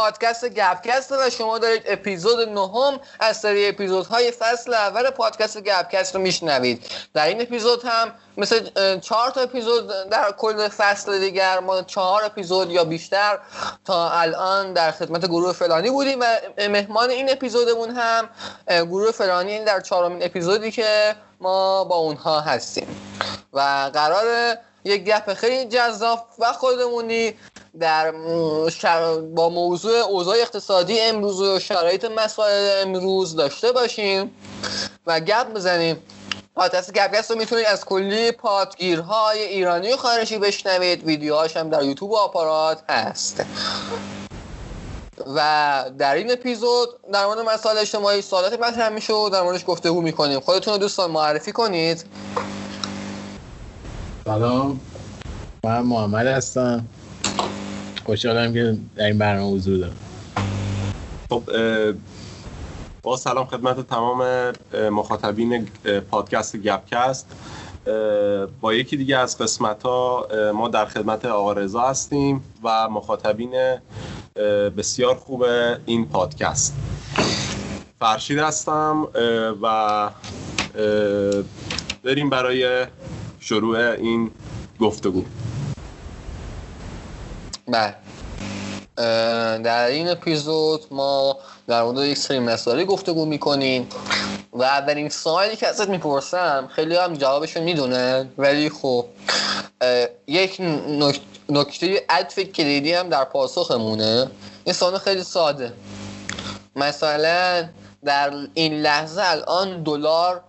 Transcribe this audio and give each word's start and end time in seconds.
پادکست 0.00 0.44
گپکست 0.44 1.12
و 1.12 1.30
شما 1.30 1.58
دارید 1.58 1.82
اپیزود 1.86 2.48
نهم 2.48 3.00
از 3.20 3.40
سری 3.40 3.68
اپیزودهای 3.68 4.30
فصل 4.30 4.74
اول 4.74 5.10
پادکست 5.10 5.60
گپکست 5.60 6.14
رو 6.14 6.20
میشنوید. 6.20 6.86
در 7.14 7.26
این 7.26 7.40
اپیزود 7.40 7.82
هم 7.84 8.12
مثل 8.36 8.70
چهار 9.00 9.30
تا 9.30 9.40
اپیزود 9.40 9.88
در 10.10 10.32
کل 10.38 10.68
فصل 10.68 11.18
دیگر 11.18 11.58
ما 11.58 11.82
چهار 11.82 12.24
اپیزود 12.24 12.70
یا 12.70 12.84
بیشتر 12.84 13.38
تا 13.84 14.10
الان 14.10 14.72
در 14.72 14.90
خدمت 14.90 15.26
گروه 15.26 15.52
فلانی 15.52 15.90
بودیم 15.90 16.20
و 16.20 16.24
مهمان 16.58 17.10
این 17.10 17.30
اپیزودمون 17.30 17.90
هم 17.90 18.28
گروه 18.68 19.10
فلانی 19.10 19.64
در 19.64 19.80
چهارمین 19.80 20.22
اپیزودی 20.22 20.70
که 20.70 21.16
ما 21.40 21.84
با 21.84 21.96
اونها 21.96 22.40
هستیم. 22.40 22.86
و 23.52 23.90
قرار 23.94 24.56
یک 24.84 25.04
گپ 25.04 25.34
خیلی 25.34 25.64
جذاب 25.64 26.26
و 26.38 26.52
خودمونی 26.52 27.34
در 27.80 28.10
با 29.34 29.48
موضوع 29.48 29.98
اوضاع 29.98 30.36
اقتصادی 30.40 31.00
امروز 31.00 31.40
و 31.40 31.58
شرایط 31.58 32.04
مسائل 32.04 32.82
امروز 32.86 33.36
داشته 33.36 33.72
باشیم 33.72 34.30
و 35.06 35.20
گپ 35.20 35.52
بزنیم. 35.54 35.96
پادکست 36.54 36.92
گپگست 36.92 37.30
رو 37.30 37.38
می‌تونید 37.38 37.66
از 37.66 37.84
کلی 37.84 38.32
پادگیرهای 38.32 39.42
ایرانی 39.42 39.92
و 39.92 39.96
خارجی 39.96 40.38
بشنوید. 40.38 41.04
ویدیوهاش 41.04 41.56
هم 41.56 41.70
در 41.70 41.82
یوتیوب 41.82 42.10
و 42.10 42.16
آپارات 42.16 42.82
هست. 42.88 43.44
و 45.36 45.84
در 45.98 46.14
این 46.14 46.32
اپیزود 46.32 46.88
در 47.12 47.26
مورد 47.26 47.38
مسائل 47.38 47.78
اجتماعی 47.78 48.22
سوالات 48.22 48.60
مطرح 48.60 48.88
میشه 48.88 49.12
و 49.12 49.28
در 49.28 49.42
موردش 49.42 49.64
گفتگو 49.66 50.00
می‌کنیم. 50.00 50.40
خودتون 50.40 50.72
رو 50.74 50.78
دوستان 50.78 51.10
معرفی 51.10 51.52
کنید. 51.52 52.04
سلام. 54.24 54.80
من 55.64 55.80
محمد 55.80 56.26
هستم. 56.26 56.86
خوشحالم 58.04 58.52
که 58.52 58.76
در 58.96 59.04
این 59.04 59.18
برنامه 59.18 59.56
حضور 59.56 59.78
دارم. 59.78 59.96
خب 61.30 61.42
با 63.02 63.16
سلام 63.16 63.46
خدمت 63.46 63.88
تمام 63.88 64.52
مخاطبین 64.90 65.68
پادکست 66.10 66.56
گپکست. 66.56 67.26
با 68.60 68.74
یکی 68.74 68.96
دیگه 68.96 69.16
از 69.16 69.38
قسمت 69.38 69.82
ها 69.82 70.28
ما 70.54 70.68
در 70.68 70.86
خدمت 70.86 71.24
آقا 71.24 71.52
رضا 71.52 71.80
هستیم 71.80 72.44
و 72.64 72.88
مخاطبین 72.88 73.76
بسیار 74.76 75.14
خوب 75.14 75.44
این 75.86 76.06
پادکست. 76.06 76.74
فرشید 78.00 78.38
هستم 78.38 79.08
و 79.62 80.10
بریم 82.04 82.30
برای 82.30 82.86
شروع 83.40 83.90
این 83.90 84.30
گفتگو. 84.80 85.24
بله. 87.70 87.94
در 89.62 89.86
این 89.86 90.08
اپیزود 90.08 90.84
ما 90.90 91.38
در 91.68 91.82
مورد 91.82 91.98
یک 91.98 92.18
سری 92.18 92.38
مسائلی 92.38 92.84
گفتگو 92.84 93.24
می‌کنیم 93.26 93.88
و 94.52 94.62
اولین 94.62 95.08
سوالی 95.08 95.56
که 95.56 95.66
ازت 95.66 95.88
می‌پرسم 95.88 96.68
خیلی 96.76 96.96
هم 96.96 97.14
جوابشون 97.14 97.62
می‌دونن 97.62 98.28
ولی 98.38 98.70
خب 98.70 99.06
یک 100.26 100.60
نکته 101.48 102.02
عطف 102.08 102.38
کلیدی 102.38 102.92
هم 102.92 103.08
در 103.08 103.24
پاسخمونه. 103.24 104.30
این 104.64 104.72
سوال 104.72 104.98
خیلی 104.98 105.22
ساده. 105.22 105.72
مثلا 106.76 107.68
در 108.04 108.32
این 108.54 108.82
لحظه 108.82 109.22
الان 109.24 109.82
دلار 109.82 110.40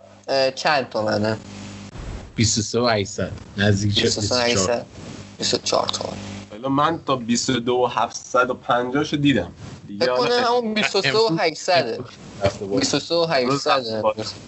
چند 0.55 0.89
تومنه؟ 0.89 1.37
23 2.35 2.79
و 2.79 2.87
800 2.87 3.31
نزدیک 3.57 4.01
24 4.01 4.85
24 5.37 5.87
تومن. 5.87 6.30
من 6.69 6.99
تا 7.07 7.16
22 7.16 7.85
750 7.85 9.03
شو 9.03 9.17
دیدم. 9.17 9.51
کنم 10.17 10.31
همون 10.31 10.73
23 10.73 11.17
و 11.17 11.38
800 11.39 11.99
23 12.69 13.16
و 13.16 13.25
800 13.29 13.83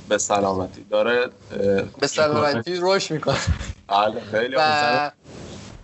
به 0.10 0.18
سلامتی. 0.18 0.86
داره 0.90 1.30
به 2.00 2.08
سلامتی 2.08 2.76
روش 2.76 3.12
می‌کنه. 3.12 3.38
بله 3.88 4.22
خیلی 4.32 4.56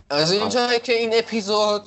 از 0.09 0.31
اینجا 0.31 0.77
که 0.77 0.93
این 0.93 1.11
اپیزود 1.13 1.81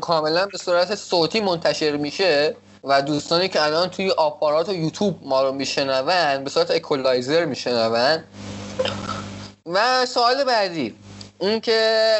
کاملا 0.00 0.46
به 0.46 0.58
صورت 0.58 0.94
صوتی 0.94 1.40
منتشر 1.40 1.96
میشه 1.96 2.56
و 2.84 3.02
دوستانی 3.02 3.48
که 3.48 3.62
الان 3.62 3.88
توی 3.88 4.10
آپارات 4.10 4.68
و 4.68 4.74
یوتیوب 4.74 5.18
ما 5.22 5.42
رو 5.42 5.52
میشنون 5.52 6.44
به 6.44 6.50
صورت 6.50 6.70
اکولایزر 6.70 7.44
میشنون. 7.44 8.24
و 9.66 10.06
سوال 10.06 10.44
بعدی. 10.44 10.94
اون 11.38 11.60
که 11.60 12.12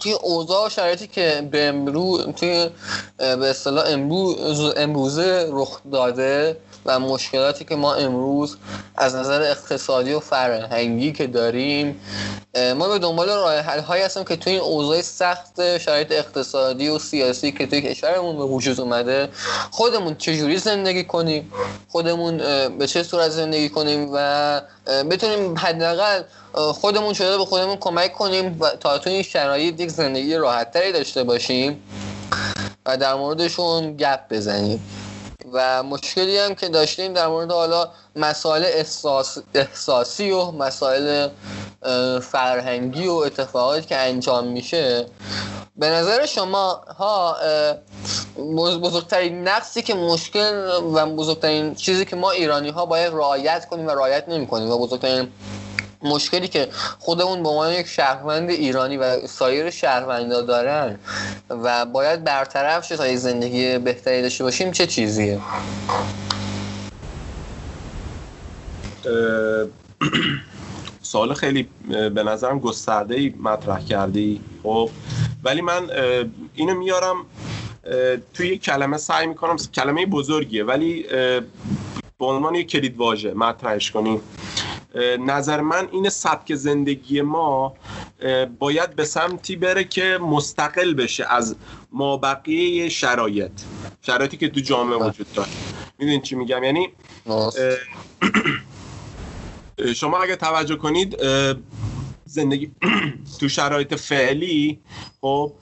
توی 0.00 0.12
اوضاع 0.12 0.66
و 0.66 0.68
شرایطی 0.68 1.06
که 1.06 1.48
به 1.50 1.64
امروز 1.64 2.26
توی 2.36 2.70
به 3.18 3.50
اصطلاح 3.50 3.84
امروز 3.88 4.72
امروزه 4.76 5.48
رخ 5.52 5.80
داده 5.92 6.56
و 6.88 7.00
مشکلاتی 7.00 7.64
که 7.64 7.76
ما 7.76 7.94
امروز 7.94 8.56
از 8.96 9.14
نظر 9.14 9.42
اقتصادی 9.42 10.12
و 10.12 10.20
فرهنگی 10.20 11.12
که 11.12 11.26
داریم 11.26 12.00
ما 12.76 12.88
به 12.88 12.98
دنبال 12.98 13.28
راه 13.28 13.58
حل 13.58 13.80
هایی 13.80 14.02
هستیم 14.02 14.24
که 14.24 14.36
توی 14.36 14.52
این 14.52 14.62
اوضاع 14.62 15.00
سخت 15.00 15.78
شرایط 15.78 16.12
اقتصادی 16.12 16.88
و 16.88 16.98
سیاسی 16.98 17.52
که 17.52 17.66
توی 17.66 17.82
کشورمون 17.82 18.36
به 18.36 18.44
وجود 18.44 18.80
اومده 18.80 19.28
خودمون 19.70 20.14
چجوری 20.14 20.58
زندگی 20.58 21.04
کنیم 21.04 21.52
خودمون 21.88 22.38
به 22.78 22.86
چه 22.86 23.02
صورت 23.02 23.28
زندگی 23.30 23.68
کنیم 23.68 24.08
و 24.12 24.60
بتونیم 25.10 25.58
حداقل 25.58 26.22
خودمون 26.52 27.14
شده 27.14 27.38
به 27.38 27.44
خودمون 27.44 27.76
کمک 27.76 28.12
کنیم 28.12 28.56
و 28.60 28.70
تا 28.70 28.98
تو 28.98 29.10
این 29.10 29.22
شرایط 29.22 29.80
یک 29.80 29.90
زندگی 29.90 30.34
راحتتری 30.34 30.92
داشته 30.92 31.24
باشیم 31.24 31.82
و 32.86 32.96
در 32.96 33.14
موردشون 33.14 33.96
گپ 33.96 34.20
بزنیم. 34.30 34.97
و 35.52 35.82
مشکلی 35.82 36.38
هم 36.38 36.54
که 36.54 36.68
داشتیم 36.68 37.12
در 37.12 37.28
مورد 37.28 37.52
حالا 37.52 37.90
مسائل 38.16 38.64
احساس، 38.64 39.38
احساسی 39.54 40.30
و 40.30 40.50
مسائل 40.50 41.28
فرهنگی 42.22 43.06
و 43.06 43.12
اتفاقاتی 43.12 43.86
که 43.86 43.96
انجام 43.96 44.46
میشه 44.46 45.06
به 45.76 45.90
نظر 45.90 46.26
شما 46.26 46.84
ها 46.98 47.36
بزرگترین 48.82 49.48
نقصی 49.48 49.82
که 49.82 49.94
مشکل 49.94 50.80
و 50.94 51.06
بزرگترین 51.06 51.74
چیزی 51.74 52.04
که 52.04 52.16
ما 52.16 52.30
ایرانی 52.30 52.68
ها 52.68 52.86
باید 52.86 53.12
رعایت 53.12 53.68
کنیم 53.68 53.86
و 53.86 53.90
رعایت 53.90 54.28
نمی 54.28 54.46
کنیم 54.46 54.70
و 54.70 54.78
بزرگترین 54.78 55.32
مشکلی 56.02 56.48
که 56.48 56.68
خودمون 56.98 57.42
به 57.42 57.48
عنوان 57.48 57.72
یک 57.72 57.86
شهروند 57.86 58.50
ایرانی 58.50 58.96
و 58.96 59.26
سایر 59.26 59.70
شهروندا 59.70 60.42
دارن 60.42 60.98
و 61.50 61.84
باید 61.86 62.24
برطرف 62.24 62.86
شه 62.86 62.96
تا 62.96 63.16
زندگی 63.16 63.78
بهتری 63.78 64.22
داشته 64.22 64.44
باشیم 64.44 64.70
چه 64.70 64.86
چیزیه؟ 64.86 65.40
سوال 71.02 71.34
خیلی 71.34 71.68
به 71.88 72.22
نظرم 72.22 72.58
گسترده 72.58 73.14
ای 73.14 73.34
مطرح 73.42 73.84
کردی 73.84 74.40
خب؟ 74.62 74.90
ولی 75.44 75.60
من 75.60 75.90
اینو 76.54 76.74
میارم 76.74 77.16
توی 78.34 78.48
یک 78.48 78.62
کلمه 78.62 78.96
سعی 78.96 79.26
می‌کنم 79.26 79.56
کلمه 79.74 80.06
بزرگیه 80.06 80.64
ولی 80.64 81.02
به 82.18 82.26
عنوان 82.26 82.54
یک 82.54 82.68
کلید 82.68 82.96
واژه 82.96 83.34
مطرحش 83.34 83.90
کنیم 83.90 84.20
نظر 85.20 85.60
من 85.60 85.88
این 85.92 86.08
سبک 86.08 86.54
زندگی 86.54 87.22
ما 87.22 87.74
باید 88.58 88.96
به 88.96 89.04
سمتی 89.04 89.56
بره 89.56 89.84
که 89.84 90.18
مستقل 90.22 90.94
بشه 90.94 91.32
از 91.32 91.56
ما 91.92 92.16
بقیه 92.16 92.88
شرایط 92.88 93.52
شرایطی 94.02 94.36
که 94.36 94.48
تو 94.48 94.60
جامعه 94.60 94.98
بله. 94.98 95.08
وجود 95.08 95.32
داره. 95.34 95.48
می‌دونید 95.98 96.22
چی 96.22 96.34
میگم؟ 96.34 96.64
یعنی 96.64 96.88
شما 99.94 100.18
اگه 100.18 100.36
توجه 100.36 100.76
کنید 100.76 101.16
زندگی 102.24 102.70
تو 103.40 103.48
شرایط 103.48 103.94
فعلی 103.94 104.78
خب 105.20 105.52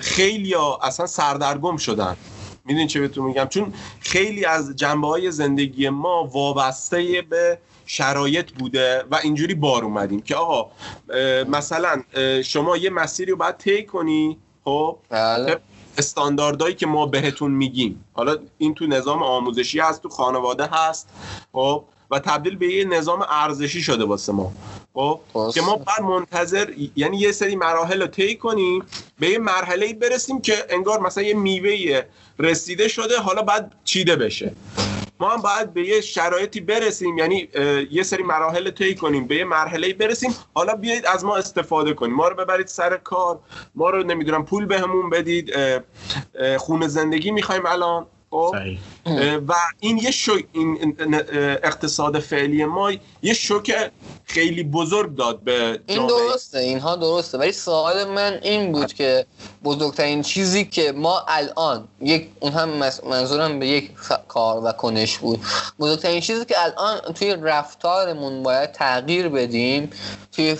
خیلی 0.00 0.52
ها 0.52 0.78
اصلا 0.82 1.06
سردرگم 1.06 1.76
شدن. 1.76 2.16
می‌دونی 2.64 2.86
چه 2.86 3.00
بهتون 3.00 3.24
میگم؟ 3.24 3.46
چون 3.46 3.72
خیلی 4.00 4.44
از 4.44 4.76
جنبه 4.76 5.06
های 5.06 5.30
زندگی 5.30 5.88
ما 5.88 6.24
وابسته 6.24 7.22
به 7.30 7.58
شرایط 7.88 8.50
بوده 8.50 9.04
و 9.10 9.20
اینجوری 9.22 9.54
بار 9.54 9.84
اومدیم 9.84 10.20
که 10.20 10.36
آقا 10.36 10.70
مثلا 11.48 12.02
شما 12.44 12.76
یه 12.76 12.90
مسیری 12.90 13.30
رو 13.30 13.36
باید 13.36 13.56
طی 13.56 13.84
کنی 13.84 14.38
خب؟ 14.64 14.98
بله. 15.08 15.58
استانداردهایی 15.98 16.74
که 16.74 16.86
ما 16.86 17.06
بهتون 17.06 17.50
میگیم. 17.50 18.04
حالا 18.12 18.36
این 18.58 18.74
تو 18.74 18.86
نظام 18.86 19.22
آموزشی 19.22 19.80
هست 19.80 20.02
تو 20.02 20.08
خانواده 20.08 20.66
هست 20.72 21.08
خب؟ 21.52 21.84
و 22.10 22.18
تبدیل 22.18 22.56
به 22.56 22.66
یه 22.66 22.84
نظام 22.84 23.26
ارزشی 23.28 23.82
شده 23.82 24.04
واسه 24.04 24.32
ما 24.32 24.52
خب؟ 24.94 25.20
که 25.54 25.60
ما 25.60 25.76
بعد 25.76 26.02
منتظر 26.02 26.72
یعنی 26.96 27.16
یه 27.16 27.32
سری 27.32 27.56
مراحل 27.56 28.00
رو 28.00 28.06
طی 28.06 28.36
کنیم 28.36 28.84
به 29.18 29.28
یه 29.28 29.38
مرحله 29.38 29.92
برسیم 29.92 30.40
که 30.40 30.54
انگار 30.70 31.00
مثلا 31.00 31.24
یه 31.24 31.34
میوه 31.34 32.02
رسیده 32.38 32.88
شده 32.88 33.18
حالا 33.18 33.42
بعد 33.42 33.72
چیده 33.84 34.16
بشه. 34.16 34.52
ما 35.20 35.28
هم 35.30 35.42
باید 35.42 35.74
به 35.74 35.82
یه 35.82 36.00
شرایطی 36.00 36.60
برسیم 36.60 37.18
یعنی 37.18 37.48
یه 37.90 38.02
سری 38.02 38.22
مراحل 38.22 38.70
طی 38.70 38.94
کنیم 38.94 39.26
به 39.26 39.36
یه 39.36 39.44
مرحله 39.44 39.92
برسیم. 39.94 40.34
حالا 40.54 40.74
بیایید 40.74 41.06
از 41.06 41.24
ما 41.24 41.36
استفاده 41.36 41.94
کنیم. 41.94 42.14
ما 42.14 42.28
رو 42.28 42.36
ببرید 42.36 42.66
سر 42.66 42.96
کار. 42.96 43.38
ما 43.74 43.90
رو 43.90 44.02
نمی‌دونم 44.02 44.44
پول 44.44 44.66
بهمون 44.66 45.10
بدید. 45.10 45.54
خونه 46.58 46.88
زندگی 46.88 47.30
می‌خوایم 47.30 47.66
الان. 47.66 48.06
خب؟ 48.30 48.54
و 49.48 49.54
این 49.80 49.98
یه 49.98 50.10
شو 50.10 50.38
این 50.52 50.96
اقتصاد 51.64 52.18
فعلی 52.18 52.64
ما 52.64 52.92
یه 53.22 53.34
شوک 53.34 53.90
خیلی 54.24 54.62
بزرگ 54.62 55.16
داد 55.16 55.40
به 55.40 55.80
این 55.86 56.06
درسته 56.06 56.58
اینها 56.58 56.96
درسته. 56.96 57.38
ولی 57.38 57.52
سوال 57.52 58.04
من 58.04 58.38
این 58.42 58.72
بود 58.72 58.92
که 58.92 59.26
بزرگترین 59.64 60.22
چیزی 60.22 60.64
که 60.64 60.92
ما 60.92 61.24
الان 61.28 61.88
یک 62.00 62.28
اون 62.40 62.52
هم 62.52 62.68
منظورم 63.10 63.58
به 63.58 63.66
یک 63.66 63.90
کار 64.28 64.64
و 64.64 64.72
کنش 64.72 65.18
بود. 65.18 65.40
بزرگترین 65.80 66.20
چیزی 66.20 66.44
که 66.44 66.54
الان 66.58 67.00
توی 67.00 67.36
رفتارمون 67.42 68.42
باید 68.42 68.72
تغییر 68.72 69.28
بدیم 69.28 69.90
توی 70.32 70.56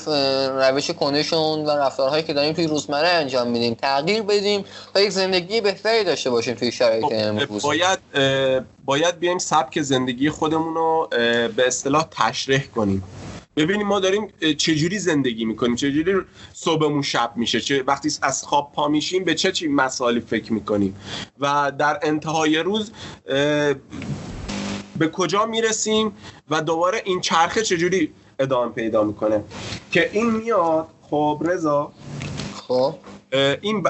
روش 0.49 0.91
کنشمون 0.91 1.67
و 1.67 1.71
رفتارهایی 1.71 2.23
که 2.23 2.33
داریم 2.33 2.53
توی 2.53 2.67
روزمره 2.67 3.09
انجام 3.09 3.49
میدیم 3.49 3.75
تغییر 3.75 4.23
بدیم 4.23 4.65
تا 4.95 5.01
یک 5.01 5.11
زندگی 5.11 5.61
بهتری 5.61 6.05
داشته 6.05 6.31
باشیم 6.31 6.55
توی 6.55 6.73
شرایط 6.73 7.05
خب، 7.05 7.13
امروز. 7.15 7.63
باید 7.63 7.99
باید 8.85 9.19
بیایم 9.19 9.39
سبک 9.39 9.83
زندگی 9.83 10.31
خودمون 10.31 10.75
رو 10.75 11.09
به 11.57 11.67
اصطلاح 11.67 12.07
تشریح 12.11 12.63
کنیم. 12.67 13.03
ببینیم 13.57 13.87
ما 13.87 14.01
داریم 14.01 14.29
چجوری 14.59 14.99
زندگی 14.99 15.45
می‌کنیم 15.45 15.77
چجوری 15.77 16.15
صبحمون 16.53 17.03
شب 17.03 17.33
میشه 17.37 17.61
چه 17.61 17.83
وقتی 17.83 18.13
از 18.23 18.43
خواب 18.43 18.73
پا 18.73 18.89
میشیم 18.89 19.25
به 19.25 19.35
چه 19.35 19.53
چی 19.53 19.69
مسائلی 19.69 20.21
فکر 20.21 20.53
می‌کنیم. 20.53 20.97
و 21.41 21.73
در 21.79 21.99
انتهای 22.03 22.59
روز 22.59 22.93
به 24.99 25.09
کجا 25.13 25.47
می‌رسیم 25.47 26.13
و 26.51 26.63
دوباره 26.63 27.03
این 27.05 27.21
چرخه 27.21 27.63
چجوری 27.63 28.13
ادامه 28.39 28.73
پیدا 28.73 29.05
می‌کنه. 29.05 29.45
که 29.91 30.11
این 30.13 30.31
میاد 30.31 30.89
خب 31.03 31.43
رضا. 31.45 31.93
خب. 32.55 32.95
این 33.61 33.83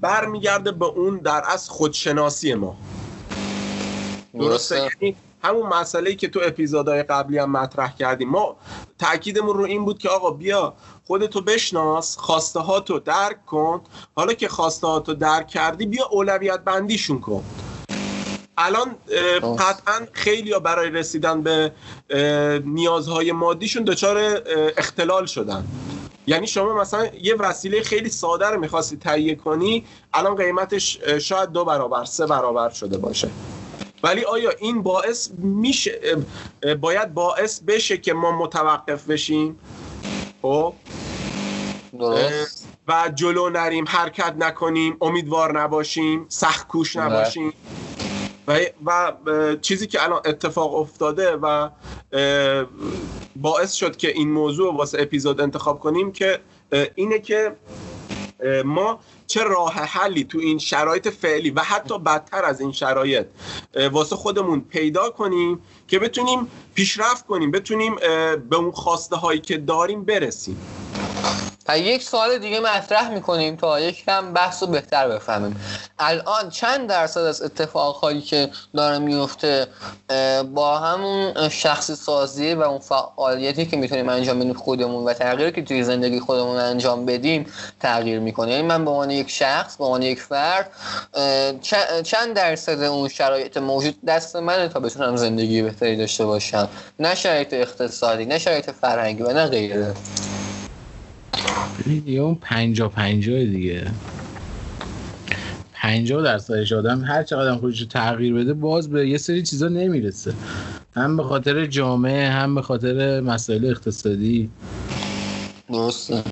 برمیگرده 0.00 0.72
به 0.72 0.84
اون 0.84 1.16
در 1.16 1.42
از 1.48 1.68
خودشناسی 1.68 2.54
ما. 2.54 2.76
درسته. 4.40 4.76
یعنی 4.76 5.16
همون 5.42 5.66
مسئله 5.66 6.14
که 6.14 6.28
تو 6.28 6.40
اپیزودهای 6.44 7.02
قبلی 7.02 7.38
هم 7.38 7.50
مطرح 7.50 7.96
کردیم. 7.96 8.28
ما 8.28 8.56
تاکیدمون 8.98 9.58
رو 9.58 9.64
این 9.64 9.84
بود 9.84 9.98
که 9.98 10.08
آقا 10.08 10.30
بیا 10.30 10.74
خودتو 11.06 11.40
بشناس 11.40 12.16
خواسته 12.16 12.60
هاتو 12.60 12.98
درک 12.98 13.46
کن. 13.46 13.80
حالا 14.16 14.32
که 14.32 14.48
خواسته 14.48 14.86
هاتو 14.86 15.14
درک 15.14 15.48
کردی 15.48 15.86
بیا 15.86 16.06
اولویت 16.10 16.60
بندیشون 16.60 17.20
کن. 17.20 17.44
الان 18.58 18.96
قطعا 19.58 20.06
خیلی 20.12 20.52
ها 20.52 20.58
برای 20.58 20.90
رسیدن 20.90 21.42
به 21.42 21.72
نیازهای 22.64 23.32
مادیشون 23.32 23.84
دچار 23.84 24.42
اختلال 24.76 25.26
شدن. 25.26 25.64
یعنی 26.26 26.46
شما 26.46 26.74
مثلا 26.74 27.06
یه 27.22 27.34
وسیله 27.34 27.82
خیلی 27.82 28.08
ساده 28.08 28.46
رو 28.46 28.60
می‌خواستی 28.60 28.96
تهیه 28.96 29.34
کنی 29.34 29.84
الان 30.14 30.36
قیمتش 30.36 30.98
شاید 31.20 31.50
دو 31.50 31.64
برابر 31.64 32.04
سه 32.04 32.26
برابر 32.26 32.70
شده 32.70 32.98
باشه. 32.98 33.30
ولی 34.04 34.24
آیا 34.24 34.50
این 34.50 34.82
باعث 34.82 35.30
میشه 35.38 36.00
باید 36.80 37.14
باعث 37.14 37.60
بشه 37.60 37.96
که 37.96 38.12
ما 38.12 38.32
متوقف 38.32 39.06
بشیم؟ 39.06 39.58
خب؟ 40.42 40.74
و 42.88 43.10
جلو 43.14 43.50
نریم 43.50 43.84
حرکت 43.88 44.34
نکنیم 44.38 44.96
امیدوار 45.00 45.60
نباشیم 45.60 46.26
سخت 46.28 46.68
کوش 46.68 46.96
نباشیم. 46.96 47.52
و, 48.48 48.60
و 48.84 49.12
چیزی 49.60 49.86
که 49.86 50.02
الان 50.02 50.20
اتفاق 50.24 50.74
افتاده 50.74 51.36
و 51.36 51.68
باعث 53.36 53.72
شد 53.72 53.96
که 53.96 54.08
این 54.08 54.30
موضوع 54.30 54.76
واسه 54.76 55.02
اپیزود 55.02 55.40
انتخاب 55.40 55.80
کنیم 55.80 56.12
که 56.12 56.40
اینه 56.94 57.18
که 57.18 57.56
ما 58.64 59.00
چه 59.26 59.42
راه 59.42 59.72
حلی 59.74 60.24
تو 60.24 60.38
این 60.38 60.58
شرایط 60.58 61.08
فعلی 61.08 61.50
و 61.50 61.60
حتی 61.60 61.98
بدتر 61.98 62.44
از 62.44 62.60
این 62.60 62.72
شرایط 62.72 63.26
واسه 63.92 64.16
خودمون 64.16 64.60
پیدا 64.60 65.10
کنیم 65.10 65.58
که 65.88 65.98
بتونیم 65.98 66.48
پیشرفت 66.74 67.26
کنیم 67.26 67.50
بتونیم 67.50 67.96
به 68.50 68.56
اون 68.56 68.70
خواسته 68.70 69.16
هایی 69.16 69.40
که 69.40 69.58
داریم 69.58 70.04
برسیم. 70.04 70.56
و 71.68 71.78
یک 71.78 72.02
سوال 72.02 72.38
دیگه 72.38 72.60
مطرح 72.60 73.10
می‌کنیم 73.10 73.56
تا 73.56 73.80
یک 73.80 74.04
کم 74.04 74.32
بحث 74.32 74.62
رو 74.62 74.68
بهتر 74.68 75.08
بفهمیم. 75.08 75.60
الان 75.98 76.50
چند 76.50 76.88
درصد 76.88 77.20
از 77.20 77.42
اتفاقهایی 77.42 78.20
که 78.20 78.50
داره 78.74 78.98
میفته 78.98 79.66
با 80.54 80.78
همون 80.78 81.48
شخصی 81.48 81.94
سازی 81.94 82.54
و 82.54 82.62
اون 82.62 82.78
فعالیتی 82.78 83.66
که 83.66 83.76
می‌تونیم 83.76 84.08
انجام 84.08 84.38
بدیم 84.38 84.52
خودمون 84.52 85.04
و 85.04 85.12
تغییری 85.12 85.52
که 85.52 85.62
توی 85.62 85.84
زندگی 85.84 86.20
خودمون 86.20 86.56
انجام 86.56 87.06
بدیم 87.06 87.46
تغییر 87.80 88.18
می‌کنه. 88.18 88.50
یعنی 88.50 88.62
من 88.62 88.84
به 88.84 88.90
عنوان 88.90 89.10
یک 89.10 89.30
شخص 89.30 89.76
به 89.76 89.84
عنوان 89.84 90.02
یک 90.02 90.20
فرد 90.20 90.70
چند 92.02 92.34
درصد 92.34 92.82
اون 92.82 93.08
شرایط 93.08 93.56
موجود 93.56 94.04
دست 94.04 94.36
منه 94.36 94.68
تا 94.68 94.80
بتونم 94.80 95.16
زندگی 95.16 95.62
بهتری 95.62 95.96
داشته 95.96 96.24
باشم. 96.24 96.68
نه 96.98 97.14
شرایط 97.14 97.52
اقتصادی 97.52 98.24
نه 98.24 98.38
شرایط 98.38 98.70
فرهنگی 98.70 99.22
و 99.22 99.32
نه 99.32 99.46
غیره. 99.46 99.94
دیگه 101.84 102.20
اون 102.20 102.34
پنجا 102.34 102.88
پنجا 102.88 103.38
دیگه. 103.38 103.86
پنجا 105.72 106.22
درصدش 106.22 106.72
آدم 106.72 107.04
هر 107.04 107.22
چقدر 107.22 107.56
خودش 107.56 107.80
رو 107.80 107.86
تغییر 107.86 108.34
بده 108.34 108.52
باز 108.52 108.90
به 108.90 109.08
یه 109.08 109.18
سری 109.18 109.42
چیزا 109.42 109.68
نمی‌رسه. 109.68 110.34
هم 110.96 111.16
به 111.16 111.22
خاطر 111.22 111.66
جامعه 111.66 112.30
هم 112.30 112.54
به 112.54 112.62
خاطر 112.62 113.20
مسائل 113.20 113.64
اقتصادی. 113.64 114.50
درسته. 115.68 116.22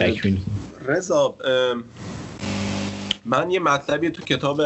تکمیل. 0.00 0.40
رضا 0.86 1.34
من 3.24 3.50
یه 3.50 3.60
مطلبی 3.60 4.10
تو 4.10 4.22
کتاب 4.22 4.60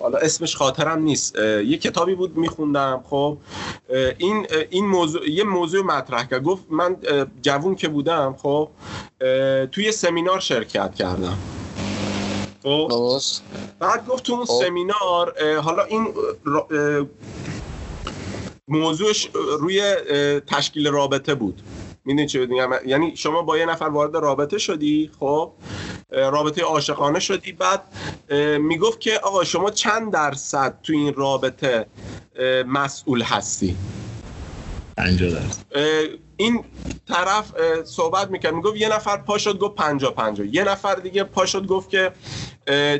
حالا 0.00 0.18
اسمش 0.18 0.56
خاطرم 0.56 1.02
نیست. 1.02 1.38
یه 1.38 1.76
کتابی 1.76 2.14
بود 2.14 2.36
میخوندم 2.36 3.04
خب. 3.10 3.38
این 4.18 4.46
این 4.70 4.86
موضوع 4.86 5.30
یه 5.30 5.44
موضوع 5.44 5.84
مطرح 5.84 6.24
کرد. 6.24 6.42
گفت 6.42 6.64
من 6.70 6.96
جوون 7.42 7.74
که 7.74 7.88
بودم 7.88 8.36
خب 8.42 8.68
توی 9.72 9.92
سمینار 9.92 10.40
شرکت 10.40 10.94
کردم. 10.94 11.38
خب. 12.62 12.92
بعد 13.78 14.06
گفت 14.06 14.24
تو 14.24 14.32
اون 14.32 14.44
خب. 14.44 14.64
سمینار 14.64 15.34
حالا 15.60 15.84
این 15.84 16.08
موضوعش 18.68 19.28
روی 19.60 19.94
تشکیل 20.46 20.86
رابطه 20.86 21.34
بود. 21.34 21.62
می‌دونی 22.04 22.26
چه 22.28 22.48
یعنی 22.86 23.16
شما 23.16 23.42
با 23.42 23.58
یه 23.58 23.66
نفر 23.66 23.84
وارد 23.84 24.16
رابطه 24.16 24.58
شدی 24.58 25.10
خب. 25.20 25.52
رابطه 26.10 26.62
عاشقانه 26.62 27.20
شدی. 27.20 27.52
بعد 27.52 27.82
می‌گفت 28.60 29.00
که 29.00 29.18
آقا 29.18 29.44
شما 29.44 29.70
چند 29.70 30.12
درصد 30.12 30.74
تو 30.82 30.92
این 30.92 31.14
رابطه 31.14 31.86
مسئول 32.66 33.22
هستی؟ 33.22 33.76
50 34.96 35.30
درصد. 35.30 35.62
این 36.36 36.64
طرف 37.08 37.52
صحبت 37.84 38.30
می‌کرد 38.30 38.54
می‌گفت 38.54 38.76
یه 38.76 38.88
نفر 38.88 39.16
پا 39.16 39.38
شد 39.38 39.58
گفت 39.58 39.74
50 39.74 40.14
50 40.14 40.46
یه 40.46 40.64
نفر 40.64 40.94
دیگه 40.94 41.24
پا 41.24 41.46
شد 41.46 41.66
گفت 41.66 41.90
که 41.90 42.12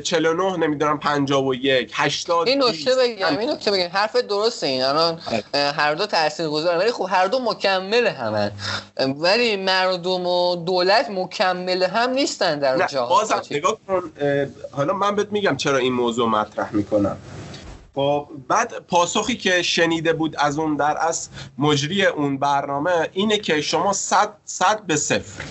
49 0.03 0.57
نمی‌دونم 0.57 0.99
51 0.99 1.91
80 1.93 2.47
این 2.47 2.63
نکته 2.63 2.95
بگم 2.95 3.37
این 3.37 3.49
نکته 3.49 3.71
بگم. 3.71 3.87
حرف 3.93 4.15
درسته 4.15 4.67
این. 4.67 4.83
الان 4.83 5.19
آره. 5.53 5.71
هر 5.71 5.95
دو 5.95 6.05
تاثیرگذارن. 6.05 6.77
ولی 6.77 6.91
خب 6.91 7.07
هر 7.09 7.27
دو 7.27 7.39
مکمل 7.39 8.07
همن. 8.07 8.51
ولی 8.97 9.55
مردم 9.55 10.25
و 10.25 10.55
دولت 10.55 11.09
مکمل 11.09 11.83
هم 11.83 12.09
نیستن 12.09 12.59
در 12.59 12.87
جهان. 12.87 13.09
بازم 13.09 13.41
نگاه 13.51 13.77
کن. 13.87 14.11
حالا 14.71 14.93
من 14.93 15.15
بهت 15.15 15.31
میگم 15.31 15.57
چرا 15.57 15.77
این 15.77 15.93
موضوع 15.93 16.29
مطرح 16.29 16.75
می‌کنم. 16.75 17.17
خب 17.97 18.27
بعد 18.47 18.73
پاسخی 18.87 19.35
که 19.35 19.61
شنیده 19.61 20.13
بود 20.13 20.35
از 20.39 20.59
اون 20.59 20.75
در 20.75 20.97
از 21.01 21.29
مجری 21.57 22.05
اون 22.05 22.37
برنامه 22.37 23.09
اینه 23.13 23.37
که 23.37 23.61
شما 23.61 23.93
صد, 23.93 24.29
صد 24.45 24.81
به 24.81 24.95
صفر. 24.95 25.43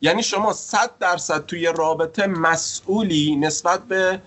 یعنی 0.00 0.22
شما 0.22 0.52
صد 0.52 0.90
درصد 1.00 1.46
توی 1.46 1.66
رابطه 1.66 2.26
مسئولی 2.26 3.36
نسبت 3.36 3.82
به 3.82 4.22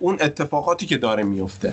اون 0.00 0.18
اتفاقاتی 0.20 0.86
که 0.86 0.96
داره 0.96 1.22
میفته. 1.22 1.72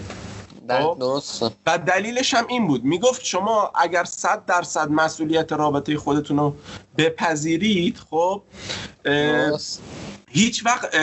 خب؟ 0.70 0.98
درست 1.00 1.44
و 1.66 1.78
دلیلش 1.78 2.34
هم 2.34 2.46
این 2.48 2.68
بود. 2.68 2.84
می‌گفت 2.84 3.26
شما 3.26 3.72
اگر 3.76 4.04
صد 4.04 4.46
درصد 4.46 4.90
مسئولیت 4.90 5.52
رابطه 5.52 5.98
خودتون 5.98 6.38
رو 6.38 6.56
بپذیرید 6.98 7.98
خب 8.10 8.42
هیچ 10.30 10.66
وقت 10.66 10.96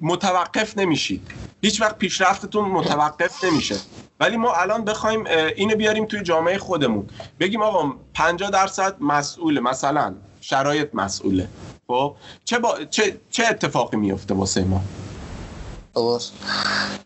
متوقف 0.00 0.78
نمیشید. 0.78 1.30
هیچ 1.66 1.80
وقت 1.80 1.98
پیشرفتتون 1.98 2.64
متوقف 2.64 3.44
نمیشه. 3.44 3.76
ولی 4.20 4.36
ما 4.36 4.52
الان 4.54 4.84
بخوایم 4.84 5.26
اینو 5.56 5.76
بیاریم 5.76 6.06
توی 6.06 6.22
جامعه 6.22 6.58
خودمون. 6.58 7.10
بگیم 7.40 7.62
آقا 7.62 7.92
50 8.14 8.50
درصد 8.50 8.96
مسئوله. 9.00 9.60
مثلا 9.60 10.14
شرایط 10.40 10.88
مسئوله. 10.94 11.48
خب؟ 11.88 12.16
چه, 12.44 12.58
با... 12.58 12.84
چه 12.84 13.20
چه 13.30 13.46
اتفاقی 13.46 13.96
میفته 13.96 14.34
واسه 14.34 14.64
ما؟ 14.64 14.80
درست. 15.94 16.32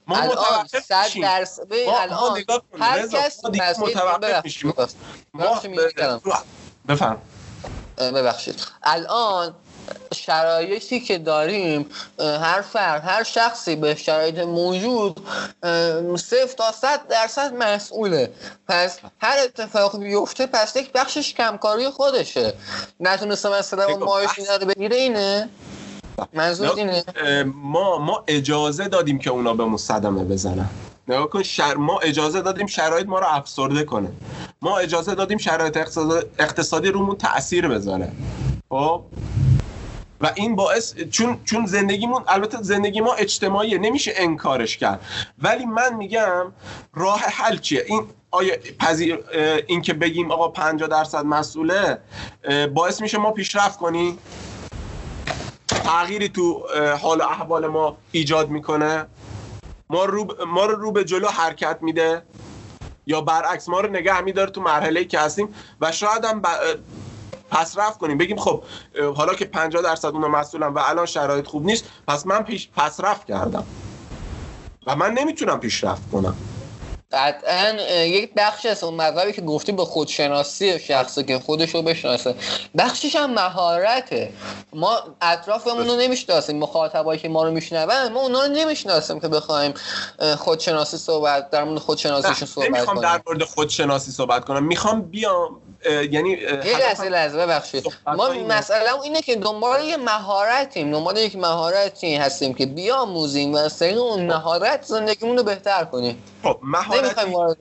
ما 0.06 0.16
متوقف 0.20 0.66
صد 0.80 1.20
درصد 1.22 1.72
الان 1.72 2.44
هر 2.80 3.06
کس 3.08 3.44
مسئول- 3.44 3.90
متوقف 3.90 4.44
میشیم. 4.44 4.72
ما. 5.34 5.58
بفهم 6.88 7.16
ببخشید. 7.98 8.66
الان 8.82 9.54
شرایطی 10.14 11.00
که 11.00 11.18
داریم 11.18 11.86
هر 12.18 12.60
فرد 12.60 13.02
هر 13.04 13.22
شخصی 13.22 13.76
به 13.76 13.94
شرایط 13.94 14.38
موجود 14.38 15.20
صفر 16.16 16.54
تا 16.58 16.72
صد 16.72 17.08
درصد 17.08 17.54
مسئوله. 17.54 18.32
پس 18.68 18.98
هر 19.20 19.36
اتفاقی 19.44 19.98
بیفته 19.98 20.46
پس 20.46 20.76
یک 20.76 20.92
بخشش 20.92 21.34
کمکاری 21.34 21.90
خودشه. 21.90 22.54
نتونسته 23.00 23.58
مثلا 23.58 23.96
ماهش 23.96 24.38
اینا 24.38 24.56
رو 24.56 24.66
بگیره 24.66 24.96
اینه؟ 24.96 25.48
منظور 26.32 26.74
اینه؟ 26.76 27.04
ما 27.54 27.98
ما 27.98 28.24
اجازه 28.26 28.88
دادیم 28.88 29.18
که 29.18 29.30
اونا 29.30 29.54
بهمون 29.54 29.76
صدمه 29.76 30.24
بزنن. 30.24 30.68
نگاه 31.08 31.28
کن 31.30 31.42
شر... 31.42 31.74
ما 31.74 31.98
اجازه 31.98 32.40
دادیم 32.40 32.66
شرایط 32.66 33.06
ما 33.06 33.18
رو 33.18 33.26
افسرده 33.28 33.84
کنه. 33.84 34.08
ما 34.62 34.78
اجازه 34.78 35.14
دادیم 35.14 35.38
شرایط 35.38 35.76
اقتصاد- 35.76 36.26
اقتصادی 36.38 36.88
رومون 36.88 37.16
تاثیر 37.16 37.68
بذاره. 37.68 38.12
خب؟ 38.68 39.02
و 40.20 40.30
این 40.34 40.56
باعث 40.56 40.94
چون 40.94 41.38
چون 41.44 41.66
زندگیمون 41.66 42.22
البته 42.28 42.62
زندگی 42.62 43.00
ما 43.00 43.12
اجتماعیه 43.12 43.78
نمیشه 43.78 44.12
انکارش 44.16 44.76
کرد. 44.76 45.00
ولی 45.38 45.66
من 45.66 45.94
میگم 45.94 46.52
راه 46.94 47.20
حل 47.20 47.56
چیه؟ 47.58 47.84
این 47.86 48.06
آیا 48.30 48.54
پذیر 48.78 49.18
این 49.66 49.82
که 49.82 49.94
بگیم 49.94 50.30
آقا 50.30 50.48
50 50.48 50.88
درصد 50.88 51.24
مسئوله 51.24 51.98
باعث 52.74 53.00
میشه 53.00 53.18
ما 53.18 53.30
پیشرفت 53.30 53.78
کنیم؟ 53.78 54.18
تغییری 55.68 56.28
تو 56.28 56.62
حال 57.02 57.20
و 57.20 57.22
احوال 57.24 57.66
ما 57.66 57.96
ایجاد 58.12 58.48
می‌کنه؟ 58.48 59.06
ما 59.90 60.04
رو 60.04 60.36
ما 60.46 60.66
رو 60.66 60.92
به 60.92 61.04
جلو 61.04 61.28
حرکت 61.28 61.78
میده؟ 61.80 62.22
یا 63.06 63.20
برعکس 63.20 63.68
ما 63.68 63.80
رو 63.80 63.90
نگه 63.90 64.20
میداره 64.20 64.50
تو 64.50 64.60
مرحله 64.60 65.04
که 65.04 65.18
هستیم؟ 65.20 65.54
و 65.80 65.92
شاید 65.92 66.24
هم 66.24 66.40
ب- 66.40 66.46
پس 67.50 67.78
کنیم. 67.98 68.18
بگیم 68.18 68.36
خب 68.36 68.64
حالا 69.16 69.34
که 69.34 69.44
50 69.44 69.82
درصد 69.82 70.08
اونا 70.08 70.28
مسئولن 70.28 70.66
و 70.66 70.78
الان 70.78 71.06
شرایط 71.06 71.46
خوب 71.46 71.64
نیست 71.66 71.84
پس 72.08 72.26
من 72.26 72.42
پیش 72.42 72.68
پس 72.76 73.00
رفت 73.00 73.26
کردم. 73.26 73.66
و 74.86 74.96
من 74.96 75.14
نمی‌تونم 75.14 75.60
پیشرفت 75.60 76.10
کنم. 76.10 76.49
قطعا 77.12 77.72
یک 78.04 78.30
بخشی 78.36 78.68
از 78.68 78.84
اون 78.84 78.94
مذهبی 78.94 79.32
که 79.32 79.42
گفتی 79.42 79.72
به 79.72 79.84
خودشناسی 79.84 80.78
شخصی 80.78 81.24
که 81.24 81.38
خودش 81.38 81.74
رو 81.74 81.82
بشناسه. 81.82 82.34
بخشش 82.78 83.16
هم 83.16 83.34
مهارته. 83.34 84.32
ما 84.72 84.98
اطرافمون 85.22 85.86
رو 85.86 85.96
نمی‌شناسیم 85.96 86.58
مخاطبایی 86.58 87.20
که 87.20 87.28
ما 87.28 87.44
رو 87.44 87.50
میشنون 87.50 88.08
ما 88.08 88.20
اونا 88.20 88.42
رو 88.42 88.52
نمی‌شناسیم 88.52 89.20
که 89.20 89.28
بخوایم 89.28 89.74
خودشناسی 90.38 90.96
صحبت 90.96 91.50
در 91.50 91.64
مورد 91.64 91.78
خودشناسیشون 91.78 92.48
صحبت 92.48 92.68
نمی‌خوام 92.68 92.96
کنیم. 92.96 93.08
در 93.08 93.22
مورد 93.26 93.44
خودشناسی 93.44 94.10
صحبت 94.10 94.44
کنم. 94.44 94.64
می‌خوام 94.64 95.02
بیام 95.02 95.60
یعنی 96.10 96.30
یه 96.30 96.78
لحظه 96.78 97.08
لحظه 97.08 97.38
ببخشید. 97.38 97.92
ما. 98.06 98.28
مسئله 98.48 99.02
اینه 99.02 99.22
که 99.22 99.36
دنبال 99.36 99.84
یه 99.84 99.96
مهارتیم 99.96 100.92
دنبال 100.92 101.16
یک 101.16 101.36
مهارتی 101.36 102.16
هستیم 102.16 102.54
که 102.54 102.66
بیاموزیم 102.66 103.54
و 103.54 103.56
از 103.56 103.78
طریق 103.78 103.98
اون 103.98 104.26
مهارت 104.26 104.82
زندگیمون 104.82 105.36
رو 105.36 105.42
بهتر 105.42 105.84
کنیم. 105.84 106.22
خب 106.42 106.58
مهارتی 106.62 106.99
نمی‌خوایم 107.04 107.32
وارد. 107.32 107.56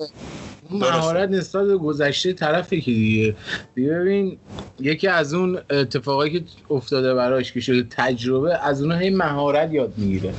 مهارت 0.72 1.29
نسبت 1.29 1.65
به 1.65 1.77
گذشته 1.77 2.34
طرفی 2.34 2.81
که 2.81 2.91
دیگه. 2.91 3.36
دیگه 3.75 3.89
ببین 3.89 4.38
یکی 4.79 5.08
از 5.08 5.34
اون 5.34 5.60
اتفاقایی 5.69 6.39
که 6.39 6.46
افتاده 6.69 7.13
براش 7.13 7.53
که 7.53 7.60
شده 7.60 7.88
تجربه 7.89 8.58
از 8.58 8.81
اونها 8.81 8.98
هی 8.98 9.10
مهارت 9.10 9.74
یاد 9.74 9.93
می‌گیره. 9.98 10.34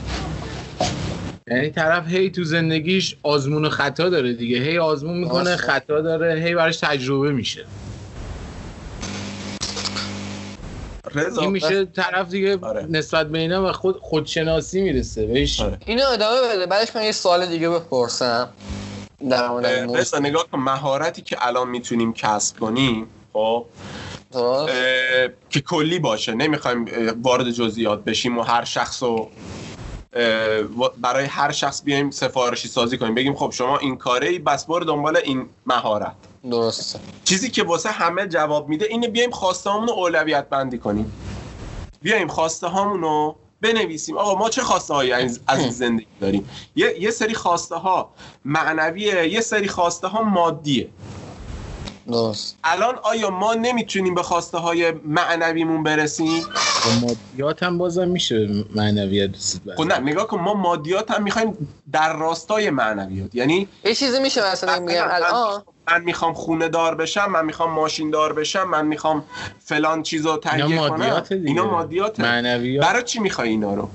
یعنی 1.50 1.70
طرف 1.70 2.08
هی 2.08 2.30
تو 2.30 2.44
زندگیش 2.44 3.16
آزمون 3.22 3.64
و 3.64 3.68
خطا 3.68 4.08
داره 4.08 4.32
دیگه. 4.32 4.58
هی 4.58 4.78
آزمون 4.78 5.18
می‌کنه. 5.18 5.56
خطا 5.56 6.00
داره 6.00 6.40
هی 6.40 6.54
براش 6.54 6.76
تجربه 6.76 7.32
میشه. 7.32 7.64
رضا 11.14 11.42
این 11.42 11.50
میشه 11.50 11.84
طرف 11.84 12.30
دیگه 12.30 12.58
آره. 12.62 12.86
نسبت 12.90 13.28
به 13.28 13.38
اینا 13.38 13.68
و 13.68 13.72
خود 13.72 13.96
خودشناسی 13.96 14.80
می‌رسه. 14.80 15.26
بهش 15.26 15.60
آره. 15.60 15.78
اینو 15.86 16.02
ادامه 16.12 16.36
بده. 16.54 16.66
بعدش 16.66 16.96
من 16.96 17.02
یه 17.02 17.12
سوال 17.12 17.46
دیگه 17.46 17.70
بپرسم. 17.70 18.48
رضا 19.94 20.18
نگاه 20.18 20.46
کن 20.52 20.58
مهارتی 20.58 21.22
که 21.22 21.46
الان 21.46 21.68
می‌تونیم 21.68 22.12
کسب 22.12 22.58
کنیم 22.58 23.06
خب؟ 23.32 23.66
درست؟ 24.32 24.72
که 25.50 25.60
کلی 25.60 25.98
باشه 25.98 26.34
نمی‌خوایم 26.34 26.86
وارد 27.22 27.50
جزئیات 27.50 28.04
بشیم 28.04 28.38
و 28.38 28.42
هر 28.42 28.64
شخص 28.64 29.02
رو 29.02 29.30
برای 30.98 31.24
هر 31.24 31.52
شخص 31.52 31.82
بیایم 31.84 32.10
سفارشی 32.10 32.68
سازی 32.68 32.98
کنیم. 32.98 33.14
بگیم 33.14 33.34
خب 33.34 33.50
شما 33.50 33.78
این 33.78 33.96
کاره 33.96 34.28
ای 34.28 34.38
بس 34.38 34.66
برو 34.66 34.84
دنبال 34.84 35.16
این 35.16 35.48
مهارت. 35.66 36.12
درسته. 36.50 36.98
چیزی 37.24 37.50
که 37.50 37.62
واسه 37.62 37.88
همه 37.90 38.26
جواب 38.26 38.68
میده 38.68 38.86
اینه 38.90 39.08
بیایم 39.08 39.30
خواسته 39.30 39.70
رو 39.70 39.90
اولویت 39.90 40.48
بندی 40.48 40.78
کنیم. 40.78 41.12
بیایم 42.02 42.28
خواسته 42.28 42.74
رو 42.74 43.36
بنویسیم. 43.60 44.18
آقا 44.18 44.34
ما 44.34 44.48
چه 44.48 44.62
خواسته 44.62 44.94
هایی 44.94 45.12
از 45.12 45.40
زندگی 45.76 46.06
داریم؟ 46.20 46.48
یه, 46.76 46.96
یه 47.00 47.10
سری 47.10 47.34
خواسته 47.34 47.74
ها 47.76 48.10
معنویه 48.44 49.28
یه 49.28 49.40
سری 49.40 49.68
خواسته 49.68 50.08
ها 50.08 50.22
مادیه. 50.22 50.88
درست. 52.06 52.56
الان 52.64 52.98
آیا 53.02 53.30
ما 53.30 53.54
نمی‌تونیم 53.54 54.14
به 54.14 54.22
خواسته 54.22 54.58
های 54.58 54.92
معنویمون 54.92 55.82
برسیم؟ 55.82 56.44
مادیات 56.88 57.62
هم 57.62 57.78
بازم 57.78 58.08
میشه 58.08 58.48
رسید 59.34 59.62
خب 59.76 59.82
نه 59.82 59.98
نگاه 59.98 60.26
کن 60.26 60.40
ما 60.40 60.54
مادیات 60.54 61.10
هم 61.10 61.22
می‌خوایم 61.22 61.68
در 61.92 62.16
راستای 62.16 62.70
معنویات. 62.70 63.34
یعنی 63.34 63.68
یه 63.84 63.94
چیزی 63.94 64.20
میشه 64.20 64.52
مثلا 64.52 64.78
میگم 64.78 65.06
الان. 65.10 65.62
من 65.88 66.02
می‌خوام 66.04 66.34
خونه 66.34 66.68
دار 66.68 66.94
بشم 66.94 67.30
من 67.30 67.44
می‌خوام 67.44 67.70
ماشین 67.70 68.10
دار 68.10 68.32
بشم 68.32 68.64
من 68.64 68.86
می‌خوام 68.86 69.24
فلان 69.64 70.02
چیزو 70.02 70.36
تهیه 70.36 70.78
کنم. 70.88 71.22
اینا 71.30 71.66
مادیات. 71.66 72.20
معنویات. 72.20 72.86
برای 72.86 73.02
چی 73.02 73.18
می‌خوای 73.18 73.48
اینا 73.48 73.74
رو؟ 73.74 73.88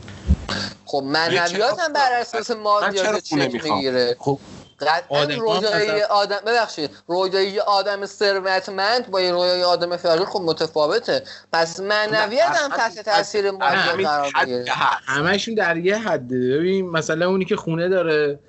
خب 0.86 1.04
معنویات 1.06 1.80
هم 1.80 1.94
بر 1.94 2.12
اساس 2.20 2.48
چرا 2.48 2.58
مادیات 2.58 3.27
خونه 3.30 3.48
می‌خوام؟ 3.48 3.77
می‌گیره؟ 3.77 4.15
خب 4.20 4.39
قطعا 4.79 5.24
رویای 5.24 6.03
آدم 6.03 6.39
ببخشید 6.48 6.89
رویای 7.08 7.60
آدم 7.60 8.05
ثروتمند 8.05 9.12
با 9.12 9.22
یه 9.22 9.32
رویای 9.32 9.63
آدم 9.63 9.98
فقیر 9.98 10.25
خب 10.25 10.41
متفاوته. 10.41 11.24
پس 11.53 11.79
معنویت 11.79 12.41
هم 12.41 12.70
تحت 12.77 13.00
تاثیر 13.00 13.46
همین 13.48 13.60
قرار 14.08 14.32
حد 14.36 14.48
می‌گیره. 14.50 14.65
همشون 15.05 15.55
در 15.55 15.77
یه 15.77 15.98
حده. 15.98 16.58
ببین 16.58 16.89
مثلا 16.89 17.29
اونی 17.29 17.46
که 17.46 17.55
خونه 17.55 17.89
داره 17.89 18.39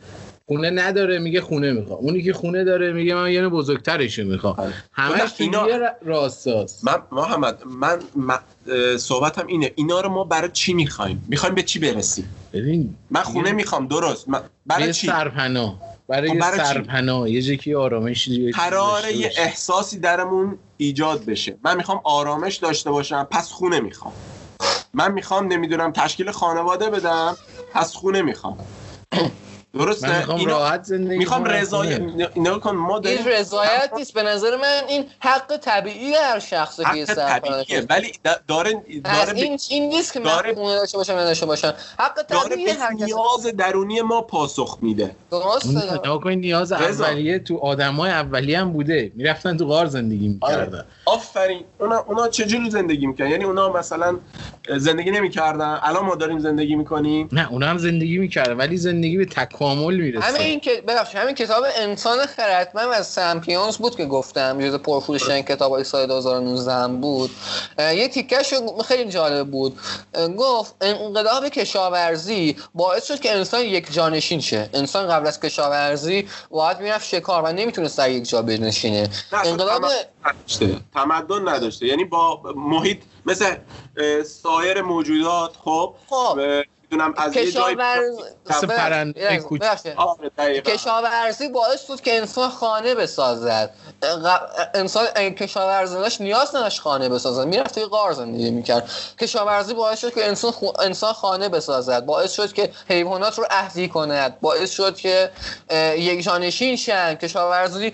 خونه 0.46 0.70
نداره 0.70 1.18
میگه 1.18 1.40
خونه 1.40 1.72
می‌خوام. 1.72 1.98
اونی 1.98 2.22
که 2.22 2.32
خونه 2.32 2.64
داره 2.64 2.92
میگه 2.92 3.14
من 3.14 3.30
یه 3.32 3.40
آره. 3.40 3.48
بزرگترشو 3.48 4.22
می‌خوام. 4.24 4.72
همش 4.92 5.32
تو 5.32 5.44
اینا- 5.44 5.66
راستاست. 6.02 6.84
من 6.84 7.02
محمد 7.12 7.62
من, 7.66 7.98
من 8.16 8.38
صحبتم 8.98 9.46
اینه. 9.46 9.72
اینا 9.74 10.00
رو 10.00 10.08
ما 10.08 10.24
برای 10.24 10.50
چی 10.52 10.74
می‌خوایم؟ 10.74 11.24
می‌خوایم 11.28 11.54
به 11.54 11.62
چی 11.62 11.78
برسیم؟ 11.78 12.34
ببین 12.52 12.96
من 13.10 13.22
خونه 13.22 13.52
می‌خوام 13.52 13.86
درست. 13.86 14.28
من 14.28 14.38
برای 14.38 14.80
برای 14.80 14.92
چی؟ 14.92 15.06
سرپناه. 15.06 15.95
برای 16.08 16.30
خب 16.30 16.38
برای؟ 16.38 16.58
سرپناه 16.58 17.30
یه 17.30 17.40
یه 17.66 17.78
آرامش 17.78 18.28
قراره 18.54 19.02
داشته 19.02 19.16
یه. 19.16 19.32
احساسی 19.38 19.98
درمون 19.98 20.58
ایجاد 20.76 21.24
بشه 21.24 21.58
من 21.64 21.76
می‌خوام 21.76 22.00
آرامش 22.04 22.56
داشته 22.56 22.90
باشم 22.90 23.28
پس 23.30 23.50
خونه 23.52 23.80
می‌خوام 23.80 24.14
من 24.94 25.12
می‌خوام 25.12 25.52
نمی‌دونم 25.52 25.92
تشکیل 25.92 26.30
خانواده 26.30 26.90
بدم 26.90 27.36
پس 27.72 27.94
خونه 27.94 28.22
می‌خوام 28.22 28.58
درسته؟ 29.78 30.08
من 30.08 30.18
می‌خوام 30.18 30.38
اینا- 30.38 30.58
راحت 30.58 30.84
زندگی 30.84 31.18
می‌خوام 31.18 31.44
رضایت 31.44 31.98
خونه. 31.98 32.28
اینا 32.34 32.58
کن 32.58 32.70
ما 32.70 32.94
این 32.94 33.02
داریم 33.02 33.26
رضایت 33.26 33.90
نیست. 33.96 34.14
به 34.14 34.22
نظر 34.22 34.56
من 34.56 34.82
این 34.88 35.04
حق 35.20 35.56
طبیعی 35.56 36.14
هر 36.14 36.38
شخصه 36.38 36.84
که 36.94 37.04
طبیعیه. 37.04 37.86
ولی 37.90 38.12
داره 38.48 38.82
داره 39.04 39.32
این 39.34 39.58
این 39.70 39.88
نیست 39.88 40.12
که 40.12 40.20
من 40.20 40.24
داره- 40.26 40.54
خونه 40.54 40.74
داشته 40.74 40.98
باشم 40.98 41.12
نداشته 41.12 41.46
باشم. 41.46 41.74
حق 41.98 42.22
طبیعی 42.22 42.70
هر 42.70 42.92
نیاز 42.92 43.46
درونی 43.58 44.00
ما 44.00 44.22
پاسخ 44.22 44.78
میده. 44.82 45.16
درسته. 45.30 45.94
نگاه 45.94 46.20
کن 46.20 46.30
نیاز. 46.30 46.72
اولیه 46.72 47.38
تو 47.38 47.58
آدمای 47.58 48.10
اولیه 48.10 48.58
هم 48.60 48.72
بوده. 48.72 49.12
می‌رفتن 49.14 49.56
تو 49.56 49.66
غار 49.66 49.86
زندگی 49.86 50.28
می‌کردن. 50.28 50.76
آره. 50.78 50.84
آفرین. 51.04 51.64
اونا 51.80 51.98
اونا 51.98 52.28
چجوری 52.28 52.70
زندگی 52.70 53.06
می‌کنن 53.06 53.30
یعنی 53.30 53.44
اونا 53.44 53.72
مثلا 53.72 54.16
زندگی 54.76 55.10
نمی‌کردن. 55.10 55.78
الان 55.82 56.04
ما 56.04 56.14
داریم 56.14 56.38
زندگی 56.38 56.74
می‌کنیم. 56.76 57.28
نه 57.32 57.52
اونا 57.52 57.66
هم 57.66 57.78
زندگی 57.78 58.18
می‌کردن 58.18 58.52
ولی 58.56 58.76
زندگی 58.76 59.16
به 59.16 59.24
تکامل 59.66 59.96
می‌رسه. 59.96 60.26
همین 60.26 60.60
که 60.60 60.82
ببخشید 60.88 61.16
همین 61.16 61.34
کتاب 61.34 61.64
انسان 61.76 62.26
خردمند 62.26 62.88
از 62.88 63.06
سمپیونز 63.06 63.76
بود 63.76 63.96
که 63.96 64.06
گفتم 64.06 64.68
جز 64.68 64.74
پرفروشترین 64.74 65.42
کتابای 65.42 65.84
سال 65.84 66.06
2019 66.06 66.72
هم 66.72 67.00
بود. 67.00 67.30
یه 67.78 68.08
تیکش 68.08 68.54
خیلی 68.88 69.10
جالب 69.10 69.50
بود. 69.50 69.78
گفت 70.38 70.74
انقلاب 70.80 71.48
کشاورزی 71.48 72.56
باعث 72.74 73.06
شد 73.06 73.20
که 73.20 73.32
انسان 73.32 73.60
یک 73.60 73.92
جانشین 73.92 74.40
شه. 74.40 74.70
انسان 74.74 75.08
قبل 75.08 75.26
از 75.26 75.40
کشاورزی 75.40 76.28
باید 76.50 76.80
می‌رفت 76.80 77.08
شکار 77.08 77.42
و 77.42 77.52
نمی‌تونست 77.52 77.98
در 77.98 78.10
یک 78.10 78.28
جا 78.28 78.42
بنشینه. 78.42 79.08
انقلاب 79.32 79.84
تمدن 80.94 81.48
نداشته. 81.48 81.86
یعنی 81.86 82.04
با 82.04 82.40
محیط 82.56 82.98
مثل 83.26 83.56
سایر 84.24 84.82
موجودات 84.82 85.50
خب 85.64 85.94
خب. 86.06 86.38
می‌دونم 86.90 87.14
از 87.16 87.36
یه 87.36 87.46
کشاورز 87.46 88.16
ببخشید. 89.60 89.92
آره. 89.96 90.60
کشاورزی 90.60 91.48
باعث 91.48 91.86
بود 91.86 92.00
که 92.00 92.16
انسان 92.16 92.50
خانه 92.50 92.94
بسازد. 92.94 93.70
انسان 94.74 95.06
داشت 95.94 96.20
نیاز 96.20 96.56
نداشت 96.56 96.80
خانه 96.80 97.08
بسازد. 97.08 97.46
می‌رفت 97.46 97.74
توی 97.74 97.84
غار 97.84 98.12
زندگی 98.12 98.50
می‌کرد. 98.50 98.90
کشاورزی 99.20 99.74
باعث 99.74 100.00
شد 100.00 100.14
که 100.14 100.26
انسان, 100.26 100.50
خو- 100.50 100.80
انسان 100.80 101.12
خانه 101.12 101.48
بسازد. 101.48 102.04
باعث 102.04 102.32
شد 102.32 102.52
که 102.52 102.70
حیوانات 102.88 103.38
رو 103.38 103.46
اهلی 103.50 103.88
کند. 103.88 104.40
باعث 104.40 104.70
شد 104.70 104.96
که 104.96 105.30
یک 105.98 106.22
جانشین 106.24 106.76
شن. 106.76 107.14
کشاورزی 107.14 107.92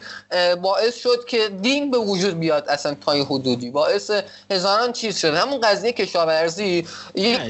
باعث 0.63 0.97
شد 0.97 1.25
که 1.29 1.49
دین 1.49 1.91
به 1.91 1.99
وجود 1.99 2.41
بیاد 2.41 2.69
اصلا 2.69 2.97
تا 3.07 3.17
یه 3.17 3.25
حدودی. 3.25 3.71
باعث 3.71 4.11
هزاران 4.51 4.93
چیز 4.93 5.19
شد. 5.19 5.35
همون 5.35 5.61
قضیه 5.61 5.93
کشاورزی 5.93 6.87
یک 7.15 7.41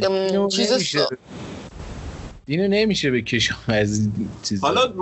چیز 0.51 0.73
اینو 2.47 2.69
نمیشه 2.69 3.11
به 3.11 3.23
کشاورزی 3.23 4.11
چیز 4.43 4.61
حالا 4.61 4.93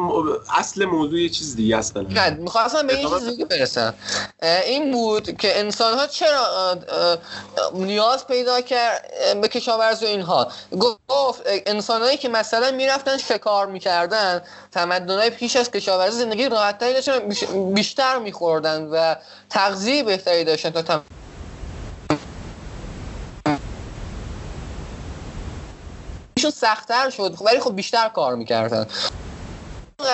اصل 0.58 0.84
موضوع 0.84 1.20
یه 1.20 1.28
چیز 1.28 1.56
دیگه 1.56 1.76
است. 1.76 1.96
نه 1.96 2.30
می‌خواستم 2.30 2.86
به 2.86 2.96
این 2.96 3.08
چیز 3.08 3.28
دیگه 3.28 3.44
برسم. 3.44 3.94
این 4.66 4.92
بود 4.92 5.36
که 5.36 5.58
انسان 5.58 5.98
ها 5.98 6.06
چرا 6.06 6.78
نیاز 7.74 8.26
پیدا 8.26 8.60
کرد 8.60 9.10
به 9.40 9.48
کشاورزی 9.48 10.04
و 10.04 10.08
اینها. 10.08 10.52
گفت 11.08 11.42
انسان 11.46 12.16
که 12.16 12.28
مثلا 12.28 12.70
می‌رفتن 12.70 13.18
شکار 13.18 13.66
می‌کردن 13.66 14.42
تمدن 14.72 15.18
های 15.18 15.30
پیش 15.30 15.56
از 15.56 15.70
کشاورزی 15.70 16.18
زندگی 16.18 16.48
راحتتری 16.48 16.92
داشتن 16.92 17.18
بیش- 17.18 17.44
بیشتر 17.74 18.18
میخوردن 18.18 18.82
و 18.82 19.14
تغذیه 19.50 20.02
بهتری 20.02 20.44
داشتن 20.44 20.70
تا 20.70 21.02
ایشون 26.40 26.50
سختتر 26.50 27.10
شد. 27.10 27.36
ولی 27.40 27.60
خب 27.60 27.76
بیشتر 27.76 28.08
کار 28.08 28.34
می‌کردن. 28.34 28.86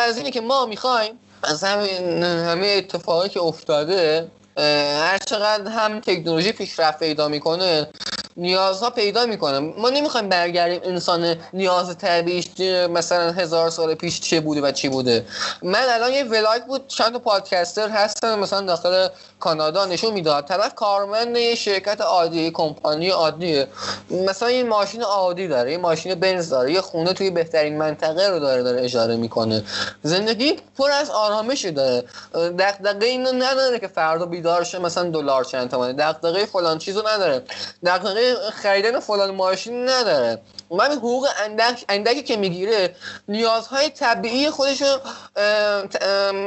از 0.06 0.16
اینه 0.16 0.30
که 0.30 0.40
ما 0.40 0.66
می‌خوایم 0.66 1.18
از 1.42 1.64
همین 1.64 2.22
همه 2.22 2.66
اتفاقی 2.66 3.28
که 3.28 3.40
افتاده 3.40 4.30
هر 4.56 5.18
چقدر 5.26 5.70
هم 5.70 6.00
تکنولوژی 6.00 6.52
پیشرفت 6.52 6.98
پیدا 6.98 7.28
می‌کنه 7.28 7.88
نیازها 8.36 8.90
پیدا 8.90 9.26
می‌کنه. 9.26 9.58
ما 9.58 9.90
نمی‌خوایم 9.90 10.28
برگردیم 10.28 10.80
انسان 10.84 11.36
نیاز 11.52 11.98
طبیعیش 11.98 12.60
مثلا 12.90 13.32
هزار 13.32 13.70
سال 13.70 13.94
پیش 13.94 14.20
چه 14.20 14.40
بوده 14.40 14.60
و 14.60 14.72
چی 14.72 14.88
بوده. 14.88 15.26
من 15.62 15.84
الان 15.88 16.12
یه 16.12 16.24
ولاگ 16.24 16.62
بود 16.62 16.88
چند 16.88 17.12
تا 17.12 17.18
پادکستر 17.18 17.88
هستن 17.88 18.38
مثلا 18.38 18.60
داخل 18.60 19.08
کانادا 19.40 19.84
نشون 19.86 20.12
می‌داد. 20.12 20.44
طرف 20.44 20.74
کارمند 20.74 21.36
یه 21.36 21.54
شرکت 21.54 22.00
عادی 22.00 22.50
کمپانی 22.50 23.10
عادیه 23.10 23.68
مثلا 24.10 24.50
یه 24.50 24.64
ماشین 24.64 25.02
عادی 25.02 25.48
داره 25.48 25.72
یه 25.72 25.78
ماشین 25.78 26.14
بنز 26.14 26.48
داره 26.48 26.72
یه 26.72 26.80
خونه 26.80 27.12
توی 27.12 27.30
بهترین 27.30 27.78
منطقه 27.78 28.28
رو 28.28 28.38
داره 28.38 28.62
داره 28.62 28.84
اجاره 28.84 29.16
می‌کنه. 29.16 29.62
زندگی 30.02 30.56
پر 30.78 30.90
از 30.90 31.10
آرامشی 31.10 31.70
داره. 31.70 32.04
دغدغه 32.34 33.06
اینو 33.06 33.32
نداره 33.32 33.78
که 33.78 33.88
فردا 33.88 34.26
بیدار 34.26 34.64
شه 34.64 34.78
مثلا 34.78 35.10
دلار 35.10 35.44
چند 35.44 35.70
تومنه. 35.70 35.92
دغدغه 35.92 36.46
فلان 36.46 36.78
چیزو 36.78 37.02
نداره. 37.08 37.42
دغدغه 37.86 38.25
خریدن 38.34 39.00
فلان 39.00 39.30
ماشین 39.30 39.88
نداره. 39.88 40.40
من 40.70 40.92
حقوق 40.92 41.28
اندک 41.44 41.84
اندکی 41.88 42.22
که 42.22 42.36
می‌گیره 42.36 42.94
نیازهای 43.28 43.90
طبیعی 43.90 44.50
خودش 44.50 44.82
رو 44.82 44.98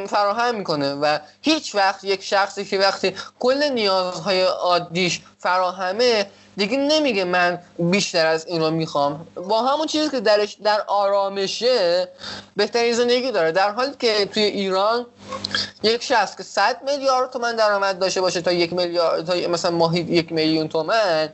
فراهم 0.08 0.56
می‌کنه 0.56 0.94
و 0.94 1.20
هیچ 1.42 1.76
وقت 1.76 2.04
یک 2.04 2.24
شخصی 2.24 2.65
که 2.65 2.80
وقتی 2.80 3.15
کل 3.39 3.63
نیازهای 3.63 4.42
عادیش 4.42 5.22
فراهمه 5.39 6.26
دیگه 6.58 6.78
نمیگه 6.78 7.24
من 7.24 7.60
بیشتر 7.80 8.26
از 8.26 8.46
این 8.48 8.62
رو 8.62 8.72
می‌خوام. 8.72 9.28
با 9.36 9.62
همون 9.62 9.88
چیزی 9.88 10.10
که 10.10 10.20
درش 10.20 10.58
در 10.63 10.82
آرامشه 10.88 12.08
بهترین 12.56 12.94
زندگی 12.94 13.32
داره. 13.32 13.52
در 13.52 13.72
حالی 13.72 13.92
که 14.00 14.26
توی 14.26 14.44
ایران 14.44 15.06
یک 15.84 16.04
شخص 16.04 16.36
که 16.36 16.44
100 16.44 16.78
میلیارد 16.86 17.32
تومن 17.32 17.56
درآمد 17.56 18.00
داشته 18.00 18.22
باشه 18.22 18.42
تا 18.42 18.52
یک 18.52 18.74
میلیارد 18.74 19.26
تا 19.26 19.50
مثلا 19.50 19.72
ماهی 19.72 20.00
یک 20.00 20.32
میلیون 20.32 20.68
تومن 20.68 21.30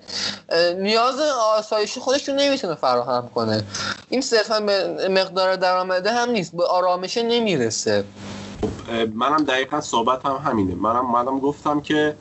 نیاز 0.77 1.19
آسایشی 1.57 1.99
خودش 1.99 2.29
رو 2.29 2.35
نمی‌تونه 2.35 2.75
فراهم 2.75 3.29
کنه. 3.35 3.63
این 4.09 4.21
صرفا 4.21 4.59
به 4.59 5.07
مقدار 5.09 5.55
درآمده 5.55 6.11
هم 6.11 6.29
نیست 6.29 6.55
به 6.55 6.65
آرامشه 6.65 7.23
نمی‌رسه. 7.23 8.03
اه، 8.89 9.05
منم 9.05 9.43
دقیقا 9.43 9.81
صحبت 9.81 10.25
هم 10.25 10.35
همینه. 10.35 10.75
منم 10.75 11.05
اومدم 11.05 11.39
گفتم 11.39 11.81
که 11.81 12.15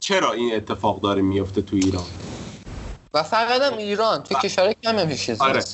چرا 0.00 0.32
این 0.32 0.54
اتفاق 0.54 1.00
داره 1.00 1.22
میفته 1.22 1.62
تو 1.62 1.76
ایران؟ 1.76 2.06
و 3.14 3.22
فقط 3.22 3.62
هم 3.62 3.78
ایران 3.78 4.22
توی 4.22 4.36
کشور 4.42 4.72
کم 4.82 4.98
هم 4.98 5.14
چیزی 5.14 5.44
آره. 5.44 5.64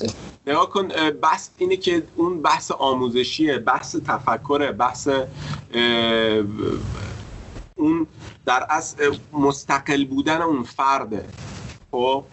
نگاه 0.47 0.69
کن 0.69 0.87
بحث 1.21 1.49
اینه 1.57 1.77
که 1.77 2.03
اون 2.15 2.41
بحث 2.41 2.71
آموزشیه 2.71 3.57
بحث 3.57 3.95
تفکره 3.95 4.71
بحث 4.71 5.09
اون 7.75 8.07
در 8.45 8.67
از 8.69 8.95
مستقل 9.33 10.05
بودن 10.05 10.41
اون 10.41 10.63
فرده. 10.63 11.25
خب 11.91 12.23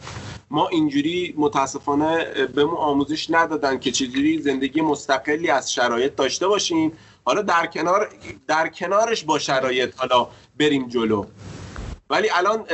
ما 0.51 0.68
اینجوری 0.68 1.35
متاسفانه 1.37 2.25
به 2.55 2.64
ما 2.64 2.77
آموزش 2.77 3.31
ندادن 3.31 3.79
که 3.79 3.90
چجوری 3.90 4.42
زندگی 4.42 4.81
مستقلی 4.81 5.51
از 5.51 5.72
شرایط 5.72 6.14
داشته 6.14 6.48
باشیم. 6.48 6.92
حالا 7.25 7.42
در 7.42 7.66
کنار 7.66 8.09
در 8.46 8.68
کنارش 8.68 9.25
با 9.25 9.38
شرایط 9.38 9.94
حالا 9.96 10.29
بریم 10.59 10.88
جلو. 10.88 11.25
ولی 12.11 12.29
الان 12.31 12.64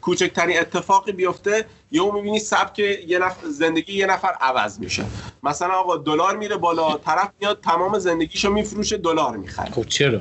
کوچکترین 0.00 0.60
اتفاقی 0.60 1.12
بیفته 1.12 1.66
یهو 1.90 2.12
می‌بینی 2.12 2.38
سبک 2.38 2.78
یه 2.78 3.18
نفر 3.18 3.48
زندگی 3.48 3.92
یه 3.92 4.06
نفر 4.06 4.32
عوض 4.40 4.80
میشه. 4.80 5.04
مثلا 5.42 5.74
آقا 5.74 5.96
دلار 5.96 6.36
میره 6.36 6.56
بالا 6.56 6.96
طرف 6.96 7.28
میاد 7.40 7.60
تمام 7.60 7.98
زندگیشو 7.98 8.50
میفروشه 8.50 8.96
دلار 8.96 9.36
می‌خره. 9.36 9.70
خب 9.70 9.86
چرا؟ 9.86 10.18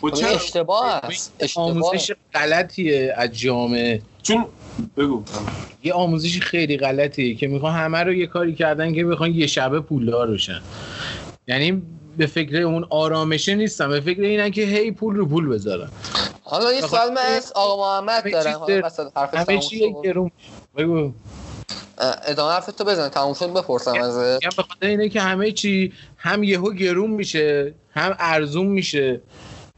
خب 0.00 0.08
خب 0.08 0.14
چرا؟ 0.14 0.30
اشتباه 0.30 0.86
است. 0.86 1.32
آموزش 1.54 2.12
غلطیه 2.34 3.14
از 3.16 3.38
جامعه. 3.38 4.02
چون 4.22 4.46
بگو. 4.96 5.22
یه 5.82 5.92
آموزش 5.92 6.40
خیلی 6.40 6.76
غلطیه 6.76 7.34
که 7.34 7.46
می‌خوان 7.46 7.72
همه 7.72 8.02
رو 8.02 8.12
یه 8.12 8.26
کاری 8.26 8.54
کردن 8.54 8.94
که 8.94 9.04
بخوان 9.04 9.34
یه 9.34 9.46
شبه 9.46 9.80
پولدار 9.80 10.30
بشن. 10.30 10.62
یعنی 11.48 11.82
به 12.16 12.26
فکر 12.26 12.56
اون 12.56 12.86
آرامشه 12.90 13.54
نیستم 13.54 13.88
به 13.88 14.00
فکر 14.00 14.20
اینن 14.20 14.50
که 14.50 14.62
هی 14.62 14.90
پول 14.90 15.16
رو 15.16 15.26
پول 15.26 15.48
بذارن. 15.48 15.88
حالا 16.42 16.72
یه 16.72 16.80
سوال 16.80 17.08
من 17.08 17.22
از 17.36 17.52
آقا 17.52 18.00
محمد 18.00 18.32
دارم. 18.32 18.84
وسط 18.84 19.16
حرف 19.16 19.34
همه 19.34 19.58
چی. 19.58 19.94
گرون 20.04 20.30
بگو. 20.76 21.12
اه، 21.98 22.16
ادامه 22.26 22.52
حرف 22.52 22.66
تو 22.66 22.84
بزن. 22.84 23.08
تموم 23.08 23.34
شد 23.34 23.52
بپرسم 23.52 23.94
ازت. 23.94 24.44
میگم 24.44 24.56
به 24.56 24.62
خاطر 24.62 24.86
اینه 24.86 25.08
که 25.08 25.20
همه 25.20 25.52
چی 25.52 25.92
هم 26.16 26.42
یهو 26.42 26.72
گرون 26.72 27.10
میشه 27.10 27.74
هم 27.94 28.16
ارزون 28.18 28.66
میشه. 28.66 29.20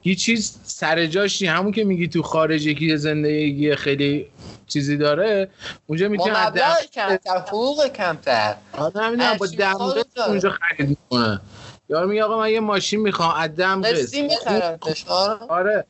هیچ 0.01 0.25
چیز 0.25 0.59
سر 0.63 1.07
جاش 1.07 1.43
نی. 1.43 1.49
همون 1.49 1.73
که 1.73 1.85
میگی 1.85 2.09
تو 2.09 2.23
خارج 2.23 2.67
یکی 2.67 2.97
زندگی 2.97 3.77
خیلی 3.77 4.27
چیزی 4.67 4.97
داره 4.97 5.51
اونجا 5.87 6.07
با 6.07 6.13
می‌تونه 6.13 6.47
مبلغ 6.47 6.81
کمتر 6.93 7.39
حقوق 7.39 7.87
کمتر. 7.87 8.57
نمی‌دونم 8.79 9.37
با 9.39 9.47
هرچی 9.47 9.57
دم 9.57 9.73
می‌خواد 9.73 9.99
قسط 9.99 10.07
داره. 10.15 10.31
اونجا 10.31 10.51
خرید 10.51 10.89
می‌کنه. 10.89 11.41
یارو 11.89 12.09
میگه 12.09 12.25
آقا 12.25 12.39
من 12.39 12.51
یه 12.51 12.61
ماشین 12.61 13.01
می‌خوام 13.01 13.35
از 13.37 13.57
دم 13.57 13.83
قسط 13.83 13.93
قسطی 13.93 14.23
میخرنش 14.23 15.05
آره. 15.49 15.85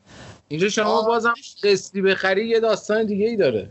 اینجا 0.47 0.69
شما. 0.69 1.01
بازم 1.01 1.33
قسطی 1.63 2.01
بخری 2.01 2.47
یه 2.47 2.59
داستان 2.59 3.05
دیگه 3.05 3.25
ای 3.25 3.35
داره. 3.35 3.69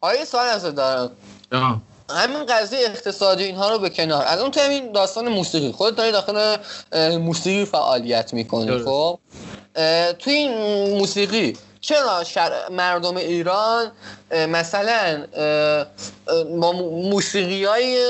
آره 0.00 0.18
یه 0.18 0.24
سوال 0.24 0.46
ازت 0.46 0.74
دارم. 0.74 1.10
آه. 1.52 1.80
همین 2.10 2.46
قضیه 2.46 2.78
اقتصادی 2.78 3.44
اینها 3.44 3.70
رو 3.70 3.78
به 3.78 3.90
کنار. 3.90 4.24
الان 4.26 4.50
تو 4.50 4.60
همین 4.60 4.92
داستان 4.92 5.28
موسیقی. 5.28 5.72
خودت 5.72 5.96
داری 5.96 6.12
داخل 6.12 6.56
موسیقی 7.16 7.64
فعالیت 7.64 8.34
می‌کنی. 8.34 8.78
خب؟ 8.78 9.18
توی 10.18 10.32
این 10.32 10.98
موسیقی 10.98 11.56
چرا 11.80 12.24
شر... 12.24 12.68
مردم 12.70 13.16
ایران 13.16 13.92
مثلا 14.32 15.26
با 16.60 16.72
موسیقی 16.72 17.64
های 17.64 18.06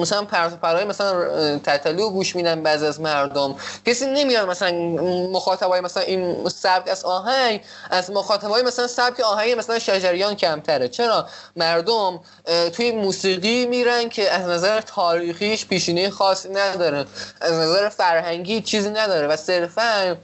مثلا 0.00 0.24
پرهای 0.62 0.84
مثلا 0.84 1.58
تتلو 1.58 2.10
گوش 2.10 2.36
میدن 2.36 2.62
بعضی 2.62 2.86
از 2.86 3.00
مردم. 3.00 3.54
کسی 3.86 4.06
نمیاد 4.06 4.48
مثلا 4.48 4.70
مخاطبای 5.32 5.80
مثلا 5.80 6.02
این 6.02 6.48
سبک 6.48 6.88
از 6.88 7.04
آهنگ 7.04 7.60
از 7.90 8.10
مخاطبای 8.10 8.62
مثلا 8.62 8.86
سبک 8.86 9.20
آهنگ 9.20 9.58
مثلا 9.58 9.78
شجریان 9.78 10.36
کمتره. 10.36 10.88
چرا؟ 10.88 11.26
مردم 11.56 12.20
توی 12.72 12.92
موسیقی 12.92 13.66
میرن 13.66 14.08
که 14.08 14.30
از 14.30 14.48
نظر 14.48 14.80
تاریخیش 14.80 15.66
پیشینه 15.66 16.10
خاصی 16.10 16.48
نداره. 16.48 17.04
از 17.40 17.52
نظر 17.52 17.88
فرهنگی 17.88 18.60
چیزی 18.60 18.90
نداره 18.90 19.26
و 19.26 19.36
صرفا 19.36 20.16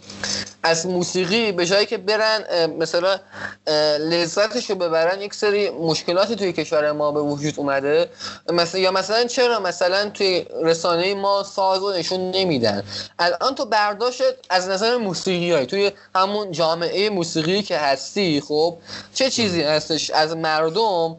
از 0.62 0.86
موسیقی 0.86 1.52
به 1.52 1.66
جایی 1.66 1.86
که 1.86 1.98
برن 1.98 2.66
مثلا 2.78 3.20
اه، 3.66 3.98
لذتش 3.98 4.70
ببرن 5.06 5.22
یک 5.22 5.34
سری 5.34 5.70
مشکلاتی 5.70 6.36
توی 6.36 6.52
کشور 6.52 6.92
ما 6.92 7.12
به 7.12 7.20
وجود 7.20 7.54
اومده. 7.56 8.08
مثلا 8.52 8.80
یا 8.80 8.90
مثلا 8.90 9.24
چرا؟ 9.24 9.60
مثلا 9.60 10.10
توی 10.10 10.46
رسانه 10.62 11.14
ما 11.14 11.42
ساز 11.42 11.80
رو 11.80 11.92
نشون 11.92 12.30
نمیدن. 12.30 12.82
الان 13.18 13.54
تو 13.54 13.64
برداشت 13.64 14.22
از 14.50 14.68
نظر 14.68 14.96
موسیقی 14.96 15.52
های 15.52 15.66
توی 15.66 15.92
همون 16.14 16.52
جامعه 16.52 17.10
موسیقی 17.10 17.62
که 17.62 17.78
هستی 17.78 18.40
خب 18.40 18.78
چه 19.14 19.30
چیزی 19.30 19.62
هستش؟ 19.62 20.10
از 20.10 20.36
مردم 20.36 21.16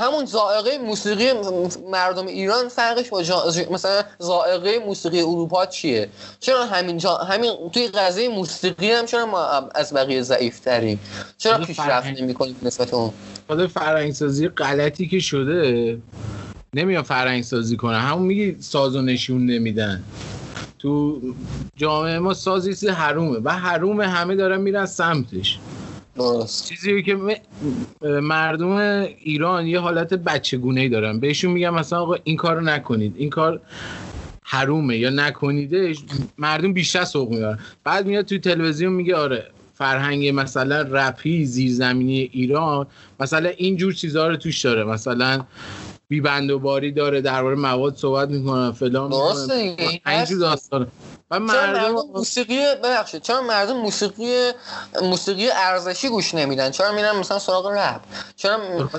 همون 0.00 0.26
ذائقه 0.26 0.78
موسیقی 0.78 1.32
مردم 1.90 2.26
ایران 2.26 2.68
فرقش 2.68 3.08
با 3.08 3.22
جا... 3.22 3.44
مثلا 3.70 4.02
ذائقه 4.22 4.78
موسیقی 4.78 5.20
اروپا 5.20 5.66
چیه؟ 5.66 6.08
چرا 6.40 6.64
همین 6.64 6.98
جا... 6.98 7.16
همین 7.16 7.70
توی 7.72 7.88
قضیه 7.88 8.28
موسیقی 8.28 8.92
هم 8.92 9.06
چرا 9.06 9.26
ما 9.26 9.44
از 9.74 9.94
بقیه 9.94 10.22
ضعیف 10.22 10.60
تریم 10.60 11.00
چرا 11.38 11.52
حالا 11.52 11.66
پیشرفت 11.66 12.06
نمی 12.06 12.34
کنیم 12.34 12.56
نسبت 12.62 12.94
اون؟ 12.94 13.09
خود 13.46 13.66
فرهنگسازی 13.66 14.48
غلطی 14.48 15.06
که 15.06 15.18
شده 15.18 15.98
نمیان 16.74 17.02
فرهنگسازی 17.02 17.76
کنن. 17.76 17.98
همون 17.98 18.26
میگی 18.26 18.56
سازو 18.60 19.02
نشون 19.02 19.46
نمیدن. 19.46 20.02
تو 20.78 21.20
جامعه 21.76 22.18
ما 22.18 22.34
سازی 22.34 22.70
چیز 22.70 22.88
حرومه 22.88 23.38
و 23.44 23.50
حرومه 23.50 24.08
همه 24.08 24.36
دارن 24.36 24.60
میرن 24.60 24.86
سمتش. 24.86 25.58
درست. 26.16 26.68
چیزی 26.68 27.02
که 27.02 27.18
مردم 28.02 28.76
ایران 29.18 29.66
یه 29.66 29.80
حالت 29.80 30.14
بچگونه 30.14 30.80
ای 30.80 30.88
دارن. 30.88 31.20
بهشون 31.20 31.50
میگم 31.50 31.74
مثلا 31.74 32.00
آقا 32.00 32.16
این 32.24 32.36
کارو 32.36 32.60
نکنید. 32.60 33.14
این 33.16 33.30
کار 33.30 33.60
حرومه 34.44 34.96
یا 34.96 35.10
نکنیدش 35.10 36.04
مردم 36.38 36.72
بیشتر 36.72 37.04
سوق 37.04 37.30
می‌برن. 37.30 37.58
بعد 37.84 38.06
میاد 38.06 38.24
توی 38.24 38.38
تلویزیون 38.38 38.92
میگه 38.92 39.16
آره 39.16 39.46
فرهنگ 39.80 40.28
مثلا 40.34 40.82
رپی 40.90 41.44
زیرزمینی 41.44 42.30
ایران 42.32 42.86
مثلا 43.20 43.48
این 43.48 43.76
جور 43.76 43.92
چیزها 43.92 44.26
رو 44.26 44.36
توش 44.36 44.64
داره. 44.64 44.84
مثلا 44.84 45.44
بی 46.08 46.20
بند 46.20 46.50
و 46.50 46.58
باری 46.58 46.92
داره 46.92 47.20
درباره 47.20 47.56
مواد 47.56 47.96
صحبت 47.96 48.28
می‌کنه 48.28 48.72
فلان 48.72 49.10
می‌کنه. 49.12 50.00
اینجور 50.06 50.38
داستانه. 50.38 50.86
و 51.30 51.38
چرا 51.38 51.66
مردم 51.66 51.92
موسیقی 52.14 52.74
ببخشید 52.74 53.22
چرا 53.22 53.40
مردم 53.42 53.76
موسیقی 53.76 54.52
موسیقی 55.02 55.50
ارزشی 55.50 56.08
گوش 56.08 56.34
نمیدن؟ 56.34 56.70
چرا 56.70 56.92
میرن 56.92 57.16
مثلا 57.16 57.38
سراغ 57.38 57.66
رپ؟ 57.66 58.00
چرا 58.36 58.56
م- 58.56 58.90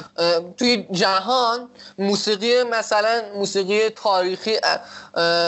توی 0.58 0.88
جهان 0.92 1.70
موسیقی 1.98 2.64
مثلا 2.64 3.22
موسیقی 3.36 3.90
تاریخی 3.90 4.58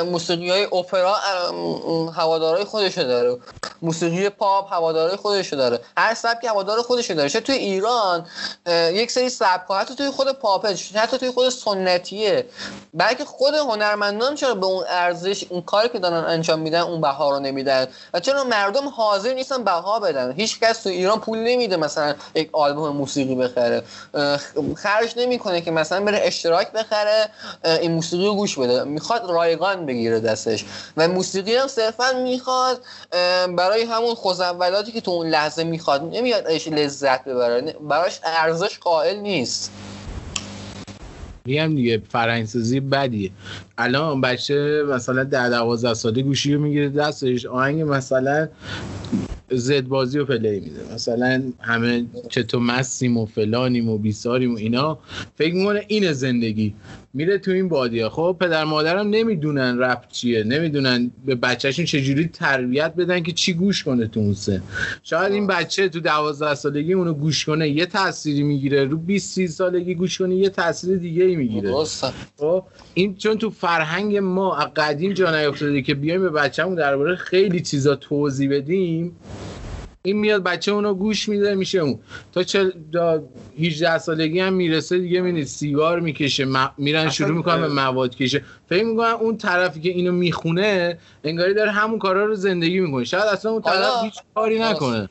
موسیقی 0.06 0.50
های 0.50 0.64
اپرا 0.66 1.16
هوادارای 2.16 2.64
خودشو 2.64 3.04
داره. 3.04 3.38
موسیقی 3.82 4.30
پاپ 4.30 4.74
هوادارای 4.74 5.16
خودشو 5.16 5.56
داره. 5.56 5.80
هر 5.98 6.14
سبکی 6.14 6.48
هوادار 6.48 6.82
خودشو 6.82 7.14
داره. 7.14 7.30
چه 7.30 7.40
توی 7.42 7.56
ایران 7.56 8.26
یک 8.68 9.12
سری 9.12 9.30
سبک 9.30 9.72
حتی 9.72 9.96
توی 9.96 10.10
خود 10.10 10.32
پاپه 10.32 10.76
حتی 10.96 11.18
توی 11.18 11.32
خود 11.32 11.50
سنتیه. 11.50 12.46
بلکه 12.94 13.26
خود 13.26 13.54
هنرمندان 13.54 14.36
چرا 14.36 14.56
به 14.56 14.66
اون 14.66 14.84
ارزش 14.90 15.46
اون 15.50 15.62
کاری 15.62 15.90
که 15.90 16.00
دارن 16.00 16.24
انجام 16.26 16.60
میدن 16.60 16.73
اون 16.78 17.02
بها 17.02 17.30
رو 17.32 17.40
نمیدن. 17.40 17.88
و 18.14 18.20
چرا 18.20 18.44
مردم 18.44 18.88
حاضر 18.88 19.34
نیستن 19.34 19.64
بها 19.64 20.00
بدن؟ 20.00 20.32
هیچ 20.32 20.60
کس 20.60 20.84
تو 20.84 20.90
ایران 20.90 21.20
پول 21.20 21.38
نمیده 21.40 21.78
مثلا 21.78 22.16
یک 22.36 22.50
آلبوم 22.52 22.98
موسیقی 22.98 23.36
بخره. 23.36 23.84
خرج 24.76 25.14
نمی‌کنه 25.18 25.62
که 25.62 25.72
مثلا 25.72 26.06
بره 26.06 26.20
اشتراک 26.24 26.72
بخره 26.72 27.30
این 27.64 27.92
موسیقی 27.92 28.26
رو 28.26 28.36
گوش 28.36 28.60
بده. 28.60 28.84
می‌خواد 28.84 29.30
رایگان 29.30 29.86
بگیره 29.86 30.20
دستش. 30.20 30.66
و 30.98 31.08
موسیقی 31.08 31.56
هم 31.56 31.68
صرفا 31.68 32.12
می‌خواد 32.24 32.82
برای 33.58 33.84
همون 33.84 34.16
خوزولاتی 34.16 34.92
که 34.92 35.02
تو 35.02 35.12
اون 35.12 35.28
لحظه 35.28 35.64
می‌خواد. 35.64 36.02
نمیاد 36.04 36.48
ازش 36.48 36.68
لذت 36.68 37.24
ببره. 37.24 37.76
براش 37.82 38.20
ارزش 38.24 38.80
قائل 38.80 39.18
نیست. 39.18 39.72
میگم 41.46 41.76
دیگه 41.76 42.02
فرهنگسازی 42.12 42.80
بدیه. 42.80 43.32
الان 43.78 44.22
بچه 44.22 44.84
مثلا 44.90 45.24
در 45.24 45.50
دوازده 45.50 45.94
ساله 45.94 46.22
گوشی 46.22 46.54
رو 46.54 46.62
می‌گیره 46.62 46.90
دستش 46.90 47.46
آهنگ 47.46 47.82
مثلا 47.82 48.48
زد 49.52 49.88
بازی 49.88 50.20
رو 50.20 50.26
پلی 50.26 50.60
میده. 50.60 50.94
مثلا 50.94 51.44
همه 51.60 52.06
چطور 52.30 52.62
مستیم 52.62 53.18
و 53.18 53.26
فلانیم 53.26 53.90
و 53.90 53.98
بیساریم 53.98 54.54
و 54.54 54.58
اینا 54.58 55.00
فکر 55.38 55.54
می‌کنه 55.54 55.86
اینه 55.88 56.14
زندگی. 56.14 56.74
میره 57.16 57.38
تو 57.38 57.52
این 57.52 57.70
بادیه. 57.70 58.10
خب 58.10 58.38
پدر 58.40 58.64
مادرم 58.64 59.10
نمی‌دونن 59.10 59.80
رپ 59.80 60.08
چیه 60.12 60.44
نمی‌دونن 60.44 61.12
به 61.26 61.36
بچهشون 61.36 61.86
چجوری 61.86 62.28
تربیت 62.28 62.94
بدن 62.96 63.24
که 63.24 63.32
چی 63.32 63.54
گوش 63.54 63.84
کنه 63.84 64.08
تو 64.08 64.20
اون 64.20 64.34
سن. 64.34 64.64
شاید 65.04 65.34
این 65.34 65.48
بچه 65.48 65.90
تو 65.90 66.00
دوازده 66.00 66.56
سالگی 66.56 66.94
اونو 66.94 67.14
گوش 67.14 67.46
کنه 67.46 67.70
یه 67.70 67.86
تأثیری 67.86 68.44
می‌گیره. 68.44 68.86
رو 68.86 68.98
20 68.98 69.34
30 69.34 69.48
سالگی 69.48 69.96
گوش 69.96 70.18
کنه 70.18 70.36
یه 70.36 70.50
تأثیر 70.50 70.98
دیگه 70.98 71.24
ای 71.24 71.36
می‌گیره 71.36 71.74
خب 72.38 72.64
این 72.94 73.16
چون 73.16 73.38
تو 73.38 73.50
فرهنگ 73.68 74.18
ما 74.18 74.58
از 74.58 74.68
قدیم 74.76 75.14
جا 75.14 75.32
نیافتاده 75.40 75.82
که 75.82 75.94
بیایم 75.94 76.22
به 76.22 76.30
بچه‌مون 76.30 76.76
درباره 76.76 77.16
خیلی 77.16 77.62
چیزا 77.62 77.96
توضیح 77.96 78.50
بدیم 78.52 79.16
این 80.06 80.18
میاد 80.18 80.44
بچه 80.44 80.72
اونو 80.72 80.94
گوش 80.94 81.30
میده 81.30 81.56
میشه 81.56 81.80
اون. 81.80 82.00
تا 82.32 82.44
چل 82.44 82.72
تا 82.94 83.24
18 83.60 83.98
سالگی 83.98 84.40
هم 84.40 84.54
می‌رسه 84.54 85.00
دیگه 85.00 85.22
می‌بینید 85.22 85.48
سیگار 85.48 86.00
می‌کشه 86.00 86.46
م- 86.46 86.72
میرن 86.78 87.10
شروع 87.10 87.38
می‌کنن 87.38 87.62
به 87.62 87.68
مواد 87.68 88.16
کشه. 88.16 88.44
فکر 88.70 88.84
می‌کنن 88.84 89.12
اون 89.12 89.38
طرفی 89.38 89.82
که 89.82 89.90
اینو 89.90 90.12
می‌خونه 90.12 90.98
انگاری 91.24 91.54
داره 91.54 91.72
همون 91.72 92.00
کارا 92.00 92.26
رو 92.26 92.36
زندگی 92.36 92.80
می‌کنه. 92.80 93.04
شاید 93.04 93.24
اصلا 93.24 93.52
اون 93.52 93.62
طرف 93.62 94.04
هیچ 94.04 94.14
کاری 94.36 94.60
نکنه. 94.60 95.10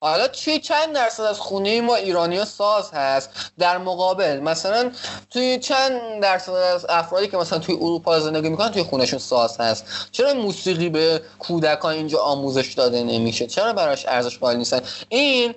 حالا 0.00 0.28
چی 0.28 0.58
چند 0.58 0.94
درصد 0.94 1.22
از 1.22 1.38
خونه 1.38 1.80
ما 1.80 1.94
ایرانی 1.94 2.44
ساز 2.44 2.90
هست؟ 2.92 3.30
در 3.58 3.78
مقابل 3.78 4.40
مثلا 4.40 4.92
توی 5.30 5.58
چند 5.58 6.22
درصد 6.22 6.52
از 6.52 6.86
افرادی 6.88 7.28
که 7.28 7.36
مثلا 7.36 7.58
توی 7.58 7.74
اروپا 7.74 8.20
زندگی 8.20 8.48
می‌کنن 8.48 8.70
توی 8.70 8.82
خونهشون 8.82 9.18
ساز 9.18 9.60
هست. 9.60 9.84
چرا 10.12 10.34
موسیقی 10.34 10.88
به 10.88 11.22
کودکان 11.38 11.94
اینجا 11.94 12.18
آموزش 12.18 12.72
داده 12.72 13.02
نمیشه؟ 13.02 13.46
چرا 13.46 13.72
براش 13.72 14.06
ارزش 14.08 14.38
قائل 14.38 14.56
نیستن؟ 14.56 14.80
این 15.08 15.54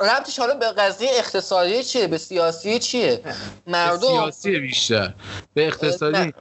ربطش 0.00 0.38
حالا 0.38 0.54
به 0.54 0.66
قضیه 0.66 1.10
اقتصادی 1.12 1.84
چیه؟ 1.84 2.06
به 2.06 2.18
سیاسی 2.18 2.78
چیه؟ 2.78 3.20
مردم 3.66 4.08
سیاسی 4.08 4.58
بیشتر. 4.58 5.14
به 5.54 5.66
اقتصادی 5.66 6.34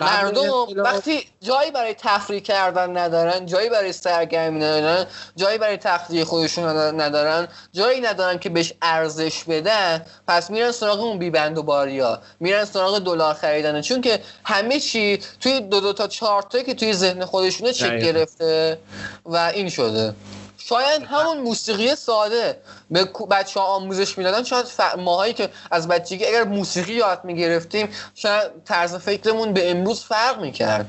مردم 0.00 0.66
وقتی 0.76 1.24
جایی 1.40 1.70
برای 1.70 1.94
تفریح 1.94 2.40
کردن 2.40 2.96
ندارن 2.96 3.46
جایی 3.46 3.68
برای 3.68 3.92
سرگرمی 3.92 4.58
ندارن 4.58 5.06
جایی 5.36 5.58
برای 5.58 5.76
تخلیه 5.76 6.24
خودشون 6.24 6.69
ندارن 6.76 7.48
جایی 7.72 8.00
ندارن 8.00 8.38
که 8.38 8.48
بهش 8.48 8.72
ارزش 8.82 9.44
بدن 9.44 10.02
پس 10.28 10.50
میرن 10.50 10.72
سراغ 10.72 11.00
اون 11.00 11.18
بیبند 11.18 11.58
و 11.58 11.62
باریا. 11.62 12.20
میرن 12.40 12.64
سراغ 12.64 12.98
دلار 12.98 13.34
خریدن 13.34 13.80
چون 13.80 14.00
که 14.00 14.20
همه 14.44 14.80
چی 14.80 15.18
توی 15.40 15.60
دو 15.60 15.80
دو 15.80 15.92
تا 15.92 16.06
چهار 16.06 16.44
که 16.66 16.74
توی 16.74 16.92
ذهن 16.92 17.24
خودشونه 17.24 17.72
چک. 17.72 17.98
گرفته 17.98 18.78
و 19.24 19.36
این 19.36 19.68
شده. 19.68 20.14
شاید 20.58 21.02
همون 21.02 21.38
موسیقی 21.38 21.94
ساده 21.94 22.56
به 22.90 23.04
بچه 23.30 23.60
ها 23.60 23.66
آموزش 23.66 24.18
می‌دادن. 24.18 24.44
شاید 24.44 24.66
ف... 24.66 24.80
ماهایی 24.98 25.32
که 25.32 25.48
از 25.70 25.88
بچگی 25.88 26.26
اگر 26.26 26.44
موسیقی 26.44 26.92
یاد 26.92 27.24
می‌گرفتیم 27.24 27.88
شاید 28.14 28.50
طرز 28.64 28.94
فکرمون 28.94 29.52
به 29.52 29.70
امروز 29.70 30.00
فرق 30.00 30.40
می‌کرد. 30.40 30.86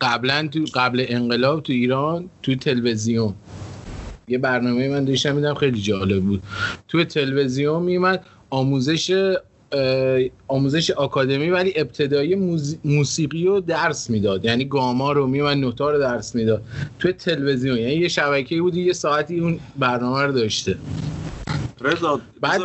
قبلا 0.00 0.48
تو 0.52 0.64
قبل 0.74 1.06
انقلاب 1.08 1.62
تو 1.62 1.72
ایران 1.72 2.30
تو 2.42 2.56
تلویزیون. 2.56 3.34
یه 4.30 4.38
برنامه 4.38 4.88
من 4.88 5.04
داشتم 5.04 5.34
میدم 5.34 5.54
خیلی 5.54 5.80
جالب 5.80 6.22
بود. 6.22 6.42
تو 6.88 7.04
تلویزیون 7.04 7.82
میومد 7.82 8.24
آموزش 8.50 9.34
آموزش 10.48 10.90
آکادمی 10.90 11.50
ولی 11.50 11.72
ابتدایی 11.76 12.34
موسیقی 12.84 13.44
رو 13.44 13.60
درس 13.60 14.10
می‌داد. 14.10 14.44
یعنی 14.44 14.64
گاما 14.64 15.12
رو 15.12 15.26
میومد 15.26 15.56
نوتا 15.56 15.90
رو 15.90 15.98
درس 15.98 16.34
می‌داد. 16.34 16.62
تو 16.98 17.12
تلویزیون 17.12 17.78
یعنی 17.78 17.94
یه 17.94 18.08
شبکه 18.08 18.60
بود 18.60 18.74
یه 18.74 18.92
ساعتی 18.92 19.40
اون 19.40 19.58
برنامه 19.78 20.22
رو 20.22 20.32
داشته. 20.32 20.76
رضا 21.80 22.20
بعد. 22.40 22.60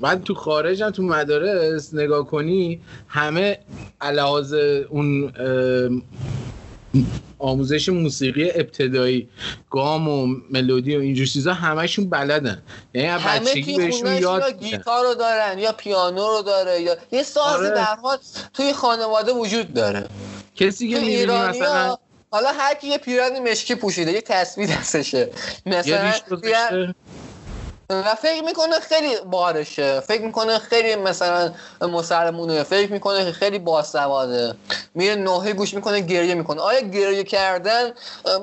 بعد 0.00 0.24
تو 0.24 0.34
خارج 0.34 0.82
هم 0.82 0.90
تو 0.90 1.02
مدارس 1.02 1.94
نگاه 1.94 2.26
کنی 2.26 2.80
همه 3.08 3.58
علاوه 4.00 4.84
اون 4.88 5.32
آموزش 7.38 7.88
موسیقی 7.88 8.50
ابتدایی 8.50 9.28
گام 9.70 10.08
و 10.08 10.26
ملودی 10.50 10.96
و 10.96 11.00
اینجور 11.00 11.26
چیزا 11.26 11.54
همشون 11.54 12.10
بلدن. 12.10 12.62
یعنی 12.94 13.08
از 13.08 13.20
همه 13.20 13.40
بچگی 13.40 13.76
بهشون 13.76 14.16
یاد 14.16 14.64
گیتار 14.64 15.04
رو 15.04 15.14
دارن 15.14 15.58
یا 15.58 15.72
پیانو 15.72 16.28
رو 16.28 16.42
داره 16.42 16.80
یا 16.80 16.96
یه 17.12 17.22
سازی 17.22 17.66
آره. 17.66 17.74
در 17.74 17.96
حال 18.02 18.18
توی 18.54 18.72
خانواده 18.72 19.32
وجود 19.32 19.74
داره. 19.74 20.08
کسی 20.56 20.88
که 20.88 21.00
می‌بینی 21.00 21.26
مثلا 21.26 21.96
حالا 22.30 22.52
هر 22.52 22.74
کی 22.74 22.88
یه 22.88 22.98
پیرن 22.98 23.50
مشکی 23.50 23.74
پوشیده 23.74 24.12
یه 24.12 24.20
تسبیح 24.20 24.78
دستشه. 24.78 25.30
مثلا 25.66 26.12
و 27.94 28.14
فکر 28.14 28.44
می‌کنه 28.44 28.80
خیلی 28.80 29.14
بارشه. 29.30 30.00
فکر 30.00 30.22
می‌کنه 30.22 30.58
خیلی 30.58 30.96
مثلا 30.96 31.52
مسلمونه 31.80 32.62
فکر 32.62 32.92
می‌کنه 32.92 33.24
که 33.24 33.32
خیلی 33.32 33.58
باسواده 33.58 34.54
میره 34.94 35.14
نوحه 35.14 35.52
گوش 35.52 35.74
می‌کنه 35.74 36.00
گریه 36.00 36.34
می‌کنه. 36.34 36.60
آیا 36.60 36.80
گریه 36.80 37.24
کردن 37.24 37.90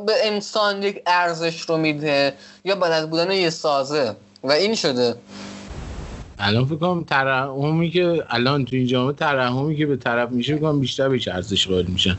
به 0.06 0.14
انسان 0.28 0.84
یک 0.84 1.02
ارزش 1.08 1.62
رو 1.62 1.78
میده 1.78 2.34
یا 2.66 2.76
بلد 2.76 3.10
بودن 3.10 3.32
یه 3.32 3.50
سازه؟ 3.50 4.16
و 4.44 4.52
این 4.52 4.76
شده. 4.76 5.16
الان 6.40 6.66
فکر 6.66 6.76
کنم 6.76 7.04
ترحمی 7.04 7.90
که 7.90 8.24
الان 8.30 8.66
تو 8.66 8.76
این 8.76 8.88
جامعه 8.88 9.14
ترحمی 9.14 9.78
که 9.78 9.86
به 9.86 9.98
طرف 9.98 10.30
میشه 10.30 10.54
فکر 10.54 10.62
کنم 10.62 10.80
بیشتر 10.80 11.10
بهش 11.10 11.28
ارزش 11.28 11.68
قائل 11.68 11.86
میشن. 11.86 12.18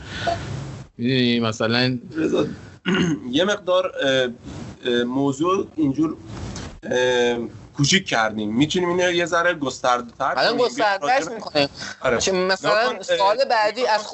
می‌دونی 0.97 1.39
مثلا 1.39 1.99
رضا، 2.17 2.45
یه 3.31 3.43
مقدار 3.43 3.91
موضوع 5.07 5.67
اینجور 5.75 6.15
کوچیک 7.77 8.07
کردیم. 8.07 8.55
می‌تونیم 8.55 8.89
اینو 8.89 9.11
یه 9.11 9.25
ذره 9.25 9.53
گسترده 9.53 10.11
تر 10.19 10.33
الان 10.37 10.57
گستردهش 10.57 11.27
می‌کنه 11.35 11.69
آره. 12.01 12.31
مثلا 12.31 13.03
سال 13.03 13.37
بعدی 13.49 13.85
از 13.85 14.07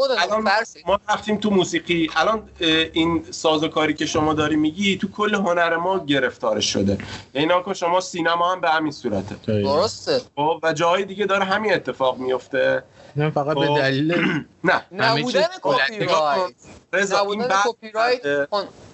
فرض 0.45 0.77
ما 0.85 0.99
رفتیم 1.09 1.37
تو 1.37 1.49
موسیقی. 1.49 2.09
الان 2.15 2.49
این 2.93 3.25
سازوکاری 3.31 3.93
که 3.93 4.05
شما 4.05 4.33
داری 4.33 4.55
میگی 4.55 4.97
تو 4.97 5.07
کل 5.11 5.35
هنر 5.35 5.75
ما 5.75 6.05
گرفتارش 6.05 6.73
شده. 6.73 6.97
یعنی 7.33 7.47
نکن 7.47 7.73
شما 7.73 8.01
سینما 8.01 8.51
هم 8.51 8.61
به 8.61 8.69
همین 8.69 8.91
صورته. 8.91 9.35
درسته. 9.47 10.21
خب 10.35 10.59
و 10.63 10.73
جاهای 10.73 11.05
دیگه 11.05 11.25
داره 11.25 11.43
همین 11.45 11.73
اتفاق 11.73 12.17
میفته. 12.17 12.83
نه 13.15 13.29
فقط 13.29 13.55
به 13.57 13.67
خب. 13.67 13.77
دلیل 13.77 14.15
نه. 14.63 14.81
نبودن 14.91 15.47
کپی 15.61 16.05
رایت. 16.05 17.13
نبودن 17.13 17.55
کپی 17.65 17.91
رایت. 17.91 18.21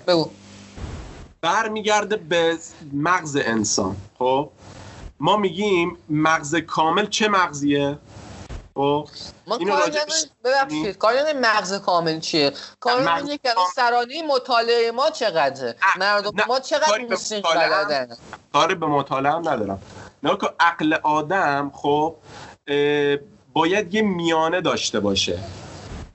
بگو. 0.08 0.30
برمیگرده 1.44 2.18
به 2.18 2.58
مغز 2.94 3.38
انسان. 3.46 3.96
خب؟ 4.20 4.50
ما 5.20 5.38
میگیم 5.38 5.98
مغز 6.10 6.56
کامل 6.56 7.06
چه 7.06 7.28
مغزیه؟ 7.28 7.98
خب؟ 8.76 9.08
ما 9.48 9.58
ببخشید 10.44 10.98
کار 10.98 11.14
مغز 11.42 11.74
کامل 11.74 12.20
چیه؟ 12.20 12.52
کار 12.80 13.08
اینه 13.08 13.38
که 13.38 13.50
سرانه 13.76 14.22
مطالعه 14.28 14.92
ما 14.92 15.10
چقدره؟ 15.10 15.76
مردم 16.00 16.32
نه، 16.36 16.46
ما 16.48 16.60
چقدر 16.60 17.06
موسیقی 17.10 17.50
هم- 17.50 17.60
بلدن 17.60 18.18
کار 18.54 18.76
به 18.76 18.86
مطالعه 18.86 19.32
هم 19.32 19.50
ندارم. 19.50 19.82
نه 20.24 20.38
که 20.38 20.50
عقل 20.60 20.94
آدم 20.94 21.72
خب 21.76 22.16
باید 23.54 23.94
یه 23.94 24.02
میانه 24.02 24.62
داشته 24.62 25.00
باشه. 25.00 25.40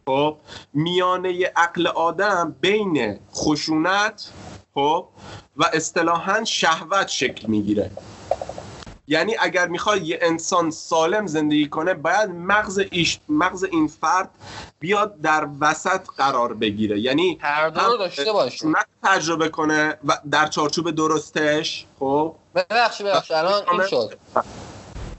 خب 0.06 0.36
میانه 0.74 1.52
عقل 1.56 1.86
آدم 1.86 2.56
بین 2.60 3.18
خشونت 3.34 4.30
خب 4.74 5.06
و 5.56 5.64
اصطلاحا 5.72 6.44
شهوت 6.44 7.08
شکل 7.08 7.46
می‌گیره. 7.46 7.90
یعنی 9.10 9.36
اگر 9.40 9.68
می‌خواد 9.68 10.02
یه 10.02 10.18
انسان 10.22 10.70
سالم 10.70 11.26
زندگی 11.26 11.68
کنه 11.68 11.94
باید 11.94 12.30
مغز, 12.30 12.80
ایش 12.90 13.18
مغز 13.28 13.64
این 13.64 13.88
فرد 13.88 14.30
بیاد 14.80 15.20
در 15.20 15.48
وسط 15.60 16.00
قرار 16.16 16.54
بگیره. 16.54 17.00
یعنی 17.00 17.38
هر 17.40 17.68
دو 17.68 17.80
رو 17.80 17.96
داشته 17.96 18.32
باشه. 18.32 18.66
تجربه 19.04 19.48
کنه 19.48 19.98
و 20.04 20.18
در 20.30 20.46
چارچوب 20.46 20.90
درستش 20.90 21.86
خب؟ 21.98 22.34
ببخشید 22.54 23.06
ببخشید. 23.06 23.36
الان 23.36 23.62
این 23.72 23.86
شد. 23.86 24.18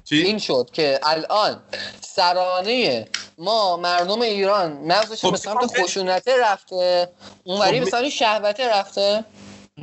چی؟ 0.06 0.16
این 0.22 0.38
شد 0.38 0.70
که 0.74 1.00
الان 1.04 1.60
سرانه 2.02 3.08
ما 3.38 3.78
مردم 3.78 4.22
ایران 4.22 4.72
مغزش 4.72 5.22
خب، 5.22 5.32
به 5.32 5.38
سمت 5.38 5.82
خشونته 5.84 6.32
رفته 6.42 7.10
اونوری 7.44 7.80
خب، 7.80 7.86
به 7.86 7.92
سمت 7.92 8.10
شهوته 8.10 8.80
رفته. 8.80 9.26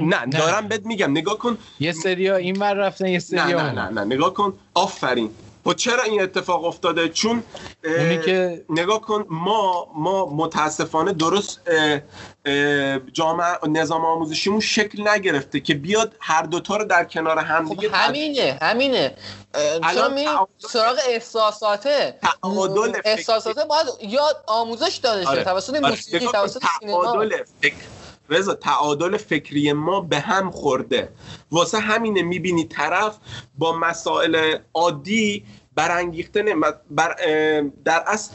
نه 0.01 0.27
دارم 0.27 0.69
بهت 0.69 0.87
میگم 0.87 1.11
نگاه 1.11 1.39
کن. 1.39 1.59
یه 1.81 1.93
سریا 1.93 2.37
این 2.37 2.57
ور 2.59 2.75
رفتن 2.75 3.07
یه 3.07 3.13
نه 3.13 3.19
سریا 3.19 3.45
نه 3.45 3.65
اون 3.65 3.95
نه 3.95 4.01
نه 4.01 4.05
نگاه 4.15 4.35
کن. 4.35 4.53
آفرین. 4.75 5.31
خب 5.65 5.73
چرا 5.75 6.03
این 6.03 6.23
اتفاق 6.23 6.65
افتاده؟ 6.65 7.09
چون 7.09 7.43
اونی 7.85 8.19
که 8.19 8.65
نگاه 8.71 9.01
کن 9.01 9.27
ما 9.31 9.89
ما 9.95 10.27
متاسفانه 10.27 11.13
درست 11.13 11.61
اه، 11.67 12.01
اه، 12.47 12.99
جامعه 12.99 13.47
نظام 13.69 14.05
آموزشیمون 14.05 14.61
شکل 14.61 15.09
نگرفته 15.09 15.61
که 15.61 15.75
بیاد 15.75 16.13
هر 16.21 16.43
دوتا 16.43 16.77
رو 16.77 16.85
در 16.85 17.05
کنار 17.05 17.39
هم 17.39 17.69
خب 17.69 17.75
دیگه 17.75 17.91
همینه 17.91 18.59
همینه. 18.63 19.15
چرا 19.55 19.81
الان 19.83 20.47
سراغ 20.59 20.97
احساساته. 21.09 22.19
تعادل 22.43 22.93
احساساته 23.05 23.65
باید 23.65 23.87
یاد 24.03 24.45
آموزش 24.47 24.97
داده 25.03 25.23
شه 25.23 25.29
آره. 25.29 25.45
توسط 25.45 25.75
آره، 25.75 25.89
موسیقی 25.91 26.27
توسط 26.27 26.63
سینما. 26.81 27.05
تعادل 27.05 27.31
فکر. 27.63 27.75
رضا 28.31 28.55
تعادل 28.55 29.17
فکری 29.17 29.73
ما 29.73 30.01
به 30.01 30.19
هم 30.19 30.51
خورده. 30.51 31.09
واسه 31.53 31.79
همینه 31.79 32.23
می‌بینی 32.23 32.65
طرف 32.65 33.19
با 33.59 33.79
مسائل 33.79 34.59
عادی 34.75 35.45
برانگیخته 35.75 36.55
بر 36.91 37.15
در 37.85 38.05
اصل 38.07 38.33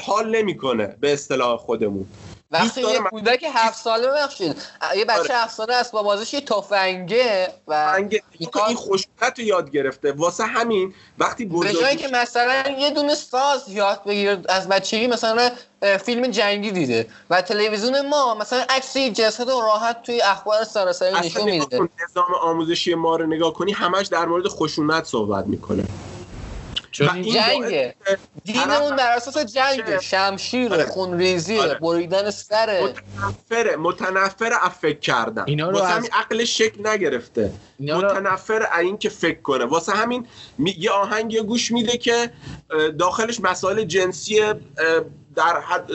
حال 0.00 0.36
نمی‌کنه 0.36 0.96
به 1.00 1.12
اصطلاح 1.12 1.56
خودمون. 1.56 2.06
وقتی 2.50 2.80
یه 2.80 2.98
من- 2.98 3.10
کودک 3.10 3.44
هفت 3.54 3.78
ساله 3.78 4.06
ببخشید. 4.08 4.62
یه 4.96 5.04
بچه 5.04 5.18
آره. 5.20 5.34
هفت 5.34 5.54
ساله 5.54 5.74
است 5.74 5.92
با 5.92 6.02
بازش 6.02 6.34
یه 6.34 6.40
تفنگه 6.40 7.48
و 7.68 7.96
می‌خواد- 8.40 8.68
این 8.68 8.76
خشونت 8.76 9.38
رو 9.38 9.44
یاد 9.44 9.70
گرفته. 9.70 10.12
واسه 10.12 10.44
همین 10.44 10.94
وقتی 11.18 11.44
به 11.44 11.58
جایی 11.64 11.76
بزرگ 11.76 11.96
که 11.96 12.08
مثلا 12.08 12.70
یه 12.78 12.90
دونه 12.90 13.14
ساز 13.14 13.68
یاد 13.68 14.04
بگیره 14.04 14.42
از 14.48 14.68
بچگی 14.68 15.06
مثلا 15.06 15.50
فیلم 16.04 16.26
جنگی 16.26 16.70
دیده 16.70 17.06
و 17.30 17.42
تلویزیون 17.42 18.08
ما 18.08 18.34
مثلا 18.34 18.64
عکسی 18.70 19.10
جسد 19.12 19.48
و 19.48 19.60
راحت 19.60 20.02
توی 20.02 20.20
اخبار 20.22 20.64
سراسری 20.64 21.14
نشون 21.18 21.44
میده. 21.44 21.78
نظام 22.10 22.34
آموزشی 22.42 22.94
ما 22.94 23.16
رو 23.16 23.26
نگاه 23.26 23.52
کنی 23.52 23.72
همش 23.72 24.06
در 24.06 24.24
مورد 24.26 24.48
خشونت 24.48 25.04
صحبت 25.04 25.46
می‌کنه. 25.46 25.84
چون 26.90 27.22
جنگه. 27.22 27.94
باعث 28.04 28.18
دینمون 28.44 28.96
بر 28.96 29.16
اساس 29.16 29.38
جنگ 29.38 30.00
شمشیر 30.00 30.72
آره. 30.74 30.84
خونریزی 30.84 31.58
آره. 31.58 31.74
بریدن 31.74 32.30
سر 32.30 32.80
متنفره 32.82 33.76
متنفر 33.76 34.52
از 34.62 34.70
فکر 34.70 34.98
کردن. 34.98 35.44
اینا 35.46 35.70
رو 35.70 35.78
واسه 35.78 35.86
از- 35.86 35.98
همین 35.98 36.10
عقلش 36.12 36.58
شکل 36.58 36.86
نگرفته. 36.86 37.52
متنفر 37.80 38.68
از 38.72 38.80
این 38.80 38.98
که 38.98 39.08
فکر 39.08 39.40
کنه. 39.40 39.64
واسه 39.64 39.92
همین 39.92 40.26
می... 40.58 40.76
یه 40.78 40.90
آهنگ 40.90 41.32
یه 41.32 41.42
گوش 41.42 41.70
میده 41.70 41.96
که 41.96 42.30
داخلش 42.98 43.40
مسائل 43.40 43.84
جنسی 43.84 44.40
در 45.36 45.60
حد 45.60 45.90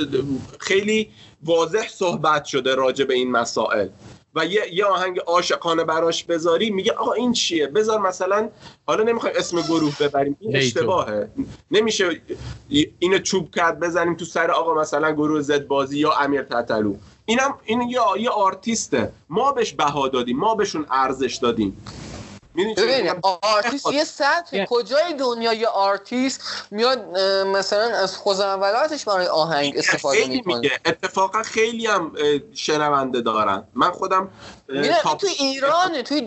خیلی 0.59 1.09
واضح 1.43 1.87
صحبت 1.87 2.45
شده 2.45 2.75
راجع 2.75 3.05
به 3.05 3.13
این 3.13 3.31
مسائل. 3.31 3.87
و 4.35 4.45
یه, 4.45 4.73
یه 4.73 4.85
آهنگ 4.85 5.19
عاشقانه 5.19 5.83
براش 5.83 6.23
بذاری 6.23 6.69
میگه 6.69 6.91
آقا 6.91 7.13
این 7.13 7.33
چیه؟ 7.33 7.67
بذار 7.67 7.99
مثلا 7.99 8.49
حالا 8.87 9.03
نمی‌خوایم 9.03 9.35
اسم 9.39 9.61
گروه 9.61 9.93
ببریم 9.99 10.37
این. 10.39 10.55
اشتباهه. 10.55 11.29
نمیشه 11.71 12.21
اینو 12.99 13.19
چوب 13.19 13.55
کرد 13.55 13.79
بزنیم 13.79 14.15
تو 14.15 14.25
سر 14.25 14.51
آقا 14.51 14.73
مثلا 14.73 15.11
گروه 15.11 15.41
زد 15.41 15.67
بازی 15.67 15.99
یا 15.99 16.11
امیر 16.11 16.43
تتلو. 16.43 16.95
اینم 17.25 17.53
این 17.65 17.81
یه 17.81 17.99
یه 18.19 18.29
آرتیسته. 18.29 19.11
ما 19.29 19.51
بهش 19.51 19.73
بها 19.73 20.07
دادیم 20.07 20.37
ما 20.37 20.55
بهشون 20.55 20.85
ارزش 20.91 21.35
دادیم. 21.35 21.77
ببین؟ 22.77 23.11
آرتیست 23.43 23.85
یه 23.91 24.03
سطح 24.03 24.65
کجای 24.65 25.13
دنیا 25.13 25.53
یه 25.53 25.67
آرتیست 25.67 26.41
میاد 26.71 26.99
مثلا 27.47 27.97
از 27.97 28.17
خوزنولاتش 28.17 29.05
برای 29.05 29.27
آهنگ 29.27 29.77
استفاده 29.77 30.19
خیلی 30.21 30.35
می‌کنه 30.37 30.55
میگه 30.55 30.71
اتفاقا 30.85 31.43
خیلی 31.43 31.87
هم 31.87 32.13
شنونده 32.53 33.21
دارن 33.21 33.67
من 33.73 33.91
خودم 33.91 34.21
اه، 34.69 34.81
میره 34.81 34.95
تاپ- 35.03 35.17
توی 35.17 35.29
ایرانه 35.29 36.03
توی؟ 36.03 36.21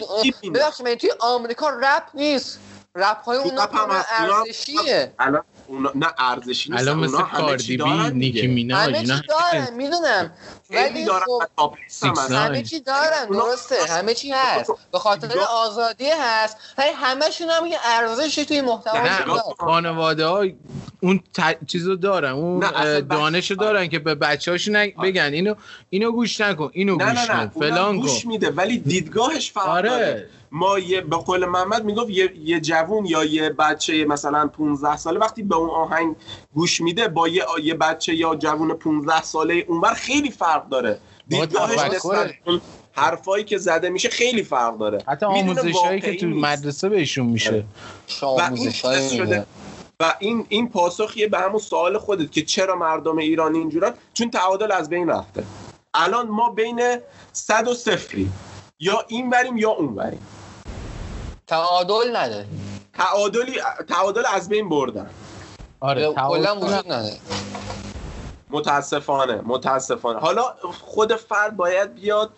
ببخشید 0.54 0.88
من 0.88 0.94
توی 0.94 1.10
آمریکا 1.20 1.70
رپ 1.70 2.04
نیست 2.14 2.58
رپ 2.96 3.22
های 3.22 3.38
تو. 3.38 3.44
اونا- 3.44 4.04
ارزشیه 4.10 5.14
الان 5.18 5.44
اونا 5.68 5.92
نه 5.94 6.06
ارزشی 6.18 6.70
نیست 6.70 6.82
الان 6.82 6.98
مثل 6.98 7.16
همه 7.16 7.56
چی 7.56 7.76
کاردی 7.76 7.76
دارن 7.76 8.10
بی 8.10 8.18
نیکی. 8.18 8.46
میناژ 8.46 8.94
همه 8.94 9.04
چی 9.04 9.22
دارن 9.28 9.74
می‌دونم. 9.74 10.32
ولی 10.70 11.04
دارن 11.04 11.24
خب. 11.56 11.74
همه 12.30 12.62
چی 12.62 12.80
دارن 12.80 13.26
درسته 13.26 13.76
همه 13.88 14.14
چی 14.14 14.30
هست. 14.30 14.70
به 14.92 14.98
خاطر 14.98 15.38
آزادی 15.40 16.10
هست. 16.20 16.56
ولی 16.78 16.90
همشون 16.90 17.50
هم 17.50 17.66
یه 17.66 17.78
ارزشی 17.84 18.44
توی 18.44 18.60
محتوا 18.60 19.54
خانواده 19.58 20.26
ها 20.26 20.44
اون 21.00 21.20
ت... 21.34 21.66
چیزو 21.66 21.96
دارن 21.96 22.32
اون 22.32 22.64
دانشو 23.00 23.54
دارن 23.54 23.88
که 23.88 23.98
به 23.98 24.14
بچه 24.14 24.50
هاشون 24.50 24.86
بگن 25.02 25.30
اینو 25.32 25.54
اینو 25.90 26.12
گوش 26.12 26.40
نکن 26.40 26.70
اینو 26.72 26.96
نه 26.96 27.10
گوش 27.10 27.30
نه 27.30 27.40
نه 27.40 27.46
کن 27.46 27.60
فلان 27.60 28.00
گوش 28.00 28.22
کن 28.24 28.28
میده 28.28 28.50
ولی 28.50 28.78
دیدگاهش 28.78 29.50
فرق 29.50 29.66
داره. 29.66 29.90
آره 29.90 30.26
ما 30.50 30.78
یه 30.78 31.00
به 31.00 31.16
قول 31.16 31.44
محمد 31.46 31.84
می‌گفت 31.84 32.10
یه, 32.10 32.32
یه 32.44 32.60
جوون 32.60 33.06
یا 33.06 33.24
یه 33.24 33.50
بچه 33.50 34.04
مثلا 34.04 34.46
15 34.46 34.96
ساله 34.96 35.18
وقتی 35.18 35.42
به 35.42 35.56
اون 35.56 35.70
آهنگ 35.70 36.16
گوش 36.54 36.80
میده 36.80 37.08
با 37.08 37.28
یه, 37.28 37.44
یه 37.62 37.74
بچه 37.74 38.14
یا 38.14 38.34
جوون 38.34 38.74
15 38.74 39.22
ساله 39.22 39.64
اونور 39.68 39.94
خیلی 39.94 40.30
فرق 40.30 40.68
داره. 40.68 40.98
دیدگاهش. 41.28 41.78
نسبت 41.78 42.34
حرفایی 42.92 43.44
که 43.44 43.58
زده 43.58 43.88
میشه 43.88 44.08
خیلی 44.08 44.42
فرق 44.42 44.78
داره. 44.78 44.98
حتی 45.06 45.26
می‌دونه 45.26 45.60
آموزش 45.60 45.76
هایی 45.76 46.00
که 46.00 46.16
تو. 46.16 46.26
مدرسه 46.26 46.88
بهشون 46.88 47.26
میشه. 47.26 47.64
و 48.22 48.50
این 48.54 48.70
شده 48.70 49.46
و 50.02 50.14
این 50.18 50.46
این 50.48 50.68
پاسخیه 50.68 51.28
به 51.28 51.38
همون 51.38 51.58
سوال 51.58 51.98
خودت 51.98 52.32
که 52.32 52.42
چرا 52.42 52.76
مردم 52.76 53.18
ایران 53.18 53.54
اینجورن؟ 53.54 53.94
چون 54.14 54.30
تعادل 54.30 54.72
از 54.72 54.88
بین 54.88 55.08
رفته. 55.08 55.44
الان 55.94 56.28
ما 56.28 56.50
بین 56.50 56.98
صد 57.32 57.68
و 57.68 57.74
صفری. 57.74 58.30
یا 58.80 59.04
این 59.08 59.30
بریم 59.30 59.56
یا 59.56 59.70
اون 59.70 59.94
بریم 59.94 60.26
تعادل 61.46 62.16
نداره 62.16 62.46
تعادلی 62.94 63.60
تعادل 63.88 64.22
از 64.34 64.48
بین 64.48 64.68
بردن. 64.68 65.10
آره 65.80 66.02
کلا 66.02 66.14
تعادل 66.14 66.56
وجود 66.56 66.92
نداره. 66.92 67.18
متاسفانه 68.50 69.40
متاسفانه. 69.44 70.18
حالا 70.18 70.42
خود 70.80 71.12
فرد 71.16 71.56
باید 71.56 71.94
بیاد 71.94 72.30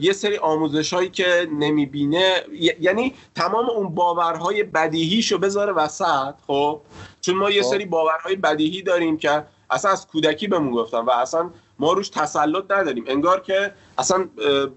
یه 0.00 0.12
سری 0.12 0.36
آموزش 0.36 0.92
هایی 0.94 1.08
که 1.08 1.48
نمی‌بینه 1.58 2.44
یعنی 2.80 3.14
تمام 3.34 3.70
اون 3.70 3.94
باورهای 3.94 4.62
بدیهیشو 4.62 5.38
بذاره 5.38 5.72
وسط 5.72 6.34
خب؟ 6.46 6.80
چون 7.20 7.34
ما 7.34 7.50
یه 7.50 7.62
خب. 7.62 7.70
سری 7.70 7.84
باورهای 7.84 8.36
بدیهی 8.36 8.82
داریم 8.82 9.16
که 9.16 9.44
اصلا 9.70 9.90
از 9.90 10.06
کودکی 10.06 10.46
بهمون 10.46 10.72
گفتن 10.72 10.98
و 10.98 11.10
اصلا 11.10 11.50
ما 11.78 11.92
روش 11.92 12.08
تسلط 12.08 12.70
نداریم. 12.70 13.04
انگار 13.06 13.40
که 13.40 13.72
اصلا 13.98 14.28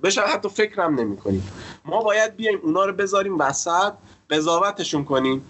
بشن 0.04 0.22
حتی 0.22 0.50
فکرم 0.50 1.00
نمی 1.00 1.18
کنیم 1.18 1.52
ما 1.86 2.02
باید 2.02 2.36
بیایم 2.36 2.60
اونا 2.64 2.86
رو 2.86 2.94
بذاریم 2.94 3.40
وسط 3.40 3.94
قضاوتشون 4.30 5.06
کنیم. 5.06 5.46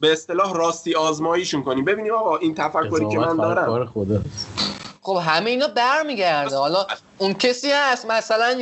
به 0.00 0.12
اصطلاح 0.12 0.54
راستی 0.54 0.94
آزماییشون 0.94 1.62
کنیم. 1.62 1.84
ببینیم 1.84 2.14
آقا 2.14 2.36
این 2.36 2.54
تفکری 2.54 3.08
که 3.08 3.18
من 3.18 3.36
دارم. 3.36 3.86
خدا 3.86 4.20
خب 5.06 5.20
همه 5.26 5.50
اینا 5.50 5.68
برمیگرده. 5.68 6.56
حالا 6.56 6.86
اون 7.18 7.34
کسی 7.34 7.72
هست 7.72 8.06
مثلا 8.06 8.54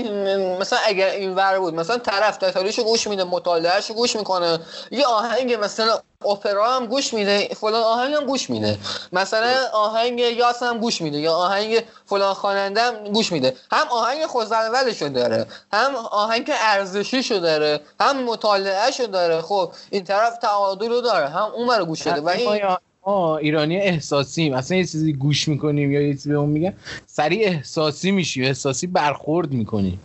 مثلا 0.61 0.79
اگر 0.87 1.09
این 1.09 1.35
ور 1.35 1.59
بود 1.59 1.75
مثلا 1.75 1.99
طرف 1.99 2.37
تتاریشو 2.37 2.85
گوش 2.85 3.07
میده 3.07 3.25
مطالعهشو 3.25 3.95
گوش 3.95 4.17
می‌کنه. 4.17 4.59
یه 4.91 5.07
آهنگ 5.07 5.55
مثلا 5.55 5.99
اپرا 6.25 6.77
هم 6.77 6.87
گوش 6.87 7.15
میده 7.15 7.49
فلان 7.61 7.83
آهنگ 7.83 8.15
هم 8.15 8.25
گوش 8.25 8.51
میده. 8.51 8.79
مثلا 9.13 9.55
آهنگ 9.73 10.19
یاس 10.19 10.63
هم 10.63 10.79
گوش 10.79 11.01
میده 11.01 11.19
یا 11.19 11.33
آهنگ 11.33 11.85
فلان 12.07 12.35
خواننده 12.35 12.81
هم 12.81 12.95
گوش 13.05 13.33
میده. 13.33 13.57
هم 13.73 13.89
آهنگ 13.89 14.27
خوزولولشو 14.27 15.09
داره 15.09 15.47
هم 15.73 15.97
آهنگ 15.97 16.51
ارزشیشو 16.61 17.39
داره 17.39 17.81
هم 18.01 18.25
مطالعهشو 18.25 19.07
داره. 19.07 19.41
خب 19.41 19.73
این 19.91 20.05
طرف 20.05 20.37
تعادل 20.39 20.89
رو 20.89 21.01
داره 21.01 21.29
هم 21.29 21.53
اون 21.55 21.71
رو 21.71 21.85
گوش 21.85 22.03
بده 22.03 22.21
و 22.21 22.29
این 22.29 22.77
ما 23.07 23.37
ایرانی 23.37 23.77
احساسیم. 23.77 24.55
اصلا 24.55 24.77
یه 24.77 24.85
چیزی 24.85 25.13
گوش 25.13 25.49
می‌کنیم 25.49 25.91
یا 25.93 26.01
یه 26.01 26.13
چیزی 26.13 26.31
به 26.31 26.37
اون 26.37 26.51
میگن 26.51 26.73
سریع 27.07 27.47
احساسی 27.49 28.11
میشیم 28.11 28.45
احساسی 28.45 28.87
برخورد 28.87 29.53
می‌کنیم. 29.53 30.01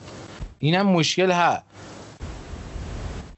اینم 0.60 0.88
مشکل 0.88 1.32
هست 1.32 1.64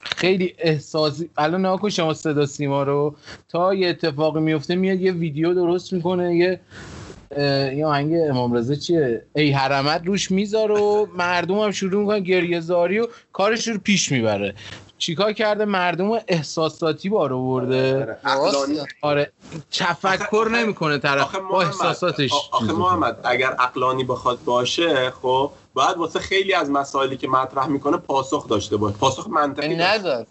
خیلی 0.04 0.54
احساسی 0.60 1.30
الان 1.38 1.60
نگاه 1.60 1.80
کن 1.80 1.89
شما 1.89 2.13
صدا 2.13 2.45
سیما 2.45 2.84
رو. 2.84 3.15
تا 3.50 3.74
یه 3.74 3.89
اتفاقی 3.89 4.39
میفته 4.39 4.76
میاد 4.76 5.02
یه 5.02 5.12
ویدیو 5.12 5.54
درست 5.54 5.93
می‌کنه 5.93 6.36
یه 6.36 6.60
اه، 7.32 7.76
یه 7.76 7.86
آهنگ 7.86 8.13
امام 8.30 8.54
رضا 8.54 8.76
چیه؟ 8.76 9.21
ای 9.36 9.52
حرمت 9.52 10.02
روش 10.06 10.32
می‌ذاره 10.32 10.80
و 10.80 11.06
مردم 11.17 11.60
هم 11.60 11.71
شروع 11.71 12.02
می‌کنن 12.02 12.19
گریه 12.19 12.60
زاری 12.60 13.00
و 13.00 13.08
کارش 13.34 13.67
رو 13.67 13.78
پیش 13.78 14.12
می‌بره. 14.12 14.54
چیکار 15.02 15.34
کرده؟ 15.34 15.66
مردم 15.66 16.12
رو 16.12 16.20
احساساتی 16.28 17.10
بار 17.10 17.34
آورده. 17.34 18.18
عقلانی. 18.24 18.76
درسته. 18.76 18.88
آره. 19.02 19.32
تفکر 19.72 20.48
نمی‌کنه 20.52 20.98
طرف. 20.98 21.22
آخه 21.22 21.40
با 21.40 21.62
احساساتش 21.62 22.32
آخه 22.52 22.74
محمد 22.74 23.20
اگر 23.24 23.52
عقلانی 23.52 24.04
بخواد 24.04 24.44
باشه 24.46 25.10
خب 25.22 25.52
باید 25.74 25.98
واسه 25.98 26.20
خیلی 26.20 26.54
از 26.54 26.70
مسائلی 26.70 27.18
که 27.18 27.28
مطرح 27.28 27.68
می‌کنه 27.68 27.98
پاسخ 27.98 28.48
داشته 28.48 28.78
باشه. 28.78 28.98
پاسخ 28.98 29.28
منطقی 29.28 29.76
داشته. 29.76 30.00
نداره. 30.00 30.26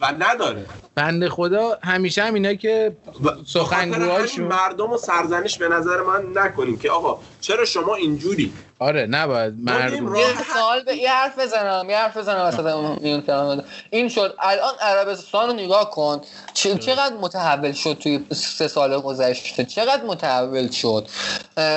و 0.00 0.14
نداره. 0.18 0.66
بنده 0.94 1.28
خدا 1.28 1.78
همیشه 1.84 2.22
هم 2.24 2.34
اینا 2.34 2.54
که 2.54 2.96
و- 3.24 3.28
سخنگوهاشون- 3.46 4.46
مردم 4.46 4.90
رو 4.90 4.98
سرزنش 4.98 5.58
به 5.58 5.68
نظر 5.68 6.02
من 6.02 6.24
نکنیم 6.34 6.76
که 6.78 6.90
آقا 6.90 7.18
چرا 7.40 7.64
شما 7.64 7.94
اینجوری 7.94 8.52
آره 8.78 9.06
نباید 9.06 9.54
مردم 9.62 10.14
یه 10.14 10.26
سوال 10.54 10.82
به 10.82 10.96
یه 10.96 11.10
حرف 11.12 11.38
بزنم 11.38 11.90
یه 11.90 11.96
حرف 11.98 12.16
بزنم 12.16 12.46
وسط 12.46 12.66
این 13.02 13.22
کلام 13.22 13.64
این 13.90 14.08
شد. 14.08 14.34
الان 14.38 14.74
عربستان 14.80 15.48
رو 15.48 15.52
نگاه 15.54 15.90
کن. 15.90 16.20
چه- 16.54 16.78
چقدر 16.78 17.14
متحول 17.16 17.72
شد 17.72 17.98
توی 18.02 18.24
سه 18.32 18.68
سال 18.68 19.00
گذشته؟ 19.00 19.64
چقدر 19.64 20.04
متحول 20.04 20.70
شد؟ 20.70 21.08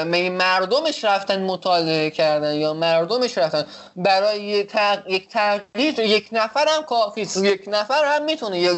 می 0.06 0.30
مردمش 0.30 1.04
رفتن 1.06 1.44
مطالعه 1.44 2.10
کردن 2.10 2.56
یا 2.56 2.74
مردمش 2.74 3.38
رفتن؟ 3.38 3.66
برای 3.96 4.44
یه 4.44 4.64
تغ... 4.64 5.00
یک 5.10 5.28
تغییر 5.30 6.00
یک 6.00 6.30
نفر 6.32 6.66
هم 6.78 6.84
کافی 6.84 7.22
است. 7.22 7.38
یک 7.44 7.64
نفر 7.68 8.06
هم 8.06 8.26
می‌تونه 8.26 8.60
یک 8.60 8.78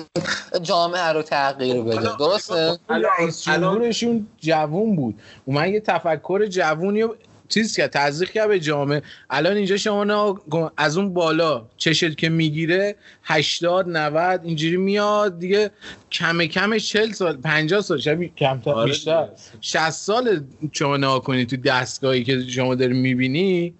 جامعه 0.62 1.08
رو 1.08 1.22
تغییر 1.22 1.82
بده. 1.82 1.96
حالا- 1.96 2.16
درسته؟ 2.16 2.80
الان- 2.90 3.92
جوون 4.40 4.96
بود. 4.96 5.22
اومد 5.46 5.68
یه 5.70 5.80
تفکر 5.80 6.46
جوونی 6.46 7.04
چیز 7.54 7.78
کرد 7.78 7.92
تزریق 7.92 8.32
کرد 8.32 8.48
به 8.48 8.60
جامعه. 8.60 9.02
الان 9.30 9.56
اینجا 9.56 9.78
شما 9.78 10.34
کن، 10.52 10.72
از 10.78 10.98
اون 10.98 11.14
بالا 11.14 11.66
چشت 11.78 12.18
که 12.18 12.30
می‌گیره 12.30 12.96
80 13.24 13.90
90 13.90 14.42
اینجوری 14.44 14.78
میاد 14.78 15.40
دیگه. 15.40 15.72
کم 16.12 16.46
کمش 16.46 16.90
40 16.90 17.12
سال 17.12 17.38
50 17.38 17.82
سال 17.82 18.00
شبیه 18.00 18.32
کمتر 18.38 18.72
آره 18.72 18.92
بیشتر. 18.92 19.24
دیگه. 19.24 19.38
60 19.62 19.90
سال 19.90 20.44
شما 20.72 20.98
نگاه 20.98 21.24
کنی 21.24 21.46
تو 21.46 21.58
دستگاهی 21.58 22.24
که 22.24 22.42
شما 22.48 22.76
داری 22.76 22.94
می‌بینی. 22.94 23.74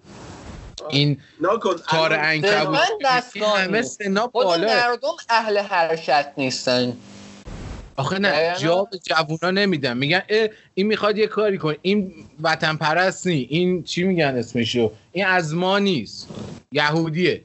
این 0.90 1.18
نکن 1.40 1.74
کار 1.86 2.12
انکبوت 2.12 2.78
من 2.78 2.86
دستگاهی. 3.04 3.64
همه 3.64 3.82
سنا 3.82 4.20
خود 4.20 4.44
بالا. 4.44 4.66
مردم 4.66 5.08
اهل 5.28 5.58
حرکت 5.58 6.32
نیستن. 6.36 6.92
آخه 7.96 8.18
نه 8.18 8.54
به 8.90 8.98
جوونا 8.98 9.50
نمیدن. 9.50 9.96
میگن 9.96 10.22
اه 10.28 10.48
این 10.74 10.86
می‌خواد 10.86 11.18
یه 11.18 11.26
کاری 11.26 11.58
کنه. 11.58 11.76
این 11.82 12.12
وطن 12.42 12.76
پرست 12.76 13.26
نی 13.26 13.46
این 13.50 13.82
چی 13.82 14.04
میگن 14.04 14.36
اسمشو؟ 14.38 14.92
این 15.12 15.26
از 15.26 15.54
ما 15.54 15.78
نیست 15.78 16.28
یهودیه. 16.72 17.42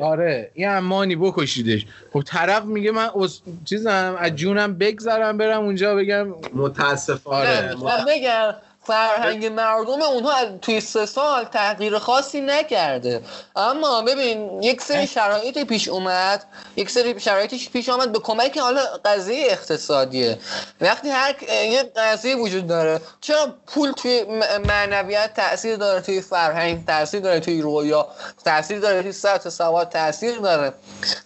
آره 0.00 0.50
این 0.54 0.68
امانی 0.68 1.16
بکشیدش. 1.16 1.86
خب 2.12 2.22
طرف 2.22 2.64
میگه 2.64 2.90
من 2.90 3.08
از... 3.22 3.40
چیزم 3.64 4.16
از 4.18 4.36
جونم 4.36 4.74
بگذرم 4.74 5.38
برم 5.38 5.62
اونجا 5.62 5.94
بگم. 5.94 6.28
متاسفانه. 6.54 7.74
آره. 7.74 8.04
بگم 8.08 8.54
فرهنگ 8.84 9.46
مردم 9.46 10.02
اونها 10.02 10.44
توی 10.62 10.80
سه 10.80 11.06
سال 11.06 11.44
تغییر 11.44 11.98
خاصی 11.98 12.40
نکرده. 12.40 13.22
اما 13.56 14.02
ببین 14.02 14.62
یک 14.62 14.82
سری 14.82 15.06
شرایط 15.06 15.58
پیش 15.58 15.88
اومد. 15.88 16.44
یک 16.76 16.90
سری 16.90 17.20
شرایطی 17.20 17.68
پیش 17.72 17.88
آمد 17.88 18.12
به 18.12 18.18
کمک 18.18 18.58
حالا 18.58 18.80
قضیه 19.04 19.46
اقتصادیه. 19.50 20.38
وقتی 20.80 21.10
هر 21.10 21.34
یه 21.48 21.82
قضیه 21.96 22.36
وجود 22.36 22.66
داره 22.66 23.00
چرا 23.20 23.54
پول 23.66 23.92
توی 23.92 24.24
معنویت 24.68 25.34
تاثیر 25.34 25.76
داره 25.76 26.00
توی 26.00 26.20
فرهنگ 26.20 26.86
تاثیر 26.86 27.20
داره 27.20 27.40
توی 27.40 27.62
رویا 27.62 28.08
تاثیر 28.44 28.80
داره 28.80 29.02
توی 29.02 29.12
سطح 29.12 29.50
سواد 29.50 29.88
تاثیر 29.88 30.38
داره؟ 30.38 30.72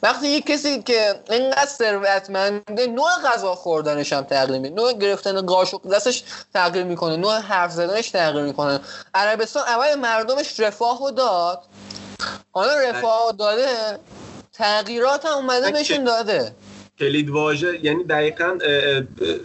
وقتی 0.03 0.29
یک 0.29 0.47
کسی 0.47 0.83
که 0.83 1.21
اینقدر 1.31 1.66
ثروتمنده 1.66 2.87
نوع 2.87 3.11
غذا 3.25 3.55
خوردنش 3.55 4.12
هم 4.12 4.23
تغییر 4.23 4.59
می‌کنه 4.61 4.83
نوع 4.83 4.92
گرفتن 4.92 5.47
قاشق 5.47 5.88
دستش 5.92 6.25
تغییر 6.55 6.85
می‌کنه 6.85 7.16
نوع 7.16 7.46
حرف 7.47 7.73
زدنش 7.73 8.11
تغییر 8.11 8.45
می‌کنه. 8.45 8.81
عربستان 9.15 9.63
اول 9.69 9.95
مردمش 9.95 10.61
رفاه 10.61 10.99
رو 10.99 11.11
داد. 11.11 11.62
حالا 12.53 12.73
رفاه 12.91 13.27
رو 13.27 13.33
داده 13.37 13.99
تغییرات 14.53 15.27
هم 15.27 15.33
اومده 15.33 15.70
بهشون 15.73 16.05
داده. 16.05 16.53
کلید 16.99 17.31
واژه 17.31 17.79
یعنی 17.83 18.05
دقیقا 18.05 18.59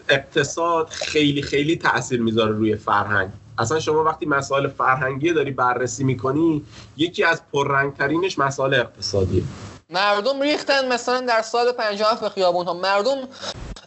اقتصاد 0.09 0.89
خیلی 0.89 1.41
خیلی 1.41 1.75
تاثیر 1.75 2.21
می‌ذاره 2.21 2.51
روی 2.51 2.75
فرهنگ. 2.75 3.29
اصلا 3.57 3.79
شما 3.79 4.03
وقتی 4.03 4.25
مسائل 4.25 4.67
فرهنگی 4.67 5.33
داری 5.33 5.51
بررسی 5.51 6.03
می‌کنی 6.03 6.65
یکی 6.97 7.23
از 7.23 7.41
پررنگترینش 7.53 8.39
مسائل 8.39 8.73
اقتصادیه. 8.73 9.43
مردم 9.89 10.41
ریختن 10.41 10.87
مثلا 10.87 11.21
در 11.21 11.41
سال 11.41 11.71
57 11.71 12.21
به 12.21 12.29
خیابون 12.29 12.65
ها 12.65 12.73
مردم 12.73 13.17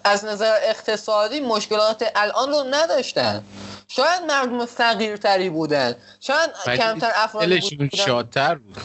از 0.05 0.24
نظر 0.24 0.52
اقتصادی 0.62 1.40
مشکلات 1.40 2.05
الان 2.14 2.50
رو 2.50 2.64
نداشتن. 2.70 3.44
شاید 3.88 4.22
مردم 4.28 4.66
فقیرتری 4.66 5.50
بودن. 5.50 5.94
شاید 6.20 6.50
کمتر 6.64 7.11
دلشون 7.40 7.78
بودن. 7.78 8.05
شادتر 8.05 8.55
بود. 8.55 8.78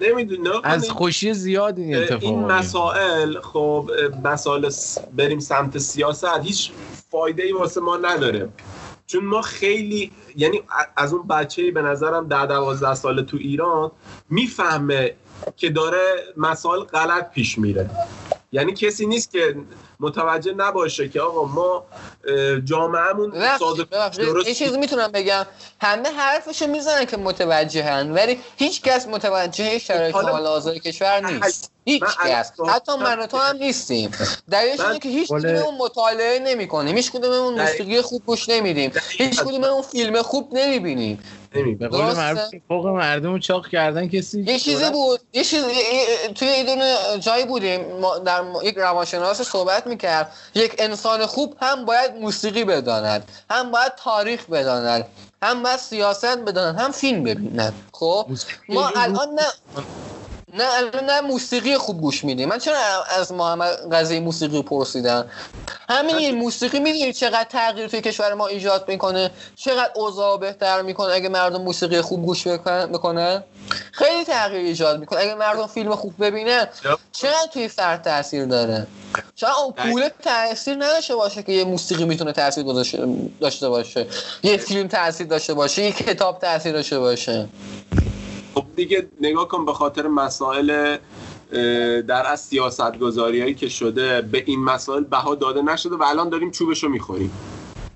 نمی‌دونی 0.00 0.48
از 0.64 0.90
خوشی 0.90 1.34
زیاد 1.34 1.78
این 1.78 1.96
اتفاق 1.96 2.22
این 2.22 2.44
مسائل 2.44 3.40
خب 3.40 3.90
مسائل 4.24 4.70
بریم 5.12 5.40
سمت 5.40 5.78
سیاست 5.78 6.38
هیچ 6.42 6.70
فایده 7.10 7.42
ای 7.42 7.52
واسه 7.52 7.80
ما 7.80 7.96
نداره. 7.96 8.48
چون 9.06 9.24
ما 9.24 9.42
خیلی 9.42 10.12
یعنی 10.36 10.62
از 10.96 11.12
اون 11.12 11.26
بچه 11.26 11.70
به 11.70 11.82
نظرم 11.82 12.28
ده 12.28 12.46
دوازده 12.46 12.94
ساله 12.94 13.22
تو 13.22 13.36
ایران 13.36 13.90
می‌فهمه 14.30 15.14
که 15.56 15.70
داره 15.70 16.24
مسائل 16.36 16.80
غلط 16.80 17.30
پیش 17.30 17.58
میره. 17.58 17.90
یعنی 18.52 18.72
کسی 18.72 19.06
نیست 19.06 19.30
که 19.30 19.56
متوجه 20.00 20.52
نباشه 20.52 21.08
که 21.08 21.20
آقا 21.20 21.44
ما 21.44 21.84
جامعهمون 22.64 23.56
ساده 23.58 23.84
ببخشید. 23.84 24.24
درست 24.24 24.48
یه 24.48 24.54
چیزی 24.54 24.78
می‌تونم 24.78 25.12
بگم. 25.12 25.46
همه 25.80 26.08
حرفشو 26.10 26.66
می‌زنن 26.66 27.04
که 27.04 27.16
متوجهن 27.16 28.10
ولی 28.12 28.38
هیچ 28.56 28.82
کس 28.82 29.06
متوجه 29.08 29.78
شرایط 29.78 30.14
حالا- 30.14 30.32
حال 30.32 30.46
حاضر 30.46 30.78
کشور 30.78 31.20
نیست. 31.30 31.70
هیچ 31.84 32.02
کس. 32.24 32.52
حتی 32.68 32.96
من 32.96 33.18
و 33.18 33.26
تو 33.26 33.36
هم 33.36 33.56
نیستیم. 33.56 34.10
دلیلش 34.50 34.80
اینه 34.80 34.98
که 34.98 35.08
هیچ 35.08 35.30
ولی- 35.30 35.42
کدوممون 35.42 35.74
مطالعه 35.78 36.38
نمی‌کنیم. 36.38 36.96
هیچ 36.96 37.10
کدوممون 37.12 37.60
موسیقی 37.60 38.00
خوب 38.02 38.22
گوش 38.26 38.48
نمیدیم. 38.48 38.92
هیچ 39.08 39.40
کدوممون 39.40 39.82
فیلم 39.82 40.22
خوب 40.22 40.48
نمی‌بینیم. 40.52 41.18
نمی 41.18 41.43
به 41.62 41.88
قول. 41.88 42.00
معروف 42.00 42.40
فوق 42.68 42.86
مردم 42.86 43.32
رو 43.32 43.38
چاق 43.38 43.68
کردن 43.68 44.08
کسی 44.08 44.42
یه 44.42 44.58
چیزی 44.58 44.90
بود. 44.90 45.20
یه 45.32 45.44
چیز 45.44 45.64
توی 46.34 46.48
یه 46.48 46.64
دونه 46.64 46.96
جایی 47.20 47.44
بودیم. 47.44 47.98
ما 48.00 48.18
در 48.18 48.42
یک 48.62 48.74
روانشناس 48.78 49.42
صحبت 49.42 49.86
می‌کرد. 49.86 50.32
یک 50.54 50.74
انسان 50.78 51.26
خوب 51.26 51.56
هم 51.62 51.84
باید 51.84 52.14
موسیقی 52.14 52.64
بداند. 52.64 53.28
هم 53.50 53.70
باید 53.70 53.92
تاریخ 53.96 54.46
بداند. 54.46 55.06
هم 55.42 55.62
باید 55.62 55.78
سیاست 55.78 56.38
بداند. 56.38 56.80
هم 56.80 56.92
فیلم 56.92 57.22
ببیند. 57.22 57.74
خب؟ 57.92 58.26
ما 58.68 58.88
الان 58.96 59.28
نه. 59.34 59.46
نه 60.54 61.00
نه 61.02 61.20
موسیقی 61.20 61.76
خوب 61.76 62.00
گوش 62.00 62.24
میدیم 62.24 62.48
من 62.48 62.58
چرا 62.58 62.76
از 63.18 63.32
محمد 63.32 63.94
قضیه 63.94 64.20
موسیقی 64.20 64.62
پرسیدم؟ 64.62 65.26
همین 65.88 66.16
این 66.16 66.34
موسیقی 66.34 66.80
می‌دونی 66.80 67.12
چقدر 67.12 67.44
تغییر 67.44 67.88
توی 67.88 68.00
کشور 68.00 68.34
ما 68.34 68.46
ایجاد 68.46 68.88
می‌کنه؟ 68.88 69.30
چقدر 69.56 69.90
اوضاع 69.94 70.38
بهتر 70.38 70.82
می‌کنه 70.82 71.12
اگه 71.14 71.28
مردم 71.28 71.62
موسیقی 71.62 72.00
خوب 72.00 72.26
گوش 72.26 72.46
بکنن 72.46 73.42
خیلی 73.92 74.24
تغییر 74.24 74.66
ایجاد 74.66 75.00
می‌کنه. 75.00 75.20
اگه 75.20 75.34
مردم 75.34 75.66
فیلم 75.66 75.94
خوب 75.94 76.14
ببینن 76.24 76.68
چقدر 77.12 77.48
توی 77.52 77.68
فرد 77.68 78.02
تاثیر 78.02 78.44
داره؟ 78.44 78.86
شاید 79.36 79.54
اون 79.62 79.72
پول 79.72 80.08
تاثیر 80.22 80.74
نداشته 80.74 81.14
باشه 81.14 81.42
که 81.42 81.52
یه 81.52 81.64
موسیقی 81.64 82.04
می‌تونه 82.04 82.32
تاثیر 82.32 82.64
داشته 83.40 83.68
باشه. 83.68 84.06
یه 84.42 84.56
فیلم 84.56 84.88
تاثیر 84.88 85.26
داشته 85.26 85.54
باشه 85.54 85.82
یه 85.82 85.92
کتاب 85.92 86.38
تاثیر 86.38 86.72
داشته 86.72 86.98
باشه. 86.98 87.48
خب 88.54 88.64
دیگه 88.76 89.08
نگاه 89.20 89.48
کن 89.48 89.64
به 89.64 89.72
خاطر 89.72 90.06
مسائل 90.06 90.96
در 92.02 92.26
از 92.26 92.40
سیاست 92.40 92.98
گذاری 92.98 93.40
هایی 93.40 93.54
که 93.54 93.68
شده 93.68 94.22
به 94.22 94.42
این 94.46 94.64
مسائل 94.64 95.04
بها 95.04 95.34
داده 95.34 95.62
نشده 95.62 95.96
و 95.96 96.02
الان 96.02 96.28
داریم 96.28 96.50
چوبشو 96.50 96.88
می‌خوریم. 96.88 97.32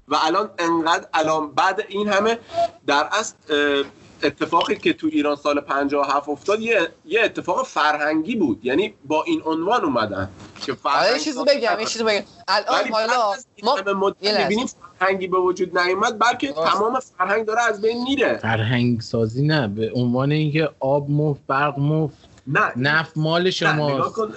و 0.08 0.16
الان 0.22 0.50
انقدر 0.58 1.06
الان 1.14 1.50
بعد 1.50 1.84
این 1.88 2.08
همه 2.08 2.38
در 2.86 3.08
اصل 3.12 3.34
اه، 3.50 3.84
اتفاقی 4.22 4.76
که 4.76 4.92
تو 4.92 5.06
ایران 5.06 5.36
سال 5.36 5.60
57 5.60 6.28
افتاد 6.28 6.60
یه, 6.60 6.88
یه 7.04 7.20
اتفاق 7.22 7.66
فرهنگی 7.66 8.36
بود. 8.36 8.60
یعنی 8.62 8.94
با 9.04 9.24
این 9.24 9.42
عنوان 9.44 9.84
اومدن 9.84 10.30
که 10.60 10.72
یه 10.72 10.78
فرهنگ 10.78 11.20
چیزی 11.20 11.44
بگم 11.44 11.80
یه 11.80 11.86
چیزی 11.86 12.04
بگم. 12.04 12.22
الان 12.48 12.88
حالا 12.92 13.34
ما 13.62 14.14
یه. 14.20 14.38
می‌بینیم 14.42 14.68
فرهنگی 14.98 15.26
به 15.26 15.38
وجود 15.38 15.78
نیومد 15.78 16.18
بلکه 16.18 16.46
درست. 16.52 16.72
تمام 16.72 17.00
فرهنگ 17.18 17.46
داره 17.46 17.60
از 17.68 17.80
بین 17.82 18.02
میره. 18.02 18.36
فرهنگ 18.36 19.00
سازی 19.00 19.46
نه 19.46 19.68
به 19.68 19.92
عنوان 19.94 20.32
اینکه 20.32 20.70
آب 20.80 21.10
مفت 21.10 21.40
برق 21.46 21.78
مفت 21.78 22.16
نه. 22.46 22.60
نفت 22.76 23.12
مال 23.16 23.50
شما 23.50 23.90
نگاه 23.94 24.12
کن 24.12 24.28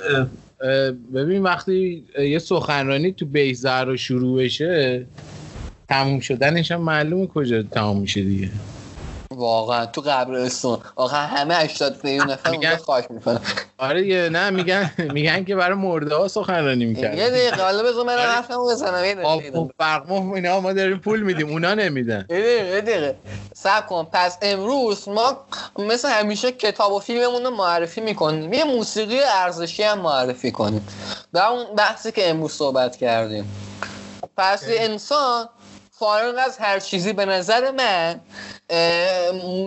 اه، 0.64 0.92
ببین 0.92 1.44
وقتی 1.44 2.06
یه 2.20 2.40
سخنرانی 2.40 3.12
تو 3.12 3.26
بیزر 3.26 3.86
رو 3.86 3.98
شروع 3.98 4.44
بشه 4.44 5.06
تموم 5.90 6.20
شدنش 6.20 6.72
هم 6.72 6.82
معلومه 6.82 7.28
کجا 7.28 7.64
تمام 7.64 8.00
میشه 8.00 8.22
دیگه. 8.22 8.50
واقعا 9.36 9.86
تو 9.86 10.02
قبرستون 10.02 10.80
واقعا 10.96 11.26
همه 11.26 11.56
80 11.56 11.96
میلیون 12.04 12.32
نفر 12.32 12.50
میگن- 12.52 12.76
خاک 12.76 13.12
می‌کنن 13.12 13.40
آره 13.78 14.08
یه- 14.08 14.30
نه 14.30 14.50
میگن 14.50 14.92
میگن 15.14 15.44
که 15.44 15.56
برای 15.56 15.78
مرده 15.78 16.16
ها 16.16 16.28
سخنرانی 16.28 16.84
یه 16.84 16.90
می‌کرد 16.90 17.16
دقیقه 17.16 17.64
حالا 17.64 17.84
بذار 17.84 18.06
من 18.06 18.14
آره. 18.14 18.22
حرفمو 18.22 18.70
بزنم 18.72 19.06
یه 19.06 19.16
آب 19.24 19.40
دقیقه. 19.42 19.60
مفت 19.60 19.72
برق 19.78 20.12
مفت 20.12 20.36
اینا 20.36 20.60
ما 20.60 20.74
داریم 20.74 20.98
پول 20.98 21.22
میدیم 21.22 21.50
اونا 21.50 21.74
نمیدن. 21.74 22.26
یه 22.30 22.38
دقیقه 22.42 22.76
یه 22.76 22.82
دقیقه. 22.82 23.16
صبر 23.54 23.86
کن. 23.86 24.08
پس 24.14 24.38
امروز 24.42 25.10
ما 25.10 25.38
مثل 25.80 26.10
همیشه 26.10 26.52
کتاب 26.52 26.92
و 26.92 27.00
فیلممون 27.00 27.44
رو 27.44 27.50
معرفی 27.50 28.02
می‌کنیم. 28.02 28.54
یه 28.54 28.64
موسیقی 28.64 29.20
ارزشی 29.24 29.84
هم 29.84 30.00
معرفی 30.00 30.52
کنیم. 30.52 30.88
در 31.34 31.46
اون 31.46 31.76
بحثی 31.78 32.12
که 32.12 32.30
امروز 32.30 32.52
صحبت 32.52 32.96
کردیم. 32.96 33.52
پس 34.38 34.68
یه 34.68 34.76
انسان 34.80 35.50
فارغ 36.02 36.36
از 36.46 36.58
هر 36.58 36.80
چیزی 36.80 37.14
به 37.14 37.26
نظر 37.26 37.72
من 37.72 38.20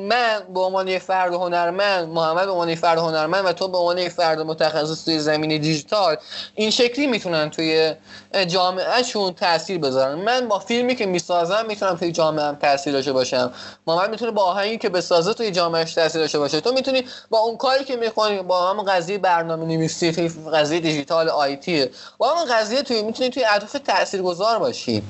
من 0.09 0.43
به 0.55 0.61
عنوان 0.61 0.89
یه 0.89 0.99
فرد 0.99 1.35
هنرمند 1.35 2.09
محمد 2.09 2.45
به 2.45 2.51
عنوان 2.51 2.69
یه 2.69 2.75
فرد 2.75 2.99
هنرمند 2.99 3.45
و 3.45 3.53
تو 3.53 3.69
به 3.69 3.79
عنوان 3.79 3.99
یه 3.99 4.09
فرد 4.09 4.41
متخصص 4.41 5.05
توی 5.05 5.19
زمینه 5.19 5.59
دیجیتال 5.59 6.17
این 6.55 6.71
شکلی 6.71 7.07
می‌تونن 7.07 7.51
توی 7.51 7.95
جامعهشون 8.47 9.35
تاثیر 9.35 9.79
بذارن. 9.79 10.15
من 10.15 10.49
با 10.49 10.59
فیلمی 10.59 10.95
که 10.95 11.07
می‌سازم 11.07 11.65
می‌تونم 11.69 11.97
توی 11.97 12.13
جامعه 12.13 12.45
هم 12.45 12.55
تاثیر 12.55 12.93
داشته 12.93 13.13
باشم. 13.13 13.53
محمد 13.87 14.11
می‌تونه 14.11 14.31
با 14.31 14.43
آهنگی 14.43 14.79
که 14.79 14.89
بسازه 14.89 15.35
توی 15.35 15.51
جامعهش 15.51 15.95
تاثیر 15.95 16.21
داشته 16.21 16.39
باشه. 16.39 16.61
تو 16.61 16.73
می‌تونی 16.73 17.05
با 17.31 17.39
اون 17.39 17.57
کاری 17.57 17.85
که 17.85 17.97
می‌کنی 17.97 18.43
با 18.43 18.71
هم 18.71 18.83
قضیه 18.83 19.19
برنامه 19.19 19.67
نویسی 19.67 20.29
قضیه 20.55 20.81
دیجیتال 20.81 21.29
آیتی 21.29 21.87
با 22.19 22.35
هم 22.35 22.45
قضیه 22.45 22.83
توی 22.83 23.03
می‌تونی 23.03 23.31
توی 23.31 23.45
اطراف 23.45 23.73
تاثیرگذار 23.73 24.59
باشی. 24.59 25.03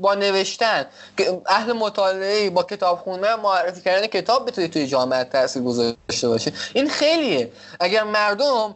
با 0.00 0.14
نوشتن. 0.14 0.86
که 1.16 1.42
اهل 1.46 1.72
مطالعه 1.72 2.50
با 2.50 2.62
کتاب 2.62 2.98
خوندن 2.98 3.34
معرفی 3.34 3.80
کردن 3.80 4.06
کتاب 4.06 4.46
بتونی 4.46 4.68
توی 4.68 4.86
جامعه 4.86 5.24
تاثیر 5.24 5.62
گذاشته 5.62 6.28
باشه 6.28 6.52
این 6.74 6.88
خیلیه. 6.88 7.52
اگر 7.80 8.02
مردم 8.02 8.74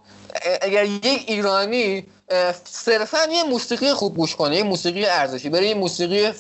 اگر 0.63 0.85
یک 0.85 1.25
ایرانی 1.27 2.07
صرفا 2.65 3.19
یه 3.33 3.45
موسیقی 3.45 3.93
خوب 3.93 4.17
گوش 4.17 4.37
کنه 4.37 4.57
یه 4.57 4.63
موسیقی 4.63 5.05
ارزشی 5.05 5.49
بره 5.49 5.67
یه 5.67 5.75
موسیقی 5.75 6.33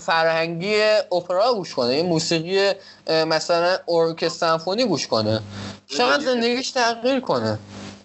فرهنگی 0.00 0.82
اپرا 1.12 1.54
گوش 1.54 1.74
کنه 1.74 1.96
یه 1.96 2.02
موسیقی 2.02 2.72
مثلا 3.08 3.76
ارکستر 3.88 4.46
سمفونی 4.46 4.84
گوش 4.84 5.06
کنه. 5.06 5.40
شاید 5.86 6.20
زندگیش 6.20 6.70
تغییر 6.70 7.20
کنه. 7.20 7.58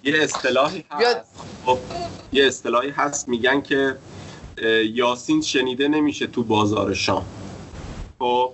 یه 0.04 0.24
اصطلاحی 0.24 0.86
هست. 0.92 1.18
خب، 1.66 1.78
یه 2.34 2.48
اصطلاحی 2.48 2.90
هست. 2.90 3.28
میگن 3.28 3.62
که 3.62 3.96
یاسین 4.94 5.42
شنیده 5.42 5.88
نمیشه 5.88 6.28
تو 6.28 6.44
بازار 6.44 6.94
شام. 6.94 7.26
خب 8.20 8.52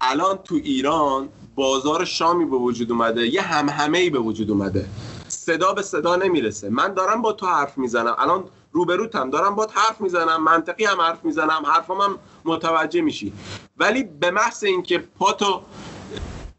الان 0.00 0.38
تو 0.44 0.54
ایران 0.54 1.28
بازار 1.54 2.04
شامی 2.04 2.44
به 2.44 2.56
وجود 2.56 2.92
اومده 2.92 3.26
یه 3.26 3.42
همهمه 3.42 3.98
ای 3.98 4.10
به 4.10 4.18
وجود 4.18 4.50
اومده. 4.50 4.86
صدا 5.28 5.72
به 5.72 5.82
صدا 5.82 6.16
نمی‌رسه. 6.16 6.68
من 6.68 6.94
دارم 6.94 7.22
با 7.22 7.32
تو 7.32 7.46
حرف 7.46 7.78
می‌زنم. 7.78 8.16
الان 8.18 8.44
روبروتم 8.72 9.30
دارم 9.30 9.54
با 9.54 9.68
حرف 9.72 10.00
می‌زنم 10.00 10.44
منطقی 10.44 10.84
هم 10.84 11.00
حرف 11.00 11.24
می‌زنم 11.24 11.62
حرفام 11.66 12.00
هم 12.00 12.18
متوجه 12.44 13.00
میشی. 13.00 13.32
ولی 13.78 14.02
به 14.02 14.30
محض 14.30 14.64
اینکه 14.64 14.98
پاتو 14.98 15.62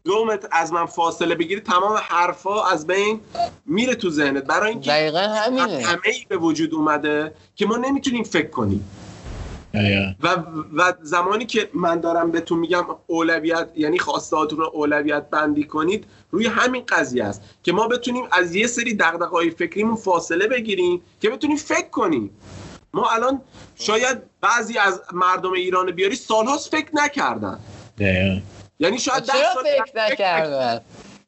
دو 0.04 0.24
متر 0.24 0.48
از 0.52 0.72
من 0.72 0.86
فاصله 0.86 1.34
بگیری 1.34 1.60
تمام 1.60 2.00
حرفا 2.02 2.64
از 2.64 2.86
بین 2.86 3.20
میره 3.66 3.94
تو 3.94 4.10
ذهنت. 4.10 4.44
برای 4.44 4.70
اینکه 4.70 4.90
دقیقا 4.90 5.18
همینه. 5.18 5.62
همه 5.62 6.00
ای 6.04 6.26
به 6.28 6.36
وجود 6.36 6.74
اومده 6.74 7.34
که 7.56 7.66
ما 7.66 7.76
نمی‌تونیم 7.76 8.24
فکر 8.24 8.50
کنیم. 8.50 8.90
و 10.22 10.28
و 10.74 10.92
زمانی 11.02 11.46
که 11.46 11.70
من 11.74 12.00
دارم 12.00 12.30
بهتون 12.30 12.58
میگم 12.58 12.84
اولویت 13.06 13.68
یعنی 13.76 13.98
خواستهاتون 13.98 14.58
رو 14.58 14.70
اولویت 14.72 15.30
بندی 15.30 15.64
کنید 15.64 16.04
روی 16.30 16.46
همین 16.46 16.82
قضیه 16.88 17.24
است 17.24 17.42
که 17.62 17.72
ما 17.72 17.88
بتونیم 17.88 18.24
از 18.32 18.54
یه 18.54 18.66
سری 18.66 18.94
دغدغه‌های 18.94 19.50
فکریمون 19.50 19.96
فاصله 19.96 20.46
بگیریم 20.46 21.02
که 21.20 21.30
بتونیم 21.30 21.56
فکر 21.56 21.88
کنیم. 21.88 22.30
ما 22.94 23.10
الان 23.10 23.40
شاید 23.74 24.18
بعضی 24.40 24.78
از 24.78 25.00
مردم 25.12 25.52
ایران 25.52 25.90
بیاری 25.90 26.16
سالهاست 26.16 26.70
فکر 26.70 26.90
نکردن. 26.94 27.58
دقیقا. 27.98 28.40
یعنی 28.78 28.98
شاید 28.98 29.22
ده 29.22 29.32
چرا 29.32 29.54
سال 29.54 29.64
فکر 29.64 29.92
نکردن؟ 29.96 30.80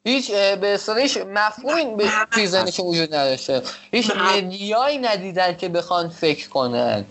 هیچ 0.04 0.30
اه، 0.34 0.56
به 0.56 0.74
اصطلاح 0.74 0.98
هیچ 0.98 1.18
مفهومی 1.18 1.94
به 1.96 2.08
توی 2.30 2.46
ذهنشون 2.46 2.86
وجود 2.86 3.14
نداشته. 3.14 3.62
هیچ. 3.92 4.10
مدیایی 4.16 4.98
ندیدن 4.98 5.56
که 5.56 5.68
بخوان 5.68 6.08
فکر 6.08 6.48
کنن. 6.48 7.04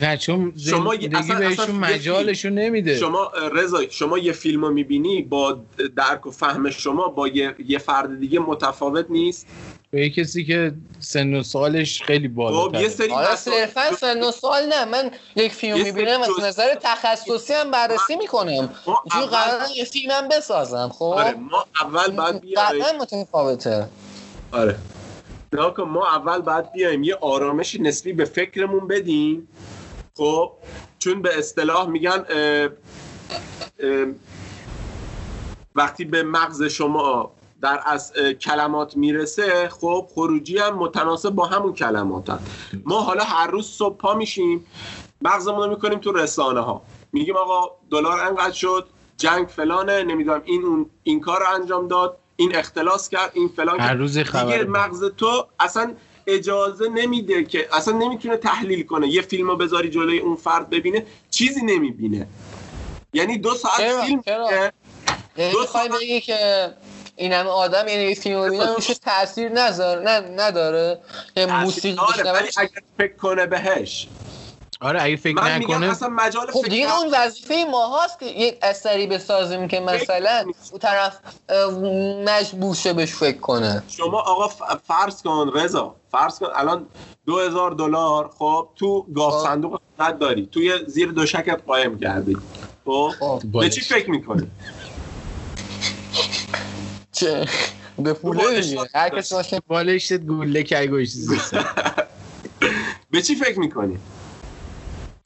نه 0.00 0.16
چون 0.16 0.52
شما 0.66 0.92
اصلا- 0.92 1.38
بهشون 1.38 1.42
اصلا 1.42 1.66
مجالشون 1.74 2.52
نمیده. 2.52 2.96
شما 2.96 3.32
رضا 3.52 3.88
شما 3.90 4.18
یه 4.18 4.32
فیلم 4.32 4.64
رو 4.64 4.70
می‌بینی 4.70 5.22
با 5.22 5.60
درک 5.96 6.26
و 6.26 6.30
فهم 6.30 6.70
شما 6.70 7.08
با 7.08 7.28
یه, 7.28 7.54
یه 7.66 7.78
فرد 7.78 8.20
دیگه 8.20 8.38
متفاوت 8.38 9.06
نیست؟ 9.10 9.46
به 9.92 10.00
یه 10.00 10.10
کسی 10.10 10.44
که 10.44 10.72
سن 10.98 11.34
و 11.34 11.42
سالش 11.42 12.02
خیلی 12.02 12.28
خب 12.28 12.34
بالا 12.34 12.80
یه 12.80 12.88
سری 12.88 13.08
حالا 13.08 13.32
مسائل- 13.32 13.36
صرفا 13.36 13.96
سن 13.96 14.22
و 14.22 14.30
سال 14.30 14.66
نه. 14.66 14.84
من 14.84 15.10
یک 15.36 15.52
فیلم 15.52 15.82
می‌بینم 15.82 16.20
از 16.22 16.30
نظر 16.42 16.74
تخصصی 16.82 17.52
هم 17.52 17.70
بررسی 17.70 18.16
می‌کنم. 18.16 18.70
چون 19.12 19.26
قرار 19.26 19.60
یه 19.76 19.84
فیلمم 19.84 20.28
بسازم 20.28 20.88
خب؟ 20.88 21.04
آره 21.04 21.32
ما 21.32 21.66
اول 21.80 22.10
باید 22.10 22.40
بیایم. 22.40 22.96
متفاوته. 23.00 23.88
آره. 24.52 24.78
نگاه 25.52 25.74
کن، 25.74 25.82
ما 25.82 26.06
اول 26.06 26.38
باید 26.40 26.72
بیایم 26.72 27.02
یه 27.02 27.14
آرامشی 27.14 27.82
نسبی 27.82 28.12
به 28.12 28.24
فکرمون 28.24 28.88
بدیم. 28.88 29.48
خب؟ 30.16 30.52
چون 30.98 31.22
به 31.22 31.38
اصطلاح 31.38 31.88
میگن 31.88 32.24
اه، 32.30 32.68
اه، 33.80 34.06
وقتی 35.74 36.04
به 36.04 36.22
مغز 36.22 36.62
شما 36.62 37.32
در 37.62 37.80
از 37.86 38.12
کلمات 38.40 38.96
می‌رسه 38.96 39.68
خب 39.68 40.08
خروجی 40.14 40.58
هم 40.58 40.74
متناسب 40.74 41.30
با 41.30 41.46
همون 41.46 41.72
کلمات 41.72 42.30
هم. 42.30 42.40
ما 42.84 43.00
حالا 43.00 43.24
هر 43.24 43.46
روز 43.46 43.66
صبح 43.66 43.96
پا 43.96 44.14
میشیم 44.14 44.66
مغزمون 45.22 45.62
رو 45.64 45.70
می‌کنیم 45.70 45.98
تو 45.98 46.12
رسانه 46.12 46.60
ها 46.60 46.82
میگیم 47.12 47.36
آقا 47.36 47.70
دلار 47.90 48.20
انقدر 48.20 48.52
شد 48.52 48.86
جنگ 49.16 49.46
فلانه 49.46 50.02
نمی‌دونم 50.02 50.42
این 50.44 50.64
اون 50.64 50.86
این 51.02 51.20
کار 51.20 51.40
رو 51.40 51.46
انجام 51.54 51.88
داد 51.88 52.16
این 52.36 52.56
اختلاس 52.56 53.08
کرد 53.08 53.30
این 53.34 53.48
فلان 53.48 53.80
هر. 53.80 53.94
روز 53.94 54.18
خبر 54.18 54.44
دیگه 54.44 54.64
مغز 54.64 55.04
تو 55.04 55.46
اصلا 55.60 55.92
اجازه 56.26 56.88
نمیده 56.88 57.44
که 57.44 57.68
اصلا 57.72 57.98
نمی‌تونه 57.98 58.36
تحلیل 58.36 58.86
کنه 58.86 59.08
یه 59.08 59.22
فیلم 59.22 59.48
رو 59.48 59.56
بذاری 59.56 59.90
جلوی 59.90 60.18
اون 60.18 60.36
فرد 60.36 60.70
ببینه 60.70 61.06
چیزی 61.30 61.60
نمی‌بینه 61.64 62.26
یعنی 63.12 63.38
دو 63.38 63.54
ساعت؟ 63.54 63.92
فیلم 64.04 64.22
یعنی 64.26 65.52
دو 65.52 65.66
ساعت- 65.66 65.90
بگی 66.00 66.20
که 66.20 66.70
این 67.22 67.32
همه 67.32 67.50
آدم 67.50 67.88
یعنی 67.88 68.14
فیلم 68.14 68.36
رو 68.36 68.42
ببینن 68.42 68.66
روش 68.66 68.86
تاثیر 68.86 69.48
نذاره 69.48 70.02
نه 70.02 70.20
نداره. 70.20 70.98
که 71.34 71.46
موسیقی 71.46 71.96
داره، 72.16 72.32
ولی 72.32 72.48
اگر 72.56 72.82
فکر 72.98 73.16
کنه 73.16 73.46
بهش. 73.46 74.08
آره 74.80 75.02
اگه 75.02 75.16
فکر 75.16 75.34
من 75.34 75.58
میگم 75.58 75.74
نکنه. 75.74 75.90
اصلا 75.90 76.08
مجال 76.08 76.46
خب 76.46 76.60
فکر 76.60 76.68
دیگه 76.68 76.98
اون 76.98 77.14
وظیفه 77.14 77.64
ما 77.70 77.86
هاست 77.86 78.18
که 78.18 78.26
یک 78.26 78.58
اثری 78.62 79.06
بسازیم 79.06 79.68
که 79.68 79.80
مثلا. 79.80 80.44
اون 80.70 80.78
طرف 80.80 81.18
مجبور 82.26 82.74
شه 82.74 82.92
بهش 82.92 83.12
فکر 83.12 83.38
کنه. 83.38 83.82
شما 83.88 84.20
آقا 84.20 84.48
فرض 84.88 85.22
کن 85.22 85.50
رضا 85.54 85.94
فرض 86.12 86.38
کن 86.38 86.48
الان 86.54 86.86
دو 87.26 87.38
هزار 87.38 87.70
دلار 87.70 88.30
خب 88.38 88.68
تو 88.76 89.06
گاف 89.14 89.32
خب. 89.32 89.48
صندوق 89.48 89.80
خدمت 89.96 90.18
داری. 90.18 90.48
توی 90.52 90.72
زیر 90.86 91.08
دوشکت 91.08 91.60
قایم 91.66 91.98
کردی. 91.98 92.36
خب؟ 92.84 93.10
خب. 93.20 93.42
به 93.60 93.70
چی 93.70 93.80
فکر 93.80 94.10
می‌کنی؟ 94.10 94.50
چه؟ 97.12 97.46
به 97.98 98.12
پوله 98.12 98.60
دیگه. 98.60 98.80
هر 98.94 99.08
کسی 99.08 99.34
باشه. 99.34 99.60
بالشت 99.66 100.12
گوله 100.12 100.62
که 100.62 100.86
گوشت 100.86 101.10
زیست. 101.12 101.54
به 103.10 103.22
چی 103.22 103.34
فکر 103.34 103.58
می‌کنی؟ 103.58 103.98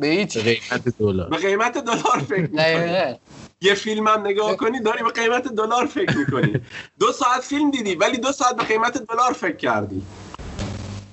به 0.00 0.06
هیچ. 0.06 0.38
قیمت 0.38 0.88
دلار. 0.98 1.30
به 1.30 1.36
قیمت 1.36 1.78
دلار 1.78 2.18
فکر 2.28 2.40
می‌کنی. 2.52 3.20
یه 3.60 3.74
فیلم 3.74 4.08
هم 4.08 4.26
نگاه 4.26 4.56
کنی 4.56 4.80
داری 4.80 5.02
به 5.04 5.10
قیمت 5.10 5.48
دلار 5.48 5.86
فکر 5.86 6.16
می‌کنی. 6.18 6.60
دو 7.00 7.12
ساعت 7.12 7.40
فیلم 7.40 7.70
دیدی 7.70 7.94
ولی 7.94 8.18
دو 8.18 8.32
ساعت 8.32 8.56
به 8.56 8.64
قیمت 8.64 8.98
دلار 8.98 9.32
فکر 9.32 9.56
کردی. 9.56 10.06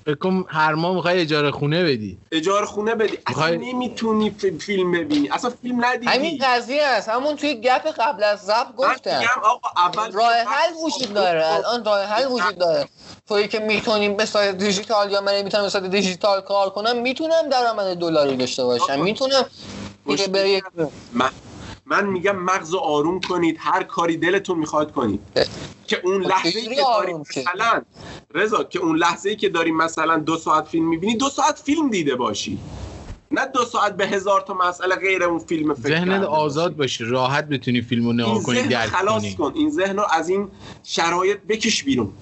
فکر 0.05 0.15
کن 0.15 0.45
هر 0.47 0.73
ماه 0.73 0.95
می‌خوای 0.95 1.21
اجاره 1.21 1.51
خونه 1.51 1.83
بدی. 1.83 2.17
اجاره 2.31 2.65
خونه 2.65 2.95
بدی. 2.95 3.17
اصلا 3.27 3.47
میخوای- 3.47 3.73
نمی‌تونی 3.73 4.29
فیلم 4.59 4.91
ببینی. 4.91 5.29
اصلا 5.29 5.49
فیلم 5.61 5.85
ندیدی. 5.85 6.07
همین 6.07 6.39
قضیه 6.43 6.83
است. 6.83 7.09
همون 7.09 7.35
توی 7.35 7.55
گپ 7.55 7.87
قبل 7.99 8.23
از 8.23 8.39
ضبط 8.39 8.67
من 8.67 8.73
گفتم. 8.75 9.19
میگم 9.19 9.43
آقا 9.43 9.69
اول 9.77 10.11
راه 10.11 10.33
حل 10.33 10.73
وجود 10.85 11.13
داره. 11.13 11.47
الان 11.53 11.85
راه 11.85 12.03
حل 12.05 12.25
وجود 12.31 12.57
داره. 12.57 12.87
تویی 13.27 13.47
که 13.47 13.59
می‌تونیم 13.59 14.17
به 14.17 14.25
صورت 14.25 14.57
دیجیتال 14.57 15.11
یا 15.11 15.21
من 15.21 15.41
می‌تونم 15.41 15.63
به 15.63 15.69
صورت 15.69 15.85
دیجیتال 15.85 16.41
کار 16.41 16.69
کنم 16.69 17.01
می‌تونم 17.01 17.49
درآمد 17.49 17.97
دلاری 17.97 18.37
داشته 18.37 18.63
باشم. 18.63 19.01
می‌تونم 19.03 19.45
دیگه 20.05 20.27
به 20.27 20.49
یک 20.49 20.63
من, 21.11 21.29
من 21.85 22.05
میگم 22.05 22.35
مغز 22.35 22.73
رو 22.73 22.79
آروم 22.79 23.19
کنید. 23.21 23.57
هر 23.59 23.83
کاری 23.83 24.17
دلتون 24.17 24.59
می‌خواد 24.59 24.91
کنید. 24.91 25.21
که 25.95 26.01
اون 26.07 26.23
خب 26.23 26.29
لحظه 26.29 26.59
ای 26.59 26.75
که 26.75 26.81
داری؟ 26.81 27.13
مثلا 27.13 27.81
رضا 28.33 28.63
که 28.63 28.79
اون 28.79 28.97
لحظه 28.97 29.29
ای 29.29 29.35
که 29.35 29.49
داری 29.49 29.71
مثلا 29.71 30.17
دو 30.17 30.37
ساعت 30.37 30.67
فیلم 30.67 30.89
می‌بینی 30.89 31.15
دو 31.15 31.29
ساعت 31.29 31.59
فیلم 31.65 31.89
دیده 31.89 32.15
باشی 32.15 32.59
نه 33.31 33.45
دو 33.45 33.65
ساعت 33.65 33.97
به 33.97 34.07
هزار 34.07 34.41
تا 34.41 34.53
مسئله 34.53 34.95
غیر 34.95 35.23
اون 35.23 35.39
فیلم 35.39 35.73
فکر 35.73 35.87
ذهنت 35.87 36.23
آزاد 36.23 36.75
باشی. 36.75 37.03
باشه 37.03 37.13
راحت 37.13 37.49
بتونی 37.49 37.81
فیلمو 37.81 38.13
نگاه 38.13 38.43
کنی 38.43 38.55
ذهن 38.55 38.67
درک 38.67 38.89
خلاص 38.89 39.21
کنی 39.21 39.35
کن 39.35 39.51
این 39.55 39.69
ذهن 39.69 39.97
رو 39.97 40.05
از 40.11 40.29
این 40.29 40.51
شرایط 40.83 41.37
بکش 41.49 41.83
بیرون 41.83 42.13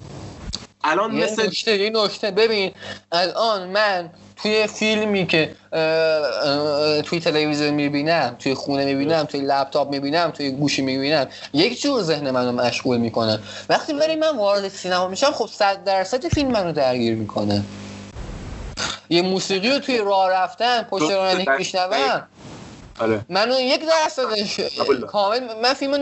الان 0.84 1.16
یه 1.16 1.24
مثل 1.24 1.46
نکته 1.46 1.78
یه 1.78 1.90
نکته. 1.90 2.30
ببین 2.30 2.72
الان 3.12 3.68
من 3.68 4.10
توی 4.42 4.66
فیلمی 4.66 5.26
که 5.26 5.54
اه، 5.72 5.80
اه، 5.80 7.02
توی 7.02 7.20
تلویزیون 7.20 7.74
می‌بینم 7.74 8.36
توی 8.38 8.54
خونه 8.54 8.84
می‌بینم 8.84 9.24
توی 9.24 9.40
لپتاپ 9.40 9.90
می‌بینم 9.90 10.30
توی 10.30 10.50
گوشی 10.50 10.82
می‌بینم 10.82 11.26
یک 11.52 11.82
جور 11.82 12.02
ذهن 12.02 12.30
منو 12.30 12.52
مشغول 12.52 12.98
می‌کنه. 12.98 13.38
وقتی 13.68 13.92
ولی 13.92 14.16
من 14.16 14.36
وارد 14.36 14.68
سینما 14.68 15.08
میشم 15.08 15.32
خب 15.32 15.46
صد 15.46 15.84
درصد 15.84 16.28
فیلم 16.28 16.50
منو 16.50 16.72
درگیر 16.72 17.14
می‌کنه. 17.14 17.62
یه 19.10 19.22
موسیقی 19.22 19.70
رو 19.70 19.78
توی 19.78 19.98
راه 19.98 20.30
رفتن 20.30 20.82
پشت 20.82 21.10
دقیقاً. 21.10 21.56
میشنوم 21.58 22.28
آره 23.02 23.20
منو 23.28 23.60
یک 23.60 23.80
دارم. 23.86 25.06
کامل 25.06 25.40
من 25.62 25.74
فیلم 25.74 26.00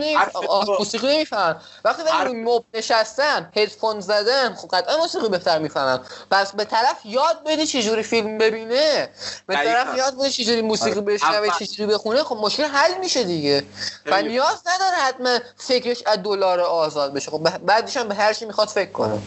موسیقی 0.79 1.07
نمی‌فهمم 1.15 1.55
وقتی 1.85 2.03
دارم 2.03 2.27
روی 2.27 2.41
مبل 2.41 2.63
نشستم 2.73 3.49
هدفون 3.57 3.99
زدم 3.99 4.55
خب 4.55 4.67
قطعا 4.67 4.97
موسیقی 4.97 5.29
بهتر 5.29 5.59
می‌فهمم 5.59 5.99
پس 6.31 6.51
به 6.55 6.65
طرف 6.65 6.97
یاد 7.05 7.43
بدی 7.45 7.65
چجوری 7.67 8.03
فیلم 8.03 8.37
ببینه 8.37 9.09
به 9.47 9.55
دقیقاً. 9.55 9.73
طرف 9.73 9.97
یاد 9.97 10.19
بدی 10.19 10.29
چجوری 10.29 10.61
موسیقی 10.61 10.91
آره. 10.91 11.01
بشنوه. 11.01 11.49
چجوری 11.59 11.93
بخونه 11.93 12.23
خب 12.23 12.35
مشکل 12.35 12.63
حل 12.63 12.99
میشه 12.99 13.23
دیگه 13.23 13.63
و. 14.05 14.21
نیاز 14.21 14.63
نداره 14.75 14.95
حتما 15.07 15.39
فکرش 15.57 16.03
از 16.05 16.23
دلار 16.23 16.59
آزاد 16.59 17.13
بشه 17.13 17.31
خب 17.31 17.57
بعدش 17.65 17.97
هم 17.97 18.07
به 18.07 18.15
هر 18.15 18.33
چی 18.33 18.45
می‌خواد 18.45 18.67
فکر 18.67 18.91
کنه 18.91 19.19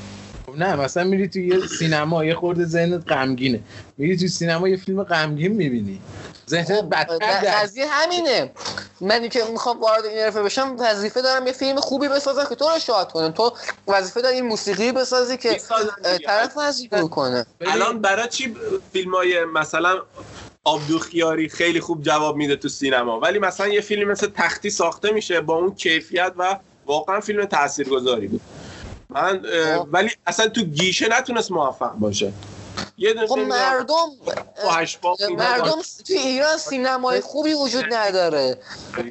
خب 0.46 0.56
نه 0.56 0.76
مثلا 0.76 1.04
میری 1.04 1.28
تو 1.28 1.38
یه 1.38 1.66
سینما 1.78 2.24
یه 2.24 2.34
خورده 2.34 2.64
ذهنت 2.64 3.12
غمگینه 3.12 3.60
میری 3.98 4.16
تو 4.16 4.26
سینما 4.28 4.68
یه 4.68 4.76
فیلم 4.76 5.02
غمگین 5.02 5.52
می‌بینی 5.52 6.00
ذهنت 6.50 6.80
خب 6.80 6.90
بدتر 6.90 7.60
قضیه 7.62 7.86
همینه. 7.88 8.52
منی 9.00 9.28
که 9.28 9.44
می‌خوام 9.44 9.80
وارد 9.80 10.04
این 10.04 10.18
حرفه 10.18 10.42
بشم 10.42 10.76
وظیفه 10.78 11.22
دارم 11.22 11.46
یه 11.46 11.52
فیلم 11.52 11.80
خوبی 11.80 12.08
بسازم 12.08 12.44
که 12.48 12.54
تو 12.54 12.68
رو 12.68 12.78
شاد 12.78 13.12
کنه 13.12 13.32
تو 13.32 13.52
وظیفه 13.88 14.22
داری 14.22 14.34
این 14.34 14.46
موسیقی 14.46 14.92
بسازی 14.92 15.36
که. 15.36 15.60
طرف 16.26 16.52
وظیفه 16.56 17.08
کنه 17.08 17.46
الان 17.60 18.00
برای 18.00 18.28
چی 18.28 18.56
فیلم 18.92 19.14
های 19.14 19.44
مثلا 19.44 20.02
آبدوخیاری 20.64 21.48
خیلی 21.48 21.80
خوب 21.80 22.02
جواب 22.02 22.36
میده 22.36 22.56
تو 22.56 22.68
سینما؟ 22.68 23.20
ولی 23.20 23.38
مثلا 23.38 23.68
یه 23.68 23.80
فیلم 23.80 24.10
مثل 24.10 24.26
تختی 24.34 24.70
ساخته 24.70 25.12
میشه 25.12 25.40
با 25.40 25.54
اون 25.54 25.74
کیفیت 25.74 26.32
و 26.36 26.58
واقعا 26.86 27.20
فیلم 27.20 27.44
تاثیرگذاری 27.44 28.28
بود. 28.28 28.40
من 29.08 29.42
خب. 29.76 29.88
ولی 29.92 30.10
اصلا 30.26 30.48
تو 30.48 30.62
گیشه 30.62 31.08
نتونست 31.08 31.52
موفق 31.52 31.92
باشه. 31.92 32.32
یه 32.98 33.26
خب 33.26 33.38
مردم 33.38 34.10
مردم. 35.38 35.82
توی 36.06 36.16
ایران 36.16 36.56
سینمای 36.58 37.20
خوبی 37.20 37.54
وجود 37.54 37.84
نداره. 37.94 38.58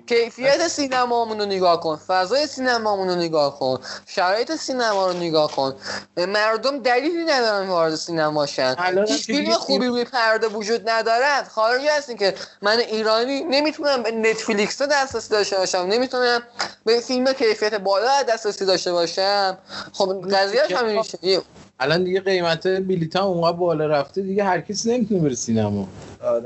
کیفیت 0.07 0.67
سینمامون 0.67 1.39
رو 1.39 1.45
نگاه 1.45 1.79
کن 1.79 1.95
فضای 1.95 2.47
سینمامون 2.47 3.09
رو 3.09 3.15
نگاه 3.15 3.59
کن 3.59 3.79
شرایط 4.05 4.55
سینما 4.55 5.07
رو 5.07 5.13
نگاه 5.13 5.51
کن. 5.51 5.75
مردم 6.17 6.79
دلیلی 6.79 7.25
ندارن 7.25 7.67
وارد 7.67 7.95
سینما 7.95 8.45
شن. 8.45 8.75
هیچ 9.07 9.25
فیلم 9.25 9.53
خوبی 9.53 9.87
روی 9.87 10.03
پرده 10.03 10.47
وجود 10.47 10.89
ندارد 10.89 11.47
خارجی 11.47 11.87
هستین 11.87 12.17
که 12.17 12.35
من 12.61 12.79
ایرانی 12.79 13.43
نمی‌تونم 13.43 14.03
به 14.03 14.11
نتفلیکس 14.11 14.81
دسترسی 14.81 15.29
داشته 15.29 15.57
باشم 15.57 15.77
نمی‌تونم 15.77 16.43
به 16.85 16.99
فیلم 16.99 17.33
کیفیت 17.33 17.73
بالا 17.73 18.23
دسترسی 18.23 18.65
داشته 18.65 18.91
باشم. 18.91 19.57
خب 19.93 20.35
قضیهش 20.35 20.71
همین 20.71 20.97
میشه. 20.97 21.41
الان 21.79 22.03
دیگه 22.03 22.21
قیمت 22.21 22.67
بلیط 22.67 23.15
هم 23.15 23.23
اونقدر 23.23 23.57
بالا 23.57 23.85
رفته 23.85 24.21
دیگه 24.21 24.43
هر 24.43 24.61
کسی 24.61 24.93
نمی‌تونه 24.93 25.21
بره 25.21 25.35
سینما. 25.35 25.87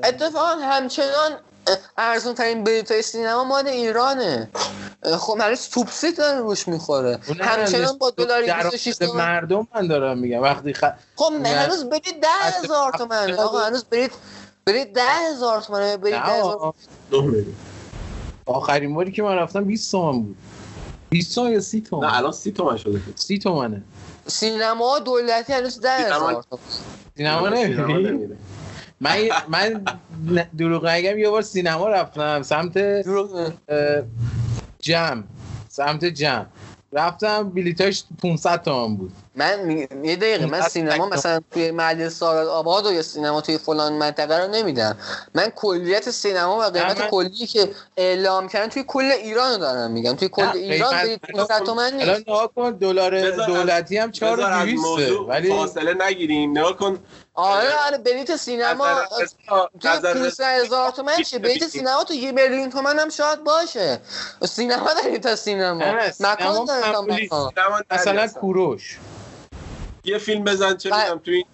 اتفاقا 0.03 0.55
همچنان 0.61 1.31
ارزون 1.97 2.33
ترین 2.33 2.63
بلیط 2.63 2.91
های 2.91 3.01
سینما 3.01 3.43
مال 3.43 3.67
ایرانه. 3.67 4.49
خب 5.17 5.37
هنوز 5.41 5.59
سوبسید 5.59 6.17
داره 6.17 6.39
روش 6.39 6.67
می‌خوره. 6.67 7.19
همچنان 7.39 7.97
با 7.97 8.09
دلاری 8.09 8.47
درآمد 8.47 8.71
26 8.71 8.97
تومن 8.97 9.17
مردم 9.17 9.67
من 9.75 9.87
دارم 9.87 10.17
میگم. 10.17 10.41
وقتی 10.41 10.73
خ... 10.73 10.83
خب 11.15 11.33
نه. 11.41 11.49
هنوز 11.49 11.83
برید 11.83 12.21
ده 12.21 12.27
هزار 12.63 12.91
تومن 12.91 13.33
آقا 13.33 13.59
هنوز 13.59 13.83
برید 13.83 14.11
برید 14.65 14.93
ده 14.93 15.01
هزار 15.31 15.61
تومن 15.61 15.95
برید 15.95 16.13
ده 16.13 16.27
نه. 16.27 16.33
هزار 16.33 16.53
آقا. 16.53 16.73
نه 17.11 17.21
می‌دونم. 17.21 17.55
آخرین 18.45 18.93
باری 18.93 19.11
که 19.11 19.23
من 19.23 19.35
رفتم 19.35 19.63
20 19.63 19.91
تومن 19.91 20.21
بود. 20.21 20.37
20 21.09 21.35
تومن 21.35 21.51
یا 21.51 21.59
30 21.59 21.79
نه 21.79 21.83
تومن 21.83 22.07
الان 22.07 22.31
سی 22.31 22.51
تومن 22.51 22.77
شده. 22.77 23.01
30 23.15 23.39
تومنه. 23.39 23.81
سینما 24.27 24.99
دولتی 24.99 25.53
هنوز 25.53 25.79
ده 25.81 25.89
سینما- 26.03 26.29
هزار 26.29 26.43
سینما 27.17 27.49
نمیری 27.49 28.11
نمیره. 28.11 28.37
من 29.01 29.29
من 29.47 29.85
دروغ 30.57 30.85
نگم 30.87 31.17
یه 31.19 31.29
بار 31.29 31.41
سینما 31.41 31.87
رفتم. 31.89 32.41
سمت 32.43 32.77
جم 34.79 35.23
سمت 35.69 36.05
جم 36.05 36.45
رفتم 36.93 37.49
بلیتاش 37.49 38.03
500 38.23 38.61
تومن 38.61 38.95
بود. 38.95 39.11
من 39.37 39.59
می- 39.59 39.87
یه 40.03 40.15
دقیقه 40.15 40.45
من 40.45 40.61
سینما 40.61 41.05
مثلا 41.09 41.39
توی 41.51 41.71
محل 41.71 42.09
ساراد 42.09 42.47
آباد 42.47 42.85
و 42.85 42.93
یا 42.93 43.01
سینما 43.01 43.41
توی 43.41 43.57
فلان 43.57 43.93
منطقه 43.93 44.37
رو 44.37 44.47
نمیدم 44.51 44.97
من 45.35 45.49
کلیت 45.55 46.09
سینما 46.09 46.57
و 46.57 46.61
قیمت 46.63 47.01
من- 47.01 47.09
کلی 47.09 47.47
که 47.47 47.69
اعلام 47.97 48.47
کردن 48.47 48.67
توی 48.69 48.83
کل 48.87 49.01
ایران 49.03 49.51
رو 49.51 49.57
دارم 49.57 49.91
میگم. 49.91 50.13
توی 50.15 50.29
کل 50.29 50.43
نه، 50.45 50.53
ایران 50.55 50.95
برید 50.95 51.19
500 51.21 51.59
تومن 51.63 51.83
الان 51.83 51.93
نیست. 52.15 52.19
نگاه 52.29 52.51
کن 52.55 52.71
دلار 52.71 53.31
دولتی 53.45 53.97
هم 53.97 54.09
بذار 54.09 54.41
از 54.41 54.67
4200 54.69 54.83
موضوع 54.85 55.29
ولی 55.29 55.49
فاصله 55.49 55.93
نگیریم. 55.93 56.57
نگاه 56.57 56.77
کن. 56.77 56.99
آره 57.33 57.73
آره 57.87 57.97
بلیت 57.97 58.35
سینما 58.35 58.85
500 59.83 60.43
هزار 60.43 60.91
تومن 60.91 61.21
چیه؟ 61.23 61.39
بلیت 61.39 61.67
سینما 61.67 62.03
تو 62.03 62.13
یه 62.13 62.31
میلیون 62.31 62.69
تومن 62.69 62.99
هم 62.99 63.09
شاید 63.09 63.43
باشه. 63.43 63.99
سینما 64.45 64.93
داریم 64.93 65.17
تا 65.17 65.35
سینما. 65.35 65.93
مکان 66.19 66.65
داره 66.65 66.91
تا. 66.91 67.01
مکان. 67.01 67.51
مثلا. 67.91 68.27
کوروش. 68.27 68.99
یه 70.07 70.17
فیلم 70.17 70.43
بزن 70.43 70.77
چه. 70.77 70.89
می‌دونم 70.89 71.19
تو 71.19 71.31
این 71.31 71.45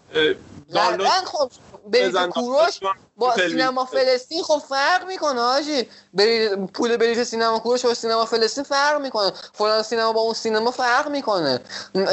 دانلود 0.73 1.07
خب 1.07 1.51
بزن 1.91 2.29
کوروش 2.29 2.79
با. 3.17 3.35
سینما 3.35 3.85
فلسطین 3.85 4.43
خب 4.43 4.61
فرق 4.69 5.07
می‌کنه 5.07 5.41
آجی 5.41 5.87
برید 6.13 6.65
پول 6.65 6.97
بلیت 6.97 7.23
سینما 7.23 7.59
کوروش 7.59 7.85
با 7.85 7.93
سینما 7.93 8.25
فلسطین 8.25 8.63
فرق 8.63 9.01
می‌کنه 9.01 9.31
فلان 9.53 9.83
سینما 9.83 10.13
با 10.13 10.21
اون 10.21 10.33
سینما 10.33 10.71
فرق 10.71 11.09
می‌کنه 11.09 11.59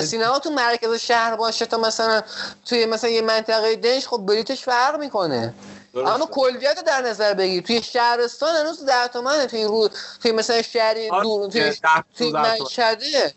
سینما 0.05 0.39
تو 0.39 0.51
مرکز 0.51 0.95
شهر 0.95 1.37
باشه 1.37 1.67
تا 1.67 1.79
مثلا 1.79 2.23
توی 2.67 2.87
مثلا 2.87 3.11
یه 3.11 3.23
منطقه 3.23 3.77
دنج 3.77 4.07
خب 4.07 4.27
بلیتش 4.27 4.65
فرق 4.65 4.99
می‌کنه 4.99 5.55
درسته. 5.95 6.15
اما 6.15 6.27
کلیت 6.27 6.77
رو 6.77 6.83
در 6.83 7.03
نظر 7.03 7.35
بگیر 7.35 7.63
توی 7.63 7.83
شهرستان 7.83 8.57
هنوز 8.57 8.85
ده 8.85 9.09
تومنه 9.09 9.47
توی 9.47 9.65
رو 9.65 9.89
توی 10.23 10.33
مثلا 10.33 10.63
شهری 10.63 11.11
آره، 11.11 11.23
دور 11.23 11.51
توی 11.51 11.73
توی 12.19 12.33
ده 12.33 12.57
تومن. 12.57 12.59
مشهده 12.61 13.35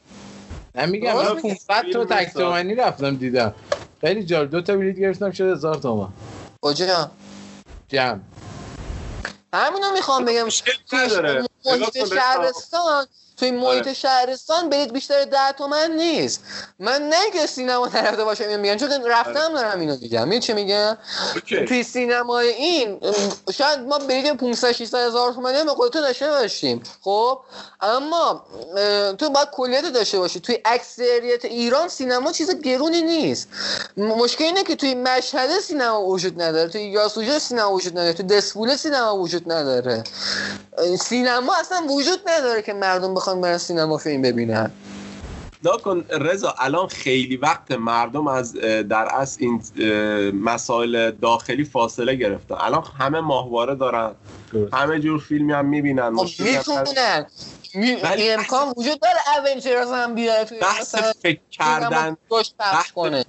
من 0.76 0.90
میگم 0.90 1.16
من 1.16 1.36
میگی. 1.36 1.56
500 1.68 1.92
تا 1.94 2.06
تک. 2.06 2.34
تومنی 2.34 2.76
رفتم 2.76 3.16
دیدم. 3.16 3.54
خیلی 4.02 4.24
جالب. 4.24 4.50
دو 4.50 4.62
تا 4.62 4.76
بلیط 4.76 4.96
گرفتم 4.98 5.32
شد 5.32 5.44
هزار 5.44 5.76
تومن. 5.76 6.08
کجا؟ 6.62 7.12
جمع. 7.90 8.20
همینو 9.54 9.92
می‌خوام 9.92 10.26
بگم. 10.26 10.48
محیط 11.66 12.14
شهرستان. 12.14 13.06
توی 13.44 13.52
محیط 13.52 13.84
آره. 13.84 13.94
شهرستان 13.94 14.70
بلیط 14.70 14.92
بیشتر 14.92 15.24
ده 15.24 15.52
تومن 15.58 15.92
نیست. 15.92 16.42
من 16.80 17.02
نه 17.02 17.32
که 17.34 17.48
سینما 17.48 17.88
نرفته 17.88 18.24
باشم 18.24 18.44
اینو 18.44 18.62
میگم 18.62 18.76
چون 18.76 18.90
رفتم 19.06 19.54
دارم 19.54 19.80
اینو 19.80 19.98
میگم. 20.02 20.28
میگم 20.28 20.40
چه 20.40 20.54
میگم؟ 20.54 20.98
توی 21.68 21.84
سینمای 21.84 22.48
این 22.48 23.00
شاید 23.54 23.80
ما 23.80 23.98
بلیط 23.98 24.32
500 24.32 24.72
600 24.72 25.08
هزار 25.08 25.34
تومانی 25.34 25.64
به 25.64 25.72
قول 25.72 25.90
تو 25.90 26.02
داشته 26.02 26.30
باشیم 26.30 26.84
خب؟ 27.02 27.40
اما 27.82 28.46
تو 29.18 29.30
باید 29.30 29.48
کلیت 29.52 29.86
داشته 29.86 30.20
باشی. 30.20 30.40
توی 30.40 30.58
اکثریت 30.66 31.46
ایران 31.46 31.88
سینما 31.88 32.32
چیز 32.32 32.62
گرونی 32.62 33.02
نیست. 33.02 33.48
مشکل 33.98 34.44
اینه 34.44 34.64
که 34.64 34.76
توی 34.76 34.96
مشهد 34.96 35.60
سینما 35.60 36.06
وجود 36.06 36.42
نداره. 36.42 36.70
توی 36.70 36.84
یاسوجا 36.84 37.40
سینما 37.40 37.72
وجود 37.72 37.94
نداره. 37.94 38.14
توی 38.14 38.26
دسپوله 38.26 38.78
سینما 38.78 39.18
وجود 39.18 39.52
نداره. 39.52 40.04
سینما 41.00 41.56
اصلا 41.56 41.84
وجود 41.90 42.30
نداره 42.30 42.62
که 42.62 42.74
مردم 42.74 43.14
بخوان 43.14 43.33
برن 43.42 43.58
سینما 43.58 43.98
فیلم 43.98 44.22
ببینن. 44.22 44.72
نگاه 45.64 45.82
کن 45.82 46.06
رضا 46.12 46.56
الان 46.58 46.88
خیلی 46.88 47.38
وقت 47.38 47.72
مردم 47.72 48.28
از 48.28 48.54
در 48.90 49.08
اصل 49.12 49.38
این 49.40 49.62
مسائل 50.44 51.12
داخلی 51.12 51.64
فاصله 51.64 52.16
گرفتن. 52.16 52.56
الان 52.60 52.84
همه 53.00 53.20
ماهواره 53.20 53.76
دارن. 53.76 54.12
درست. 54.54 54.74
همه 54.74 55.00
جور 55.00 55.20
فیلمی 55.20 55.54
هم 55.54 55.66
می‌بینن 55.66 56.16
خب 56.16 56.44
می‌تونن 56.44 57.26
می... 57.76 57.96
ولی 57.96 58.30
امکان 58.32 58.74
وجود 58.78 59.00
داره 59.00 59.50
اونجرز 59.52 59.92
هم 59.92 60.16
بیاره 60.16 60.46
بحث 60.62 60.96
فکر 60.96 61.40
کردن. 61.52 62.18
بحث 62.60 62.92
کنه. 62.92 63.26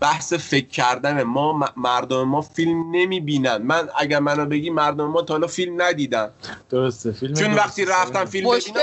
بحث 0.00 0.32
فکر 0.32 0.66
کردن 0.66 1.22
ما 1.22 1.72
مردم 1.76 2.22
ما 2.22 2.40
فیلم 2.40 2.90
نمی‌بینن 2.90 3.56
من 3.56 3.88
اگر 3.96 4.20
منو 4.20 4.46
بگی 4.46 4.70
مردم 4.70 5.04
ما 5.06 5.22
تا 5.22 5.34
حالا 5.34 5.46
فیلم 5.46 5.82
ندیدن 5.82 6.30
درسته 6.70 7.12
فیلم 7.12 7.34
چون 7.34 7.48
درست. 7.48 7.58
وقتی 7.58 7.84
رفتن 7.84 8.24
فیلم 8.24 8.48
مشکل 8.48 8.80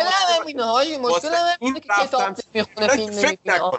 هایی 0.60 0.98
مشکل 0.98 1.36
این 1.60 1.74
که 1.74 1.82
رفتن 1.90 2.06
کتاب 2.06 2.38
می‌خونه 2.54 2.88
نه 2.88 2.96
فیلم 2.96 3.12
که 3.12 3.28
فکر 3.28 3.38
دقیقاً. 3.46 3.72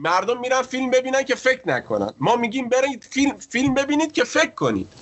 مردم 0.00 0.40
میرن 0.40 0.62
فیلم 0.62 0.90
ببینن 0.90 1.22
که 1.22 1.34
فکر 1.34 1.68
نکنن 1.68 2.12
ما 2.18 2.36
میگیم 2.36 2.68
برید 2.68 3.04
فیلم 3.10 3.36
فیلم 3.36 3.74
ببینید 3.74 4.12
که 4.12 4.24
فکر 4.24 4.50
کنید 4.50 4.92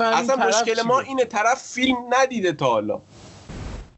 اصلا 0.00 0.36
مشکل 0.36 0.82
ما. 0.82 1.00
اینه 1.00 1.24
طرف 1.24 1.62
فیلم 1.62 1.96
ندیده 2.10 2.52
تا 2.52 2.66
حالا 2.66 3.00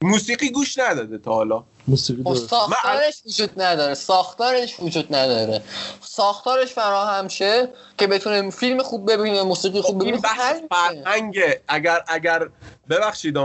موسیقی 0.02 0.50
گوش 0.50 0.78
نداده 0.78 1.18
تا 1.18 1.34
حالا. 1.34 1.64
موسیقی 1.88 2.22
خب 2.22 2.28
درست 2.30 2.48
ساختارش 2.48 3.22
وجود 3.26 3.62
نداره. 3.62 3.94
ساختارش 3.94 4.80
وجود 4.80 5.14
نداره. 5.14 5.62
ساختارش 6.00 6.68
فراهم 6.72 7.28
شه 7.28 7.68
که 7.98 8.06
بتونه 8.06 8.50
فیلم 8.50 8.82
خوب 8.82 9.12
ببینه 9.12 9.42
موسیقی 9.42 9.80
خوب 9.80 9.96
ببینه 9.96 10.16
این 10.16 10.22
خب 10.22 10.36
بحث. 10.36 10.56
فرهنگه. 10.70 11.60
اگر 11.68 12.04
اگر 12.08 12.48
ببخشید 12.90 13.36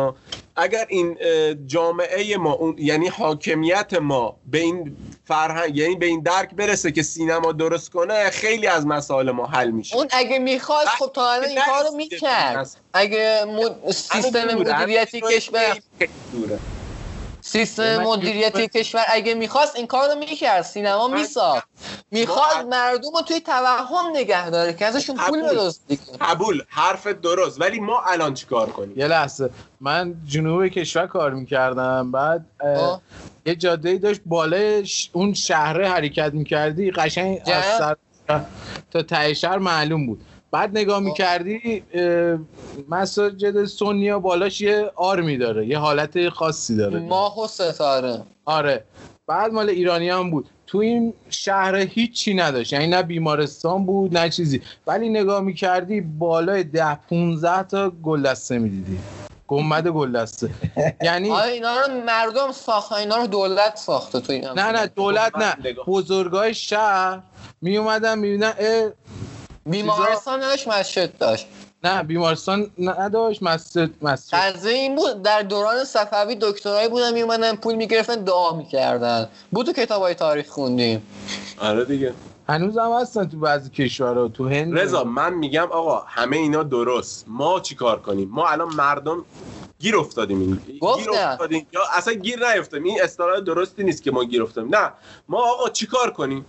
اگر 0.56 0.86
این 0.90 1.18
جامعه 1.66 2.38
ما 2.38 2.54
اون 2.54 2.76
یعنی 2.78 3.08
حاکمیت 3.08 3.94
ما 3.94 4.38
به 4.46 4.58
این 4.58 4.98
فرهنگ 5.26 5.78
یعنی 5.78 5.96
به 5.96 6.06
این 6.06 6.22
درک 6.22 6.56
برسه 6.56 6.92
که 6.92 7.04
سینما 7.04 7.52
درست 7.52 7.90
کنه 7.92 8.30
خیلی 8.30 8.68
از 8.68 8.86
مسائل 8.88 9.32
ما 9.32 9.46
حل 9.46 9.72
میشه 9.72 9.96
اون 9.96 10.08
اگه 10.12 10.40
می‌خواست 10.40 10.90
خب 10.90 11.12
تا 11.14 11.32
الان 11.32 11.50
این 11.50 11.60
کارو 11.66 11.96
می‌کرد. 11.96 12.70
اگه 12.94 13.46
مد... 13.48 13.92
سیستم 13.92 14.56
مدیریتی 14.56 15.22
کشور. 15.22 15.82
سیستم 17.46 17.98
مدیریتی 17.98 18.68
کشور 18.68 19.04
اگه 19.08 19.34
می‌خواست 19.34 19.76
این 19.76 19.88
کار 19.88 20.10
رو 20.10 20.20
می‌کرد. 20.20 20.62
سینما 20.62 21.08
من- 21.08 21.20
میساخت. 21.20 21.68
می‌خواد 22.12 22.66
مردم 22.70 23.10
رو 23.16 23.22
توی 23.22 23.40
توهم 23.42 24.10
نگه 24.16 24.50
داره 24.50 24.74
که 24.74 24.86
ازشون 24.86 25.16
پول 25.16 25.40
قبول. 25.44 25.58
بدزد 25.58 25.80
دیگه. 25.88 26.02
قبول. 26.22 26.64
حرف 26.68 27.08
درست. 27.08 27.62
ولی 27.62 27.80
ما 27.80 28.02
الان 28.08 28.34
چیکار 28.34 28.70
کنیم؟ 28.70 29.00
یه 29.00 29.08
لحظه. 29.08 29.50
من 29.82 30.16
جنوب 30.26 30.68
کشور 30.68 31.08
کار 31.08 31.34
می‌کردم. 31.34 32.12
بعد. 32.12 32.46
یه 33.46 33.56
جاده 33.56 33.98
داشت 33.98 34.22
بالای 34.26 34.86
ش- 34.86 35.10
اون 35.14 35.34
شهره 35.34 35.90
حرکت 35.90 36.32
می‌کردی. 36.34 36.92
قشنگ 36.92 37.42
از؟ 37.46 37.64
سر 37.78 37.96
تا 38.92 39.02
ته 39.02 39.34
شهر 39.34 39.58
معلوم 39.58 40.06
بود. 40.08 40.22
بعد 40.52 40.70
نگاه 40.78 41.00
می‌کردی 41.00 41.84
مساجد 42.90 43.66
سنیا 43.66 44.20
بالاش 44.20 44.62
یه 44.62 44.92
آرمی 44.96 45.38
داره 45.38 45.68
یه 45.68 45.78
حالت 45.78 46.30
خاصی 46.30 46.76
داره. 46.76 47.00
ماه 47.00 47.44
و 47.44 47.48
ستاره. 47.48 48.22
آره. 48.46 48.84
بعد 49.28 49.54
مال 49.54 49.70
ایرانی 49.70 50.10
هم 50.10 50.32
بود. 50.32 50.50
تو 50.68 50.78
این 50.78 51.14
شهر 51.30 51.76
هیچی 51.76 52.34
نداشت. 52.34 52.74
یعنی 52.74 52.88
نه 52.88 53.04
بیمارستان 53.04 53.86
بود 53.86 54.18
نه 54.18 54.30
چیزی. 54.30 54.62
ولی 54.88 55.10
نگاه 55.10 55.42
می‌کردی 55.42 56.02
بالای 56.02 56.64
ده 56.64 56.96
15 56.96 57.64
تا 57.64 57.90
گلدسته 57.90 58.58
می‌دیدی 58.58 59.00
گنبد 59.48 59.88
گلدسته. 59.88 60.50
یعنی 61.02 61.32
آره 61.32 61.52
اینا 61.52 61.82
رو 61.82 61.94
مردم 62.06 62.52
ساختن 62.52 62.96
اینا 62.96 63.18
رو 63.18 63.28
دولت 63.28 63.76
ساخته 63.76 64.20
تو 64.20 64.34
این 64.34 64.46
نه 64.48 64.72
نه 64.72 64.88
دولت 64.88 65.38
نه. 65.38 65.56
بزرگای 65.88 66.54
شهر 66.54 67.20
می 67.62 67.78
اومدن 67.78 68.20
می‌بینن 68.20 68.54
بیمارستان 69.66 70.44
نداشت 70.44 70.68
مسجد 70.68 71.18
داشت. 71.18 71.48
نه 71.86 72.04
بیمارستان 72.04 72.72
نداشت 72.78 73.44
مسجد 73.44 73.90
مسجد. 74.02 74.38
قضیه 74.38 74.74
این 74.74 74.96
بود 74.96 75.22
در 75.22 75.42
دوران 75.42 75.84
صفوی 75.84 76.38
دکترایی 76.42 76.90
بودن 76.90 77.14
میومدن 77.14 77.56
پول 77.56 77.76
می‌گرفتن 77.76 78.16
دعا 78.16 78.56
می‌کردن. 78.58 79.30
بود 79.52 79.66
تو 79.66 79.74
کتاب 79.74 80.02
های 80.02 80.14
تاریخ 80.14 80.50
خوندیم. 80.50 81.02
آره 81.60 81.86
دیگه. 81.86 82.14
هنوز 82.50 82.78
هم 82.78 82.92
هستن 82.92 83.30
تو 83.30 83.38
بعضی 83.38 83.70
کشورها 83.70 84.28
تو 84.28 84.50
هند. 84.50 84.80
رضا 84.80 85.04
من 85.04 85.34
میگم 85.34 85.68
آقا 85.72 86.04
همه 86.08 86.38
اینا 86.38 86.64
درست. 86.64 87.26
ما 87.28 87.60
چیکار 87.60 88.02
کنیم؟ 88.02 88.30
ما 88.32 88.48
الان 88.48 88.74
مردم 88.74 89.26
گیر 89.80 89.98
افتادیم. 89.98 90.40
این 90.40 90.60
گیر. 90.68 91.10
افتادیم. 91.10 91.68
یا 91.74 91.82
اصلا 91.94 92.14
گیر 92.14 92.48
نیفتادیم. 92.48 92.84
این 92.84 93.02
اصطلاح 93.02 93.40
درستی 93.40 93.84
نیست 93.84 94.04
که 94.04 94.12
ما 94.12 94.24
گیر 94.24 94.44
افتادیم. 94.44 94.76
نه. 94.76 94.92
ما 95.30 95.52
آقا 95.52 95.70
چیکار 95.70 96.12
کنیم؟ 96.12 96.46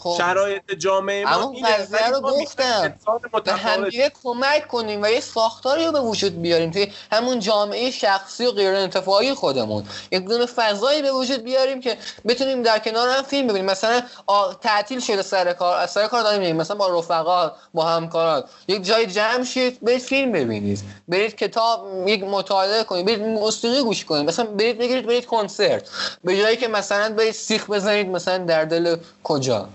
خب. 0.00 0.14
شرایط 0.18 0.72
جامعه 0.78 1.24
ما 1.24 1.30
اما 1.30 1.52
قضیه 1.64 2.08
رو 2.08 2.20
گفتم. 2.20 2.94
به 3.44 3.52
همدیگه 3.52 4.12
کمک 4.22 4.68
کنیم 4.68 5.02
و 5.02 5.06
یه 5.06 5.20
ساختاری 5.20 5.86
رو 5.86 5.92
به 5.92 6.00
وجود 6.00 6.42
بیاریم 6.42 6.70
توی 6.70 6.92
همون 7.12 7.38
جامعه 7.38 7.90
شخصی 7.90 8.46
و 8.46 8.50
غیر 8.52 8.74
انتفاعی 8.74 9.34
خودمون. 9.34 9.84
یک 10.12 10.24
دونه 10.24 10.46
فضایی 10.46 11.02
به 11.02 11.12
وجود 11.12 11.42
بیاریم 11.44 11.80
که 11.80 11.96
بتونیم 12.28 12.62
در 12.62 12.78
کنار 12.78 13.08
هم 13.08 13.22
فیلم 13.22 13.46
ببینیم. 13.46 13.70
مثلا 13.70 14.02
تعطیل 14.60 15.00
شده 15.00 15.22
سر 15.22 15.52
کار 15.52 15.76
از 15.76 15.90
سر 15.90 16.06
کار 16.06 16.22
داریم. 16.22 16.56
مثلا 16.56 16.76
با 16.76 16.98
رفقا 16.98 17.52
با 17.74 17.84
همکارات 17.84 18.50
یک 18.68 18.84
جای 18.84 19.06
جمع 19.06 19.44
شید 19.44 19.80
برید 19.82 20.00
فیلم 20.00 20.32
ببینید. 20.32 20.80
برید 21.08 21.36
کتاب 21.36 22.08
یک 22.08 22.24
مطالعه 22.24 22.84
کنید. 22.84 23.06
برید 23.06 23.22
موسیقی 23.22 23.82
گوش 23.82 24.04
کنید. 24.04 24.28
مثلا 24.28 24.44
برید 24.44 24.78
بگیرید 24.78 25.06
برید 25.06 25.26
کنسرت. 25.26 25.88
به 26.24 26.36
جایی 26.36 26.56
که 26.56 26.68
مثلا 26.68 27.14
برید 27.14 27.32
سیخ 27.32 27.70
بزنید 27.70 28.08
مثلا 28.08 28.38
در 28.38 28.64
دل 28.64 28.96
کجا. 29.24 29.68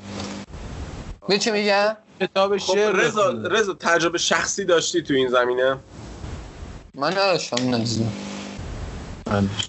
می 1.30 1.39
چی 1.39 1.51
میگم؟ 1.51 1.97
کتاب 2.21 2.57
خب 2.57 2.73
شعر 2.76 2.91
رضا. 2.91 3.30
رضا 3.30 3.73
تجربه 3.73 4.17
شخصی 4.17 4.65
داشتی 4.65 5.01
تو 5.03 5.13
این 5.13 5.28
زمینه؟ 5.28 5.78
من 6.95 7.11
نداشتم 7.11 7.76
نزدیم 7.76 8.11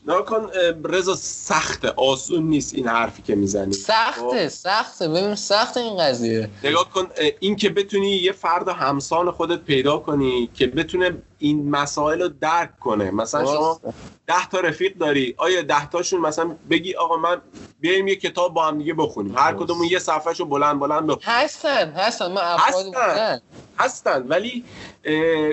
نگاه 0.06 0.24
کن 0.24 0.50
رضا 0.84 1.14
سخته 1.14 1.92
آسون 1.96 2.42
نیست 2.42 2.74
این 2.74 2.88
حرفی 2.88 3.22
که 3.22 3.34
می‌زنی. 3.34 3.72
سخته 3.72 4.48
سخته. 4.48 5.08
ببین 5.08 5.34
سخته 5.34 5.80
این 5.80 5.96
قضیه. 5.96 6.50
نگاه 6.64 6.90
کن 6.90 7.08
این 7.40 7.56
که 7.56 7.70
بتونی 7.70 8.10
یه 8.10 8.32
فرد 8.32 8.68
همسان 8.68 9.30
خودت 9.30 9.58
پیدا 9.58 9.98
کنی 9.98 10.50
که 10.54 10.66
بتونه 10.66 11.10
این 11.38 11.70
مسائل 11.70 12.22
رو 12.22 12.28
درک 12.28 12.78
کنه. 12.78 13.10
مثلا 13.10 13.44
شما 13.44 13.80
ده 14.26 14.48
تا 14.48 14.60
رفیق 14.60 14.96
داری. 14.98 15.34
آیا 15.38 15.62
ده 15.62 15.88
تاشون 15.88 16.20
مثلا 16.20 16.56
بگی 16.70 16.94
آقا 16.94 17.16
من 17.16 17.40
بیایم 17.80 18.08
یه 18.08 18.16
کتاب 18.16 18.54
با 18.54 18.66
هم 18.66 18.78
دیگه 18.78 18.94
بخونیم. 18.94 19.38
هر. 19.38 19.52
کدومون 19.54 19.86
یه 19.86 19.98
صفحهشو 19.98 20.44
بلند 20.44 20.80
بلند 20.80 21.02
بخونیم. 21.06 21.20
هستن 21.24 21.90
هستن. 21.90 22.32
من 22.32 22.40
افرادی 22.44 22.88
هستن. 22.90 23.10
بودن. 23.10 23.40
هستن. 23.78 24.22
ولی 24.28 24.64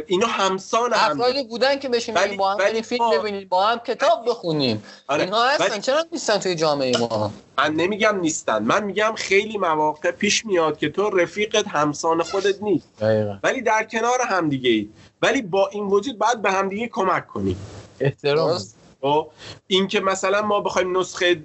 اینا 0.08 0.28
همسان 0.28 0.94
هم 0.94 1.12
افرادی 1.12 1.44
بودن 1.44 1.80
که 1.80 1.90
بشینیم 1.90 2.22
ولی- 2.22 2.38
با 2.38 2.52
هم 2.52 2.58
ولی 2.58 2.82
فیلم 2.82 3.04
ما- 3.06 3.18
ببینیم 3.18 3.48
با 3.48 3.68
هم 3.68 3.78
کتاب 3.80 4.26
بخونیم. 4.30 4.84
آره. 5.08 5.24
اینها 5.24 5.50
هستن. 5.50 5.72
ولی- 5.72 5.82
چرا 5.82 6.06
نیستن 6.12 6.38
توی 6.38 6.56
جامعه 6.56 6.98
ما؟ 6.98 7.32
من 7.58 7.74
نمیگم 7.74 8.20
نیستن. 8.20 8.64
من 8.64 8.84
میگم 8.84 9.14
خیلی 9.18 9.58
مواقع 9.58 10.12
پیش 10.12 10.46
میاد 10.46 10.78
که 10.78 10.90
تو 10.90 11.10
رفیقت 11.10 11.68
همسان 11.68 12.24
خودت 12.24 12.62
نیست. 12.62 12.88
دقیقا. 13.00 13.38
ولی 13.44 13.62
در 13.62 13.84
کنار 13.84 14.22
همدیگه 14.30 14.70
اید 14.70 14.94
ولی 15.24 15.41
با 15.41 15.67
این 15.67 15.84
وجود 15.84 16.17
باید 16.17 16.41
به 16.41 16.51
همدیگه 16.51 16.88
کمک 16.88 17.28
کنیم. 17.28 17.57
احترام. 17.99 18.51
درست. 18.51 18.78
خب 19.01 19.28
این 19.67 19.88
که 19.88 19.99
مثلا 19.99 20.41
ما 20.41 20.59
بخوایم 20.59 20.97
نسخه 20.97 21.41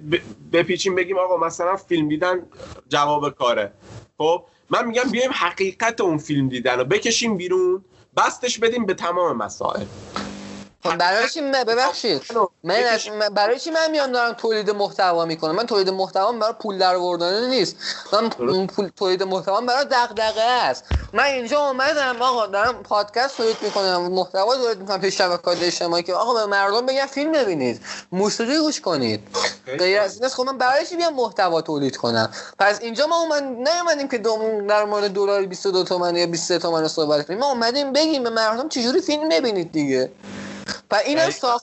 بپیچیم 0.53 0.95
بگیم 0.95 1.17
آقا 1.17 1.37
مثلا 1.37 1.75
فیلم 1.75 2.09
دیدن 2.09 2.41
جواب 2.89 3.29
کاره. 3.29 3.71
خب 4.17 4.43
من 4.69 4.87
میگم 4.87 5.03
بیایم 5.11 5.31
حقیقت 5.33 6.01
اون 6.01 6.17
فیلم 6.17 6.49
دیدن 6.49 6.79
رو 6.79 6.85
بکشیم 6.85 7.37
بیرون 7.37 7.83
بستش 8.17 8.59
بدیم 8.59 8.85
به 8.85 8.93
تمام 8.93 9.37
مسائل. 9.37 9.85
برای 10.83 11.29
چی 11.29 11.41
من- 11.41 11.63
ببخشید. 11.63 12.21
من 12.63 12.75
از- 12.75 13.07
من- 13.09 13.29
برای 13.29 13.59
چی 13.59 13.71
من 13.71 13.91
میام 13.91 14.11
دارم 14.11 14.33
تولید 14.33 14.69
محتوا 14.69 15.25
می‌کنم؟ 15.25 15.55
من 15.55 15.65
تولید 15.65 15.89
محتوا 15.89 16.31
برای 16.31 16.53
پول 16.59 16.77
در 16.77 16.95
آوردن 16.95 17.49
نیست. 17.49 17.75
من 18.13 18.29
پول 18.67 18.89
تولید 18.95 19.23
محتوا 19.23 19.61
برای 19.61 19.85
دغدغه 19.91 20.41
است. 20.41 20.83
من 21.13 21.23
اینجا 21.23 21.59
اومدم 21.67 22.21
آقا 22.21 22.45
دارم 22.47 22.83
پادکست 22.83 23.37
تولید 23.37 23.57
می‌کنم 23.61 24.11
محتوا 24.11 24.55
تولید 24.55 24.77
می‌کنم 24.77 25.01
پیش 25.01 25.17
شبکات 25.17 25.57
اجتماعی 25.63 26.03
که 26.03 26.13
آقا 26.13 26.33
به 26.33 26.45
مردم 26.45 26.85
بگم 26.85 27.05
فیلم 27.05 27.31
ببینید. 27.31 27.81
موسیقی 28.11 28.59
گوش 28.59 28.81
کنید. 28.81 29.19
غیر 29.79 29.99
از 29.99 30.19
این 30.21 30.29
خب 30.29 30.43
من 30.43 30.57
برای 30.57 30.85
چی 30.85 30.95
بیام 30.95 31.13
محتوا 31.13 31.61
تولید 31.61 31.97
کنم؟ 31.97 32.31
پس 32.59 32.81
اینجا 32.81 33.07
ما 33.07 33.15
اومد 33.21 33.43
نیومدیم 33.43 34.07
که 34.07 34.17
دوم 34.17 34.67
در 34.67 34.85
مورد 34.85 35.13
دلار 35.13 35.45
22 35.45 35.83
تومن 35.83 36.15
یا 36.15 36.27
23 36.27 36.59
تومن 36.59 36.87
صحبت 36.87 37.27
کنیم. 37.27 37.39
ما 37.39 37.51
اومدیم 37.51 37.93
بگیم 37.93 38.23
به 38.23 38.29
مردم 38.29 38.69
چجوری 38.69 39.01
فیلم 39.01 39.29
ببینید 39.29 39.71
دیگه. 39.71 40.11
و 40.91 40.95
اینم 41.05 41.21
اصلا 41.21 41.57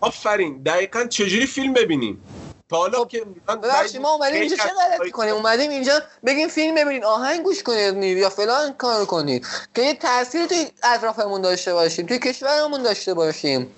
آفرین. 0.00 0.62
دقیقا 0.62 1.04
چجوری 1.04 1.46
فیلم 1.46 1.72
ببینیم؟ 1.72 2.24
تا 2.68 2.76
حالا 2.76 2.98
خب، 2.98 3.08
که 3.08 3.24
ببخشید 3.48 4.00
ما 4.00 4.14
اومدیم 4.14 4.40
اینجا 4.40 4.56
چه 4.56 4.62
غلطی 4.62 5.10
کنیم؟ 5.10 5.34
اومدیم 5.34 5.70
اینجا 5.70 6.02
بگیم 6.26 6.48
فیلم 6.48 6.74
ببینید 6.74 7.04
آهنگ 7.04 7.42
گوش 7.42 7.62
کنید 7.62 8.18
یا 8.18 8.30
فلان 8.30 8.72
کار 8.72 9.04
کنید. 9.04 9.46
که 9.74 9.82
یه 9.82 9.94
تأثیری 9.94 10.46
توی 10.46 10.66
اطرافمون 10.82 11.42
داشته 11.42 11.74
باشیم 11.74 12.06
توی 12.06 12.18
کشورمون 12.18 12.82
داشته 12.82 13.14
باشیم. 13.14 13.74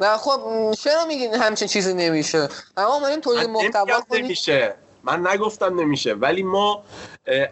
و 0.00 0.16
خب 0.16 0.72
چرا 0.72 1.04
میگین 1.04 1.34
همچین 1.34 1.68
چیزی 1.68 1.94
نمیشه؟ 1.94 2.48
اما 2.76 2.94
اومدیم 2.94 3.20
تولید 3.20 3.50
محتوا 3.50 4.00
کنیم. 4.00 4.24
نمیشه. 4.24 4.74
من 5.02 5.26
نگفتم 5.26 5.80
نمیشه. 5.80 6.14
ولی 6.14 6.42
ما 6.42 6.84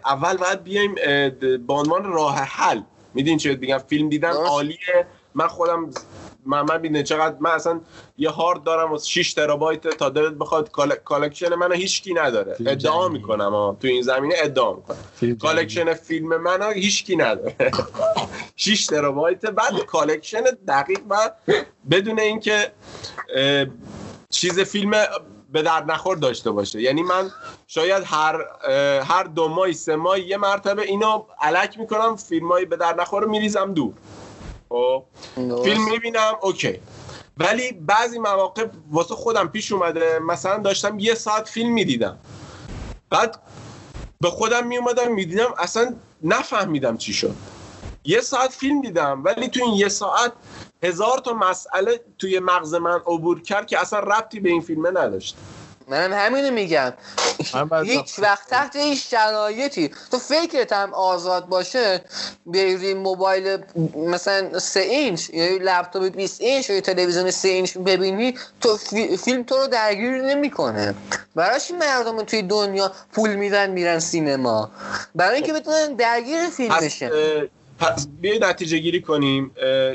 اول 0.05 0.37
باید 0.37 0.63
بیایم 0.63 0.95
به 1.67 1.73
عنوان 1.73 2.03
راه 2.03 2.35
حل. 2.35 2.81
میدین 3.13 3.37
چه 3.37 3.55
میگم 3.55 3.77
فیلم 3.77 4.09
دیدن. 4.09 4.31
عالیه. 4.31 5.07
من 5.35 5.47
خودم 5.47 5.91
من 6.45 6.61
من 6.61 6.77
ببین 6.77 7.03
چقدر 7.03 7.35
من 7.39 7.49
اصلا 7.49 7.81
یه 8.17 8.29
هارد 8.29 8.63
دارم 8.63 8.93
از 8.93 9.09
6 9.09 9.33
ترابایت 9.33 9.87
تا 9.87 10.09
دلت 10.09 10.33
بخواد 10.33 10.71
col- 10.71 10.95
collection 10.95 11.55
منو 11.55 11.73
هیچکی 11.73 12.13
نداره. 12.13 12.55
ادعا. 12.59 13.07
می‌کنم 13.09 13.51
ها 13.51 13.77
تو 13.81 13.87
این 13.87 14.01
زمینه 14.01 14.35
ادعا 14.37 14.73
می‌کنم. 14.73 14.97
collection 15.41 15.93
فیلم 15.93 16.37
منو 16.41 16.69
هیچکی 16.71 17.15
نداره. 17.15 17.55
6 18.55 18.85
ترابایت 18.85 19.45
بعد 19.45 19.79
collection 19.85 20.41
دقیق 20.67 20.99
و 21.09 21.31
بدون 21.91 22.19
اینکه 22.19 22.71
چیز 24.29 24.59
فیلم 24.59 24.91
به 25.51 25.61
درد 25.61 25.91
نخور 25.91 26.17
داشته 26.17 26.51
باشه. 26.51 26.81
یعنی 26.81 27.03
من 27.03 27.29
شاید 27.67 28.03
هر 28.05 28.45
هر 29.07 29.23
دو 29.23 29.47
ماه 29.47 29.71
سه 29.71 29.95
ماه 29.95 30.19
یه 30.19 30.37
مرتبه 30.37 30.81
اینو 30.81 31.23
الک 31.41 31.79
می‌کنم 31.79 32.15
فیلم 32.15 32.51
های 32.51 32.65
به 32.65 32.75
درد 32.77 33.01
نخور 33.01 33.23
رو 33.23 33.29
میریزم 33.29 33.73
دور. 33.73 33.93
خب. 34.73 35.03
فیلم 35.35 35.83
می‌بینم 35.91 36.33
اوکی. 36.41 36.79
ولی 37.37 37.71
بعضی 37.71 38.19
مواقع 38.19 38.67
واسه 38.91 39.15
خودم 39.15 39.47
پیش 39.47 39.71
اومده 39.71 40.19
مثلا 40.19 40.57
داشتم 40.57 40.99
یه 40.99 41.13
ساعت 41.13 41.49
فیلم 41.49 41.73
می‌دیدم. 41.73 42.17
بعد 43.09 43.39
به 44.21 44.29
خودم 44.29 44.67
میومدم 44.67 45.11
می‌دیدم 45.11 45.53
اصلا 45.57 45.95
نفهمیدم 46.23 46.97
چی 46.97 47.13
شد. 47.13 47.35
یه 48.05 48.21
ساعت 48.21 48.51
فیلم 48.51 48.81
دیدم 48.81 49.21
ولی 49.23 49.47
تو 49.47 49.63
این 49.63 49.73
یه 49.73 49.89
ساعت 49.89 50.31
هزار 50.83 51.17
تا 51.17 51.33
مسئله 51.33 52.01
توی 52.19 52.39
مغز 52.39 52.73
من 52.73 52.99
عبور 53.07 53.41
کرد 53.41 53.67
که 53.67 53.79
اصلا 53.79 53.99
ربطی 53.99 54.39
به 54.39 54.49
این 54.49 54.61
فیلمه 54.61 54.89
نداشت. 54.89 55.37
منم 55.87 56.13
همینو 56.13 56.51
میگم. 56.51 56.93
هیچ 57.83 58.19
وقت 58.19 58.49
تحت 58.49 58.75
هیچ 58.75 59.11
شرایطی. 59.11 59.91
تو 60.11 60.17
فکرت 60.19 60.73
هم 60.73 60.93
آزاد 60.93 61.45
باشه 61.47 62.01
بیای 62.45 62.75
روی 62.75 62.93
موبایل 62.93 63.57
مثلا 63.95 64.59
3 64.59 64.79
اینچ 64.79 65.29
یا 65.29 65.57
لپتاپ 65.61 66.03
20 66.03 66.41
اینچ 66.41 66.69
یا 66.69 66.81
تلویزیون 66.81 67.31
3 67.31 67.47
اینچ 67.47 67.77
ببینی 67.77 68.33
تو 68.61 68.77
فی- 68.77 69.17
فیلم 69.17 69.43
تو 69.43 69.55
رو 69.57 69.67
درگیر 69.67 70.21
نمی‌کنه. 70.21 70.95
برای 71.35 71.59
چی 71.59 71.73
مردم 71.73 72.23
توی 72.23 72.41
دنیا 72.41 72.91
پول 73.13 73.35
میدن 73.35 73.69
میرن 73.69 73.99
سینما. 73.99 74.71
برای 75.15 75.35
اینکه 75.35 75.53
بتونن 75.53 75.93
درگیر 75.93 76.49
فیلم 76.49 76.75
پس, 76.75 76.83
بشن. 76.83 77.09
پس 77.79 78.07
بیاید 78.21 78.43
نتیجه 78.45 78.77
گیری 78.77 79.01
کنیم. 79.01 79.51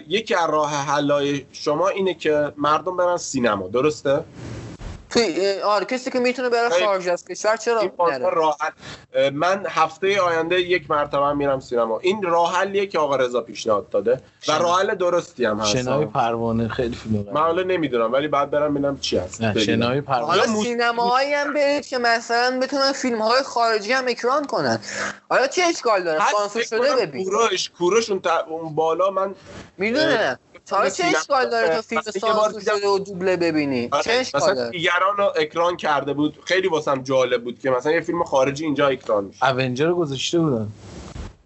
یکی 0.08 0.34
از 0.34 0.50
راه 0.50 0.74
حلای 0.74 1.46
شما 1.52 1.88
اینه 1.88 2.14
که 2.14 2.52
مردم 2.56 2.96
برن 2.96 3.16
سینما. 3.16 3.68
درسته؟ 3.68 4.24
آره 5.64 5.84
کسی 5.84 6.10
که 6.10 6.18
می‌تونه 6.18 6.48
بره 6.48 6.68
خارج 6.68 7.08
از 7.08 7.24
کشور 7.24 7.56
چرا 7.56 7.92
نره؟ 8.08 8.26
اه، 9.14 9.30
من 9.30 9.66
هفته 9.68 10.20
آینده 10.20 10.60
یک 10.60 10.90
مرتبه 10.90 11.32
میرم 11.32 11.60
سینما. 11.60 11.98
این 11.98 12.22
راه 12.22 12.56
حلیه 12.56 12.86
که 12.86 12.98
آقا 12.98 13.16
رضا 13.16 13.40
پیشنهاد 13.40 13.88
داده 13.88 14.20
و 14.48 14.52
راه 14.52 14.80
حل 14.80 14.94
درستی 14.94 15.44
هم 15.44 15.60
هست. 15.60 15.76
شنای 15.76 16.06
پروانه 16.06 16.68
خیلی 16.68 16.96
فیلم 16.96 17.26
من 17.32 17.40
حالا 17.40 17.62
نمی‌دونم 17.62 18.12
ولی 18.12 18.28
بعد 18.28 18.50
برم 18.50 18.74
ببینم 18.74 18.98
چی 18.98 19.16
هست. 19.18 19.58
شنای 19.58 20.00
پروانه. 20.00 20.26
حالا 20.40 20.62
سینماهایی 20.62 21.32
هم 21.34 21.54
برید 21.54 21.86
که 21.86 21.98
مثلا 21.98 22.58
بتونن 22.62 22.92
فیلم 22.92 23.22
های 23.22 23.42
خارجی 23.42 23.92
هم 23.92 24.04
اکران 24.08 24.44
کنن. 24.46 24.78
حالا 25.30 25.46
چه 25.46 25.62
اشکال 25.62 26.02
داره؟ 26.04 26.20
سانسور 26.38 26.62
شده 26.62 27.06
ببین. 27.06 27.24
کوروش 27.24 27.70
کوروش 27.78 28.10
اون, 28.10 28.20
تا- 28.20 28.44
اون 28.48 28.74
بالا 28.74 29.10
من 29.10 29.34
می‌دونه 29.78 30.38
حالا 30.70 30.90
چه 30.90 31.04
اشکال 31.04 31.50
داره 31.50 31.76
تو 31.76 31.82
فیلم 31.82 32.02
سانسور 32.02 32.60
شده 32.60 32.88
و 32.88 32.98
دوبله 32.98 33.36
ببینی؟ 33.36 33.90
چه 34.04 34.12
اشکال 34.12 34.70
دیگران 34.70 35.16
رو 35.16 35.32
اکران 35.36 35.76
کرده 35.76 36.12
بود. 36.12 36.38
خیلی 36.44 36.68
واسم 36.68 37.02
جالب 37.02 37.44
بود 37.44 37.58
که 37.58 37.70
مثلا 37.70 37.92
یه 37.92 38.00
فیلم 38.00 38.24
خارجی 38.24 38.64
اینجا 38.64 38.88
اکران 38.88 39.24
میشه. 39.24 39.46
اونجر 39.50 39.86
رو 39.86 39.94
گذاشته 39.94 40.38
بودن. 40.38 40.68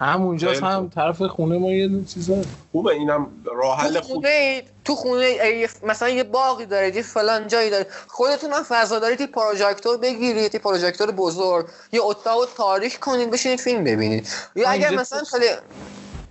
همونجاست 0.01 0.61
خیلی 0.61 0.73
هم. 0.73 0.91
طرف 0.95 1.23
خونه 1.23 1.59
ما 1.59 1.71
یه 1.71 1.91
چیز 2.15 2.31
هست. 2.31 2.49
خوبه 2.73 2.91
اینم 2.93 3.27
راه 3.45 3.81
حل 3.81 3.95
تو 3.95 4.01
خوب. 4.01 4.15
خونه 4.15 4.63
تو 4.85 4.95
خونه 4.95 5.25
یه- 5.31 5.69
مثلا 5.83 6.09
یه 6.09 6.25
باقی 6.25 6.67
دارید 6.67 6.97
یه 6.97 7.03
فلان 7.03 7.49
جایی 7.49 7.71
دارید 7.71 7.87
خودتون 8.09 8.53
هم 8.53 8.63
فضا 8.63 8.99
دارید 8.99 9.21
یه 9.21 9.27
پروژکتور 9.27 9.97
بگیرید 9.97 10.55
یه 10.55 10.61
پروژکتور 10.61 11.11
بزرگ 11.11 11.67
یه 11.93 12.01
اتاق 12.03 12.39
رو 12.41 12.47
تاریک 12.57 12.99
کنید 12.99 13.31
بشینید 13.31 13.61
فیلم 13.61 13.85
ببینید. 13.85 14.29
یا 14.57 14.69
اگر 14.71 14.95
مثلا 14.95 15.21
تل... 15.21 15.39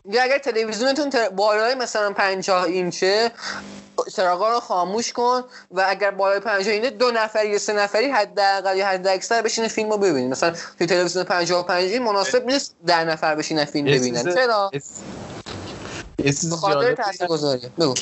یا 0.09 0.23
اگر 0.23 0.37
تلویزیونتون 0.37 1.09
تر... 1.09 1.29
بالای 1.29 1.75
مثلا 1.75 2.13
50 2.13 2.63
اینچه 2.63 3.31
چراغا 4.15 4.53
رو 4.53 4.59
خاموش 4.59 5.13
کن 5.13 5.41
و 5.71 5.85
اگر 5.87 6.11
بالای 6.11 6.39
50 6.39 6.73
اینچه 6.73 6.89
دو 6.89 7.11
نفری 7.11 7.49
یا 7.49 7.57
سه 7.57 7.73
نفری 7.73 8.11
حداقل 8.11 8.77
یا 8.77 8.87
حد 8.87 9.07
اکثر 9.07 9.41
بشینه 9.41 9.67
فیلم 9.67 9.89
رو 9.89 9.97
ببینید 9.97 10.31
مثلا 10.31 10.53
توی 10.77 10.87
تلویزیون 10.87 11.25
55 11.25 11.91
این 11.91 12.03
مناسب 12.03 12.45
نیست 12.45 12.75
ده 12.87 13.03
نفر 13.03 13.35
بشینن 13.35 13.65
فیلم 13.65 13.85
ببینن. 13.85 14.33
چرا؟ 14.33 14.71
خاطر 16.51 16.95
تاثیرگذاری. 16.95 17.69
بگو. 17.79 17.93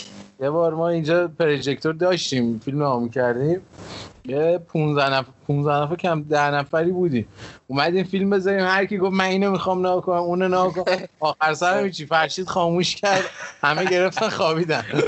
یه 0.41 0.50
بار 0.50 0.74
ما 0.74 0.89
اینجا 0.89 1.28
پروژکتور 1.39 1.93
داشتیم 1.93 2.62
فیلم 2.66 2.78
نگاه 2.78 3.00
می‌کردیم 3.00 3.62
یه 4.30 4.57
15 4.57 5.13
نفر 5.13 5.32
15 5.47 5.73
نفر 5.84 5.95
کم 5.95 6.23
10 6.23 6.51
نفری 6.51 6.91
بودیم. 6.91 7.27
اومدیم 7.67 8.03
فیلم 8.03 8.30
بذاریم 8.30 8.65
هر 8.65 8.86
کی 8.86 8.97
گفت 8.97 9.13
من 9.13 9.25
اینو 9.25 9.51
می‌خوام 9.51 9.80
نگاه 9.80 10.01
کنم 10.01 10.17
اونو 10.17 10.47
نگاه 10.47 10.73
کنم. 10.73 11.07
آخر 11.19 11.53
سر 11.53 11.89
چی 11.99 12.05
فرشید 12.05 12.47
خاموش 12.47 12.95
کرد. 12.95 13.23
همه 13.63 13.86
گرفتن 13.86 14.30
خوابیدن. 14.30 14.86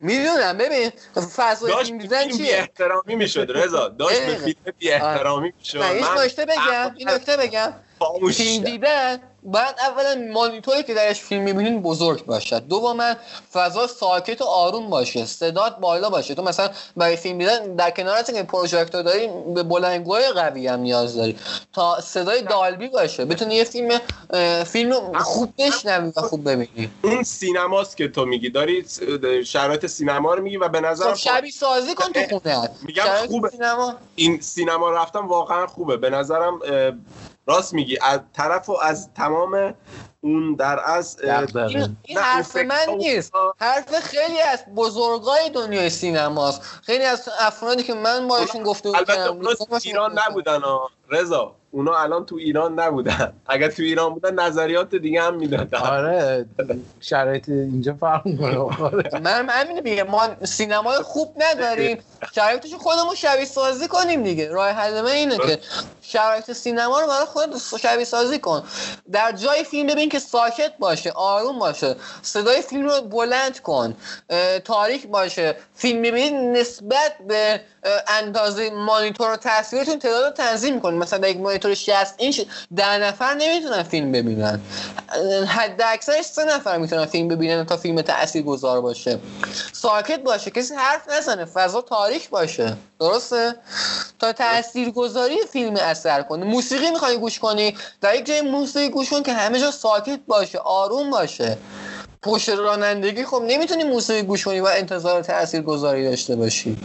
می‌دونم 0.00 0.58
ببین 0.58 0.90
فضای 1.36 1.72
داشت 1.72 1.84
فیلم 1.86 1.98
به 1.98 2.02
دیدن 2.04 2.18
فیلم 2.22 2.36
بی 2.38 2.44
چیه؟ 2.44 2.56
احترامی 2.56 3.14
می‌شد 3.14 3.50
رضا. 3.54 3.88
داشت 3.88 4.26
به. 4.26 4.36
فیلم 4.36 4.56
بی 4.78 4.90
احترامی 4.90 5.52
می‌شد. 5.58 5.78
نه 5.78 5.90
این 5.90 6.04
نکته 6.18 6.44
بگم 6.44 6.94
این 6.96 7.10
نکته 7.10 7.36
بگم. 7.36 7.72
فیلم. 8.32 8.64
دیدن 8.64 9.18
باید 9.42 9.74
اولا 9.78 10.32
مانیتوری 10.32 10.82
که 10.82 10.94
درش 10.94 11.20
فیلم 11.20 11.42
می‌بینین 11.42 11.82
بزرگ 11.82 12.24
باشد. 12.24 12.66
دوما 12.66 13.14
فضا 13.52 13.86
ساکت 13.86 14.42
و 14.42 14.44
آروم 14.44 14.90
باشه 14.90 15.26
صدات 15.26 15.76
بالا 15.78 16.10
باشه. 16.10 16.34
تو 16.34 16.42
مثلا 16.42 16.70
برای 16.96 17.16
فیلم 17.16 17.38
دیدن 17.38 17.76
در 17.76 17.90
کنار 17.90 18.16
از 18.16 18.30
اینکه 18.30 18.44
پروژکتور 18.44 19.02
داری 19.02 19.28
به 19.54 19.62
بلندگوهای 19.62 20.32
قوی 20.32 20.66
هم 20.66 20.80
نیاز 20.80 21.16
داری. 21.16 21.36
تا 21.72 22.00
صدای 22.00 22.42
دالبی 22.42 22.88
باشه. 22.88 23.24
بتونی 23.24 23.54
یه 23.54 23.64
فیلم 23.64 24.00
فیلم 24.64 24.92
رو 24.92 25.18
خوب 25.18 25.54
بشنوی 25.58 26.12
و 26.16 26.20
خوب 26.20 26.50
ببینی. 26.50 26.90
اون 27.02 27.22
سینماست 27.22 27.96
که 27.96 28.08
تو 28.08 28.24
میگی. 28.24 28.50
داری 28.50 28.84
شرایط 29.44 29.86
سینما 29.86 30.34
رو 30.34 30.42
میگی 30.42 30.56
و 30.56 30.68
به 30.68 30.78
خب 30.78 30.86
نظرم 30.86 31.14
شبیه 31.14 31.50
سازی 31.50 31.94
کن 31.94 32.12
تو 32.12 32.38
خونه. 32.38 32.70
میگم 32.82 33.04
خوبه. 33.28 33.48
سینما. 33.48 33.94
این 34.14 34.40
سینما 34.40 34.90
رفتم 34.90 35.28
واقعا 35.28 35.66
خوبه. 35.66 35.96
به 35.96 36.10
نظرم 36.10 36.60
راست 37.46 37.74
میگی. 37.74 37.98
از 38.02 38.20
طرف 38.32 38.68
و 38.68 38.72
از 38.82 39.08
تمام 39.14 39.74
اون 40.20 40.54
در 40.54 40.80
از. 40.84 41.20
این, 41.54 41.96
این 42.02 42.18
حرف 42.18 42.56
من 42.56 42.86
نیست. 42.96 43.32
حرف 43.60 44.00
خیلی 44.00 44.40
از 44.40 44.64
بزرگای 44.76 45.50
دنیای 45.50 45.90
سینماست. 45.90 46.62
خیلی 46.62 47.04
از 47.04 47.28
افرادی 47.40 47.82
که 47.82 47.94
من 47.94 48.28
باشون 48.28 48.62
گفته 48.62 48.88
البته 48.88 49.28
اونا 49.28 49.54
تو 49.54 49.78
ایران 49.84 50.18
نبودن 50.18 50.60
رضا. 51.08 51.54
اونا 51.74 51.94
الان 52.02 52.26
تو 52.26 52.36
ایران 52.36 52.80
نبودن. 52.80 53.32
اگر 53.46 53.68
تو 53.68 53.82
ایران 53.82 54.14
بودن 54.14 54.34
نظریات 54.34 54.94
دیگه 54.94 55.22
هم 55.22 55.34
می‌دادن. 55.34 55.78
آره. 55.78 56.46
شرایط 57.00 57.48
اینجا 57.48 57.94
فرق 58.00 58.26
می‌کنه. 58.26 59.20
من 59.20 59.48
همینه 59.48 59.80
میگم 59.80 60.02
ما 60.02 60.28
سینمای 60.44 60.96
خوب 60.96 61.42
نداریم. 61.42 61.98
شرایطش 62.34 62.74
خودمون 62.74 63.14
شبیه 63.14 63.44
سازی 63.44 63.88
کنیم 63.88 64.22
دیگه. 64.22 64.48
راه 64.48 64.70
حل 64.70 65.00
من 65.00 65.10
اینه 65.10 65.38
که 65.38 65.58
شرایط 66.02 66.52
سینما 66.52 67.00
رو 67.00 67.06
برای 67.06 67.24
خود 67.24 67.78
شبیه 67.80 68.04
سازی 68.04 68.38
کن. 68.38 68.62
در 69.12 69.32
جای 69.32 69.64
فیلم 69.64 69.86
ببین 69.86 70.08
که 70.08 70.18
ساکت 70.18 70.72
باشه 70.78 71.10
آروم 71.10 71.58
باشه. 71.58 71.96
صدای 72.22 72.62
فیلم 72.62 72.88
رو 72.88 73.00
بلند 73.00 73.60
کن. 73.60 73.94
تاریک 74.64 75.06
باشه. 75.06 75.56
فیلم 75.74 76.02
ببینید 76.02 76.58
نسبت 76.58 77.12
به 77.28 77.60
اندازه 78.08 78.70
مانیتور 78.70 79.32
و 79.32 79.36
تصویرتون 79.36 79.98
تعداد 79.98 80.24
رو 80.24 80.30
تنظیم 80.30 80.80
کنید. 80.80 81.02
مثلا 81.02 81.28
یک 81.28 81.36
مانیتور 81.36 81.74
60 81.74 82.14
اینچ 82.18 82.40
ده 82.76 82.98
نفر 82.98 83.34
نمی‌تونن 83.34 83.82
فیلم 83.82 84.12
ببینن. 84.12 84.60
حد 85.46 85.82
اکثرش 85.86 86.24
سه 86.24 86.44
نفر 86.44 86.78
می‌تونن 86.78 87.06
فیلم 87.06 87.28
ببینن 87.28 87.66
تا 87.66 87.76
فیلم 87.76 88.02
تأثیر 88.02 88.42
گذار 88.42 88.80
باشه. 88.80 89.18
ساکت 89.72 90.20
باشه. 90.20 90.50
کسی 90.50 90.74
حرف 90.74 91.08
نزنه. 91.12 91.44
فضا 91.44 91.80
تاریک 91.80 92.30
باشه. 92.30 92.76
درسته؟ 93.00 93.54
تا 94.18 94.32
تأثیر 94.32 94.90
گذاری 94.90 95.38
فیلم 95.52 95.76
اثر 95.76 96.22
کنه. 96.22 96.44
موسیقی 96.44 96.90
می‌خوای 96.90 97.16
گوش 97.16 97.38
کنی؟ 97.38 97.76
در 98.00 98.14
یک 98.14 98.26
جای 98.26 98.40
موسیقی 98.40 98.88
گوش 98.88 99.10
کن 99.10 99.22
که 99.22 99.32
همه 99.32 99.60
جا 99.60 99.70
ساکت 99.70 100.20
باشه 100.26 100.58
آروم 100.58 101.10
باشه. 101.10 101.58
پشت 102.22 102.48
رانندگی 102.48 103.24
خب 103.24 103.42
نمی‌تونی 103.46 103.84
موسیقی 103.84 104.22
گوش 104.22 104.44
کنی 104.44 104.60
و 104.60 104.66
انتظار 104.66 105.22
تأثیر 105.22 105.62
گذاری 105.62 106.04
داشته 106.04 106.36
باشی. 106.36 106.76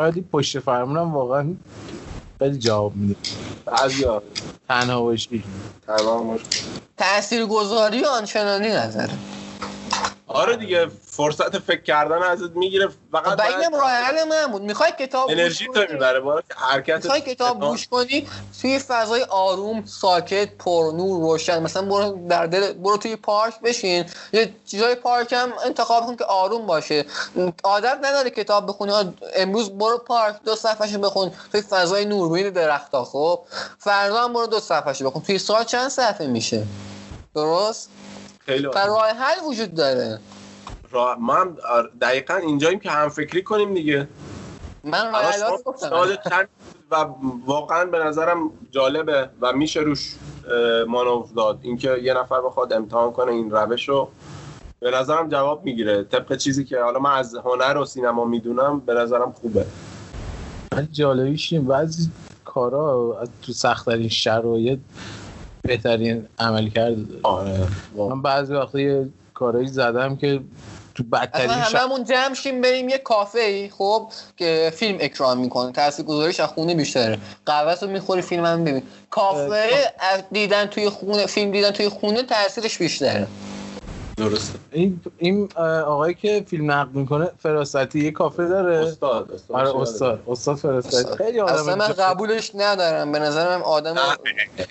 ولی 0.00 0.22
پشت 0.22 0.60
فرمونم 0.60 1.14
واقعا 1.14 1.56
خیلی 2.42 2.58
جواب 2.58 2.96
میده. 2.96 3.16
بعضیا 3.66 4.22
تنها 4.68 5.02
باشی. 5.02 5.44
تمام 5.86 6.40
تأثیر 6.98 7.46
گذاری 7.46 8.04
آنچنانی 8.04 8.68
نداره 8.68 9.18
آره 10.34 10.56
دیگه 10.56 10.90
فرصت 11.06 11.58
فکر 11.58 11.82
کردن 11.82 12.22
ازت 12.22 12.50
می‌گیره. 12.50 12.88
فقط 13.12 13.38
باید 13.38 13.54
اینم 13.54 13.74
راه 13.74 13.90
حل 13.90 14.24
من 14.24 14.46
بود. 14.46 14.62
می‌خوای 14.62 14.92
کتاب 14.98 15.30
انرژی 15.30 15.66
تو؟ 15.66 15.80
می‌بره 15.92 16.20
باید 16.20 16.44
حرکت 16.56 17.04
می‌خوای 17.04 17.20
کتاب 17.20 17.60
گوش 17.60 17.88
کنی؟ 17.88 18.28
توی 18.60 18.78
فضای 18.78 19.22
آروم 19.22 19.84
ساکت 19.84 20.48
پر 20.58 20.92
نور 20.96 21.20
روشن. 21.20 21.62
مثلا 21.62 21.82
برو 21.82 22.28
در 22.28 22.46
دل 22.46 22.72
برو 22.72 22.96
توی 22.96 23.16
پارک 23.16 23.60
بشین. 23.60 24.04
یه 24.32 24.54
جای 24.66 24.94
پارک 24.94 25.32
هم 25.32 25.52
انتخاب 25.64 26.06
کن 26.06 26.16
که 26.16 26.24
آروم 26.24 26.66
باشه. 26.66 27.04
عادت 27.64 27.98
نداره 28.02 28.30
کتاب 28.30 28.66
بخونی. 28.66 29.14
امروز 29.34 29.70
برو 29.70 29.98
پارک 29.98 30.36
دو 30.44 30.56
صفحه 30.56 30.98
بخون. 30.98 31.32
توی 31.52 31.60
فضای 31.60 32.04
نوربین 32.04 32.50
درختا 32.50 33.04
خب؟ 33.04 33.40
فردا 33.78 34.24
هم 34.24 34.32
برو 34.32 34.46
دو 34.46 34.60
صفحه 34.60 35.06
بخون. 35.06 35.22
توی 35.22 35.38
ساعت 35.38 35.66
چند 35.66 35.88
صفحه 35.88 36.26
میشه؟ 36.26 36.66
درست؟ 37.34 37.90
خیلی 38.50 38.66
و 38.66 38.70
راه 38.70 39.08
حل 39.08 39.44
وجود 39.48 39.74
داره. 39.74 40.18
را... 40.90 41.16
ما 41.20 41.34
هم 41.34 41.56
دقیقا 42.00 42.34
اینجاییم 42.34 42.78
که 42.78 42.90
هم 42.90 43.08
فکری 43.08 43.42
کنیم 43.42 43.74
دیگه. 43.74 44.08
من 44.84 45.12
راه 45.90 46.10
و 46.90 47.06
واقعا 47.46 47.84
به 47.84 47.98
نظرم 47.98 48.50
جالبه 48.70 49.28
و 49.40 49.52
میشه 49.52 49.80
روش 49.80 50.14
اه، 50.50 50.84
مانور 50.84 51.26
داد. 51.36 51.58
اینکه 51.62 51.96
یه 52.02 52.14
نفر 52.14 52.40
بخواد 52.40 52.72
امتحان 52.72 53.12
کنه 53.12 53.32
این 53.32 53.50
روش 53.50 53.88
رو 53.88 54.08
به 54.80 54.90
نظرم 54.90 55.28
جواب 55.28 55.64
می‌گیره. 55.64 56.02
طبق 56.02 56.36
چیزی 56.36 56.64
که 56.64 56.80
حالا 56.80 56.98
من 56.98 57.12
از 57.12 57.34
هنر 57.34 57.76
و 57.76 57.84
سینما 57.84 58.24
می‌دونم 58.24 58.80
به 58.80 58.94
نظرم 58.94 59.32
خوبه. 59.32 59.66
جالبیش 60.92 61.52
این 61.52 61.66
بعضی 61.66 62.10
کارا 62.44 63.18
تو 63.42 63.52
سختترین 63.52 64.08
شرایط 64.08 64.78
بهترین 65.62 66.26
عمل 66.38 66.68
داره 66.68 66.96
آره 67.22 67.66
من 67.96 68.22
بعضی 68.22 68.54
وقتا 68.54 68.80
یه 68.80 69.08
کارایی 69.34 69.66
زدم 69.66 70.16
که 70.16 70.40
تو 70.94 71.02
بدترین 71.02 71.48
شرایط 71.48 71.74
هممون 71.74 72.04
جمع 72.04 72.34
شیم 72.34 72.60
بریم 72.60 72.88
یه 72.88 72.98
کافه 72.98 73.38
ای 73.38 73.68
خب 73.68 74.12
که 74.36 74.72
فیلم 74.76 74.98
اکران 75.00 75.38
می‌کنه. 75.38 75.72
تاثیر 75.72 76.04
گذاریش 76.04 76.40
از 76.40 76.48
خونه 76.48 76.74
بیشتره. 76.74 77.18
قهوه 77.46 77.74
رو 77.80 77.88
می‌خوری 77.90 78.22
فیلم 78.22 78.44
هم 78.44 78.64
ببین. 78.64 78.82
کافه 79.10 79.68
دیدن 80.32 80.66
توی 80.66 80.88
خونه 80.88 81.26
فیلم 81.26 81.50
دیدن 81.50 81.70
توی 81.70 81.88
خونه 81.88 82.22
تاثیرش 82.22 82.78
بیشتره. 82.78 83.26
درسته. 84.20 84.58
این 84.72 85.00
این 85.18 85.48
آقایی 85.86 86.14
که 86.14 86.44
فیلم 86.48 86.70
نقد 86.70 86.94
می‌کنه 86.94 87.30
فراستی 87.42 88.04
یه 88.04 88.10
کافه 88.10 88.48
داره. 88.48 88.76
استاد 88.76 89.32
استاد. 89.32 89.56
آره 89.56 89.76
استاد. 89.76 90.22
استاد 90.28 90.56
فراستی. 90.56 91.16
خیلی 91.18 91.40
اصلا 91.40 91.76
من 91.76 91.84
آدم 91.84 92.04
قبولش 92.04 92.52
ندارم. 92.54 93.12
به 93.12 93.18
نظرم 93.18 93.62
آدم 93.62 93.96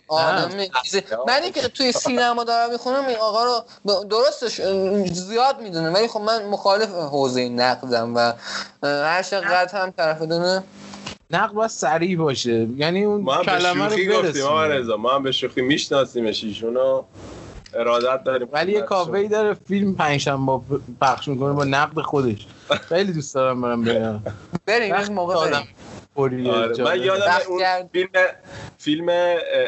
آدم 0.07 0.49
چیزی 0.83 1.01
من 1.27 1.51
که 1.51 1.61
توی 1.61 1.91
سینما 1.91 2.43
دارم 2.43 2.71
می‌خونم 2.71 3.05
این 3.07 3.17
آقا 3.17 3.43
رو 3.43 3.63
درستش 4.03 4.61
زیاد 5.11 5.61
می‌دونه 5.61 5.89
ولی 5.89 6.07
خب 6.07 6.21
من 6.21 6.45
مخالف 6.45 6.89
حوزه 6.89 7.49
نقدم 7.49 8.15
و 8.15 8.33
هر 8.83 9.23
چقدر 9.23 9.69
هم 9.73 9.91
طرف 9.91 10.21
دونه 10.21 10.63
نقد 11.31 11.53
باید 11.53 11.69
سریع 11.69 12.17
باشه. 12.17 12.67
یعنی 12.77 13.03
اون 13.03 13.21
ما 13.21 13.33
هم 13.33 13.39
به 13.39 13.45
کلمه 13.45 13.83
رو 13.85 13.89
شوخی 13.89 14.07
گفتیم 14.07 14.95
ما 14.95 15.15
هم 15.15 15.23
به 15.23 15.31
شوخی 15.31 15.61
میشناسیمش 15.61 16.43
ایشونو. 16.43 17.03
ارادت 17.73 18.23
داریم 18.23 18.47
ولی 18.51 18.71
یه 18.71 18.81
کافه 18.81 19.13
ای 19.13 19.27
داره 19.27 19.53
فیلم 19.53 19.95
پنجشنبه 19.95 20.59
پخش 21.01 21.27
می‌کنه 21.27 21.53
با 21.53 21.63
نقد 21.63 22.01
خودش 22.01 22.47
خیلی 22.89 23.13
دوست 23.13 23.35
دارم 23.35 23.61
برم 23.61 23.83
ببینم 23.83 24.23
بریم 24.65 24.95
این 24.95 25.13
موقع 25.13 25.35
بریم 25.49 25.67
آره. 26.51 26.83
من. 26.83 27.03
یادم 27.03 27.39
اون. 27.49 27.61
فیلم 27.93 28.09
فیلم 28.77 29.09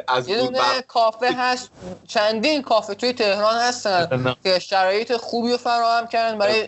از 0.07 0.27
یه 0.29 0.37
دونه 0.37 0.59
بر- 0.59 0.81
کافه 0.87 1.27
هست 1.37 1.69
چندین 2.07 2.61
کافه 2.61 2.95
توی 2.95 3.13
تهران 3.13 3.55
هستن. 3.61 4.07
که 4.43 4.59
شرایط 4.59 5.17
خوبی 5.17 5.51
رو 5.51 5.57
فراهم 5.57 6.07
کردن 6.07 6.37
برای 6.37 6.67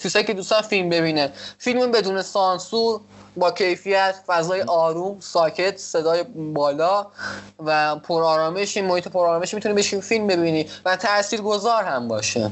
کسایی 0.00 0.24
که 0.24 0.34
دوستان 0.34 0.62
فیلم 0.62 0.88
ببینه 0.88 1.32
فیلم 1.58 1.90
بدون 1.92 2.22
سانسور 2.22 3.00
با 3.36 3.50
کیفیت 3.50 4.14
فضای 4.26 4.62
آروم 4.62 5.20
ساکت 5.20 5.76
صدای 5.76 6.24
بالا 6.54 7.06
و 7.66 7.96
پرآرامش 7.96 8.76
این 8.76 8.86
محیط 8.86 9.08
پرآرامش 9.08 9.54
می‌تونی 9.54 9.74
بشین 9.74 10.00
فیلم 10.00 10.26
ببینی 10.26 10.66
و 10.84 10.96
تاثیرگذار 10.96 11.84
هم 11.84 12.08
باشه. 12.08 12.50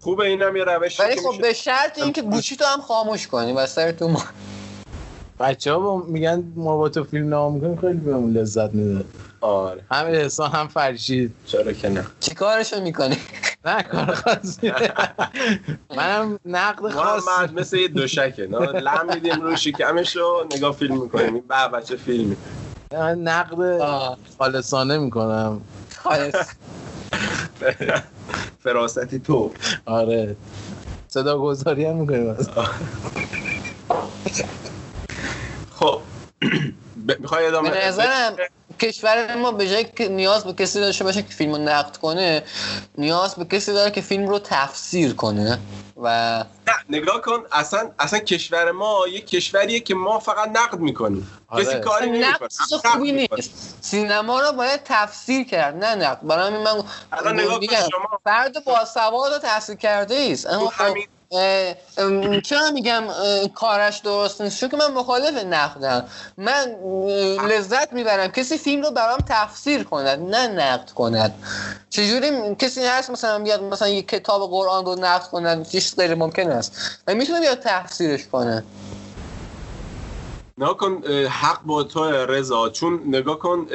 خوبه 0.00 0.24
اینم 0.24 0.56
یه 0.56 0.64
روشی 0.64 1.02
ولی 1.02 1.14
که 1.14 1.20
خب 1.20 1.42
به 1.42 1.52
شرط 1.52 1.98
اینکه 1.98 2.22
گوشی 2.22 2.56
تو 2.56 2.64
هم 2.64 2.80
خاموش 2.80 3.28
کنی 3.28 3.52
و 3.52 3.66
سر 3.66 3.92
تو 3.92 4.08
ما 4.08 4.22
بچه 5.40 5.72
ها 5.72 5.78
با 5.78 5.96
میگن 5.96 6.52
ما 6.56 6.76
با 6.76 6.88
تو 6.88 7.04
فیلم 7.04 7.28
نام 7.28 7.54
می‌کنیم 7.54 7.76
خیلی 7.76 7.92
بهمون 7.98 8.32
لذت 8.32 8.74
میده. 8.74 9.04
آره. 9.44 9.80
هم 9.90 10.06
احسان 10.06 10.50
هم 10.50 10.68
فرشید. 10.68 11.34
چرا 11.46 11.72
که 11.72 11.88
نه. 11.88 12.06
چی 12.20 12.34
کارشو 12.34 12.80
می‌کنی؟ 12.80 13.16
نه 13.64 13.82
کار 13.82 14.14
خاصی. 14.14 14.72
منم 15.96 16.38
نقد 16.44 16.90
خاص 16.90 17.22
محمد 17.26 17.60
مثل 17.60 17.76
یه 17.76 17.88
دوشکه. 17.88 18.46
نه 18.46 18.58
لم 18.58 19.06
میدیم 19.14 19.40
رو 19.40 19.56
شکمش 19.56 20.16
رو 20.16 20.46
نگاه 20.56 20.72
فیلم 20.72 21.02
می‌کنیم. 21.02 21.34
این 21.34 21.44
به 21.48 21.68
بچه 21.78 21.96
فیلمی. 21.96 22.36
من 22.92 23.18
نقد. 23.18 23.78
خالصانه 24.38 24.98
می‌کنم. 24.98 25.60
خالص. 26.02 26.34
فراستی 28.62 29.18
تو. 29.18 29.52
آره. 29.86 30.36
صدا 31.08 31.38
گذاری 31.38 31.84
هم 31.84 31.96
می‌کنیم. 31.96 32.36
خب. 35.70 36.00
می‌خوای 37.20 37.46
ادامه 37.46 37.70
به 37.70 37.86
نظرم 37.86 38.36
کشور 38.80 39.34
ما 39.34 39.52
به 39.52 39.68
جای 39.68 39.84
که 39.84 40.08
نیاز 40.08 40.44
به 40.44 40.52
کسی 40.52 40.80
داشته 40.80 41.04
باشه 41.04 41.22
که 41.22 41.28
فیلم 41.34 41.52
رو 41.52 41.58
نقد 41.58 41.96
کنه 41.96 42.42
نیاز 42.98 43.34
به 43.34 43.44
کسی 43.44 43.72
داره 43.72 43.90
که 43.90 44.00
فیلم 44.00 44.28
رو 44.28 44.38
تفسیر 44.38 45.14
کنه 45.14 45.58
و 45.96 46.08
نه 46.68 46.74
نگاه 46.88 47.20
کن 47.20 47.42
اصلا 47.52 47.90
اصلا 47.98 48.18
کشور 48.18 48.70
ما 48.72 49.04
یه 49.12 49.20
کشوریه 49.20 49.80
که 49.80 49.94
ما 49.94 50.18
فقط 50.18 50.48
نقد 50.48 50.78
می‌کنیم. 50.78 51.30
آره. 51.48 51.64
کسی 51.64 51.80
کاری 51.80 52.10
نمی‌کنه. 52.10 52.48
خوبی 52.92 53.12
نیست. 53.12 53.78
سینما 53.80 54.40
رو 54.40 54.52
باید 54.52 54.80
تفسیر 54.84 55.44
کرد 55.46 55.84
نه 55.84 55.94
نقد. 55.94 56.26
برای 56.26 56.50
من 56.50 56.82
الان 57.12 57.40
نگاه 57.40 57.60
کن 57.60 57.66
شما 57.76 58.18
فرد 58.24 58.64
با 58.64 58.84
سواد 58.84 59.32
و 59.32 59.38
تحصیل 59.38 59.76
کرده 59.76 60.28
است 60.32 60.46
اما 60.46 60.70
تو 60.76 60.84
همین- 60.84 61.06
چرا 62.44 62.70
میگم 62.74 63.04
کارش 63.54 63.98
درست 63.98 64.40
نیست؟ 64.40 64.60
چون 64.60 64.68
که 64.68 64.76
من 64.76 64.92
مخالف 64.92 65.44
نقدم 65.44 66.04
من 66.38 66.76
لذت 67.48 67.92
می‌برم. 67.92 68.28
کسی 68.28 68.58
فیلم 68.58 68.82
رو 68.82 68.90
برام 68.90 69.18
تفسیر 69.28 69.84
کند 69.84 70.34
نه 70.34 70.48
نقد 70.48 70.90
کند. 70.90 71.34
چجوری 71.90 72.54
کسی 72.54 72.84
هست 72.84 73.10
مثلا 73.10 73.38
بیاد 73.38 73.62
مثلا 73.62 73.88
یک 73.88 74.08
کتاب 74.08 74.50
قرآن 74.50 74.84
رو 74.84 74.94
نقد 74.94 75.26
کند؟ 75.26 75.68
چیز 75.68 75.96
غیر 75.96 76.14
ممکن 76.14 76.50
است. 76.50 77.00
و 77.06 77.14
می‌تونه 77.14 77.40
بیاد 77.40 77.58
تفسیرش 77.60 78.26
کنه. 78.26 78.64
نگاه 80.58 80.76
کن 80.76 81.02
حق 81.30 81.62
با 81.62 81.82
تو 81.82 82.04
رضا. 82.04 82.68
چون 82.68 83.00
نگاه 83.06 83.38
کن 83.38 83.66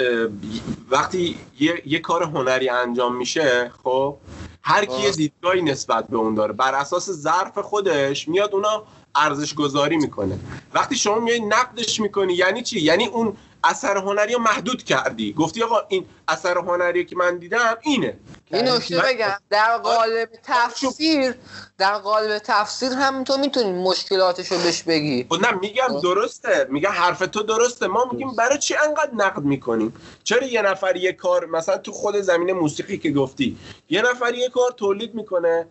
وقتی 0.89 1.39
یه, 1.60 1.82
یه 1.86 1.99
کار 1.99 2.24
هنری 2.24 2.70
انجام 2.70 3.16
میشه 3.16 3.72
خب 3.84 4.16
هر 4.62 4.86
کی 4.86 5.01
یه. 5.01 5.12
دیدگاهی 5.12 5.62
نسبت 5.62 6.07
به 6.07 6.18
اون 6.18 6.36
داره. 6.36 6.53
بر 6.53 6.76
اساس 6.76 7.10
ظرف 7.10 7.57
خودش 7.57 8.28
میاد 8.28 8.53
اونا 8.53 8.84
ارزش 9.16 9.53
گذاری 9.53 9.97
می‌کنه. 9.97 10.39
وقتی 10.74 10.95
شما 10.95 11.20
میای 11.20 11.39
نقدش 11.39 11.99
می‌کنی 11.99 12.34
یعنی 12.34 12.62
چی؟ 12.62 12.80
یعنی 12.80 13.05
اون 13.05 13.38
اثر 13.64 13.97
هنری 13.97 14.34
رو 14.34 14.39
محدود 14.39 14.84
کردی. 14.84 15.34
گفتی 15.34 15.64
آقا 15.64 15.78
این 15.89 16.05
اثر 16.28 16.57
هنری 16.57 17.05
که 17.05 17.16
من 17.16 17.38
دیدم 17.38 17.78
اینه. 17.82 18.18
این 18.54 18.68
نکته 18.68 19.02
بگم 19.02 19.38
در 19.50 19.78
قالب 19.78 20.30
تفسیر 20.43 21.36
در 21.78 21.97
قالب 21.97 22.39
تفسیر 22.39 22.91
هم 22.91 23.24
تو 23.24 23.38
می‌تونی 23.38 23.72
مشکلاتشو 23.72 24.58
بهش 24.58 24.84
بگی. 24.84 25.26
خب 25.30 25.45
نه 25.45 25.52
میگم 25.52 25.95
آه. 25.95 26.02
درسته. 26.02 26.68
میگم 26.70 26.89
حرف 26.89 27.20
تو 27.20 27.43
درسته. 27.43 27.88
ما 27.88 28.10
میگیم 28.12 28.36
برای 28.36 28.58
چی 28.58 28.76
انقدر 28.76 29.12
نقد 29.14 29.43
می‌کنیم؟ 29.43 29.93
چرا 30.24 30.47
یه 30.47 30.62
نفر 30.62 30.95
یه 30.95 31.14
کار 31.14 31.45
مثلا 31.45 31.78
تو 31.78 31.91
خود 31.91 32.22
زمینه 32.22 32.54
موسیقی 32.54 32.97
که 32.97 33.12
گفتی 33.12 33.58
یه 33.89 34.02
نفر 34.02 34.34
یه 34.34 34.50
کار 34.50 34.72
تولید 34.72 35.16
می‌کنه 35.16 35.68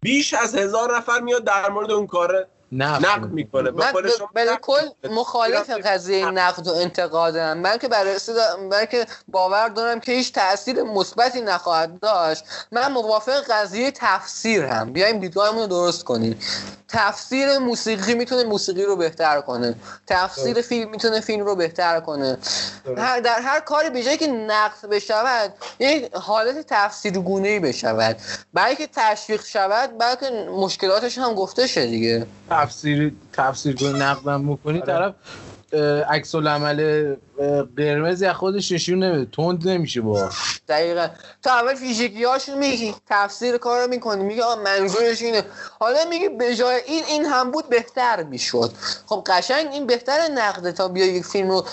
بیش 0.00 0.34
از 0.34 0.54
هزار 0.54 0.96
نفر 0.96 1.20
میاد 1.20 1.44
در 1.44 1.70
مورد 1.70 1.90
اون 1.90 2.06
کار 2.06 2.46
نقد 2.72 3.30
می‌کنه. 3.30 3.70
به 3.70 3.84
من 3.84 3.92
خود 3.92 4.02
به 4.02 4.10
شما 4.18 4.28
به 4.34 4.44
نقد 4.44 4.60
کل 4.60 4.82
می‌کنه. 4.82 5.20
مخالف 5.20 5.70
قضیه 5.70 6.30
نقد. 6.30 6.68
و 6.68 6.74
انتقادم 6.74 7.58
من 7.58 7.78
که 7.78 7.88
برای 7.88 8.18
من 8.70 8.86
که 8.86 9.06
باور 9.28 9.68
دارم 9.68 10.00
که 10.00 10.12
هیچ 10.12 10.32
تاثیر 10.32 10.82
مثبتی 10.82 11.40
نخواهد 11.40 12.00
داشت. 12.00 12.44
من 12.72 12.92
موافق 12.92 13.40
قضیه 13.50 13.90
تفسیر 13.90 14.64
هم 14.64 14.92
بیایم 14.92 15.18
دیدگاهمون 15.18 15.60
رو 15.62 15.66
درست 15.66 16.04
کنیم. 16.04 16.38
تفسیر 16.88 17.58
موسیقی 17.58 18.14
می‌تونه 18.14 18.44
موسیقی 18.44 18.82
رو 18.82 18.96
بهتر 18.96 19.40
کنه. 19.40 19.74
تفسیر 20.06 20.62
فیلم 20.62 20.90
می‌تونه 20.90 21.20
فیلم 21.20 21.44
رو 21.44 21.54
بهتر 21.54 22.00
کنه. 22.00 22.38
هر 22.98 23.20
در 23.20 23.40
هر 23.40 23.60
کاری 23.60 23.90
به 23.90 24.02
جایی 24.02 24.16
که 24.16 24.26
نقد 24.26 24.86
بشود 24.90 25.54
یک 25.78 26.14
حالت 26.14 26.66
تفسیرگونه 26.68 27.48
ای 27.48 27.60
بشود 27.60 28.16
بلکه 28.54 28.88
تشویق 28.96 29.44
شود 29.44 29.98
بلکه 29.98 30.30
مشکلاتش 30.50 31.18
هم 31.18 31.34
گفته 31.34 31.66
شه 31.66 31.86
دیگه. 31.86 32.26
تفسیر 32.62 33.12
تفسیر 33.32 33.76
کنی 33.76 33.98
نقدم 33.98 34.52
بکنی 34.52 34.80
طرف 34.80 35.14
اه، 35.72 36.00
عکس 36.02 36.34
العمل 36.34 37.16
اه، 37.42 37.62
قرمزی 37.76 38.26
از 38.26 38.34
خودش 38.34 38.72
نشون 38.72 39.02
نمیده. 39.02 39.30
تند 39.36 39.68
نمیشه 39.68 40.00
با 40.00 40.30
دقیقا. 40.68 41.08
تو 41.42 41.50
اول 41.50 41.76
هاشون 42.26 42.58
میگی 42.58 42.94
تفسیر 43.10 43.56
کار 43.56 43.82
رو 43.82 43.90
می‌کنی 43.90 44.24
میگه 44.24 44.42
منظورش 44.64 45.22
اینه. 45.22 45.42
حالا 45.78 45.98
میگی 46.08 46.28
به 46.28 46.56
جای 46.56 46.80
این 46.86 47.04
این 47.04 47.24
هم 47.24 47.50
بود 47.50 47.68
بهتر 47.68 48.22
می‌شد. 48.22 48.72
خب 49.06 49.24
قشنگ 49.26 49.72
این 49.72 49.86
بهتر 49.86 50.28
نقده 50.34 50.72
تا 50.72 50.88
بیا 50.88 51.06
یک 51.06 51.24
فیلم 51.24 51.50
رو 51.50 51.64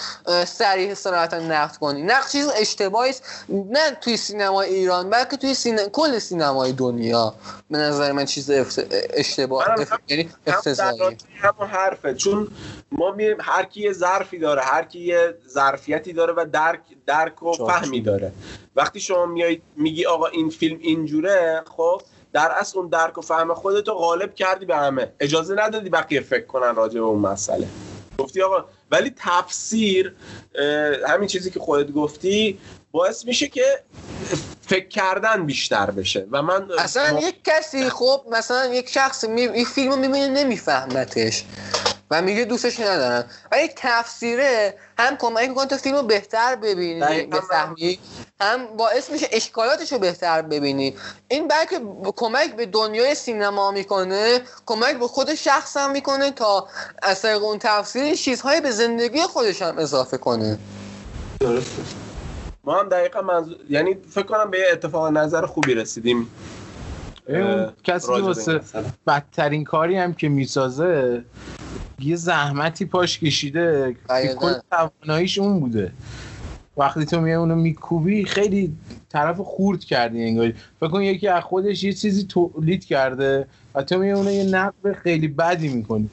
صریح 0.45 0.93
صراحتا 0.93 1.39
نقد 1.39 1.77
کنی. 1.77 2.01
نقد 2.01 2.29
چیز 2.29 2.49
اشتباهی 2.55 3.09
است. 3.09 3.23
نه 3.49 3.91
توی 4.01 4.17
سینمای 4.17 4.69
ایران 4.69 5.09
بلکه 5.09 5.37
توی 5.37 5.53
سینما 5.53 5.89
کل 5.89 6.19
سینمای 6.19 6.71
دنیا. 6.71 7.33
به 7.69 7.77
نظر 7.77 8.11
من 8.11 8.25
چیز 8.25 8.51
افت... 8.51 8.79
اشتباه. 9.13 9.65
یعنی 10.07 10.29
افتضاحی 10.47 11.17
همون 11.41 11.67
حرفه. 11.67 12.13
چون 12.13 12.47
ما 12.91 13.11
میریم 13.11 13.37
هر 13.41 13.65
کی 13.65 13.81
یه 13.81 13.93
ظرفی 13.93 14.39
داره 14.39 14.61
هر 14.61 14.83
کی 14.83 14.99
یه 14.99 15.33
ظرفیتی 15.59 16.13
داره 16.13 16.33
و 16.33 16.45
درک 16.53 16.79
درک 17.05 17.43
و. 17.43 17.51
فهمی 17.51 18.01
داره. 18.01 18.31
وقتی 18.75 18.99
شما 18.99 19.25
میای 19.25 19.61
میگی 19.75 20.05
آقا 20.05 20.27
این 20.27 20.49
فیلم 20.49 20.77
اینجوره 20.81 21.63
خب 21.77 22.01
در 22.33 22.51
اصل 22.51 22.79
اون 22.79 22.89
درک 22.89 23.17
و 23.17 23.21
فهم 23.21 23.53
خودتو 23.53 23.93
غالب 23.93 24.35
کردی 24.35 24.65
به 24.65 24.75
همه. 24.75 25.11
اجازه 25.19 25.55
ندادی 25.55 25.89
بقیه 25.89 26.21
فکر 26.21 26.45
کنن 26.45 26.75
راجع 26.75 26.99
به 26.99 27.05
اون 27.05 27.19
مسئله. 27.19 27.67
گفتی 28.17 28.41
آقا 28.41 28.65
ولی 28.91 29.13
تفسیر 29.17 30.15
همین 31.07 31.27
چیزی 31.27 31.51
که 31.51 31.59
خودت 31.59 31.91
گفتی 31.91 32.59
باعث 32.91 33.25
میشه 33.25 33.47
که 33.47 33.63
فکر 34.61 34.87
کردن 34.87 35.45
بیشتر 35.45 35.91
بشه. 35.91 36.27
و 36.31 36.41
من 36.41 36.67
اصلا 36.79 37.19
یک 37.19 37.35
کسی 37.43 37.89
خب 37.89 38.21
مثلا 38.31 38.65
یک 38.65 38.89
شخص 38.89 39.23
می... 39.23 39.41
یک 39.41 39.67
فیلم 39.67 39.91
رو 39.91 39.97
می‌بینه 39.97 40.27
نمیفهمتش. 40.27 41.43
و 42.11 42.21
میگه 42.21 42.45
دوستش 42.45 42.79
ندارم. 42.79 43.25
ولی 43.51 43.69
تفسیره 43.75 44.73
هم 44.99 45.17
کمک 45.17 45.49
می‌کنه 45.49 45.65
تا 45.65 45.77
فیلم 45.77 45.95
رو 45.95 46.03
بهتر 46.03 46.55
ببینی. 46.55 47.23
بفهمی 47.25 47.99
هم 48.41 48.65
باعث 48.77 49.09
میشه 49.09 49.27
اشکالاتش 49.31 49.93
رو 49.93 49.99
بهتر 49.99 50.41
ببینی. 50.41 50.95
این 51.27 51.47
بلکه 51.47 51.81
کمک 52.15 52.55
به 52.55 52.65
دنیای 52.65 53.15
سینما 53.15 53.71
می‌کنه 53.71 54.41
کمک 54.65 54.99
به 54.99 55.07
خود 55.07 55.35
شخص 55.35 55.77
هم 55.77 55.91
می‌کنه 55.91 56.31
تا 56.31 56.67
از 57.01 57.21
طریق 57.21 57.43
اون 57.43 57.59
تفسیر 57.59 58.15
چیزهایی 58.15 58.61
به 58.61 58.71
زندگی 58.71 59.21
خودش 59.21 59.61
هم 59.61 59.77
اضافه 59.77 60.17
کنه. 60.17 60.59
درسته. 61.39 61.81
ما 62.63 62.79
هم 62.79 62.89
دقیقا 62.89 63.21
منظور 63.21 63.57
یعنی 63.69 63.97
فکر 64.11 64.25
کنم 64.25 64.51
به 64.51 64.59
یه 64.59 64.65
اتفاق 64.71 65.07
نظر 65.07 65.45
خوبی 65.45 65.73
رسیدیم. 65.75 66.31
اون 67.29 67.73
کسی 67.83 68.07
که 68.15 68.21
واسه. 68.21 68.61
بدترین 69.07 69.63
کاری 69.63 69.97
هم 69.97 70.13
که 70.13 70.29
می‌سازه 70.29 71.23
یه 71.99 72.15
زحمتی 72.15 72.85
پاش 72.85 73.19
کشیده 73.19 73.95
که. 74.07 74.35
کل 74.35 74.53
تواناییش 74.71 75.37
اون 75.37 75.59
بوده 75.59 75.91
وقتی 76.77 77.05
تو 77.05 77.21
میای 77.21 77.35
اونو 77.35 77.55
میکوبی 77.55 78.25
خیلی 78.25 78.77
طرف 79.09 79.39
خورد 79.39 79.79
کردی 79.79 80.23
انگاری 80.23 80.55
فکر 80.79 80.89
کن 80.89 81.01
یکی 81.01 81.27
از 81.27 81.43
خودش 81.43 81.83
یه 81.83 81.93
چیزی 81.93 82.23
تولید 82.23 82.85
کرده 82.85 83.47
و 83.75 83.83
تو 83.83 83.97
میای 83.97 84.11
اونو 84.11 84.31
یه 84.31 84.43
نقد 84.43 84.93
خیلی 85.03 85.27
بدی 85.27 85.69
می‌کنی 85.69 86.09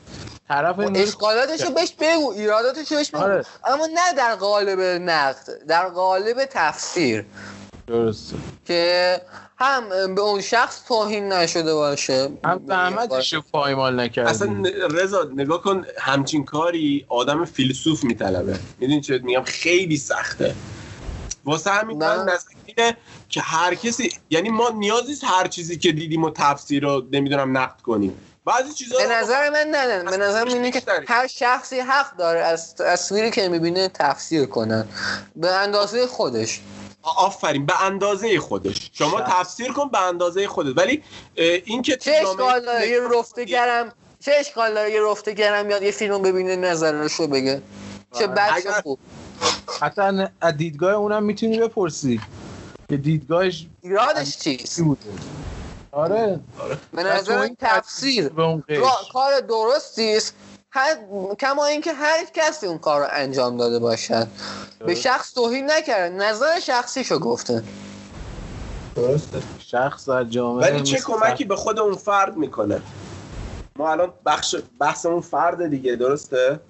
طرف 0.49 0.79
اشکالاتشو 0.79 1.71
بهش 1.71 1.93
بگو 2.01 2.33
ایراداتشو 2.37 2.95
بهش 2.95 3.11
بگو 3.11 3.23
آره. 3.23 3.45
اما 3.65 3.87
نه 3.87 4.13
در 4.17 4.35
قالب 4.35 4.81
نقد 4.81 5.49
در 5.69 5.89
قالب 5.89 6.37
تفسیر 6.51 7.25
درسته. 7.87 8.37
که 8.65 9.21
هم 9.59 10.15
به 10.15 10.21
اون 10.21 10.41
شخص 10.41 10.85
توهین 10.89 11.33
نشده 11.33 11.75
باشه. 11.75 12.29
هم 12.45 12.61
زحمتش 12.69 13.33
رو 13.33 13.43
پایمال 13.53 14.01
نکردی 14.01 14.31
اصلا 14.31 14.63
رضا 14.91 15.31
نگاه 15.37 15.63
کن 15.63 15.85
همچین 15.99 16.45
کاری 16.45 17.07
آدم 17.09 17.45
فیلسوف 17.45 18.05
میطلبه. 18.05 18.59
می‌دونی 18.79 19.01
چه 19.01 19.19
میگم؟ 19.19 19.43
خیلی 19.45 19.97
سخته. 19.97 20.55
واسه 21.45 21.71
همین. 21.71 21.99
من 21.99 22.19
نظر 22.23 22.49
اینه 22.67 22.97
که 23.29 23.41
هر 23.41 23.75
کسی 23.75 24.13
یعنی 24.31 24.51
ما 24.51 24.71
نیازی 24.71 25.09
نیست 25.09 25.25
هر 25.25 25.47
چیزی 25.47 25.79
که 25.79 25.93
دیدیم 25.93 26.25
و 26.25 26.31
تفسیر 26.31 26.83
رو 26.83 27.05
نمی‌دونم 27.13 27.59
نقد 27.59 27.81
کنیم. 27.81 28.19
بعضی 28.45 28.73
چیزا 28.73 28.99
به 28.99 29.07
نظر 29.07 29.51
من 29.51 29.67
نه 29.71 30.03
نه. 30.03 30.11
به 30.11 30.17
نظر 30.17 30.45
من 30.45 30.53
اینه 30.53 30.71
که. 30.71 30.83
هر 31.09 31.27
شخصی 31.27 31.81
حق 31.81 32.17
داره 32.17 32.41
از 32.41 32.75
تصویری 32.77 33.31
که 33.31 33.49
می‌بینه 33.49 33.89
تفسیر 33.89 34.47
کنن 34.47 34.89
به 35.37 35.51
اندازه 35.51 36.07
خودش. 36.07 36.61
آفرین 37.17 37.67
به 37.67 37.83
اندازه 37.85 38.41
خودش. 38.41 38.91
شما 38.93 39.21
تفسیر 39.21 39.73
کن 39.73 39.89
به 39.89 40.01
اندازه 40.01 40.49
خودت. 40.49 40.79
ولی 40.79 41.03
این 41.65 41.83
که 41.83 41.97
چه 41.97 42.13
اشکال 42.13 42.65
داره 42.65 42.89
یه 42.89 43.01
رفتگرم 43.19 43.93
چه 44.21 44.33
اشکال 44.41 44.75
داره 44.75 44.91
یه 44.93 45.01
رفتگرم 45.11 45.71
یاد 45.71 45.83
یه 45.83 45.91
فیلم 45.91 46.13
رو 46.13 46.19
ببینه 46.19 46.57
نظرش 46.57 47.13
رو 47.13 47.27
بگه. 47.27 47.63
چه 48.19 48.27
بد 48.27 48.49
چه 48.49 48.55
اگر- 48.55 48.81
خوب. 48.81 48.99
حتی 49.81 50.01
از 50.41 50.57
دیدگاه 50.57 50.95
اونم 50.95 51.23
می‌تونی 51.23 51.59
بپرسی. 51.59 52.21
که 52.89 52.97
دیدگاهش 52.97 53.67
ایرادش 53.83 54.39
چیست؟ 54.39 54.77
چی 54.77 54.83
بوده. 54.83 55.01
آره. 55.93 56.41
به 56.93 57.03
نظر 57.03 57.39
این 57.39 57.57
تفسیر. 57.61 58.29
را- 58.29 58.63
کار 59.13 59.41
درستی 59.41 60.17
است. 60.17 60.35
هر 60.77 60.97
کما 61.41 61.67
اینکه 61.67 61.93
هر 61.93 62.25
کسی 62.35 62.67
اون 62.67 62.79
کار 62.79 63.01
رو 63.01 63.07
انجام 63.11 63.57
داده 63.57 63.79
باشد 63.79 64.29
به 64.87 64.95
شخص 64.95 65.35
توهین 65.35 65.71
نکرده 65.71 66.17
نظر 66.17 66.61
شخصیشو 66.61 67.19
گفته 67.19 67.63
درسته. 68.97 69.43
شخص 69.59 70.09
در 70.09 70.25
جامعه 70.25 70.71
ولی 70.71 70.83
چه 70.83 71.01
کمکی 71.01 71.45
به 71.45 71.57
خود 71.57 71.79
اون 71.79 71.95
فرد 71.95 72.37
می‌کنه؟ 72.37 72.83
ما 73.77 73.91
الان 73.91 74.13
بخش 74.27 74.57
بحثمون 74.81 75.21
فرد 75.21 75.71
دیگه 75.71 75.97
درسته؟ 75.97 76.61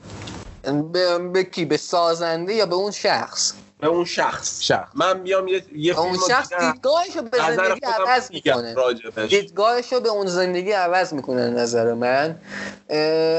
به, 0.93 1.19
به 1.19 1.45
کی؟ 1.45 1.65
به 1.65 1.77
سازنده 1.77 2.55
یا 2.55 2.67
به 2.67 2.75
اون 2.75 2.91
شخص؟ 2.91 3.53
به 3.81 3.87
اون 3.87 4.05
شخص. 4.05 4.61
شخص. 4.61 4.93
من 4.95 5.23
بیام 5.23 5.49
یه 5.49 5.65
یه 5.75 5.93
به 5.95 6.01
اون 6.01 6.19
شخص 6.29 6.53
دیدگاهشو 6.53 7.23
به 7.23 7.43
نظر 7.43 7.69
زندگی 7.69 7.87
عوض 7.87 8.31
می‌کنه. 8.31 8.75
راجبش. 8.75 9.31
دیدگاهشو 9.31 10.01
به 10.01 10.09
اون 10.09 10.27
زندگی 10.27 10.73
عوض 10.73 11.13
می‌کنه 11.13 11.51
نظر 11.51 11.95
من. 11.95 12.39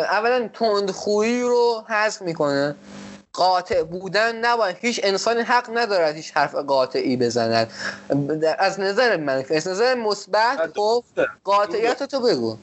اولا 0.01 0.49
تندخویی 0.53 1.41
رو 1.41 1.83
حذف 1.87 2.21
می‌کنه. 2.21 2.75
قاطع 3.33 3.83
بودن 3.83 4.35
نباید. 4.35 4.77
هیچ 4.81 4.99
انسانی 5.03 5.41
حق 5.41 5.69
ندارد 5.73 6.15
هیچ 6.15 6.31
حرف 6.35 6.55
قاطعی 6.55 7.17
بزند. 7.17 7.71
از 8.59 8.79
نظر 8.79 9.17
منفی 9.17 9.55
از 9.55 9.67
نظر 9.67 9.95
مثبت 9.95 10.71
خب. 10.75 11.03
قاطعیت 11.43 12.03
تو 12.03 12.19
بگو. 12.19 12.57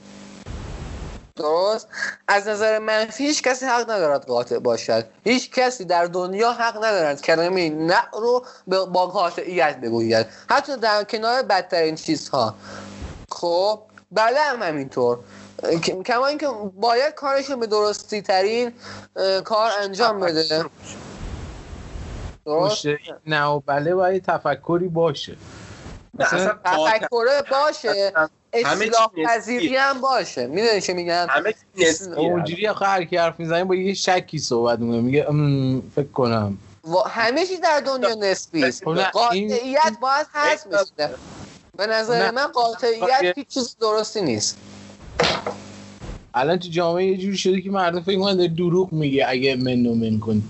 درست. 1.44 1.88
از 2.28 2.48
نظر 2.48 2.78
منفی 2.78 3.26
هیچ 3.26 3.42
کسی 3.42 3.66
حق 3.66 3.90
ندارد 3.90 4.26
قاطع 4.26 4.58
باشد. 4.58 5.04
هیچ 5.24 5.50
کسی 5.50 5.84
در 5.84 6.04
دنیا 6.04 6.52
حق 6.52 6.76
ندارد 6.76 7.22
کلمه 7.22 7.68
نه 7.70 8.02
رو 8.12 8.44
به- 8.66 8.84
با 8.84 9.06
قاطعیت 9.06 9.76
بگوید. 9.80 10.26
حتی 10.50 10.76
در 10.76 11.04
کنار 11.04 11.42
بدترین 11.42 11.94
چیزها. 11.94 12.54
خب 13.32 13.80
بله 14.12 14.40
هم 14.40 14.62
همینطور. 14.62 15.18
کما 16.06 16.26
اینکه 16.26 16.48
باید 16.74 17.14
کارش 17.14 17.50
رو 17.50 17.56
به 17.56 17.66
درستی 17.66 18.22
ترین 18.22 18.72
کار 19.44 19.70
انجام 19.80 20.20
بده. 20.20 20.64
درست؟ 22.46 22.86
این 22.86 22.98
نه 23.26 23.44
و 23.44 23.60
بله 23.60 23.94
باید 23.94 24.24
تفکری 24.24 24.88
باشه. 24.88 25.36
تفکره 26.64 27.42
باشه. 27.50 28.12
اصلاح. 28.54 29.10
پذیری 29.26 29.76
هم 29.76 30.00
باشه. 30.00 30.46
می‌دونی 30.46 30.80
چی 30.80 30.92
میگم؟ 30.92 31.26
همه. 31.30 31.54
اونجوری 32.16 32.68
آخه 32.68 32.84
هر 32.86 33.04
کی 33.04 33.16
حرف 33.16 33.40
می‌زنه 33.40 33.64
با 33.64 33.74
یه 33.74 33.94
شکی 33.94 34.38
صحبت 34.38 34.78
می‌کنه. 34.78 35.00
میگه 35.00 35.26
فکر 35.94 36.08
کنم. 36.12 36.58
و 36.84 37.08
همه 37.08 37.46
چیز 37.46 37.60
در 37.60 37.80
دنیا 37.80 38.14
نسبی 38.14 38.64
است 38.64 38.84
خب 38.84 38.90
نه، 38.90 39.10
این- 39.32 39.48
قاطعیت 39.48 39.96
باید 40.00 40.26
هست 40.32 40.68
بشه 40.68 41.14
به 41.78 41.86
نظر 41.86 42.24
نه. 42.24 42.30
من 42.30 42.46
قاطعیت 42.46 43.32
هیچ 43.36 43.46
چیز 43.48 43.76
درستی 43.80 44.22
نیست. 44.22 44.58
الان 46.34 46.58
تو 46.58 46.68
جامعه 46.68 47.04
یه 47.04 47.16
جوری 47.16 47.36
شده 47.36 47.60
که 47.60 47.70
مردم 47.70 48.00
فکر 48.00 48.16
می‌کنن 48.18 48.36
داره 48.36 48.48
دروغ 48.48 48.92
میگه 48.92 49.24
اگه 49.28 49.56
من 49.56 49.86
و 49.86 49.94
من 49.94 50.18
کن 50.18 50.42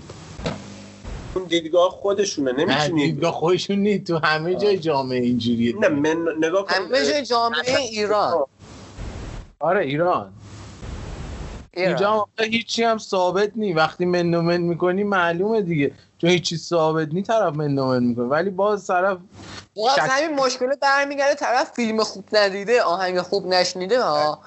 اون 1.35 1.45
دیدگاه 1.45 1.89
خودشونه 1.89 2.51
نه 2.51 2.65
نمی‌تونی 2.65 3.05
دیدگاه 3.11 3.31
خودشون 3.31 3.79
نیست 3.79 4.03
تو 4.03 4.17
همه 4.23 4.55
جای 4.55 4.79
جامعه 4.79 5.19
اینجوریه 5.21 5.75
نه 5.79 5.89
من 5.89 6.17
نگاه 6.39 6.65
کن. 6.65 6.75
همه 6.75 7.05
جای 7.05 7.25
جامعه 7.25 7.77
ایران. 7.77 8.45
آره 9.59 9.81
ایران. 9.85 10.33
اینجا 11.73 12.27
هیچی 12.39 12.83
هم 12.83 12.97
ثابت 12.97 13.51
نی. 13.55 13.73
وقتی 13.73 14.05
من 14.05 14.33
و 14.33 14.41
من 14.41 14.57
می‌کنی 14.57 15.03
معلومه 15.03 15.61
دیگه. 15.61 15.91
چون 16.17 16.29
هیچی 16.29 16.57
ثابت 16.57 17.07
نی 17.13 17.21
طرف 17.21 17.53
من 17.53 17.77
و 17.77 17.85
من 17.85 18.03
می‌کنه. 18.03 18.25
ولی 18.25 18.49
باز 18.49 18.87
طرف 18.87 19.17
واقعا 19.75 19.95
شک- 19.95 20.09
همین 20.11 20.39
مشکل 20.39 20.75
برمیگرده. 20.81 21.35
طرف 21.35 21.71
فیلم 21.71 22.03
خوب 22.03 22.25
ندیده 22.33 22.81
آهنگ 22.81 23.21
خوب 23.21 23.45
نشنیده 23.47 24.03
ها. 24.03 24.39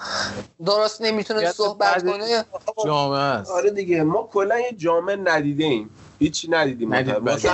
درست 0.67 1.03
نمی‌تونه 1.03 1.41
یعنی 1.41 1.53
صحبت 1.53 2.03
کنه. 2.03 2.45
جامعه 2.85 3.19
است. 3.19 3.51
آره 3.51 3.71
دیگه. 3.71 4.03
ما 4.03 4.29
کلا 4.33 4.61
یه 4.61 4.73
جامعه 4.77 5.17
ندیده 5.17 5.65
ایم 5.65 5.91
هیچی 6.19 6.51
ندیدیم 6.51 6.95
عمرش 6.95 7.47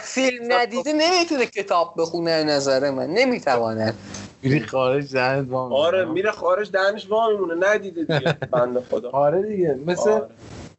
فیلم 0.00 0.52
ندیده 0.52 0.92
نمی‌تونه 0.92 1.46
کتاب 1.46 1.94
بخونه 1.98 2.30
از 2.30 2.46
نظر 2.46 2.90
من. 2.90 3.06
نمی‌تواند. 3.06 3.94
میری 4.42 4.60
خارج 4.60 5.04
زنت 5.04 5.46
با 5.46 5.60
آره 5.76 6.04
میره 6.04 6.30
خارج 6.30 6.70
دهنش 6.70 7.06
وا 7.10 7.28
میمونه. 7.30 7.66
ندیده 7.68 8.00
دیگه 8.00 8.32
بنده 8.52 8.80
خدا. 8.90 9.10
آره 9.10 9.42
دیگه. 9.42 9.78
مثل 9.86 10.10
آره. 10.10 10.26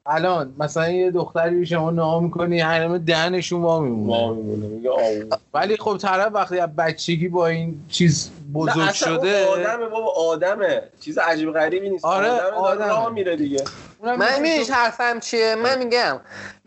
الان 0.06 0.56
مثلا 0.60 0.90
یه 0.90 1.12
دختری 1.12 1.66
شما 1.66 1.92
نام 1.92 2.24
می‌کنی 2.24 2.60
همه 2.60 2.98
دهنشون 2.98 3.62
وا 3.62 3.70
وا 3.80 3.80
میمونه. 3.80 4.34
میمونه 4.34 4.68
میگه 4.68 4.90
آو 4.90 5.40
ولی 5.54 5.78
خب 5.78 5.98
طرف 5.98 6.34
وقتی 6.34 6.60
از 6.60 6.76
بچگی 6.76 7.28
با 7.28 7.48
این 7.48 7.86
چیز 7.90 8.32
بزرگ 8.54 8.92
شده. 8.94 9.46
آدمه 9.48 9.86
بابا 9.86 10.12
آدمه. 10.12 10.84
چیز 11.02 11.18
عجیب 11.18 11.52
غریبی 11.54 11.90
نیست. 11.90 12.06
آره، 12.06 12.30
آدمه. 12.42 12.88
راه 12.88 13.10
میره 13.10 13.36
دیگه. 13.36 13.64
من 14.04 14.18
تو- 14.18 14.74
حرفم 14.74 15.20
چیه؟ 15.20 15.56
من 15.56 15.78
میگم 15.84 16.20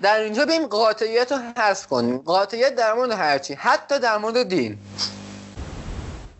در 0.02 0.20
اینجا 0.20 0.44
بریم 0.46 0.66
قاطعیت 0.66 1.32
رو 1.32 1.38
حذف 1.56 1.86
کنیم. 1.86 2.18
قاطعیت 2.18 2.74
در 2.74 2.92
مورد 2.92 3.10
هرچی 3.10 3.54
حتی 3.54 3.98
در 3.98 4.18
مورد 4.18 4.42
دین. 4.42 4.78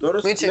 درست. 0.01 0.45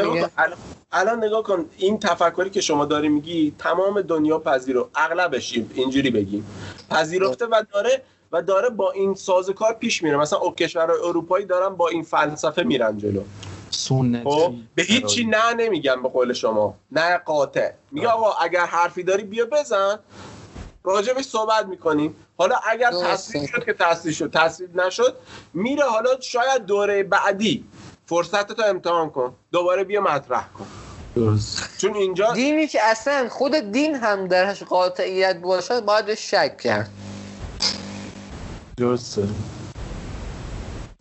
الان- 0.92 1.24
نگاه 1.24 1.44
کن 1.44 1.66
این 1.78 2.00
تفکری 2.00 2.50
که 2.50 2.62
شما 2.62 2.86
داری 2.86 3.10
میگی 3.10 3.56
تمام 3.60 4.02
دنیا 4.02 4.40
پذیرو 4.40 4.90
اغلبش 4.96 5.54
این- 5.54 5.72
اینجوری 5.74 6.10
بگیم 6.12 6.46
پذیرفته 6.90 7.46
و 7.46 7.64
داره 7.74 8.02
و 8.32 8.42
داره 8.42 8.70
با 8.70 8.92
این 8.92 9.16
سازوکار 9.16 9.74
پیش 9.74 10.04
میره. 10.04 10.18
مثلا 10.18 10.40
او 10.40 10.56
کشورهای 10.56 11.00
اروپایی 11.04 11.46
دارن 11.46 11.76
با 11.76 11.88
این 11.88 12.04
فلسفه 12.04 12.64
میرن 12.64 12.98
جلو. 12.98 13.22
سنتی 13.72 14.30
خب 14.30 14.54
به 14.76 14.84
هیچی 14.84 15.26
نه 15.26 15.54
نمیگم 15.54 16.04
به 16.04 16.10
قول 16.10 16.34
شما. 16.34 16.76
نه 16.92 17.18
قاطع. 17.18 17.72
میگه 17.92 18.08
آقا 18.08 18.32
اگر 18.32 18.66
حرفی 18.66 19.04
داری 19.04 19.24
بیا 19.24 19.46
بزن. 19.46 20.00
راجبش 20.84 21.26
صحبت 21.26 21.66
می‌کنیم. 21.66 22.16
حالا 22.38 22.56
اگر. 22.70 22.92
تصویب 22.92 23.46
شد 23.46 23.66
که 23.66 23.74
تصویب 23.74 24.16
شد. 24.16 24.32
تصویب 24.34 24.82
نشد 24.82 25.16
میره 25.54 25.84
حالا 25.84 26.20
شاید 26.20 26.66
دوره 26.66 27.04
بعدی. 27.04 27.66
فرصت 28.06 28.52
تو 28.52 28.64
امتحان 28.66 29.10
کن. 29.10 29.34
دوباره 29.52 29.84
بیا 29.84 30.02
مطرح 30.02 30.48
کن. 30.48 30.68
درست. 31.16 31.78
چون 31.78 31.96
اینجا 31.96 32.34
دینی 32.34 32.68
که 32.68 32.80
اصلا 32.84 33.30
خود 33.30 33.56
دین 33.56 33.96
هم 33.96 34.28
درش 34.28 34.64
قاطعیت 34.64 35.38
باشد 35.38 35.86
باید 35.86 36.16
شک 36.16 36.58
کرد. 36.58 36.90
درسته. 38.78 39.28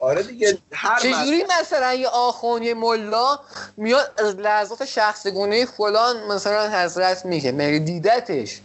آره 0.01 0.23
دیگه 0.23 0.59
هر 0.73 0.99
چجوری 1.01 1.45
مثلا 1.61 1.95
یه 1.95 2.09
آخون 2.09 2.63
یه 2.63 2.75
ملا 2.75 3.39
میاد 3.77 4.13
از 4.19 4.37
لحظات 4.37 4.85
شخصگونه 4.85 5.67
فلان 5.67 6.27
مثلا 6.27 6.71
حضرت 6.71 7.25
میگه 7.25 7.53
مگه 7.53 7.79
دیدتش؟ 7.79 8.61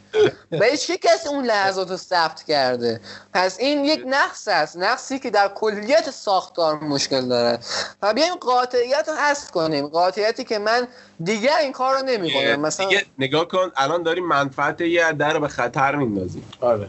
به 0.49 0.77
چه 0.77 0.97
کسی 0.97 1.29
اون 1.29 1.45
لحظات 1.45 1.89
رو 1.89 1.97
ثبت 1.97 2.43
کرده؟ 2.43 3.01
پس 3.33 3.59
این 3.59 3.85
یک 3.85 4.03
نقص 4.07 4.47
است 4.47 4.77
نقصی 4.77 5.19
که 5.19 5.29
در 5.29 5.47
کلیت 5.47 6.11
ساختار 6.11 6.79
مشکل 6.79 7.27
دارد 7.27 7.65
و 8.01 8.13
بیایم 8.13 8.35
قاطعیت 8.35 9.05
رو 9.07 9.15
حذف 9.15 9.51
کنیم. 9.51 9.87
قاطعیتی 9.87 10.43
که 10.43 10.59
من 10.59 10.87
دیگر 11.23 11.57
این 11.57 11.71
کار 11.71 11.95
رو 11.99 12.05
نمی 12.05 12.33
کنم 12.33 12.61
مثلا 12.61 12.85
دیگه 12.85 13.05
نگاه 13.17 13.47
کن 13.47 13.71
الان 13.75 14.03
داری 14.03 14.21
منفعت 14.21 14.81
یه 14.81 15.07
رو 15.07 15.39
به 15.39 15.47
خطر 15.47 15.95
میندازی. 15.95 16.43
آره. 16.61 16.87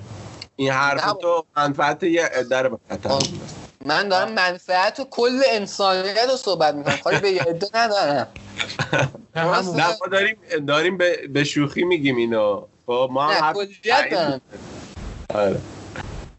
این 0.57 0.71
حرف. 0.71 1.13
تو 1.13 1.45
منفعت 1.57 2.03
یه 2.03 2.31
رو 2.51 2.71
به 2.71 2.79
خطر. 2.91 3.09
میندازی. 3.09 3.66
من 3.87 4.09
دارم 4.09 4.33
منفعت 4.33 5.01
و 5.01 5.05
کل 5.11 5.43
انسانیت 5.51 6.27
رو 6.31 6.37
صحبت 6.37 6.75
می‌کنم. 6.75 6.97
کاری 6.97 7.19
به 7.19 7.31
یه 7.31 7.43
عده 7.43 7.69
ندارم. 7.75 8.29
نه 9.35 9.87
ما 10.01 10.07
داریم 10.13 10.37
داریم 10.67 10.97
به, 11.33 11.45
شوخی 11.45 11.85
میگیم 11.85 12.17
اینو. 12.17 12.67
خب 12.87 13.09
ما 13.13 13.29
هم 13.29 13.53
کلیت 13.53 14.41
آره. 15.35 15.61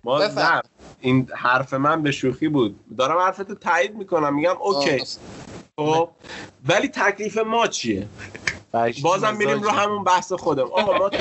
ما. 0.04 0.20
نه 0.20 0.62
این 1.02 1.30
حرف 1.36 1.74
من 1.74 2.04
به 2.04 2.12
شوخی 2.12 2.48
بود. 2.48 2.80
دارم 2.98 3.18
حرفتو 3.18 3.56
تایید 3.56 3.96
می‌کنم 3.96 4.36
میگم 4.36 4.58
اوکی. 4.58 5.04
خب 5.80 6.10
ولی 6.68 6.88
تکلیف 6.88 7.38
ما 7.38 7.68
چیه؟ 7.68 8.08
بازم 9.02 9.36
میریم 9.36 9.62
رو 9.62 9.70
همون 9.70 10.04
بحث 10.04 10.34
خودم. 10.34 10.64
آقا 10.64 10.98
ما 10.98 11.12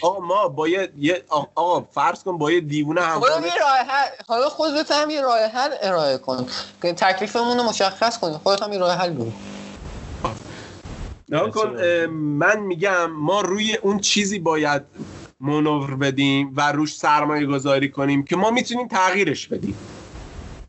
آقا 0.00 0.26
ما 0.26 0.48
با 0.48 0.68
یه, 0.68 0.92
یه 0.98 1.24
آقا 1.54 1.80
فرض 1.80 2.22
کن 2.22 2.38
با 2.38 2.52
یه 2.52 2.60
دیوونه 2.60 3.00
هم 3.00 3.20
خودت 3.20 3.46
یه 3.46 3.60
راه 3.60 3.78
حل 3.78 4.08
حالا 4.28 4.48
خودت 4.48 4.90
هم 4.90 5.10
یه 5.10 5.20
راه 5.20 5.38
حل 5.38 5.70
ارائه 5.82 6.18
کن. 6.18 6.46
که 6.82 6.92
تکلیفمون 6.92 7.58
رو 7.58 7.64
مشخص 7.64 8.18
کنی 8.18 8.32
خودت 8.32 8.62
هم 8.62 8.72
یه 8.72 8.78
راه 8.78 8.92
حل 8.92 9.10
بگو. 9.10 9.32
کن 11.30 11.76
اه، 11.78 12.06
من 12.06 12.58
میگم 12.60 13.10
ما 13.10 13.40
روی 13.40 13.76
اون 13.76 13.98
چیزی 13.98 14.38
باید 14.38 14.82
منور 15.40 15.94
بدیم 15.96 16.52
و 16.56 16.72
روش 16.72 16.96
سرمایه 16.96 17.46
گذاری 17.46 17.90
کنیم 17.90 18.24
که 18.24 18.36
ما 18.36 18.50
می‌تونیم 18.50 18.88
تغییرش 18.88 19.46
بدیم. 19.46 19.76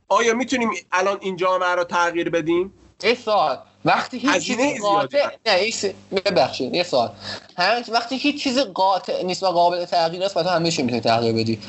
آیا 0.09 0.33
می‌تونیم 0.33 0.69
الان 0.91 1.17
این 1.21 1.35
جامعه 1.35 1.75
رو 1.75 1.83
تغییر 1.83 2.29
بدیم؟ 2.29 2.73
یه 3.03 3.15
سوال. 3.15 3.57
وقتی 3.85 4.17
هیچ 4.17 4.43
چیزی 4.43 4.79
قاطع 4.79 5.27
نه 5.45 5.63
یه 5.63 5.71
س- 5.71 5.85
ببخشید 6.25 6.75
یه 6.75 6.83
سوال. 6.83 7.11
هر 7.57 7.83
وقتی 7.91 8.17
هیچ 8.17 8.43
چیز 8.43 8.59
قاطع 8.59 9.23
نیست 9.23 9.43
و 9.43 9.45
قابل 9.45 9.85
تغییر 9.85 10.23
است 10.23 10.37
و 10.37 10.43
تو 10.43 10.49
همیشه 10.49 10.83
می‌تونی 10.83 11.01
تغییر 11.01 11.35
بدی. 11.35 11.59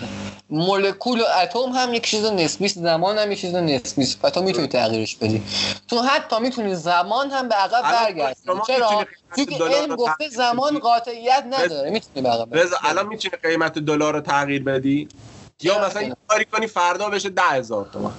مولکول 0.51 1.21
و 1.21 1.25
اتم 1.43 1.73
هم 1.73 1.95
یک 1.95 2.07
چیز 2.07 2.25
نسبی 2.25 2.65
است 2.65 2.79
زمان 2.79 3.19
هم 3.19 3.33
یک 3.33 3.41
چیز 3.41 3.55
نسبی 3.55 4.03
است. 4.03 4.19
و 4.23 4.31
تو 4.31 4.43
می‌تونی 4.43 4.67
تغییرش 4.67 5.17
بدی. 5.17 5.43
تو 5.89 6.03
حتی 6.03 6.41
می‌تونی 6.41 6.75
زمان 6.75 7.31
هم 7.31 7.49
به 7.49 7.55
عقب 7.55 7.83
برگردی. 7.83 8.41
چرا؟ 8.67 9.07
چون 9.37 9.73
علم 9.73 9.97
گفته 9.97 10.29
زمان. 10.29 10.79
قاطعیت 10.79 11.45
نداره. 11.51 11.91
می‌تونی 11.91 12.23
به 12.23 12.29
عقب. 12.29 12.49
الان 12.83 13.07
می‌تونی 13.07 13.35
قیمت 13.43 13.79
دلار 13.79 14.15
رو 14.15 14.21
تغییر 14.21 14.65
بدی؟ 14.65 15.09
یا 15.63 15.87
مثلا 15.87 16.15
کاری 16.29 16.45
کنی 16.45 16.67
فردا 16.67 17.09
بشه 17.09 17.29
ده 17.29 17.43
هزار 17.43 17.91
تومن 17.93 18.11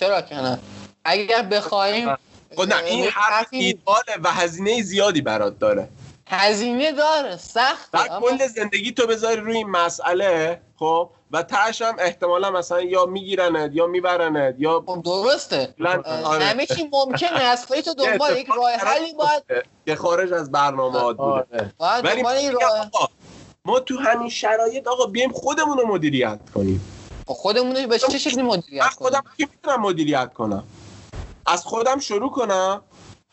چرا 0.00 0.22
که 0.22 0.34
نه؟ 0.34 0.58
اگر 1.04 1.42
بخوایم 1.42 2.16
خب 2.56 2.62
نه 2.62 2.84
این 2.84 3.04
اه، 3.04 3.10
حرف 3.10 3.46
ایداله 3.50 4.16
و 4.22 4.30
هزینه 4.30 4.82
زیادی 4.82 5.20
برات 5.20 5.58
داره. 5.58 5.88
هزینه 6.28 6.92
داره 6.92 7.36
سخته 7.36 7.88
بعد 7.92 8.10
اما 8.12 8.30
کل 8.30 8.46
زندگی 8.46 8.92
تو 8.92 9.06
بذاری 9.06 9.40
روی 9.40 9.56
این 9.56 9.70
مسئله 9.70 10.60
خب؟ 10.78 11.10
و 11.30 11.42
تهش 11.42 11.82
هم 11.82 11.96
احتمالا 11.98 12.50
مثلا 12.50 12.80
یا 12.80 13.06
میگیرنت 13.06 13.70
یا 13.74 13.86
میبرنت 13.86 14.54
یا 14.58 14.84
خب 14.86 15.02
درسته. 15.02 15.74
آره. 16.04 16.44
همه 16.44 16.66
چی 16.66 16.90
ممکن 16.92 17.34
است 17.34 17.80
تو 17.80 17.94
دنبال 17.94 18.36
یک 18.36 18.48
راه 18.48 18.70
حلی 18.72 19.14
باید 19.14 19.66
که 19.86 19.94
خارج 19.94 20.32
از 20.32 20.52
برنامه 20.52 21.00
بوده. 21.00 21.72
آره. 21.78 22.04
ولی 22.04 22.22
ما 23.64 23.80
تو 23.80 23.98
همین 23.98 24.28
شرایط 24.28 24.86
آقا 24.88 25.06
بیایم 25.06 25.32
خودمون 25.32 25.78
رو 25.78 25.86
مدیریت 25.86 26.38
کنیم. 26.54 26.80
خب 27.26 27.34
خودمون 27.34 27.76
رو 27.76 27.86
به 27.88 27.98
چه 27.98 28.18
شکلی 28.18 28.42
من 28.42 28.48
مدیریت 28.48 28.84
خودم 28.84 29.20
کنیم؟ 29.20 29.34
که 29.38 29.48
می‌تونم 29.56 29.80
مدیریت 29.80 30.32
کنم. 30.34 30.64
از 31.46 31.64
خودم 31.64 31.98
شروع 31.98 32.30
کنم 32.30 32.80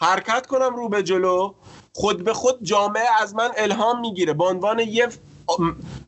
حرکت 0.01 0.47
کنم 0.47 0.75
رو 0.75 0.89
به 0.89 1.03
جلو. 1.03 1.53
خود 1.95 2.23
به 2.23 2.33
خود 2.33 2.63
جامعه 2.63 3.21
از 3.21 3.35
من 3.35 3.51
الهام 3.57 3.99
می‌گیره 3.99 4.33
به 4.33 4.43
عنوان 4.43 4.79
یه 4.79 5.07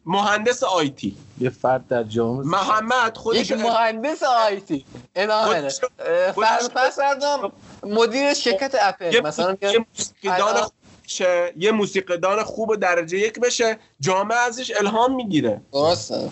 مهندس 0.06 0.64
آیتی 0.64 1.18
یه 1.40 1.50
فرد 1.50 1.88
در 1.88 2.04
جامعه 2.04 2.48
محمد 2.48 3.18
خودش 3.18 3.52
یک 3.52 3.52
مهندس 3.52 4.24
آیتی 4.24 4.86
ادامه 5.16 5.70
فردم 6.96 7.52
مدیر 7.84 8.34
شرکت 8.34 8.74
یه 8.74 8.80
اپل. 8.84 9.22
مثلا 9.28 9.58
یه 9.62 9.86
موسیقیدان 9.98 10.70
بشه 11.06 11.54
یه 11.58 11.72
موسیقیدان 11.72 12.44
خوب 12.44 12.70
و 12.70 12.76
درجه 12.76 13.18
یک 13.18 13.40
بشه. 13.40 13.80
جامعه 14.00 14.38
ازش 14.38 14.72
الهام 14.80 15.16
می‌گیره. 15.16 15.62
درسته. 15.74 16.30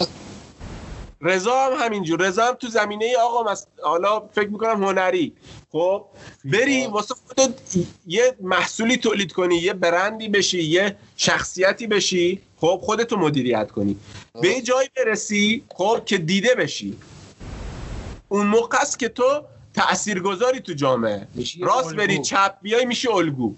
رضا 1.23 1.65
هم 1.65 1.85
همینجور. 1.85 2.21
رضا 2.21 2.45
هم 2.45 2.53
تو 2.53 2.67
زمینه 2.67 3.17
آقا 3.17 3.51
مس... 3.51 3.65
حالا 3.83 4.19
فکر 4.19 4.49
می‌کنم 4.49 4.83
هنری. 4.83 5.33
خب 5.71 6.05
بری 6.45 6.85
واسه 6.85 7.15
خودت 7.27 7.53
یه 8.07 8.35
محصولی 8.41 8.97
تولید 8.97 9.33
کنی 9.33 9.55
یه 9.55 9.73
برندی 9.73 10.29
بشی 10.29 10.63
یه 10.63 10.95
شخصیتی 11.17 11.87
بشی. 11.87 12.41
خب 12.57 12.79
خودتو 12.83 13.17
مدیریت 13.17 13.71
کنی. 13.71 13.97
به 14.41 14.47
یه 14.49 14.61
جایی 14.61 14.89
برسی 14.97 15.63
خب 15.75 16.01
که 16.05 16.17
دیده 16.17 16.55
بشی. 16.55 16.97
اون 18.29 18.47
موقع 18.47 18.77
است 18.81 18.99
که 18.99 19.09
تو 19.09 19.43
تاثیرگذاری 19.73 20.59
تو 20.59 20.73
جامعه. 20.73 21.27
راست. 21.61 21.95
بری 21.95 22.19
چپ 22.19 22.55
بیای 22.61 22.85
میشی 22.85 23.07
الگو. 23.07 23.55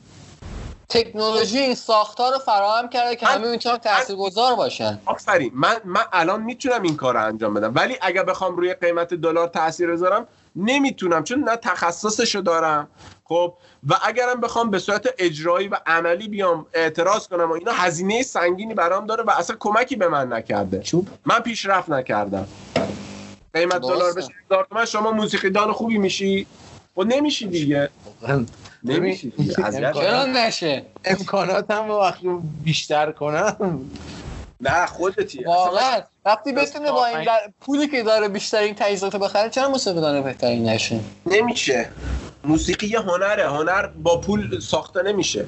تکنولوژی 0.89 1.59
این 1.59 1.75
ساختار 1.75 2.33
رو 2.33 2.39
فراهم 2.39 2.89
کرده 2.89 3.15
که 3.15 3.25
همه 3.25 3.51
می‌تونن 3.51 3.77
تاثیرگذار 3.77 4.55
باشن. 4.55 4.99
آفرین. 5.05 5.51
من 5.53 5.75
من 5.85 6.03
الان 6.13 6.41
می‌تونم 6.41 6.81
این 6.81 6.97
کار 6.97 7.13
رو 7.13 7.25
انجام 7.25 7.53
بدم. 7.53 7.71
ولی 7.75 7.97
اگر 8.01 8.23
بخوام 8.23 8.57
روی 8.57 8.73
قیمت 8.73 9.13
دلار 9.13 9.47
تاثیر 9.47 9.91
بذارم 9.91 10.27
نمی‌تونم 10.55 11.23
چون 11.23 11.39
نه 11.39 11.55
تخصصشو 11.55 12.41
دارم. 12.41 12.87
خب؟ 13.23 13.53
و 13.89 13.93
اگرم 14.03 14.41
بخوام 14.41 14.69
به 14.69 14.79
صورت 14.79 15.09
اجرایی 15.17 15.67
و 15.67 15.77
عملی 15.85 16.27
بیام 16.27 16.65
اعتراض 16.73 17.27
کنم 17.27 17.49
و 17.49 17.53
اینا 17.53 17.71
هزینه 17.71 18.23
سنگینی 18.23 18.73
برام 18.73 19.05
داره 19.05 19.23
و 19.23 19.29
اصلا 19.29 19.55
کمکی 19.59 19.95
به 19.95 20.07
من 20.07 20.33
نکرده. 20.33 20.79
چوب؟ 20.79 21.07
من 21.25 21.39
پیشرفت 21.39 21.89
نکردم. 21.89 22.47
قیمت. 23.53 23.81
دلار 23.81 24.13
بشه 24.13 24.29
هزار 24.45 24.67
تومن 24.69 24.85
شما 24.85 25.11
موسیقیدان 25.11 25.71
خوبی 25.71 25.97
میشی؟ 25.97 26.47
و 26.97 27.03
نمیشی 27.03 27.47
دیگه. 27.47 27.89
اذیت 29.63 29.93
چرا 29.93 30.25
نشه؟ 30.25 30.85
امکاناتم 31.05 31.87
رو 31.87 31.99
وقتی 31.99 32.27
بیشتر 32.63 33.11
کنم. 33.11 33.79
نه 34.61 34.85
خودتی. 34.85 35.43
واقعا. 35.43 36.01
وقتی 36.25 36.53
بس 36.53 36.71
بتونه 36.71 36.91
با 36.91 37.05
این 37.05 37.23
در... 37.23 37.39
پولی 37.61 37.87
که 37.87 38.03
داره 38.03 38.27
بیشترین 38.27 38.75
تجهیزات 38.75 39.13
رو 39.13 39.19
بخره 39.19 39.49
چرا 39.49 39.69
موسیقیدان 39.69 40.21
بهترین 40.21 40.69
نشه؟ 40.69 40.99
نمیشه. 41.25 41.89
موسیقی 42.43 42.87
یه 42.87 42.99
هنره. 42.99 43.49
هنر 43.49 43.87
با 43.87 44.21
پول 44.21 44.59
ساخته 44.59 45.01
نمیشه. 45.03 45.45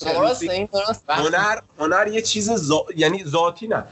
درسته 0.00 0.52
این 0.52 0.68
درست 0.72 1.04
هنر 1.08 1.58
هنر 1.78 2.08
یه 2.08 2.22
چیز 2.22 2.50
زا... 2.50 2.84
یعنی 2.96 3.24
ذاتی 3.24 3.68
نه. 3.68 3.84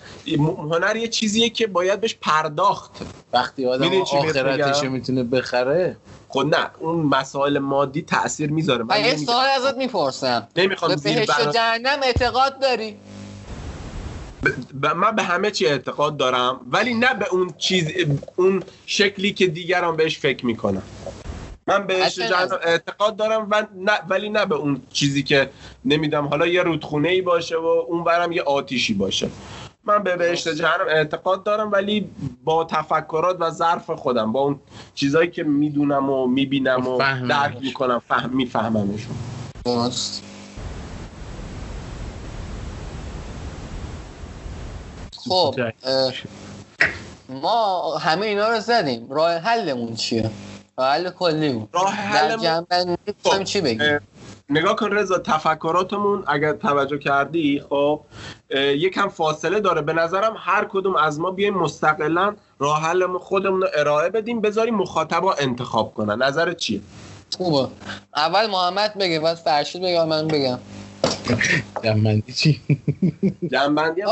هنر 0.59 0.97
یه 0.97 1.09
چیزیه 1.09 1.51
که 1.51 1.67
باید 1.67 2.01
بهش 2.01 2.17
پرداخت. 2.21 2.91
وقتی 3.33 3.67
آدم 3.67 4.01
آخرتش؟ 4.01 4.83
می‌تونه 4.83 5.23
بخره؟ 5.23 5.97
خود 6.35 6.55
نه 6.55 6.71
اون 6.79 7.07
مسائل 7.07 7.59
مادی 7.59 8.03
تاثیر 8.03 8.51
می‌ذاره 8.51 8.85
من 8.85 9.05
یه 9.05 9.17
سوال 9.17 9.47
ازت 9.47 9.77
می‌پرسم. 9.77 10.49
نمی‌خوام 10.57 10.95
به 10.95 10.97
بهشت 10.97 11.31
و 11.31 11.33
بنا- 11.33 11.53
جهنم 11.55 11.99
اعتقاد 12.03 12.61
داری؟ 12.61 12.97
ب- 14.83 14.87
من 14.87 15.11
به 15.17 15.23
همه 15.23 15.51
چی 15.51 15.67
اعتقاد 15.67 16.17
دارم 16.17 16.61
ولی 16.71 16.95
نه 16.95 17.15
به 17.15 17.27
اون 17.31 17.55
چیز 17.59 17.89
اون 18.37 18.63
شکلی 18.87 19.33
که 19.33 19.47
دیگران 19.47 19.97
بهش 19.97 20.19
فکر 20.19 20.47
می‌کنن. 20.47 20.83
من 21.67 21.87
به 21.87 22.05
اصلا 22.05 22.29
جهنم 22.29 22.59
اعتقاد 22.63 23.17
دارم 23.17 23.49
و 23.51 23.67
نه 23.77 23.93
ولی 24.09 24.29
نه 24.29 24.47
به 24.47 24.55
اون 24.55 24.83
چیزی 24.93 25.23
که 25.23 25.51
نمیدم 25.85 26.27
حالا 26.27 26.47
یه 26.47 26.63
رودخونه 26.63 27.09
ای 27.09 27.21
باشه 27.23 27.57
و 27.57 27.67
اون 27.67 28.05
برم 28.05 28.33
یه 28.33 28.43
آتیشی 28.43 28.95
باشه. 28.95 29.31
من 29.87 30.03
به 30.03 30.17
بهشت 30.17 30.49
جهنم 30.49 30.87
اعتقاد 30.89 31.43
دارم 31.43 31.73
ولی 31.73 32.11
با 32.45 32.65
تفکرات 32.65 33.37
و 33.41 33.51
ظرف 33.51 33.91
خودم 33.91 34.33
با 34.33 34.41
اون 34.41 34.61
چیزایی 34.95 35.31
که 35.31 35.43
می‌دونم 35.43 36.11
و 36.11 36.27
می‌بینم 36.27 36.87
و. 36.87 36.99
درک 37.29 37.57
می‌کنم 37.61 38.03
فهم 38.09 38.31
میفهممشون. 38.31 39.17
درست. 39.65 40.23
خب 45.29 45.55
ما 47.29 47.97
همه 47.99 48.27
اینا 48.27 48.49
رو 48.49 48.61
زدیم. 48.61 49.11
راه 49.11 49.35
حلمون 49.35 49.95
چیه؟ 49.95 50.31
راه 50.79 50.89
حل 50.89 51.11
کلیمون. 51.11 51.69
راه 51.73 51.97
در 51.97 52.19
حلمون 52.19 52.45
جنبندی 52.45 52.97
می‌خوایم 53.07 53.45
چی 53.45 53.61
بگیم؟ 53.61 54.01
نگاه 54.51 54.77
کن 54.77 54.91
رضا 54.93 55.19
تفکراتمون 55.19 56.25
اگر 56.27 56.53
توجه 56.53 56.99
کردی 56.99 57.63
خب 57.69 58.01
یکم 58.55 59.09
فاصله 59.09 59.61
داره. 59.61 59.83
به 59.83 59.93
نظرم 59.93 60.37
هر 60.39 60.65
کدوم 60.65 60.97
از 60.97 61.21
ما 61.21 61.31
بیایم 61.31 61.55
مستقلا 61.55 62.35
راه 62.59 62.83
حل 62.83 63.19
خودمون 63.19 63.61
رو 63.63 63.69
ارائه 63.75 64.09
بدیم 64.11 64.41
بذاریم 64.41 64.75
مخاطبا 64.75 65.33
انتخاب 65.33 65.95
کنن. 65.95 66.23
نظرت 66.23 66.57
چیه؟ 66.57 66.81
خوبه. 67.39 67.69
اول 68.17 68.47
محمد 68.47 68.95
بگه 68.99 69.21
بعد 69.21 69.37
فرشید 69.37 69.83
بگه 69.83 70.05
من 70.05 70.29
بگم. 70.29 70.59
جنبندی 71.85 72.33
چی؟ 72.33 72.61
جنبندی 73.53 74.03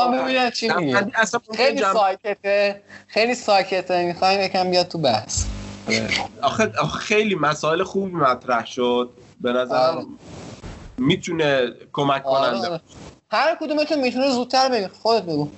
چی 0.54 0.68
میگه. 0.80 1.00
ممکنه 1.00 1.30
خیلی 1.56 1.80
جنب- 1.80 1.92
ساکته. 1.92 2.82
خیلی 3.08 3.34
ساکته. 3.34 4.06
می‌خوایم 4.06 4.40
یکم 4.40 4.70
بیاد 4.70 4.88
تو 4.88 4.98
بحث. 4.98 5.44
آخه 6.42 6.72
آخه 6.82 6.98
خیلی 6.98 7.34
مسائل 7.34 7.82
خوبی 7.82 8.12
مطرح 8.12 8.66
شد. 8.66 9.10
به 9.42 9.50
آره. 9.50 9.60
نظرم 9.60 10.18
می‌تونه 10.98 11.72
کمک 11.92 12.22
کننده 12.22 12.68
آره. 12.68 12.80
هر 13.32 13.56
کدومتون 13.60 14.00
می‌تونه 14.00 14.30
زودتر 14.30 14.68
بگه 14.68 14.88
خودت 15.02 15.22
بگو. 15.22 15.48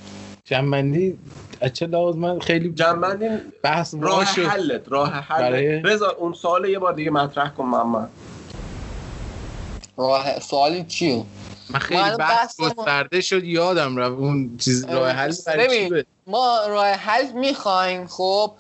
جنبندی؟ 0.45 1.19
از 1.61 1.73
چه 1.73 1.87
لحاظ 1.87 2.17
من 2.17 2.39
خیلی 2.41 2.73
جنبندی 2.73 3.29
بحث 3.63 3.95
راه 3.95 4.03
راه 4.03 4.25
شد 4.35 4.43
حلت 4.45 4.83
راه 4.89 5.11
حلت. 5.13 5.41
برای- 5.41 5.83
رضا 5.83 6.11
اون 6.11 6.33
سوال 6.33 6.65
یه 6.69 6.79
بار 6.79 6.93
دیگه 6.93 7.11
مطرح 7.11 7.49
کن 7.49 7.65
محمد 7.65 8.11
راه 9.97 10.41
سوالی 10.41 10.85
چیه؟ 10.85 11.25
من 11.71 11.79
خیلی 11.79 12.01
ما 12.01 12.07
الان 12.07 12.17
بحث 12.19 12.61
گسترده 12.61 13.21
شد 13.21 13.45
یادم 13.45 13.97
رفت 13.97 14.13
اون 14.19 14.57
چیز 14.57 14.85
راه 14.85 15.09
حل 15.11 15.33
برای؟ 15.47 16.05
ما 16.27 16.59
راه 16.69 16.87
حل 16.87 17.33
می‌خوایم 17.33 18.07
خب؟ 18.07 18.53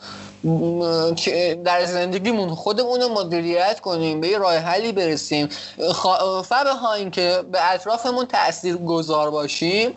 در 1.64 1.84
زندگیمون 1.86 2.48
خودمون 2.54 3.00
رو 3.00 3.08
مدیریت 3.08 3.80
کنیم 3.80 4.20
به 4.20 4.28
یه 4.28 4.38
راه 4.38 4.56
حلی 4.56 4.92
برسیم. 4.92 5.48
خوا- 5.78 6.42
فبهاییم 6.42 7.10
که 7.10 7.42
به 7.52 7.72
اطرافمون 7.74 8.26
تأثیر 8.26 8.76
گذار 8.76 9.30
باشیم 9.30 9.90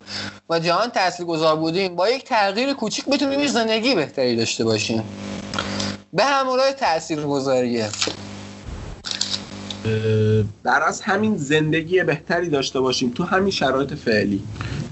و 0.50 0.60
جهان 0.60 0.90
تأثیر 0.90 1.26
گذار 1.26 1.56
بودیم 1.56 1.96
با 1.96 2.10
یک 2.10 2.24
تغییر 2.24 2.74
کوچیک 2.74 3.06
بتونیم 3.06 3.40
یه 3.40 3.48
زندگی 3.48 3.96
بهتری 3.96 4.36
داشته 4.36 4.64
باشیم. 4.64 5.04
به 6.14 6.24
همراه 6.24 6.74
تأثیر 6.74 7.22
گذاریه 7.22 7.90
در 10.64 10.84
از 10.88 11.02
همین 11.02 11.38
زندگی 11.38 12.04
بهتری 12.04 12.50
داشته 12.50 12.80
باشیم 12.80 13.12
تو 13.16 13.24
همین 13.24 13.52
شرایط 13.52 13.94
فعلی. 13.94 14.44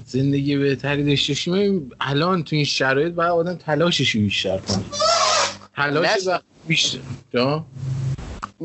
زندگی 0.07 0.57
بهتری 0.57 1.03
داشته 1.03 1.34
باشیم. 1.52 1.90
الان 2.02 2.44
تو 2.44 2.56
این 2.56 2.65
شرایط 2.65 3.14
باید 3.14 3.32
آدم 3.32 3.56
تلاشش 3.56 4.10
رو 4.10 4.22
بیشتر 4.22 4.57
کنه. 4.57 5.15
تلاش 5.76 6.27
وقت 6.27 6.43
بیشتر؟ 6.68 6.99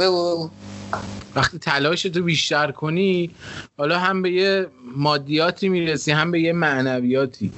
بگو 0.00 0.50
وقتی 1.36 1.58
تلاش 1.58 2.02
تو 2.02 2.22
بیشتر 2.22 2.70
کنی 2.70 3.30
حالا 3.78 3.98
هم 3.98 4.22
به 4.22 4.30
یه 4.30 4.66
مادیاتی 4.96 5.68
می‌رسی 5.68 6.12
هم 6.12 6.30
به 6.30 6.40
یه 6.40 6.52
معنویاتی. 6.52 7.52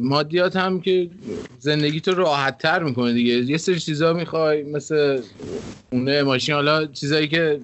مادیات 0.00 0.56
هم 0.56 0.80
که 0.80 1.10
زندگی 1.58 2.00
تو 2.00 2.14
راحت 2.14 2.58
تر 2.58 2.82
می‌کنه 2.82 3.12
دیگه. 3.12 3.32
یه 3.32 3.56
سری 3.56 3.80
چیزا 3.80 4.12
می‌خوای 4.12 4.62
مثل 4.62 5.22
خونه 5.88 6.22
ماشین 6.22 6.54
حالا 6.54 6.86
چیزایی 6.86 7.28
که 7.28 7.60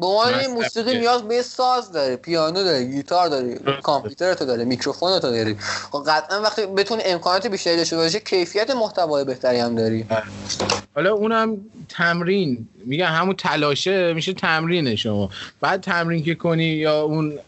به 0.00 0.06
عنوان 0.06 0.46
موسیقی 0.46 0.98
نیاز 0.98 1.22
به 1.22 1.42
ساز 1.42 1.92
داره 1.92 2.16
پیانو 2.16 2.64
داره 2.64 2.84
گیتار 2.84 3.28
داری 3.28 3.54
کامپیوتر 3.82 4.34
تو 4.34 4.44
داره 4.44 4.64
میکروفون 4.64 5.20
تو 5.20 5.30
داری. 5.30 5.56
خب 5.92 6.04
قطعا 6.06 6.42
وقتی 6.42 6.66
بتونی 6.66 7.02
امکانات 7.02 7.46
بیشتری 7.46 7.76
داشته 7.76 7.96
باشی 7.96 8.20
کیفیت 8.20 8.70
محتوای 8.70 9.24
بهتری 9.24 9.58
هم 9.58 9.74
داری. 9.74 10.06
حالا 10.94 11.14
اونم 11.14 11.56
تمرین. 11.88 12.68
میگن 12.86 13.06
همون 13.06 13.36
تلاشه 13.36 14.12
میشه 14.12 14.32
تمرین 14.32 14.96
شما. 14.96 15.30
بعد 15.60 15.80
تمرین 15.80 16.24
که 16.24 16.34
کنی 16.34 16.64
یا 16.64 17.02
اون 17.02 17.38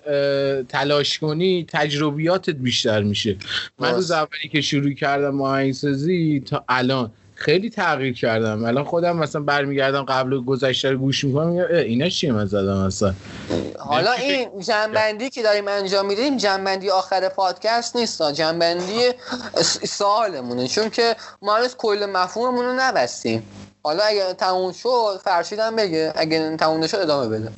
تلاش 0.68 1.18
کنی 1.18 1.66
تجربیاتت 1.68 2.54
بیشتر 2.54 3.02
میشه. 3.02 3.36
من. 3.78 3.94
روز 3.94 4.10
اولی 4.10 4.48
که 4.52 4.60
شروع 4.60 4.92
کردم 4.92 5.42
آهنگسازی 5.42 6.42
تا 6.46 6.64
الان 6.68 7.10
خیلی 7.36 7.70
تغییر 7.70 8.14
کردم. 8.14 8.64
الان 8.64 8.84
خودم 8.84 9.16
مثلا 9.16 9.42
برمیگردم 9.42 10.04
قبل 10.04 10.44
گذشته 10.44 10.90
رو 10.90 10.98
گوش 10.98 11.24
می‌کنم 11.24 11.48
میگم 11.48 11.64
اینا 11.64 12.08
چیه 12.08 12.32
من 12.32 12.46
زدم 12.46 12.76
اصلا؟ 12.76 13.14
حالا 13.78 14.12
این 14.12 14.48
جنبندی 14.60 15.30
که 15.30 15.42
داریم 15.42 15.68
انجام 15.68 16.06
میدیم 16.06 16.36
جنبندی 16.36 16.90
آخر 16.90 17.28
پادکست 17.28 17.96
نیست 17.96 18.32
جنبندی 18.32 19.00
سوالمونه. 19.84 20.68
چون 20.68 20.90
که 20.90 21.16
ما 21.42 21.56
هنوز 21.56 21.74
کل 21.76 22.06
مفهوممون 22.12 22.64
رو 22.64 22.74
نبستیم. 22.78 23.42
حالا 23.82 24.02
اگه 24.02 24.32
تموم 24.32 24.72
شد 24.72 25.20
فرشیدم 25.24 25.76
بگه. 25.76 26.12
اگه 26.16 26.56
تموم 26.56 26.84
نشد 26.84 26.96
ادامه 26.96 27.38
بده. 27.38 27.50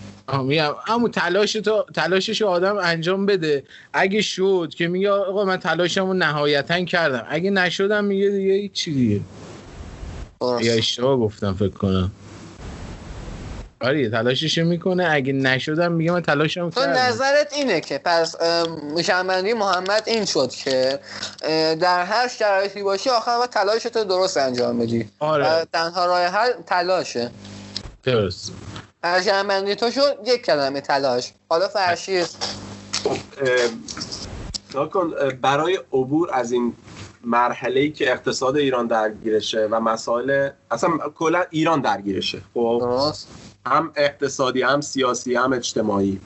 میگم 0.42 0.74
همون 0.86 1.10
تلاش 1.10 1.52
تو 1.52 1.84
تلاشش 1.94 2.42
آدم 2.42 2.76
انجام 2.76 3.26
بده. 3.26 3.62
اگه 3.92 4.20
شد 4.20 4.72
که 4.76 4.88
میگه 4.88 5.10
آقا 5.10 5.44
من 5.44 5.56
تلاشمو 5.56 6.14
نهایتا 6.14 6.84
کردم. 6.84 7.26
اگه 7.28 7.50
نشدم 7.50 8.04
میگه 8.04 8.30
دیگه 8.30 8.68
چی 8.68 8.94
دیگه. 8.94 9.20
یا 10.40 10.74
اشتباه 10.74 11.16
گفتم 11.16 11.54
فکر 11.54 11.68
کنم. 11.68 12.10
آره 13.80 14.10
تلاشش 14.10 14.58
می‌کنه. 14.58 15.08
اگه 15.10 15.32
نشدم 15.32 15.92
میگه 15.92 16.12
من 16.12 16.22
تلاشم 16.22 16.70
تو 16.70 16.80
کردم. 16.80 16.98
نظرت 16.98 17.52
اینه 17.52 17.80
که 17.80 17.98
پس 17.98 18.36
شنبندی 19.04 19.52
محمد 19.52 20.02
این 20.06 20.24
شد 20.24 20.50
که 20.50 21.00
در 21.80 22.04
هر 22.04 22.28
شرایطی 22.28 22.82
باشی 22.82 23.10
آخر 23.10 23.36
باید 23.38 23.50
تلاشت 23.50 23.96
رو 23.96 24.04
درست 24.04 24.36
انجام 24.36 24.78
بدی. 24.78 25.08
آره. 25.18 25.44
و 25.46 25.64
تنها 25.72 26.06
راه 26.06 26.24
حل 26.26 26.52
تلاشه. 26.66 27.30
درست. 28.02 28.52
از 29.02 29.24
شنبندی 29.24 29.74
تو 29.74 29.90
شد 29.90 30.18
یک 30.26 30.42
کلمه 30.42 30.80
تلاش. 30.80 31.32
حالا 31.48 31.68
فرشی 31.68 32.24
نگاه 34.70 34.90
کن 34.90 35.12
اه، 35.20 35.30
برای 35.30 35.78
عبور 35.92 36.34
از 36.34 36.52
این 36.52 36.72
مرحله 37.28 37.80
ای 37.80 37.90
که 37.90 38.12
اقتصاد 38.12 38.56
ایران 38.56 38.86
درگیرشه 38.86 39.68
و 39.70 39.80
مسائل 39.80 40.50
اصلا 40.70 40.90
کلا 41.14 41.44
ایران 41.50 41.80
درگیرشه. 41.80 42.40
خب؟ 42.54 42.82
هم 43.66 43.92
اقتصادی 43.96 44.62
هم 44.62 44.80
سیاسی 44.80 45.34
هم 45.34 45.52
اجتماعی. 45.52 46.20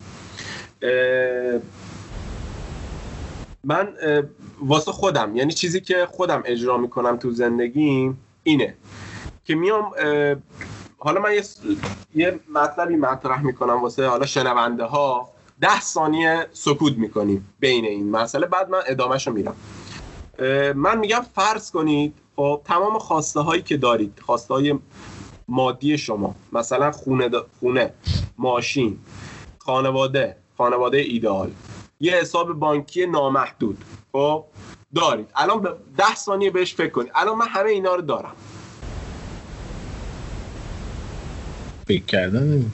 اه، 0.83 1.61
من 3.65 3.89
اه، 4.03 4.23
واسه 4.61 4.93
خودم 4.93 5.37
یعنی 5.37 5.53
چیزی 5.53 5.81
که 5.81 6.07
خودم 6.11 6.43
اجرا 6.45 6.77
می‌کنم 6.79 7.17
تو 7.17 7.31
زندگیم 7.31 8.19
اینه 8.43 8.75
که 9.45 9.55
میام 9.55 9.93
اه، 9.99 10.37
حالا 10.99 11.21
من 11.21 11.33
یه, 11.35 11.43
یه 12.15 12.41
مطلبی 12.55 12.97
مطرح 12.97 13.43
می‌کنم 13.43 13.83
واسه 13.83 14.07
حالا 14.07 14.27
شنونده 14.27 14.85
ها. 14.85 15.29
ده 15.61 15.81
ثانیه 15.81 16.47
سکوت 16.53 16.93
می‌کنیم 16.97 17.49
بین 17.61 17.85
این 17.85 18.11
مسئله 18.11 18.47
بعد 18.47 18.71
من 18.71 18.81
ادامهش 18.87 19.27
رو 19.27 19.33
میرم 19.33 19.57
من 20.75 20.99
میگم 20.99 21.23
فرض 21.35 21.71
کنید 21.71 22.15
خب 22.37 22.61
تمام 22.65 22.99
خواسته 22.99 23.41
هایی 23.41 23.63
که 23.63 23.77
دارید 23.77 24.21
خواسته 24.27 24.55
های 24.55 24.79
مادی 25.49 25.99
شما 25.99 26.35
مثلا 26.53 26.93
خونه, 26.93 27.31
خونه 27.61 27.93
ماشین 28.39 28.99
خانواده 29.59 30.37
خانواده 30.59 30.99
ایدئال 30.99 31.51
یه 32.01 32.13
حساب 32.13 32.53
بانکی 32.53 33.07
نامحدود 33.07 33.85
خب 34.13 34.45
دارید. 34.95 35.31
الان 35.37 35.61
به 35.61 35.75
ده 35.97 36.15
ثانیه 36.15 36.51
بهش 36.51 36.75
فکر 36.75 36.91
کنید. 36.91 37.13
الان 37.15 37.39
من 37.39 37.47
همه 37.49 37.71
اینا 37.71 37.95
رو 37.95 38.03
دارم. 38.03 38.33
فکر 41.87 42.05
کردن 42.05 42.73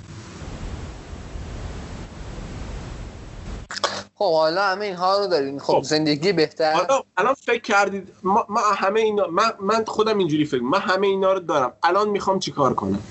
خب 4.18 4.32
حالا 4.32 4.62
همه 4.62 4.84
اینها 4.84 5.18
رو 5.18 5.26
دارین. 5.26 5.58
خب 5.58 5.72
خب. 5.72 5.82
زندگی 5.82 6.32
بهتر. 6.32 6.72
حالا 6.72 7.02
الان 7.16 7.34
فکر 7.34 7.62
کردید 7.62 8.08
ما, 8.22 8.46
ما 8.48 8.60
همه 8.60 9.00
اینا 9.00 9.26
من, 9.26 9.52
من 9.60 9.84
خودم 9.84 10.18
اینجوری 10.18 10.44
فکر 10.44 10.62
من 10.62 10.80
همه 10.80 11.06
اینا 11.06 11.32
رو 11.32 11.40
دارم. 11.40 11.72
الان 11.82 12.08
می‌خوام 12.08 12.38
چیکار 12.38 12.74
کنم؟ 12.74 13.02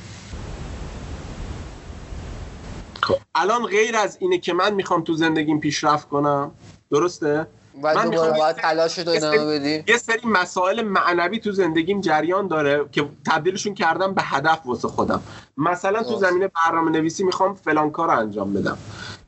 خب 3.04 3.16
الان 3.36 3.66
غیر 3.66 3.98
از 3.98 4.18
اینه 4.20 4.38
که 4.38 4.54
من 4.54 4.74
می‌خوام 4.74 5.04
تو 5.04 5.14
زندگیم 5.14 5.60
پیشرفت 5.60 6.10
کنم. 6.10 6.52
درسته؟ 6.92 7.48
و 7.84 7.96
من 7.96 8.08
می‌خوام 8.08 8.38
باید 8.38 8.56
تلاش 8.56 9.00
بدی. 9.00 9.84
یه 9.88 9.98
سری 9.98 10.22
مسائل 10.26 10.82
معنوی 10.82 11.40
تو 11.40 11.52
زندگیم 11.52 12.02
جریان 12.02 12.48
داره 12.48 12.86
که 12.92 13.10
تبدیلشون 13.26 13.74
کردم 13.74 14.14
به 14.14 14.22
هدف 14.22 14.60
واسه 14.66 14.88
خودم. 14.88 15.22
مثلا 15.58 16.04
تو 16.04 16.10
درست. 16.10 16.30
زمینه 16.30 16.52
برنامه 16.66 16.92
نویسی 16.92 17.24
می‌خوام 17.24 17.56
فلان 17.56 17.92
کار 17.92 18.08
رو 18.08 18.20
انجام 18.20 18.54
بدم. 18.54 18.78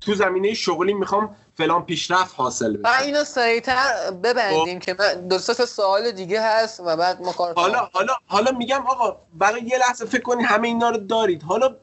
تو 0.10 0.15
زمینه 0.15 0.53
شغلی 0.53 0.94
می‌خوام 0.94 1.36
فلان 1.57 1.86
پیشرفت 1.86 2.36
حاصل 2.38 2.77
بدم 2.77 2.91
اینو 3.06 3.23
سریعتر 3.23 4.11
ببندیم 4.23 4.80
که 4.80 4.95
من 4.99 5.27
دو 5.27 5.38
سه 5.40 5.53
تا 5.53 5.65
سوال 5.65 6.11
دیگه 6.11 6.41
هست 6.41 6.80
و 6.80 6.95
بعد 6.98 7.22
ما 7.22 7.31
کار 7.31 7.53
حالا 7.53 7.90
حالا 7.94 8.14
حالا 8.27 8.52
میگم 8.52 8.84
آقا 8.88 9.18
برای 9.34 9.61
یه 9.61 9.77
لحظه 9.77 10.06
فکر 10.06 10.22
کنید 10.22 10.45
همه 10.45 10.68
اینا 10.68 10.90
رو 10.90 10.98
دارید. 10.98 11.44
حالا 11.44 11.76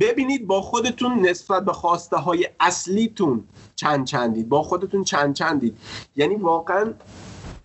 ببینید 0.00 0.46
با 0.46 0.60
خودتون 0.60 1.28
نسبت 1.28 1.64
به 1.64 1.72
خواسته 1.72 2.16
های 2.16 2.48
اصلیتون 2.60 3.44
چند 3.76 4.06
چندید. 4.06 4.48
با 4.48 4.62
خودتون 4.62 5.04
چند 5.04 5.34
چندید. 5.34 5.78
یعنی 6.16 6.34
واقعا 6.34 6.92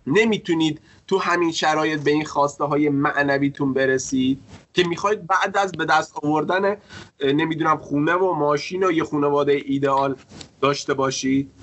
نمی‌تونید 0.06 0.80
تو 1.06 1.18
همین 1.18 1.52
شرایط 1.52 2.00
به 2.00 2.10
این 2.10 2.24
خواسته 2.24 2.64
های 2.64 2.88
معنویتون 2.88 3.72
برسید. 3.74 4.42
که 4.78 4.84
می‌خواید 4.84 5.28
بعد 5.28 5.58
از 5.58 5.76
به 5.76 5.86
دست 5.86 6.14
آوردن 6.24 6.76
نمی‌دونم 7.22 7.78
خونه 7.78 8.14
و 8.14 8.34
ماشین 8.34 8.84
و 8.84 8.92
یه 8.92 9.04
خانواده 9.04 9.52
ایدئال 9.66 10.16
داشته 10.62 10.94
باشید. 10.94 11.54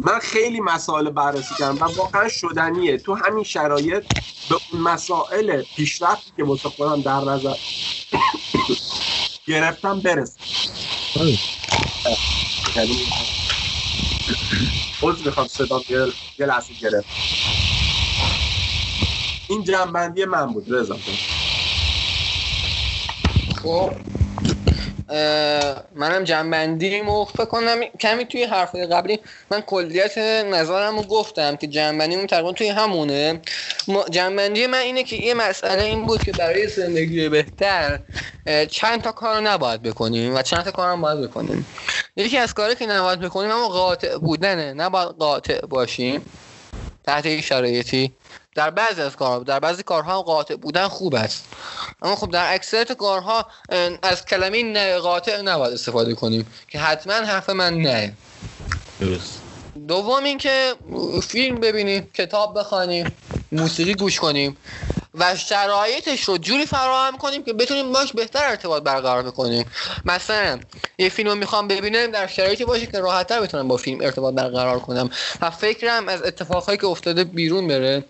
من 0.00 0.20
خیلی 0.20 0.60
مسائل 0.60 1.10
بررسی 1.10 1.56
کردم 1.56 1.78
و 1.80 1.84
واقعا 1.84 2.28
شدنیه. 2.28 2.98
تو 2.98 3.14
همین 3.14 3.44
شرایط 3.44 4.04
به 4.48 4.60
اون 4.72 4.82
مسائل 4.82 5.62
پیشرفتی 5.62 6.32
که 6.36 6.44
واسه 6.44 6.70
خودم 6.70 7.02
در 7.02 7.20
نظر 7.20 7.54
گرفتم. 9.48 10.02
یعنی 12.76 13.12
عذر 15.02 15.26
می‌خوام 15.26 15.48
صدا 15.48 15.84
یه 16.38 16.46
لحظه 16.46 16.74
گرفت. 16.74 17.10
این 19.50 19.64
جنبندی 19.64 20.24
من 20.24 20.54
بود 20.54 20.66
رضا 20.68 21.04
خب 23.50 23.90
منم 25.94 26.24
جنبندیمو 26.24 27.24
فکر 27.24 27.44
کنم 27.44 27.80
کمی 28.00 28.24
توی 28.24 28.44
حرفای 28.44 28.86
قبلی 28.86 29.18
من 29.50 29.60
کلیت 29.60 30.18
نظرم 30.18 30.96
رو 30.96 31.02
گفتم 31.02 31.56
که 31.56 31.66
جنبندیمون 31.66 32.26
تقریبا 32.26 32.52
توی 32.52 32.68
همونه. 32.68 33.40
جنبندی 34.10 34.66
من 34.66 34.78
اینه 34.78 35.02
که 35.02 35.16
یه 35.16 35.34
مسئله 35.34 35.82
این 35.82 36.06
بود 36.06 36.22
که 36.24 36.32
برای 36.32 36.68
زندگی 36.68 37.28
بهتر 37.28 38.00
چند 38.70 39.02
تا 39.02 39.12
کار 39.12 39.36
رو 39.36 39.40
نباید 39.40 39.82
بکنیم 39.82 40.34
و 40.34 40.42
چند 40.42 40.64
تا 40.64 40.70
کار 40.70 40.90
هم 40.90 41.00
باید 41.00 41.20
بکنیم. 41.20 41.66
یکی 42.16 42.38
از 42.38 42.54
کاری 42.54 42.74
که 42.74 42.86
نباید 42.86 43.20
بکنیم 43.20 43.50
اما 43.50 43.68
قاطع 43.68 44.16
بودنه. 44.18 44.72
نباید 44.72 45.08
قاطع 45.08 45.66
باشیم. 45.66 46.22
تحت 47.06 47.40
شرایطی 47.40 48.12
در 48.54 48.70
بعضی 48.70 49.02
از 49.02 49.16
کارها 49.16 49.44
در 49.44 49.60
بعضی 49.60 49.82
کارها 49.82 50.16
هم 50.16 50.22
قاطع 50.22 50.56
بودن 50.56 50.88
خوب 50.88 51.14
است. 51.14 51.44
اما 52.02 52.16
خب 52.16 52.30
در 52.30 52.54
اکثریت 52.54 52.92
کارها 52.92 53.46
از 54.02 54.24
کلمه 54.24 54.62
نه 54.62 54.98
قاطع 54.98 55.42
نباید 55.42 55.74
استفاده 55.74 56.14
کنیم 56.14 56.46
که 56.68 56.78
حتما 56.78 57.12
حرف 57.12 57.50
من 57.50 57.74
نه. 57.74 58.12
درست. 59.00 59.40
دوم 59.88 60.24
اینکه 60.24 60.74
فیلم 61.22 61.60
ببینیم 61.60 62.10
کتاب 62.14 62.58
بخوانیم 62.58 63.12
موسیقی 63.52 63.94
گوش 63.94 64.20
کنیم. 64.20 64.56
و 65.14 65.36
شرایطش 65.36 66.24
رو 66.24 66.38
جوری 66.38 66.66
فراهم 66.66 67.18
کنیم 67.18 67.42
که 67.42 67.52
بتونیم 67.52 67.92
باش 67.92 68.12
بهتر 68.12 68.44
ارتباط 68.44 68.82
برقرار 68.82 69.22
بکنیم. 69.22 69.70
مثلا 70.04 70.60
یه 70.98 71.08
فیلم 71.08 71.28
رو 71.28 71.34
می‌خوام 71.34 71.68
ببینم 71.68 72.06
در 72.06 72.26
شرایطی 72.26 72.64
باشه 72.64 72.86
که 72.86 73.00
راحتتر 73.00 73.40
بتونم 73.40 73.68
با 73.68 73.76
فیلم 73.76 74.00
ارتباط 74.00 74.34
برقرار 74.34 74.78
کنم. 74.78 75.10
و 75.40 75.50
فکرم 75.50 76.08
از 76.08 76.22
اتفاقهایی 76.22 76.78
که 76.78 76.86
افتاده 76.86 77.24
بیرون 77.24 77.68
بره. 77.68 78.04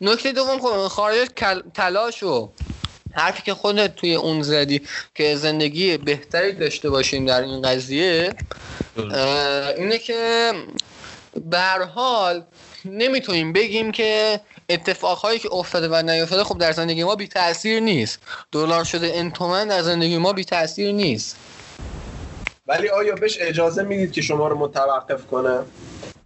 نکته 0.00 0.32
دوم 0.32 0.58
خب 0.58 0.88
خارج 0.88 1.28
تلاش 1.74 2.22
و 2.22 2.50
حرفی 3.14 3.42
که 3.42 3.54
خودت 3.54 3.96
توی 3.96 4.14
اون 4.14 4.42
زدی 4.42 4.82
که 5.14 5.36
زندگی 5.36 5.96
بهتری 5.96 6.52
داشته 6.52 6.90
باشیم 6.90 7.26
در 7.26 7.42
این 7.42 7.62
قضیه 7.62 8.34
اینه 9.76 9.98
که 9.98 10.52
به 11.50 11.58
هر 11.58 11.82
حال 11.84 12.44
نمی‌تونیم 12.84 13.52
بگیم 13.52 13.92
که 13.92 14.40
اتفاقهایی 14.68 15.38
که 15.38 15.52
افتاده 15.52 15.88
و 15.88 16.02
نیفتاده 16.02 16.44
خب 16.44 16.58
در 16.58 16.72
زندگی 16.72 17.04
ما 17.04 17.16
بی 17.16 17.28
تاثیر 17.28 17.80
نیست. 17.80 18.18
دلار 18.52 18.84
شده 18.84 19.12
ان 19.14 19.30
تومن 19.30 19.68
در 19.68 19.82
زندگی 19.82 20.18
ما 20.18 20.32
بی 20.32 20.44
تاثیر 20.44 20.92
نیست. 20.92 21.36
ولی 22.66 22.88
آیا 22.88 23.14
بهش 23.14 23.38
اجازه 23.40 23.82
می‌دید 23.82 24.12
که 24.12 24.22
شما 24.22 24.48
رو 24.48 24.58
متوقف 24.58 25.26
کنه؟ 25.26 25.60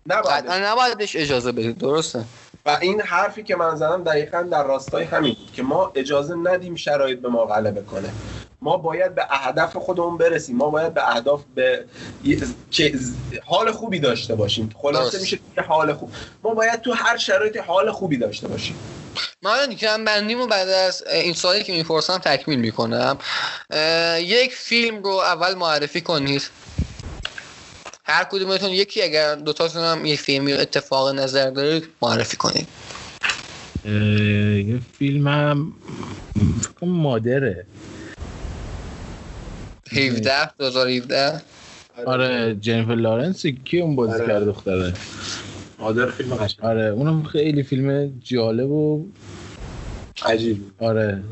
نباید. 0.07 0.51
نباید 0.51 0.99
بهش 0.99 1.17
اجازه 1.17 1.53
بدید. 1.53 1.79
درسته. 1.79 2.25
و 2.67 2.79
این 2.81 3.01
حرفی 3.01 3.43
که 3.43 3.57
من 3.57 3.77
زدم 3.77 4.05
دقیقا 4.05 4.43
در 4.43 4.65
راستای 4.65 5.05
همین 5.05 5.37
که 5.53 5.63
ما 5.63 5.93
اجازه 5.95 6.35
ندیم 6.35 6.75
شرایط 6.75 7.19
به 7.19 7.29
ما 7.29 7.45
غلبه 7.45 7.83
کنه. 7.83 8.13
ما 8.63 8.77
باید 8.77 9.15
به 9.15 9.27
اهداف 9.31 9.77
خودمون 9.77 10.19
برسیم. 10.19 10.57
ما 10.57 10.71
باید 10.71 10.95
به 10.95 11.17
اهداف 11.17 11.43
به 11.55 11.85
که 12.71 12.95
حال 13.45 13.73
خوبی 13.73 13.99
داشته 13.99 14.35
باشیم. 14.35 14.71
خلاصه 14.83 15.11
درست. 15.11 15.21
میشه 15.21 15.39
که 15.55 15.63
حال 15.63 15.93
خوب. 15.93 16.11
ما 16.45 16.55
باید 16.55 16.81
تو 16.81 16.93
هر 16.93 17.17
شرایطی 17.17 17.59
حال 17.59 17.93
خوبی 17.93 18.17
داشته 18.17 18.49
باشیم. 18.49 18.77
من 19.43 19.69
دیگه 19.69 19.99
بندیمو 19.99 20.47
بعد 20.47 20.69
از 20.69 21.05
این 21.13 21.35
سوالی 21.35 21.65
که 21.65 21.73
می‌پرسم 21.73 22.19
تکمیل 22.19 22.59
می‌کنم. 22.59 23.19
یک 24.19 24.53
فیلم 24.55 25.03
رو 25.03 25.11
اول 25.11 25.55
معرفی 25.55 26.01
کنید. 26.01 26.51
هر 28.05 28.25
کدومتون 28.25 28.71
یکی 28.71 29.03
اگر 29.03 29.35
دوتاتون 29.35 29.83
هم 29.83 30.07
یه 30.07 30.17
فیلمی 30.17 30.53
رو 30.53 30.61
اتفاق 30.61 31.15
نظر 31.15 31.51
دارید 31.51 31.89
معرفی 32.03 32.37
کنید. 32.37 32.69
یه 34.69 34.81
فیلم 34.99 35.29
هم 35.29 35.73
مادره. 36.83 37.67
17 39.93 40.51
2017 40.59 41.43
آره 42.07 42.57
جنیفر 42.61 42.95
لارنس 42.95 43.47
کی 43.47 43.81
اون 43.81 43.97
بازی 43.97 44.13
آره. 44.13 44.27
کرده 44.27 44.45
دختره 44.45 44.93
مادر 45.79 46.11
فیلم 46.11 46.35
قشنگ. 46.35 46.65
آره 46.67 46.83
اونم 46.85 47.23
خیلی 47.23 47.63
فیلم 47.63 48.13
جالب 48.25 48.71
و 48.71 49.07
عجیب. 50.27 50.65
آره. 50.79 51.23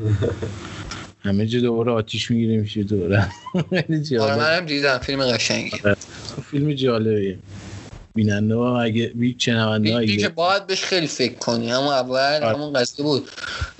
همه 1.23 1.45
جا 1.45 1.59
دوباره 1.59 1.91
آتیش 1.91 2.31
می‌گیره 2.31 2.57
میشه 2.57 2.83
دوباره. 2.83 3.27
خیلی 3.87 4.17
آره 4.17 4.35
منم 4.35 4.65
دیدم 4.65 4.97
فیلم 4.97 5.25
قشنگی 5.25 5.77
فیلم 6.51 6.73
جالبیه. 6.73 7.37
بیننده 8.15 8.55
ها 8.55 8.81
اگه 8.81 9.07
فیلمی 9.07 9.33
که 9.33 9.55
اگه 9.97 10.29
باید 10.29 10.67
بهش 10.67 10.83
خیلی 10.83 11.07
فکر 11.07 11.33
کنی. 11.33 11.69
همون 11.69 11.87
اول 11.87 12.43
آره. 12.43 12.47
همون 12.47 12.73
قصه 12.73 13.03
بود. 13.03 13.29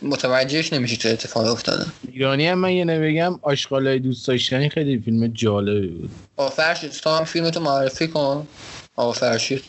متوجهش 0.02 0.74
نمیشی 0.74 0.98
چه 0.98 1.10
اتفاقی 1.10 1.50
افتاده. 1.50 1.86
ایرانی 2.12 2.48
هم 2.48 2.58
من 2.58 2.72
یه 2.72 2.86
نبگم 2.86 3.40
آشغالای 3.42 4.00
دوست 4.00 4.28
داشتنی 4.28 4.70
خیلی 4.70 5.00
فیلم 5.00 5.28
جالبی 5.28 5.88
بود. 5.88 6.10
آقا 6.38 6.50
فرشید 6.50 6.92
تو 6.92 7.10
هم 7.10 7.24
فیلمتو 7.24 7.60
معرفی 7.60 8.08
کن. 8.08 8.48
آقا 8.96 9.12
فرشید. 9.12 9.64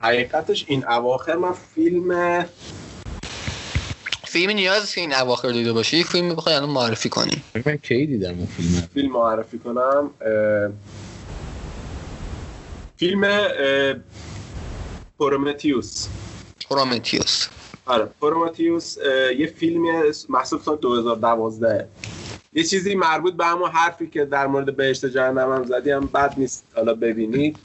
حقیقتش 0.00 0.64
این 0.68 0.84
اواخر 0.86 1.36
من 1.36 1.52
فیلم 1.74 2.44
فیلم 4.24 4.50
نیاز 4.50 4.94
که 4.94 5.00
این 5.00 5.14
اواخر 5.14 5.52
دیده 5.52 5.72
باشی 5.72 5.96
یک 5.96 6.06
فیلم 6.06 6.34
بخوای 6.34 6.54
الان 6.54 6.70
معرفی 6.70 7.08
کنی. 7.08 7.42
من 7.66 7.76
کی 7.76 8.06
دیدم 8.06 8.38
اون 8.38 8.46
فیلم؟ 8.46 8.88
فیلم 8.94 9.12
معرفی 9.12 9.58
کنم 9.58 10.10
اه، 10.20 10.70
فیلم 12.96 13.48
پرومتیوس. 15.18 16.08
پرومتیوس. 16.70 17.48
آره 17.86 18.08
پرومتیوس 18.20 18.96
یه 19.38 19.46
فیلمی 19.46 19.88
محسوب 20.28 20.62
سال 20.62 20.76
2012 20.76 21.88
یه 22.52 22.64
چیزی 22.64 22.94
مربوط 22.94 23.34
به 23.34 23.46
همون 23.46 23.70
حرفی 23.70 24.06
که 24.06 24.24
در 24.24 24.46
مورد 24.46 24.76
بهشت 24.76 25.06
جهنم 25.06 25.52
هم 25.52 25.64
زدی 25.64 25.90
هم 25.90 26.06
بد 26.06 26.34
نیست 26.36 26.66
حالا 26.76 26.94
ببینید. 26.94 27.56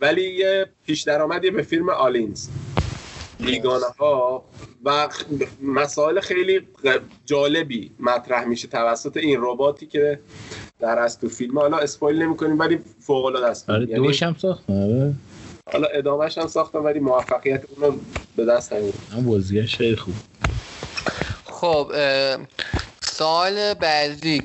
ولی 0.00 0.34
یه 0.34 0.66
پیش 0.86 1.02
درآمدی 1.02 1.50
به 1.50 1.62
فیلم 1.62 1.88
Aliens. 1.88 2.48
بیگانه 3.38 3.86
ها 3.98 4.44
و 4.84 5.08
مسائل 5.62 6.20
خیلی 6.20 6.60
جالبی 7.24 7.90
مطرح 8.00 8.44
میشه 8.44 8.68
توسط 8.68 9.16
این 9.16 9.38
رباتی 9.42 9.86
که 9.86 10.20
در 10.80 10.98
از 10.98 11.20
تو 11.20 11.28
فیلم. 11.28 11.58
حالا 11.58 11.78
spoil 11.78 12.22
نمی‌کنیم 12.22 12.58
ولی 12.58 12.78
فوق 13.00 13.24
العاده 13.24 13.46
است. 13.46 13.70
آره 13.70 13.88
یعنی 13.88 14.06
دوش 14.06 14.22
هم 14.22 14.36
ساخت. 14.38 14.70
آره. 14.70 15.14
حالا 15.72 15.86
ادامهش 15.86 16.38
هم 16.38 16.46
ساختم 16.46 16.84
ولی 16.84 16.98
موفقیت 16.98 17.62
اون 17.68 17.90
رو 17.90 17.98
به 18.36 18.44
دست 18.44 18.72
نیاورد 18.72 18.94
هم 19.12 19.24
بازیگرش 19.24 19.76
خیلی 19.76 19.96
خوب. 19.96 20.14
خب 21.44 21.92
اه، 21.94 22.38
سال 23.00 23.74
بعدی. 23.74 24.42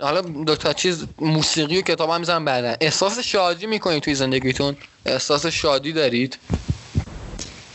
حالا 0.00 0.20
دو 0.20 0.56
تا 0.56 0.72
چیز 0.72 1.06
موسیقی 1.18 1.78
و 1.78 1.82
کتاب 1.82 2.10
هم 2.10 2.20
می‌زنم 2.20 2.44
بعدا. 2.44 2.76
احساس 2.80 3.18
شادی 3.18 3.66
می‌کنید 3.66 4.02
توی 4.02 4.14
زندگیتون؟ 4.14 4.76
احساس 5.06 5.46
شادی 5.46 5.92
دارید؟ 5.92 6.38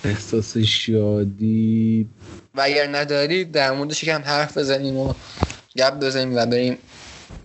احساس 0.04 0.58
شادی. 0.58 2.08
و 2.56 2.62
اگر 2.62 2.88
ندارید 2.96 3.52
در 3.52 3.72
موردش 3.72 4.04
یکم 4.04 4.22
حرف 4.22 4.58
بزنیم 4.58 4.98
و 4.98 5.14
گپ 5.78 6.00
بزنیم 6.00 6.36
و 6.36 6.46
بریم 6.46 6.78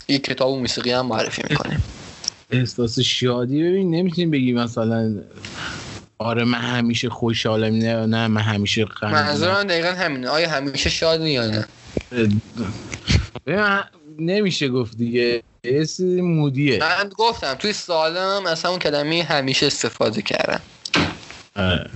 یک 0.08 0.22
کتاب 0.22 0.50
و 0.50 0.60
موسیقی 0.60 0.90
هم 0.90 1.06
معرفی 1.06 1.42
می‌کنیم. 1.50 1.82
احساس 2.50 2.98
شادی. 2.98 3.62
ببین 3.62 3.90
نمی‌تونیم 3.90 4.30
بگی 4.30 4.52
مثلا 4.52 5.14
آره 6.18 6.44
من 6.44 6.58
همیشه 6.58 7.08
خوشحالم 7.08 7.74
نه 7.74 8.06
نه 8.06 8.28
من 8.28 8.40
همیشه 8.40 8.84
غمگینم. 8.84 9.22
منظورم 9.22 9.64
دقیقا 9.64 9.88
همینه. 9.88 10.28
آیا 10.28 10.50
همیشه 10.50 10.90
شادی 10.90 11.30
یا 11.30 11.46
نه؟ 13.46 13.84
نمیشه 14.18 14.68
گفت 14.68 14.96
دیگه. 14.96 15.42
چیزی 15.62 16.20
مودیه. 16.20 16.78
من 16.78 17.08
گفتم 17.18 17.54
توی 17.54 17.72
سالم 17.72 18.46
از 18.46 18.62
همون 18.62 18.78
کلمه 18.78 19.22
همیشه 19.22 19.66
استفاده 19.66 20.22
کردم. 20.22 20.60
آره. 21.56 21.90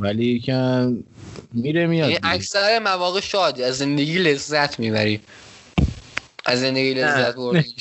ولی 0.00 0.24
یکم 0.24 0.96
میره 1.52 1.86
میاد 1.86 2.10
یعنی. 2.10 2.20
اکثر 2.22 2.78
مواقع 2.78 3.20
شادی 3.20 3.62
از 3.62 3.78
زندگی 3.78 4.18
لذت 4.18 4.80
می‌بری 4.80 5.20
از 6.48 6.60
زندگی 6.60 6.94
لذت 6.94 7.36
بردی 7.36 7.74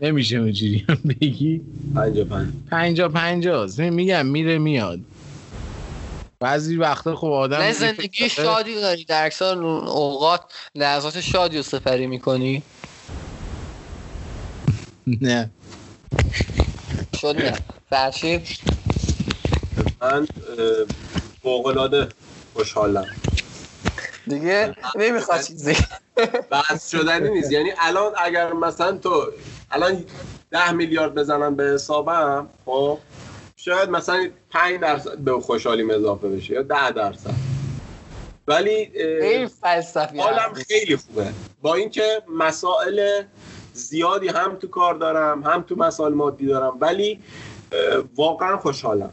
نمیشه- 0.00 0.36
اونجوری 0.38 0.86
هم 0.88 0.98
بگی. 1.20 1.60
پنجا 1.94 2.24
پنج. 2.24 2.48
پنجا 2.70 3.08
پنجاست 3.08 3.80
میگم 3.80 4.26
میره 4.26 4.58
میاد. 4.58 5.00
بعضی 6.40 6.76
وقتا 6.76 7.16
خب 7.16 7.26
آدم 7.26 7.56
نه 7.56 7.72
زندگی 7.72 8.28
فکر- 8.28 8.44
شادی 8.44 8.74
داری. 8.74 9.04
در 9.04 9.26
اکثر 9.26 9.54
اوقات 9.54 10.40
لحظات 10.74 11.20
شادی 11.20 11.56
رو 11.56 11.62
سپری 11.62 12.06
می‌کنی؟ 12.06 12.62
نه. 15.06 15.50
شد 17.20 17.36
نه. 17.36 17.58
فرشید؟ 17.90 18.48
من 20.00 20.26
فوق 21.42 21.66
العاده 21.66 22.08
خوشحالم. 22.54 23.06
دیگه 24.26 24.74
نمی‌خواد 24.96 25.40
چیزی 25.40 25.76
بحث 26.50 26.90
شدنی 26.90 27.30
نیست. 27.30 27.52
یعنی 27.52 27.72
الان 27.78 28.12
اگر 28.24 28.52
مثلا 28.52 28.92
تو 28.98 29.26
الان 29.70 30.04
ده 30.50 30.72
میلیارد 30.72 31.14
بزنم 31.14 31.54
به 31.54 31.64
حسابم 31.64 32.48
خب 32.66 32.98
شاید 33.56 33.90
مثلا 33.90 34.28
5 34.50 34.80
درصد 34.80 35.18
به 35.18 35.40
خوشحالیم 35.40 35.90
اضافه 35.90 36.28
بشه 36.28 36.54
یا 36.54 36.62
10 36.62 36.90
درصد. 36.90 37.34
ولی 38.48 38.90
خیلی 39.20 39.42
اه، 39.42 39.46
فلسفی 39.46 40.18
حالم. 40.18 40.54
خیلی 40.68 40.96
خوبه. 40.96 41.26
با 41.62 41.74
اینکه 41.74 42.22
مسائل 42.38 43.22
زیادی 43.72 44.28
هم 44.28 44.56
تو 44.56 44.68
کار 44.68 44.94
دارم 44.94 45.42
هم 45.42 45.62
تو 45.62 45.76
مسائل 45.76 46.12
مادی 46.12 46.46
دارم 46.46 46.76
ولی 46.80 47.20
واقعا 48.16 48.56
خوشحالم. 48.56 49.10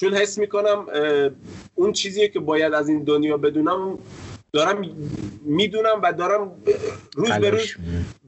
چون 0.00 0.14
حس 0.14 0.38
می‌کنم 0.38 0.86
اون 1.74 1.92
چیزی 1.92 2.28
که 2.28 2.40
باید 2.40 2.74
از 2.74 2.88
این 2.88 3.04
دنیا 3.04 3.36
بدونم 3.36 3.98
دارم 4.52 4.96
می‌دونم 5.44 6.00
و 6.02 6.12
دارم 6.12 6.52
روز 7.14 7.30
به 7.30 7.50
روز. 7.50 7.74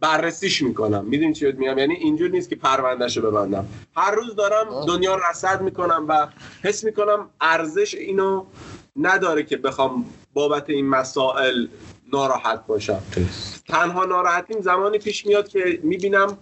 بررسیش 0.01 0.63
می‌کنم 0.63 1.05
می‌دونی 1.05 1.33
چی 1.33 1.53
میگم 1.53 1.79
یعنی 1.79 1.95
اینجور 1.95 2.31
نیست 2.31 2.49
که 2.49 2.57
پروندهشو 2.57 3.31
ببندم 3.31 3.69
هر 3.97 4.15
روز 4.15 4.35
دارم. 4.37 4.87
دنیا 4.87 5.15
رو 5.15 5.21
رصد 5.31 5.63
می‌کنم 5.63 6.05
و 6.09 6.29
حس 6.63 6.85
می‌کنم 6.85 7.31
ارزش 7.41 7.95
اینو 7.95 8.45
نداره 8.97 9.43
که 9.43 9.57
بخوام 9.57 10.05
بابت 10.33 10.71
این 10.71 10.89
مسائل 10.89 11.67
ناراحت 12.13 12.67
باشم. 12.67 13.03
تنها 13.69 14.05
ناراحتیم 14.05 14.61
زمانی 14.61 14.99
پیش 14.99 15.27
میاد 15.27 15.49
که 15.49 15.81
می‌بینم 15.83 16.39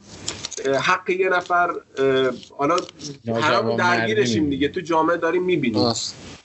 حق 0.64 1.10
یه 1.10 1.28
نفر 1.28 1.70
حالا 2.58 2.76
همون 3.42 3.76
درگیرشیم 3.76 4.50
دیگه 4.50 4.68
تو 4.68 4.80
جامعه 4.80 5.16
داریم 5.16 5.42
می‌بینیم. 5.42 5.82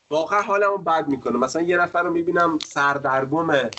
واقعا 0.10 0.42
حالمو 0.42 0.78
بد 0.78 1.08
می‌کنه. 1.08 1.38
مثلا 1.38 1.62
یه 1.62 1.78
نفر 1.78 2.04
رو 2.04 2.12
می‌بینم 2.12 2.60
سردرگمه 2.64 3.70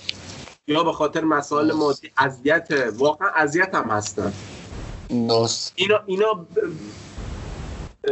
یا 0.66 0.84
به 0.84 0.92
خاطر 0.92 1.24
مسائل 1.24 1.72
مادی 1.72 2.10
اذیت 2.18 2.68
واقعا 2.98 3.28
اذیت 3.28 3.74
هم 3.74 3.90
هستن. 3.90 4.32
درست. 5.28 5.72
اینا 5.76 6.00
اینا 6.06 6.32
ب- 6.34 6.46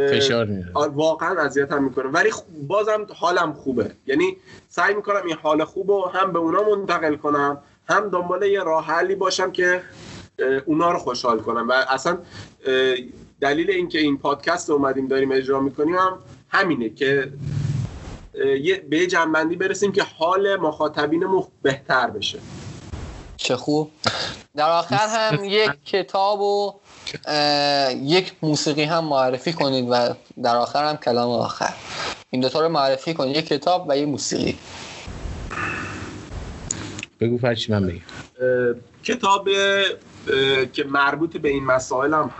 فشار 0.09 0.45
میاره. 0.45 0.71
واقعا 0.73 1.41
اذیت 1.41 1.71
هم 1.71 1.83
می‌کنه. 1.83 2.09
ولی 2.09 2.31
بازم 2.67 3.07
حالم 3.15 3.53
خوبه. 3.53 3.91
یعنی 4.07 4.37
سعی 4.69 4.93
می‌کنم 4.93 5.21
این 5.25 5.35
حال 5.43 5.63
خوب 5.63 5.91
رو 5.91 6.11
هم 6.13 6.31
به 6.33 6.39
اونا 6.39 6.63
منتقل 6.63 7.15
کنم 7.15 7.57
هم 7.89 8.09
دنبال 8.09 8.43
یه 8.43 8.63
راه 8.63 8.85
حلی 8.85 9.15
باشم 9.15 9.51
که 9.51 9.81
اونا 10.65 10.91
رو 10.91 10.99
خوشحال 10.99 11.39
کنم. 11.39 11.69
و 11.69 11.71
اصلا 11.71 12.17
دلیل 13.41 13.71
اینکه 13.71 13.99
این 13.99 14.17
پادکست 14.17 14.69
رو 14.69 14.75
اومدیم 14.75 15.07
داریم 15.07 15.31
اجرا 15.31 15.59
می‌کنیم 15.59 15.95
هم 15.95 16.19
همینه 16.49 16.89
که 16.89 17.33
به 18.89 18.97
یه 18.97 19.07
جنبندی 19.07 19.55
برسیم 19.55 19.91
که 19.91 20.03
حال 20.03 20.55
مخاطبینمون 20.55 21.43
بهتر 21.61 22.09
بشه. 22.09 22.39
چه 23.37 23.55
خوب. 23.55 23.91
در 24.55 24.69
آخر 24.69 25.07
هم 25.07 25.43
یک 25.59 25.71
کتاب 25.85 26.41
و 26.41 26.73
یک 28.01 28.33
موسیقی 28.41 28.83
هم 28.83 29.05
معرفی 29.05 29.53
کنید 29.53 29.87
و 29.89 30.13
در 30.43 30.55
آخر 30.55 30.89
هم 30.89 30.97
کلام 30.97 31.29
آخر. 31.29 31.73
این 32.29 32.41
دوتا 32.41 32.61
رو 32.61 32.69
معرفی 32.69 33.13
کنید. 33.13 33.37
یک 33.37 33.47
کتاب 33.47 33.85
و 33.89 33.97
یک 33.97 34.07
موسیقی. 34.07 34.57
بگو 37.19 37.37
فرچی 37.37 37.71
من 37.71 37.87
بگم. 37.87 38.01
کتاب 39.03 39.49
که 40.73 40.83
مربوط 40.83 41.37
به 41.37 41.49
این 41.49 41.65
مسائل 41.65 42.13
هم 42.13 42.31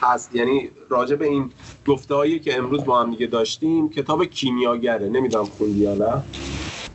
هست. 0.00 0.34
یعنی 0.34 0.70
راجع 0.88 1.16
به 1.16 1.26
این 1.26 1.50
گفتهایی 1.86 2.38
که 2.38 2.58
امروز 2.58 2.84
با 2.84 3.00
هم 3.00 3.10
دیگه 3.10 3.26
داشتیم 3.26 3.90
کتاب 3.90 4.24
کیمیاگره. 4.24 5.08
نمی‌دونم 5.08 5.44
خوندی 5.44 5.78
یا 5.78 5.94
نه. 5.94 6.22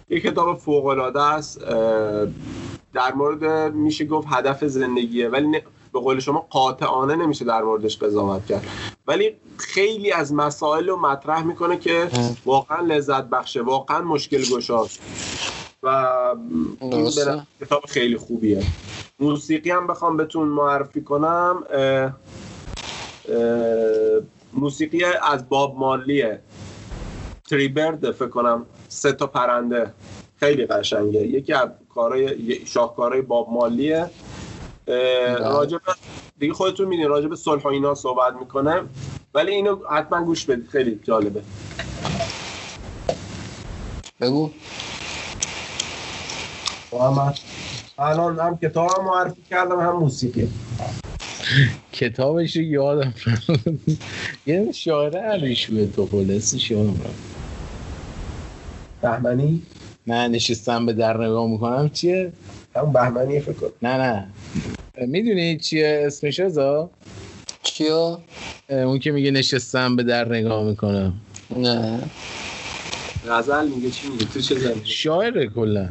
یه 0.10 0.20
کتاب 0.20 0.58
فوق 0.60 0.86
العاده 0.86 1.22
است 1.22 1.60
در 2.94 3.14
مورد 3.16 3.74
میشه 3.74 4.06
گفت 4.06 4.28
هدف 4.32 4.66
زندگیه. 4.66 5.30
ولی 5.30 5.48
نه- 5.48 5.64
به 5.94 6.00
قول 6.00 6.20
شما 6.20 6.48
قاطعانه 6.50 7.16
نمیشه 7.16 7.46
در 7.46 7.62
موردش 7.62 7.98
قضاوت 7.98 8.46
کرد. 8.46 8.68
ولی 9.08 9.36
خیلی 9.58 10.12
از 10.12 10.34
مسائل 10.34 10.88
رو 10.88 11.00
مطرح 11.00 11.44
می‌کنه 11.44 11.78
که 11.78 12.10
واقعا 12.46 12.82
لذت 12.82 13.24
بخشه. 13.24 13.62
واقعا 13.62 14.02
مشکل 14.02 14.44
گشاست. 14.56 15.00
و 15.84 15.88
این 16.82 17.10
کتاب 17.62 17.86
خیلی 17.88 18.18
خوبیه. 18.18 18.64
موسیقی 19.20 19.72
هم 19.72 19.88
بخوام 19.88 20.18
بهتون 20.18 20.48
معرفی 20.48 21.02
کنم. 21.02 21.64
اه، 21.74 21.82
اه، 21.84 22.14
موسیقی 24.54 25.04
از 25.04 25.50
باب 25.50 25.78
مالیه. 25.78 26.40
تریبرد 27.50 28.12
فکر 28.12 28.28
کنم 28.28 28.66
سه 28.90 29.12
تا 29.12 29.28
پرنده. 29.28 29.94
خیلی 30.40 30.66
قشنگه. 30.66 31.20
یکی 31.20 31.54
از 31.54 31.70
کارهای 31.96 32.66
شاهکارهای 32.66 33.22
باب 33.22 33.50
مالیه. 33.50 34.10
راجب 35.40 35.82
دیگه 36.40 36.54
خودتون 36.54 36.88
میدین 36.88 37.08
راجب 37.08 37.36
صلح 37.36 37.62
و 37.64 37.68
اینا 37.68 37.96
صحبت 37.96 38.34
می‌کنه. 38.40 38.82
ولی 39.34 39.52
اینو 39.52 39.88
حتما 39.90 40.24
گوش 40.24 40.46
بدید. 40.46 40.70
خیلی 40.70 41.00
جالبه. 41.04 41.42
بگو. 44.22 44.50
محمد 46.92 47.40
الان 48.00 48.40
هم 48.40 48.58
کتاب 48.58 48.92
هم 49.00 49.06
معرفی 49.06 49.42
کردم 49.50 49.80
هم 49.80 49.96
موسیقی. 50.00 50.48
کتابش 51.92 52.56
رو 52.56 52.62
یادم 52.62 53.14
یه 54.46 54.72
شاعره 54.72 55.20
عریش 55.20 55.68
به 55.68 55.88
تو 55.88 56.06
پولسش 56.06 56.72
یادم 56.72 56.96
بهمنی؟ 59.02 59.62
نه 60.08 60.28
نشستم 60.28 60.86
به 60.86 60.94
در 60.94 61.18
نگاه 61.18 61.48
می‌کنم. 61.48 61.90
چیه؟ 61.90 62.32
همون 62.76 62.94
بهمنی 62.94 63.40
فکر 63.40 63.70
نه 63.82 63.98
نه. 63.98 64.28
می‌دونی 65.08 65.58
چیه 65.58 66.04
اسمش 66.06 66.40
ازا 66.40 66.90
چیو؟ 67.64 68.18
اون 68.70 69.00
که 69.00 69.12
میگه 69.12 69.32
نشستم 69.32 69.96
به 69.96 70.04
در 70.04 70.30
نگاه 70.30 70.64
می‌کنم. 70.64 71.14
نه. 71.58 72.00
غزل 73.28 73.68
میگه 73.68 73.90
چی 73.90 74.08
میگه؟ 74.08 74.26
تو 74.26 74.42
چه 74.42 74.56
زنی 74.56 74.82
شاعره 74.84 75.48
کلا. 75.48 75.90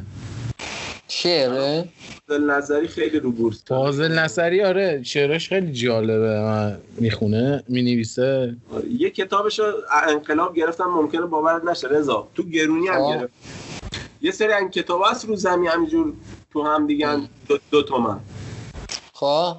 شعره؟ 1.14 1.88
دل 2.28 2.40
نظری 2.50 2.88
خیلی 2.88 3.18
رو 3.18 3.32
بورس 3.32 3.64
فاضل 3.66 4.18
نصری 4.18 4.62
آره 4.62 5.02
شعرش 5.02 5.48
خیلی 5.48 5.72
جالبه 5.72 6.40
من 6.40 6.78
می‌خونه 6.96 7.62
می‌نویسه. 7.68 8.56
آره، 8.74 8.88
یه 8.88 9.10
کتابش 9.10 9.60
انقلاب 10.08 10.54
گرفتم 10.56 10.84
ممکنه 10.84 11.20
باورت 11.20 11.64
نشه 11.64 11.88
رضا. 11.88 12.28
تو 12.34 12.42
گرونی 12.42 12.88
هم 12.88 13.00
آه. 13.00 13.16
گرفت. 13.16 13.32
یه 14.22 14.30
سری 14.30 14.52
این 14.52 14.70
کتاب 14.70 15.02
هست 15.10 15.24
رو 15.24 15.36
زمین 15.36 15.70
همینجور 15.70 16.12
تو 16.52 16.62
هم 16.62 16.86
دیگه 16.86 17.16
دو, 17.48 17.58
دو 17.70 17.82
تومن. 17.82 18.20
خب. 19.12 19.56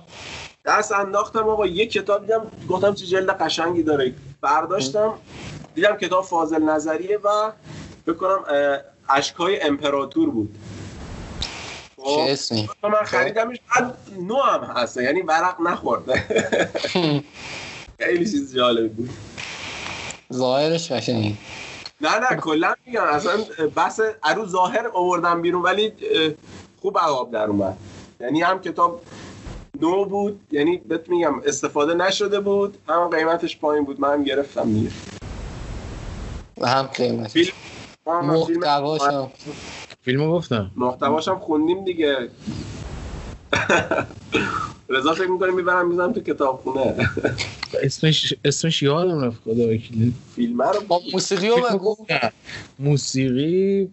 دست 0.65 0.91
انداختم 0.91 1.49
آقا 1.49 1.67
یه 1.67 1.85
کتاب 1.85 2.21
دیدم 2.21 2.41
گفتم 2.69 2.93
چه 2.93 3.05
جلد 3.05 3.29
قشنگی 3.29 3.83
داره. 3.83 4.13
برداشتم 4.41 5.13
دیدم 5.75 5.97
کتاب 5.97 6.23
فاضل 6.23 6.63
نظریه 6.63 7.17
و 7.17 7.51
بکنم 8.07 8.39
اشکای 9.09 9.61
امپراتور 9.61 10.29
بود. 10.29 10.57
چه 12.03 12.09
خب، 12.09 12.25
اسمی؟ 12.29 12.69
من 12.83 13.03
خریدمش. 13.05 13.57
بعد 13.75 13.97
نو 14.27 14.35
هم 14.41 14.63
هست 14.63 14.97
یعنی 14.97 15.21
ورق 15.21 15.61
نخورده 15.61 16.13
خیلی 17.99 18.25
چیز 18.31 18.55
جالب 18.55 18.93
بود. 18.93 19.09
ظاهرش 20.33 20.91
قشنگه. 20.91 21.33
نه 22.01 22.19
نه 22.19 22.37
کلا 22.41 22.73
میگم 22.85 23.03
اصلا 23.03 23.37
بحث 23.75 24.01
ارو 24.23 24.45
ظاهر 24.45 24.87
آوردم 24.93 25.41
بیرون 25.41 25.61
ولی 25.61 25.93
خوب 26.81 26.97
عقاب 26.97 27.31
در 27.31 27.43
اومد. 27.45 27.77
یعنی 28.19 28.41
هم 28.41 28.61
کتاب 28.61 29.01
نو 29.81 30.05
بود 30.05 30.39
یعنی 30.51 30.77
بهت 30.77 31.09
میگم 31.09 31.41
استفاده 31.45 31.93
نشده 31.93 32.39
بود 32.39 32.77
هم 32.89 33.07
قیمتش 33.07 33.57
پایین 33.57 33.85
بود 33.85 33.99
من 33.99 34.13
هم 34.13 34.23
گرفتم 34.23 34.73
دیگه. 34.73 34.89
هم 36.63 36.83
قیمت 36.83 37.27
فیلم 37.31 37.51
هم 38.07 38.45
فیلم- 38.45 38.59
محتواشم 38.59 39.31
فیلمو 40.03 40.31
گفتم. 40.31 40.71
محتواش 40.75 41.27
هم 41.27 41.39
خوندیم 41.39 41.85
دیگه. 41.85 42.29
رضا 44.89 45.13
فکر 45.13 45.27
می‌کنه 45.27 45.51
می‌برم 45.51 45.89
می‌زنم 45.89 46.13
تو 46.13 46.21
کتابخونه. 46.21 46.95
اسمش 47.83 48.33
اسمش 48.45 48.81
یادم 48.83 49.23
رفت 49.23 49.41
خدا 49.43 49.63
وکیلی. 49.63 50.13
فیلم 50.35 50.61
رو 50.61 50.79
خب 50.89 51.01
موسیقی 51.13 51.47
رو 51.47 51.55
بگو. 51.73 51.95
موسیقی 52.79 53.89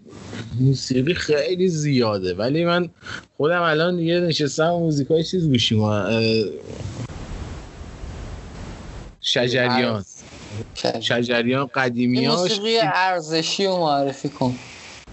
موسیقی 0.60 1.14
خیلی 1.14 1.68
زیاده 1.68 2.34
ولی 2.34 2.64
من 2.64 2.88
خودم 3.36 3.62
الان 3.62 3.96
دیگه 3.96 4.20
نشستم 4.20 4.70
موزیکای 4.70 5.24
چیز 5.24 5.48
گوش 5.48 5.72
می‌کنم 5.72 6.06
اه، 6.10 6.22
شجریان 9.20 10.04
شجریان 11.00 11.66
قدیمیاش. 11.74 12.40
موسیقی 12.40 12.78
ارزشی 12.78 13.66
رو 13.66 13.76
معرفی 13.76 14.28
کن. 14.28 14.58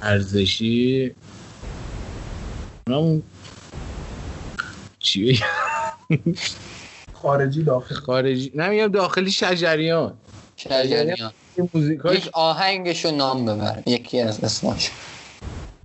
ارزشی 0.01 1.11
اونم 2.89 3.23
چی؟ 4.99 5.39
خارجی 7.13 7.63
داخل. 7.63 7.95
خارجی 7.95 8.51
نمیگم 8.55 8.87
داخلی 8.87 9.31
شجریان. 9.31 10.13
شجریان. 10.57 11.31
موزیکاش 11.73 12.15
یک 12.17 12.29
آهنگش 12.33 13.05
رو 13.05 13.11
نام 13.11 13.45
ببر. 13.45 13.83
یکی 13.85 14.19
از 14.19 14.43
اسماش 14.43 14.91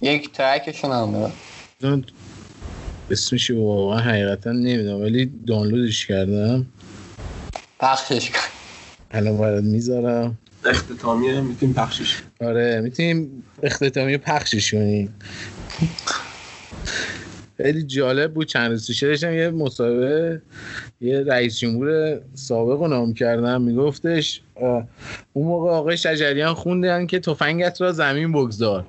یک 0.00 0.32
ترکش 0.32 0.84
رو 0.84 0.90
نام 0.90 1.12
ببر. 1.12 1.32
اسمش 3.10 3.50
رو 3.50 3.64
واقعا 3.64 3.98
حقیقتا 3.98 4.52
نمی‌دونم 4.52 5.00
ولی 5.00 5.32
دانلودش 5.46 6.06
کردم. 6.06 6.66
پخشش 7.80 8.30
کن. 8.30 8.38
الان 9.10 9.38
برات 9.38 9.64
می‌ذارم. 9.64 10.38
اختتامیه 10.64 11.40
می‌تونیم 11.40 11.74
پخشش. 11.74 12.22
آره 12.40 12.80
می‌تونیم 12.80 13.42
اختتامی 13.62 14.16
پخشش 14.16 14.70
کنیم. 14.70 15.14
خیلی 17.56 17.82
جالب 17.82 18.34
بود 18.34 18.46
چند 18.46 18.70
روز 18.70 18.86
پیش. 18.86 19.02
داشتم 19.02 19.32
یه 19.32 19.50
مصاحبه 19.50 20.42
یه 21.00 21.20
رئیس 21.20 21.58
جمهور 21.58 22.20
سابق 22.34 22.80
رو 22.80 22.88
نام 22.88 23.14
کردم. 23.14 23.62
میگفتش 23.62 24.40
اون 25.32 25.46
موقع 25.46 25.70
آقای 25.70 25.96
شجریان 25.96 26.54
خوندن 26.54 27.06
که 27.06 27.18
تفنگت 27.18 27.80
را 27.80 27.92
زمین 27.92 28.32
بگذار. 28.32 28.86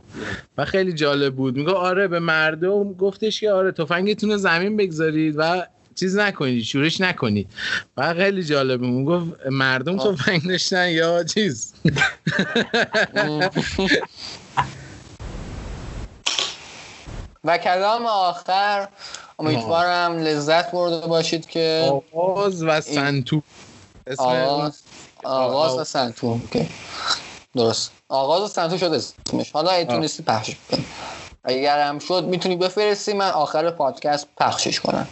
و 0.57 0.65
خیلی 0.65 0.93
جالب 0.93 1.35
بود. 1.35 1.57
میگه 1.57 1.71
آره 1.71 2.07
به 2.07 2.19
مردم 2.19 2.93
گفتش 2.93 3.39
که 3.39 3.51
آره 3.51 3.71
تفنگتون 3.71 4.31
رو 4.31 4.37
زمین 4.37 4.77
بگذارید 4.77 5.35
و 5.37 5.67
چیز 5.95 6.17
نکنید 6.17 6.63
شورش 6.63 7.01
نکنید 7.01 7.47
و 7.97 8.13
خیلی 8.13 8.43
جالبه 8.43 8.87
می‌گفت 8.87 9.25
مردم 9.51 9.99
آه. 9.99 10.15
تفنگ 10.15 10.47
داشتن 10.47 10.89
یا 10.89 11.23
چیز؟ 11.23 11.73
و 17.43 17.57
کلام 17.57 18.05
آخر. 18.05 18.87
امیدوارم 19.39 20.17
لذت 20.17 20.71
برده 20.71 21.07
باشید 21.07 21.45
که 21.45 21.91
آواز 22.13 22.63
و 22.63 22.81
سنتو. 22.81 23.41
اسم 24.07 24.23
آغاز 24.23 24.81
آغاز 25.23 25.77
و 25.79 25.83
سنتو. 25.83 26.39
درست. 27.55 27.91
آغاز 28.09 28.41
و 28.41 28.47
سنتو 28.47 28.77
شد 28.77 28.93
اسمش. 28.93 29.51
حالا 29.51 29.71
اگه 29.71 29.93
آه. 29.93 30.07
اگر 31.43 31.87
هم 31.87 31.99
شد 31.99 32.23
می‌تونی 32.23 32.55
بفرستی 32.55 33.13
من 33.13 33.29
آخر 33.29 33.71
پادکست 33.71 34.27
پخشش 34.37 34.79
کنم. 34.79 35.07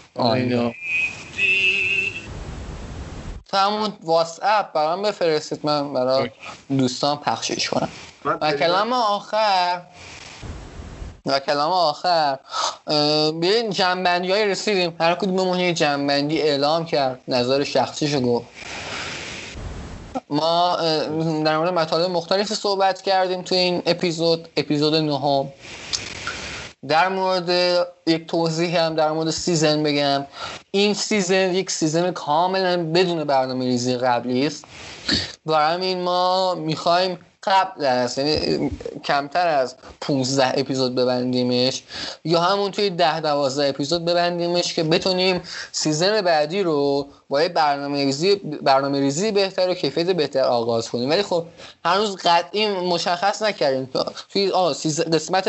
تو 3.49 3.57
همون 3.57 3.93
واتساپ 4.03 4.73
برام 4.73 5.01
بفرستید 5.01 5.59
من 5.63 5.93
برای 5.93 6.29
دوستان 6.69 7.17
پخشش 7.17 7.69
کنم. 7.69 7.89
و 8.25 8.51
کلام 8.51 8.93
آخر. 8.93 9.81
و 11.25 11.39
کلام 11.39 11.71
آخر. 11.71 12.39
به 12.85 13.57
این 13.57 13.69
جمع‌بندی 13.69 14.31
های 14.31 14.45
رسیدیم. 14.45 14.95
هر 14.99 15.15
کدوممون 15.15 15.59
یه 15.59 15.73
جمع‌بندی 15.73 16.41
اعلام 16.41 16.85
کرد. 16.85 17.19
نظر 17.27 17.63
شخصیشو 17.63 18.21
گفت. 18.21 18.45
ما 20.29 20.75
در 21.45 21.57
مورد 21.57 21.73
مطالب 21.73 22.11
مختلفی 22.11 22.55
صحبت 22.55 23.01
کردیم 23.01 23.41
تو 23.41 23.55
این 23.55 23.83
اپیزود. 23.85 24.47
اپیزود 24.57 24.95
نهم. 24.95 25.53
در 26.87 27.09
مورد 27.09 27.49
یک 28.07 28.27
توضیح 28.27 28.79
هم 28.79 28.95
در 28.95 29.11
مورد 29.11 29.29
season 29.29 29.83
بگم. 29.83 30.25
این 30.71 30.93
season 30.93 31.53
یک 31.53 31.71
season 31.71 32.11
کاملا 32.11 32.83
بدون 32.83 33.23
برنامه 33.23 33.65
ریزی 33.65 33.97
قبلی 33.97 34.47
است. 34.47 34.65
برای 35.45 35.73
همین 35.73 36.01
ما 36.01 36.55
می‌خوایم 36.55 37.19
قبل 37.43 37.85
از 37.85 38.17
یعنی 38.17 38.71
کمتر 39.03 39.47
از 39.47 39.75
15 40.01 40.59
اپیزود 40.59 40.95
ببندیمش 40.95 41.83
یا 42.25 42.41
همون 42.41 42.71
توی 42.71 42.89
10 42.89 43.19
12 43.19 43.69
اپیزود 43.69 44.05
ببندیمش 44.05 44.73
که 44.73 44.83
بتونیم 44.83 45.41
season 45.71 46.21
بعدی 46.21 46.63
رو 46.63 47.07
با 47.31 47.47
برنامه 47.55 48.05
ریزی 48.05 48.35
برنامه 48.35 48.99
ریزی 48.99 49.31
بهتر 49.31 49.69
و 49.69 49.73
کیفیت 49.73 50.07
بهتر 50.07 50.43
آغاز 50.43 50.89
کنیم. 50.89 51.09
ولی 51.09 51.21
خب 51.21 51.45
هنوز 51.85 52.15
قطعی 52.15 52.67
مشخص 52.67 53.41
نکردیم. 53.41 53.89
توی 54.33 54.51
قسمت 55.13 55.47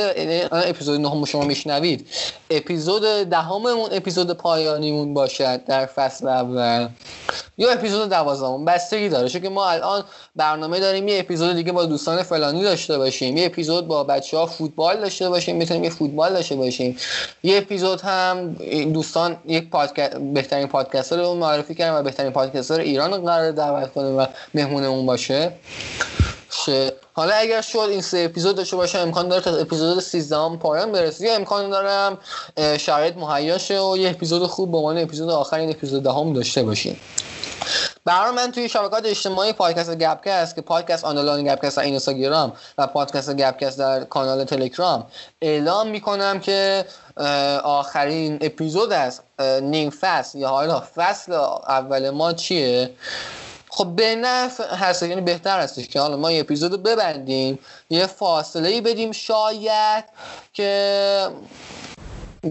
اپیزود 0.53 1.01
نهم 1.01 1.25
شما 1.25 1.45
میشنوید. 1.45 2.09
اپیزود 2.51 3.03
دهممون 3.03 3.89
اپیزود 3.93 4.33
پایانیمون 4.33 5.15
باشد 5.15 5.65
در 5.65 5.87
فصل 5.87 6.29
اول. 6.29 6.89
یا 7.59 7.73
اپیزود 7.73 8.09
دوازدهم 8.09 8.65
بستگی 8.65 9.09
داره. 9.09 9.29
چون 9.29 9.49
ما 9.49 9.71
الان 9.71 10.05
برنامه 10.37 10.81
داریم 10.81 11.09
یه 11.09 11.19
اپیزود 11.19 11.57
دیگه 11.57 11.73
با 11.73 11.85
دوستان 11.85 12.23
فلانی 12.23 12.63
داشته 12.63 12.99
باشیم. 12.99 13.37
یه 13.37 13.47
اپیزود 13.47 13.89
با 13.89 14.05
بچه 14.05 14.37
ها 14.37 14.47
فوتبال 14.47 15.01
داشته 15.01 15.29
باشیم. 15.29 15.57
می‌تونیم 15.57 15.85
یه 15.85 15.91
فوتبال 15.91 16.33
داشته 16.33 16.57
باشیم. 16.57 16.97
یه 17.43 17.59
اپیزود 17.59 18.01
هم 18.01 18.53
دوستان 18.93 19.37
یک 19.47 19.71
پادکست 19.71 20.17
بهترین 20.17 20.67
پادکستر 20.67 21.17
رو 21.17 21.35
معرفی 21.35 21.72
کردن 21.75 21.99
و 21.99 22.03
بهترین 22.03 22.33
پادکستر 22.33 22.81
ایران 22.81 23.25
قرار 23.25 23.51
دعوت 23.51 23.93
کنیم 23.93 24.19
و 24.19 24.27
مهمونمون 24.55 25.07
باشه. 25.07 25.53
شه 26.51 26.93
حالا 27.13 27.35
اگر 27.35 27.61
شد 27.61 27.79
این 27.79 28.01
سه 28.01 28.19
اپیزود 28.19 28.57
داشته 28.57 28.77
باشه 28.77 28.99
امکان 28.99 29.29
داره 29.29 29.43
تا 29.43 29.57
اپیزود 29.57 30.01
13 30.01 30.37
هم 30.37 30.59
پایان 30.59 30.93
برسه. 30.93 31.27
یا 31.27 31.35
امکان 31.35 31.71
دارم 31.71 32.19
شرایط 32.79 33.17
مهیا 33.17 33.59
شه 33.59 33.81
و 33.81 33.97
یه 33.97 34.11
اپیزود 34.11 34.47
خوب 34.47 34.71
به 34.71 34.77
عنوان 34.77 34.99
اپیزود 34.99 35.31
آخر 35.31 35.57
این 35.57 35.71
اپیزود 35.71 36.03
دهم 36.03 36.33
داشته 36.33 36.63
باشیم. 36.63 36.97
برای 38.05 38.31
من 38.35 38.53
توی 38.53 38.69
شبکات 38.69 39.07
اجتماعی 39.07 39.53
پادکست 39.53 39.95
گپکست 39.95 40.55
که 40.55 40.61
پادکست 40.61 41.05
آنلاین 41.05 41.47
گپکست 41.47 41.77
در 41.77 41.83
اینستاگرام 41.83 42.53
و 42.79 42.87
پادکست 42.87 43.37
گپکست 43.37 43.79
در 43.79 44.05
کانال 44.05 44.45
تلگرام 44.45 45.07
اعلام 45.43 45.89
می‌کنم 45.89 46.41
که 46.41 46.85
آخرین 47.65 48.39
اپیزود 48.41 48.93
از 48.93 49.21
نیم 49.63 49.91
فصل 49.91 50.39
یا 50.39 50.49
حالا 50.49 50.83
فصل 50.95 51.33
اول 51.33 52.11
ما 52.11 52.33
چیه؟ 52.33 52.91
خب 53.75 53.87
به 53.87 54.15
نفع 54.15 54.75
هست 54.75 55.03
یعنی 55.03 55.21
بهتر 55.21 55.61
هستش 55.61 55.89
که 55.89 56.01
حالا 56.01 56.17
ما 56.17 56.33
یه 56.33 56.41
اپیزود 56.41 56.83
ببندیم 56.83 57.59
یه 57.91 58.07
فاصله 58.07 58.69
ای 58.69 58.81
بدیم 58.81 59.13
شاید 59.13 60.05
که 60.53 61.29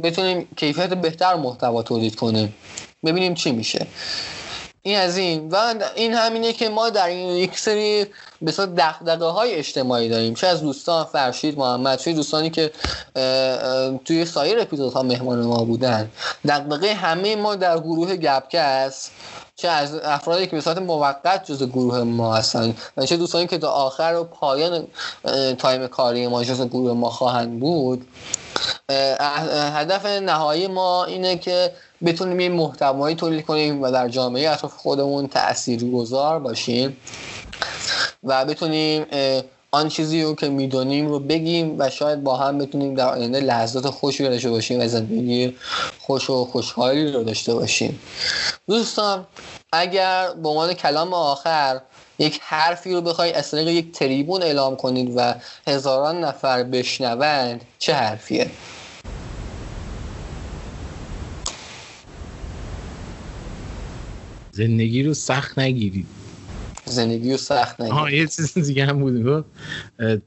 بتونیم 0.04 0.48
کیفیت 0.58 0.90
بهتر 0.90 1.36
محتوا 1.36 1.84
تولید 1.84 2.16
کنیم 2.16 2.56
ببینیم 3.06 3.34
چی 3.34 3.52
میشه. 3.52 3.88
این 4.84 4.98
از 4.98 5.18
این. 5.18 5.50
و 5.50 5.74
این 5.96 6.14
همینه 6.14 6.54
که 6.54 6.70
ما 6.70 6.90
در 6.90 7.08
این 7.08 7.30
یک 7.30 7.60
سری 7.60 8.06
به 8.42 8.52
دغدغه 8.52 9.26
های 9.26 9.56
اجتماعی 9.56 10.10
داریم. 10.10 10.34
چه 10.34 10.48
از 10.48 10.62
دوستان 10.62 11.06
فرشید 11.06 11.58
محمد 11.58 12.00
چه 12.00 12.14
دوستانی 12.14 12.50
که 12.50 12.72
توی 14.06 14.26
سایر 14.26 14.60
اپیزودها 14.60 15.04
مهمان 15.04 15.42
ما 15.42 15.64
بودن. 15.64 16.12
دغدغه 16.48 16.94
همه 16.94 17.36
ما 17.36 17.56
در 17.56 17.80
گروه 17.80 18.16
گپکست 18.16 19.12
چه 19.56 19.68
از 19.68 19.96
افرادی 19.96 20.48
که 20.48 20.52
به 20.52 20.62
صورت 20.62 20.78
موقت 20.78 21.46
جز 21.46 21.64
گروه 21.64 22.04
ما 22.04 22.36
هستن. 22.36 22.76
و 22.98 23.06
چه 23.06 23.18
دوستانی 23.18 23.48
که 23.48 23.58
تا 23.58 23.72
آخر 23.72 24.16
و 24.16 24.24
پایان 24.24 24.88
تایم 25.58 25.88
کاری 25.88 26.28
ما 26.28 26.44
جز 26.44 26.62
گروه 26.68 26.94
ما 26.94 27.10
خواهند 27.10 27.60
بود. 27.60 28.08
هدف 28.90 30.06
نهایی 30.06 30.68
ما 30.68 31.06
اینه 31.06 31.38
که 31.38 31.74
بتونیم 32.06 32.40
یه 32.40 32.50
محتوایی 32.50 33.16
تولید 33.16 33.46
کنیم 33.46 33.82
و 33.82 33.92
در 33.92 34.10
جامعه 34.10 34.50
اطراف 34.50 34.74
خودمون 34.74 35.28
تأثیر 35.28 35.92
گذار 35.92 36.40
باشیم 36.40 36.98
و 38.24 38.46
بتونیم 38.46 39.06
آن 39.72 39.90
چیزی 39.90 40.24
رو 40.24 40.36
که 40.36 40.50
می‌دونیم 40.50 41.08
رو 41.08 41.20
بگیم 41.20 41.76
و 41.80 41.90
شاید 41.90 42.24
با 42.24 42.38
هم 42.38 42.58
بتونیم 42.58 42.96
در 42.96 43.10
آینده 43.10 43.40
لحظات 43.40 43.90
خوشی 43.90 44.24
داشته 44.24 44.50
باشیم 44.50 44.80
و 44.80 44.88
زندگی 44.88 45.56
خوش 46.00 46.30
و 46.30 46.46
خوشحالی 46.46 47.12
رو 47.12 47.24
داشته 47.24 47.54
باشیم. 47.54 48.00
دوستان 48.68 49.28
اگر 49.74 50.34
به 50.34 50.50
عنوان 50.50 50.74
کلام 50.74 51.14
آخر 51.14 51.82
یک 52.20 52.40
حرفی 52.44 52.94
رو 52.94 53.02
بخوای 53.02 53.34
از 53.34 53.52
طریق 53.52 53.68
یک 53.68 53.92
تریبون 53.92 54.44
اعلام 54.44 54.76
کنید 54.76 55.14
و 55.16 55.34
هزاران 55.68 56.24
نفر 56.24 56.64
بشنوند 56.64 57.62
چه 57.80 57.94
حرفیه؟ 57.94 58.50
زندگی 64.62 65.04
رو 65.04 65.14
سخت 65.14 65.60
نگیرید. 65.60 66.06
زندگی 66.86 67.32
رو 67.32 67.38
سخت 67.38 67.82
نگیرید. 67.82 68.00
آه 68.00 68.14
یه 68.14 68.28
چیز 68.28 68.54
دیگه 68.54 68.86
هم 68.86 69.00
بود. 69.00 69.46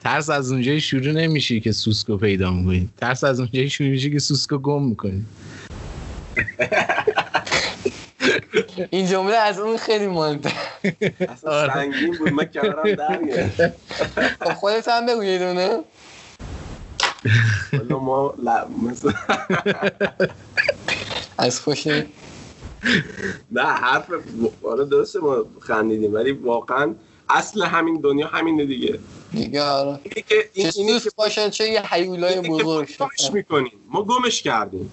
ترس 0.01 0.31
از 0.31 0.52
اونجای 0.52 0.81
شروع 0.81 1.12
نمیشه 1.12 1.61
که 1.61 1.73
سوسکو 1.73 2.16
پیدا 2.16 2.51
می‌کنید. 2.51 2.90
ترس 2.97 3.24
از 3.24 3.40
اونجای 3.40 3.70
شروع 3.70 3.90
میشه 3.90 4.11
که 4.11 4.19
سوسکو 4.19 4.59
گم 4.59 4.82
می‌کنید. 4.82 5.27
این 8.90 9.06
جمله 9.06 9.36
از 9.36 9.59
اون 9.59 9.77
خیلی 9.77 10.06
مهمه. 10.06 10.40
اصلا 11.28 11.74
سنگین 11.74 12.16
بود 12.19 12.32
من 12.32 12.44
کمرم 12.44 12.94
در 12.94 13.19
خب 14.40 14.55
خودت 14.55 14.89
هم 14.89 15.06
بگو 15.06 15.24
یه 15.24 15.39
دونه. 15.39 15.78
ما 17.90 18.35
از 21.39 21.61
خوشه 21.61 22.06
نه 23.51 23.62
حرف 23.62 24.05
آره 24.62 24.85
درسته 24.85 25.19
ما 25.20 25.44
خندیدیم 25.61 26.15
ولی 26.15 26.32
واقعا 26.32 26.94
اصل 27.28 27.62
همین 27.62 28.01
دنیا 28.01 28.27
همینه 28.27 28.65
دیگه. 28.65 28.98
دیگه 29.32 29.62
آره. 29.62 30.01
که 30.28 30.51
این 30.52 30.70
اینی 30.77 31.01
که 31.01 31.11
باشن 31.16 31.51
چه 31.51 31.69
یه 31.69 31.82
حیولای 31.94 32.40
بزرگ 32.40 32.97
گمش 33.01 33.31
می‌کنیم. 33.32 33.73
ما 33.90 34.02
گمش 34.02 34.43
کردیم. 34.43 34.90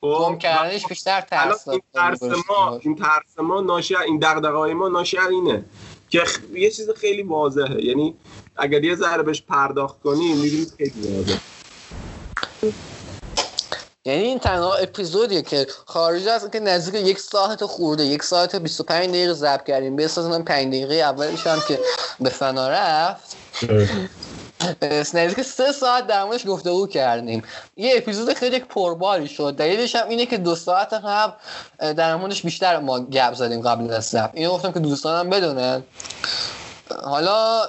گم 0.00 0.38
کردنش 0.38 0.86
بیشتر 0.86 1.20
ترس 1.20 1.68
این 1.68 1.82
ترس 1.94 2.22
ما 2.22 2.78
این 2.82 2.96
ترس 2.96 3.38
ما 3.38 3.60
ناشی 3.60 3.96
این 3.96 4.18
دغدغه‌های 4.18 4.74
ما 4.74 4.88
ناشی 4.88 5.18
اینه 5.18 5.64
که 6.08 6.22
یه 6.54 6.70
چیز 6.70 6.90
خیلی 6.90 7.22
واضحه. 7.22 7.84
یعنی 7.84 8.14
اگر 8.56 8.84
یه 8.84 8.94
ذره 8.94 9.22
بهش 9.22 9.42
پرداخت 9.42 10.02
کنی 10.02 10.32
می‌بینید 10.34 10.72
خیلی 10.78 11.16
واضحه. 11.16 11.40
یعنی 14.06 14.22
این 14.22 14.38
تنها 14.38 14.74
اپیزودیه 14.74 15.42
که 15.42 15.66
خارج 15.86 16.28
از 16.28 16.50
که 16.50 16.60
نزدیک 16.60 17.06
یک 17.06 17.18
ساعت 17.18 17.64
خورده 17.64 18.04
یک 18.04 18.22
ساعت 18.22 18.56
25 18.56 19.08
دقیقه 19.08 19.32
ضبط 19.32 19.64
کردیم 19.64 19.96
به 19.96 20.04
اساس 20.04 20.40
5 20.40 20.68
دقیقه 20.68 20.94
اولش 20.94 21.46
هم 21.46 21.62
که 21.68 21.80
به 22.20 22.30
فنا 22.30 22.68
رفت. 22.68 23.36
نزدیک 25.14 25.42
سه 25.42 25.72
ساعت 25.72 26.06
در 26.06 26.24
موردش 26.24 26.46
گفتگو 26.46 26.86
کردیم. 26.86 27.42
یه 27.76 27.94
اپیزود 27.96 28.34
خیلی 28.34 28.58
پرباری 28.58 29.28
شد. 29.28 29.54
دلیلش 29.56 29.96
هم 29.96 30.08
اینه 30.08 30.26
که 30.26 30.38
دو 30.38 30.54
ساعت 30.54 30.92
قبل 30.92 31.32
در 31.92 32.16
موردش 32.16 32.42
بیشتر 32.42 32.78
ما 32.78 33.00
گپ 33.00 33.34
زدیم 33.34 33.62
قبل 33.62 33.92
از 33.92 34.04
ضبط. 34.04 34.30
اینو 34.34 34.50
گفتم 34.52 34.72
که 34.72 34.80
دوستانم 34.80 35.30
بدونن. 35.30 35.82
حالا 37.02 37.62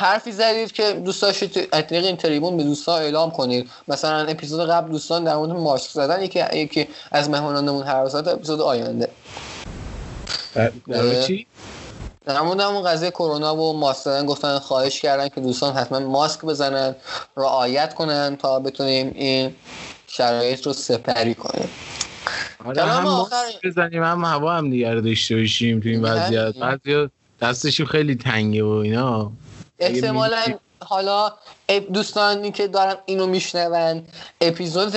حرفی 0.00 0.32
زدید 0.32 0.72
که 0.72 0.92
دوست 0.92 1.22
داشتید 1.22 1.68
از 1.72 1.86
طریق 1.86 2.04
این 2.04 2.16
تریبون 2.16 2.56
به 2.56 2.62
دوستان 2.62 3.02
اعلام 3.02 3.30
کنید. 3.30 3.70
مثلا 3.88 4.26
اپیزود 4.26 4.70
قبل 4.70 4.90
دوستان 4.90 5.24
در 5.24 5.36
مورد 5.36 5.50
ماسک 5.50 5.90
زدن 5.90 6.22
یکی 6.22 6.44
یکی 6.54 6.88
از 7.12 7.30
مهمانانمون 7.30 7.82
هر 7.86 7.96
اپیزود 7.96 8.60
آینده. 8.60 9.08
چی؟ 11.26 11.46
در 12.24 12.40
مورد 12.40 12.60
همون 12.60 12.82
قضیه 12.82 13.10
کرونا 13.10 13.56
و 13.56 13.78
ماسک 13.78 14.02
زدن 14.02 14.26
گفتن 14.26 14.58
خواهش 14.58 15.00
کردن 15.00 15.28
که 15.28 15.40
دوستان 15.40 15.74
حتما 15.74 15.98
ماسک 15.98 16.40
بزنن 16.40 16.94
رعایت 17.36 17.94
کنن 17.94 18.36
تا 18.36 18.60
بتونیم 18.60 19.12
این 19.14 19.54
شرایط 20.06 20.66
رو 20.66 20.72
سپری 20.72 21.34
کنیم. 21.34 21.68
آره 22.64 22.82
هم 22.82 23.06
آخر... 23.06 23.44
بزنیم 23.64 24.02
هم 24.02 24.24
هوا 24.24 24.52
هم 24.52 24.70
دیگر 24.70 24.94
داشته 24.94 25.36
باشیم 25.36 25.80
تو 25.80 25.88
این 25.88 26.02
وضعیت. 26.02 26.54
بعضی 26.56 27.08
دستشون 27.42 27.86
خیلی 27.86 28.14
تنگه 28.14 28.64
و 28.64 28.68
اینا. 28.68 29.32
احتمالا 29.78 30.44
حالا 30.80 31.32
دوستانی 31.92 32.52
که 32.52 32.68
دارن 32.68 32.96
اینو 33.06 33.26
میشنون 33.26 34.04
اپیزود 34.40 34.94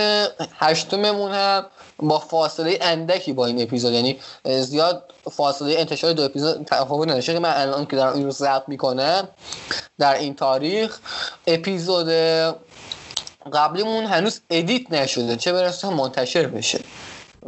هشتممون 0.59 1.31
هم 1.31 1.65
با 1.99 2.19
فاصله 2.19 2.77
اندکی 2.81 3.33
با 3.33 3.45
این 3.45 3.61
اپیزود. 3.61 3.93
یعنی 3.93 4.19
زیاد 4.45 5.13
فاصله 5.31 5.79
انتشار 5.79 6.13
دو 6.13 6.23
اپیزود 6.23 6.65
تفاوت 6.65 7.07
نداره. 7.09 7.39
من 7.39 7.53
الان 7.55 7.85
که 7.85 7.95
دارم 7.95 8.13
این 8.13 8.25
رو 8.25 8.31
ضبط 8.31 8.63
می‌کنم 8.67 9.27
در 9.99 10.13
این 10.13 10.35
تاریخ 10.35 10.99
اپیزود 11.47 12.09
قبلیمون 13.53 14.05
هنوز 14.05 14.41
edit 14.49 14.91
نشده. 14.91 15.35
چه 15.35 15.53
برسه 15.53 15.89
منتشر 15.89 16.47
بشه. 16.47 16.79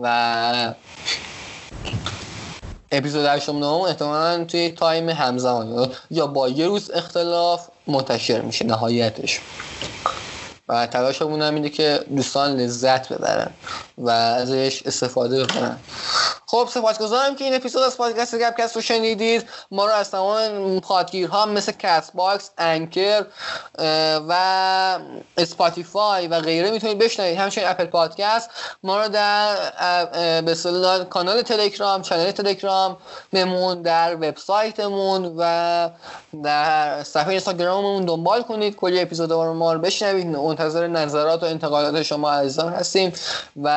و 0.02 0.74
اپیزود 2.94 3.26
89 3.26 3.68
احتمالا 3.68 4.44
توی 4.46 4.70
time 4.70 5.10
همزمان. 5.10 5.92
یا 6.12 6.28
با 6.28 6.50
یه 6.50 6.68
روز 6.68 6.92
اختلاف 6.92 7.68
منتشر 7.88 8.42
میشه 8.42 8.66
نهایتش. 8.66 9.40
و 10.68 10.88
تلاشمون 10.88 11.42
هم 11.42 11.56
اینه 11.56 11.70
که 11.70 12.00
دوستان 12.16 12.56
لذت 12.56 13.14
ببرن 13.14 13.52
و 13.98 14.10
ازش 14.10 14.84
استفاده 14.86 15.46
بکنن. 15.46 15.78
خب 16.46 16.70
سپاسگزارم 16.72 17.36
که 17.36 17.44
این 17.44 17.56
اپیزود 17.56 17.84
از 17.84 17.98
پادکست 17.98 18.36
گپکست 18.36 18.76
رو 18.76 18.82
شنیدید. 18.82 19.50
ما 19.72 19.86
رو 19.86 19.92
از 19.92 20.12
تمام 20.12 20.80
پادگیرها 20.80 21.46
مثل 21.46 21.72
Castbox 21.72 22.50
Anchor 22.58 23.26
و 24.28 25.00
Spotify 25.38 26.28
و 26.28 26.40
غیره 26.40 26.72
می‌تونید 26.72 27.00
بشنوید. 27.00 27.38
همچنین 27.38 27.68
Apple 27.68 27.86
Podcast 27.86 28.50
ما 28.84 29.02
رو 29.02 29.10
در 29.10 29.56
به 30.42 30.56
کانال 31.10 31.42
تلگرام 31.42 32.02
channel 32.02 32.32
تلگرام 32.32 32.98
ممون 33.34 33.82
در 33.82 34.16
وبسایتمون 34.16 35.36
و 35.38 35.90
در 36.44 37.04
صفحه 37.04 37.30
اینستاگراممون 37.30 38.06
دنبال 38.06 38.42
کنید. 38.42 38.76
کلی 38.76 39.00
اپیزود 39.00 39.34
ما 39.34 39.74
رو 39.74 39.80
بشنوید. 39.80 40.28
منتظر 40.28 40.88
نظرات 40.88 41.44
و 41.44 41.46
انتقادات 41.46 42.02
شما 42.02 42.32
عزیزان 42.32 42.74
هستیم 42.74 43.14
و 43.64 43.68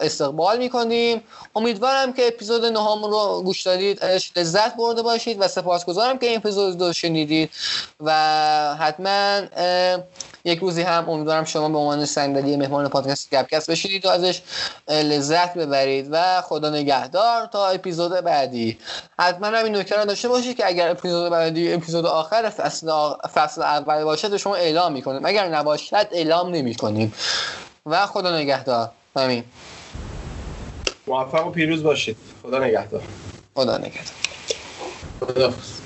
استقبال 0.00 0.58
می‌کنیم. 0.58 1.22
امیدوارم 1.56 2.12
که 2.12 2.26
اپیزود 2.26 2.64
نهم 2.64 3.04
رو 3.04 3.42
گوش 3.44 3.62
دادید. 3.62 4.04
لذت 4.36 4.76
برده 4.76 5.02
باشید 5.02 5.40
و 5.40 5.48
سپاسگزارم 5.48 6.18
که 6.18 6.26
این 6.26 6.36
اپیزود 6.36 6.82
رو 6.82 6.92
شنیدید 6.92 7.50
و 8.00 8.12
حتما 8.80 9.40
یک 10.44 10.58
روزی 10.58 10.82
هم 10.82 11.10
امیدوارم 11.10 11.44
شما 11.44 11.68
به 11.68 11.78
عنوان 11.78 12.04
صندلی 12.04 12.56
مهمان 12.56 12.88
پادکست 12.88 13.30
گپکست 13.30 13.70
بشینید 13.70 14.06
و 14.06 14.08
ازش 14.08 14.40
لذت 14.88 15.54
ببرید 15.54 16.08
و 16.10 16.40
خدا 16.40 16.70
نگهدار 16.70 17.46
تا 17.46 17.68
اپیزود 17.68 18.12
بعدی. 18.12 18.78
حتما 19.18 19.46
هم 19.46 19.64
این 19.64 19.76
نکته 19.76 19.96
رو 19.96 20.04
داشته 20.04 20.28
باشید 20.28 20.56
که 20.56 20.66
اگر 20.66 20.90
اپیزود 20.90 21.30
بعدی 21.30 21.72
اپیزود 21.72 22.06
آخر 22.06 22.50
فصل, 22.50 22.88
آ- 22.88 23.14
فصل 23.34 23.62
اول 23.62 24.04
باشد 24.04 24.36
شما 24.36 24.54
اعلام 24.54 24.92
می‌کنیم. 24.92 25.26
اگر 25.26 25.48
نباشد 25.48 26.08
اعلام 26.12 26.50
نمی‌کنیم. 26.50 27.14
و 27.86 28.06
خدا 28.06 28.38
نگهدار. 28.38 28.90
همین 29.16 29.44
موفق 31.06 31.46
و 31.46 31.50
پیروز 31.50 31.82
باشید. 31.82 32.16
خدا 32.42 32.58
نگهدار. 32.58 33.02
خدا 33.54 33.78
نگهدار. 33.78 34.14
خداحافظ. 35.20 35.79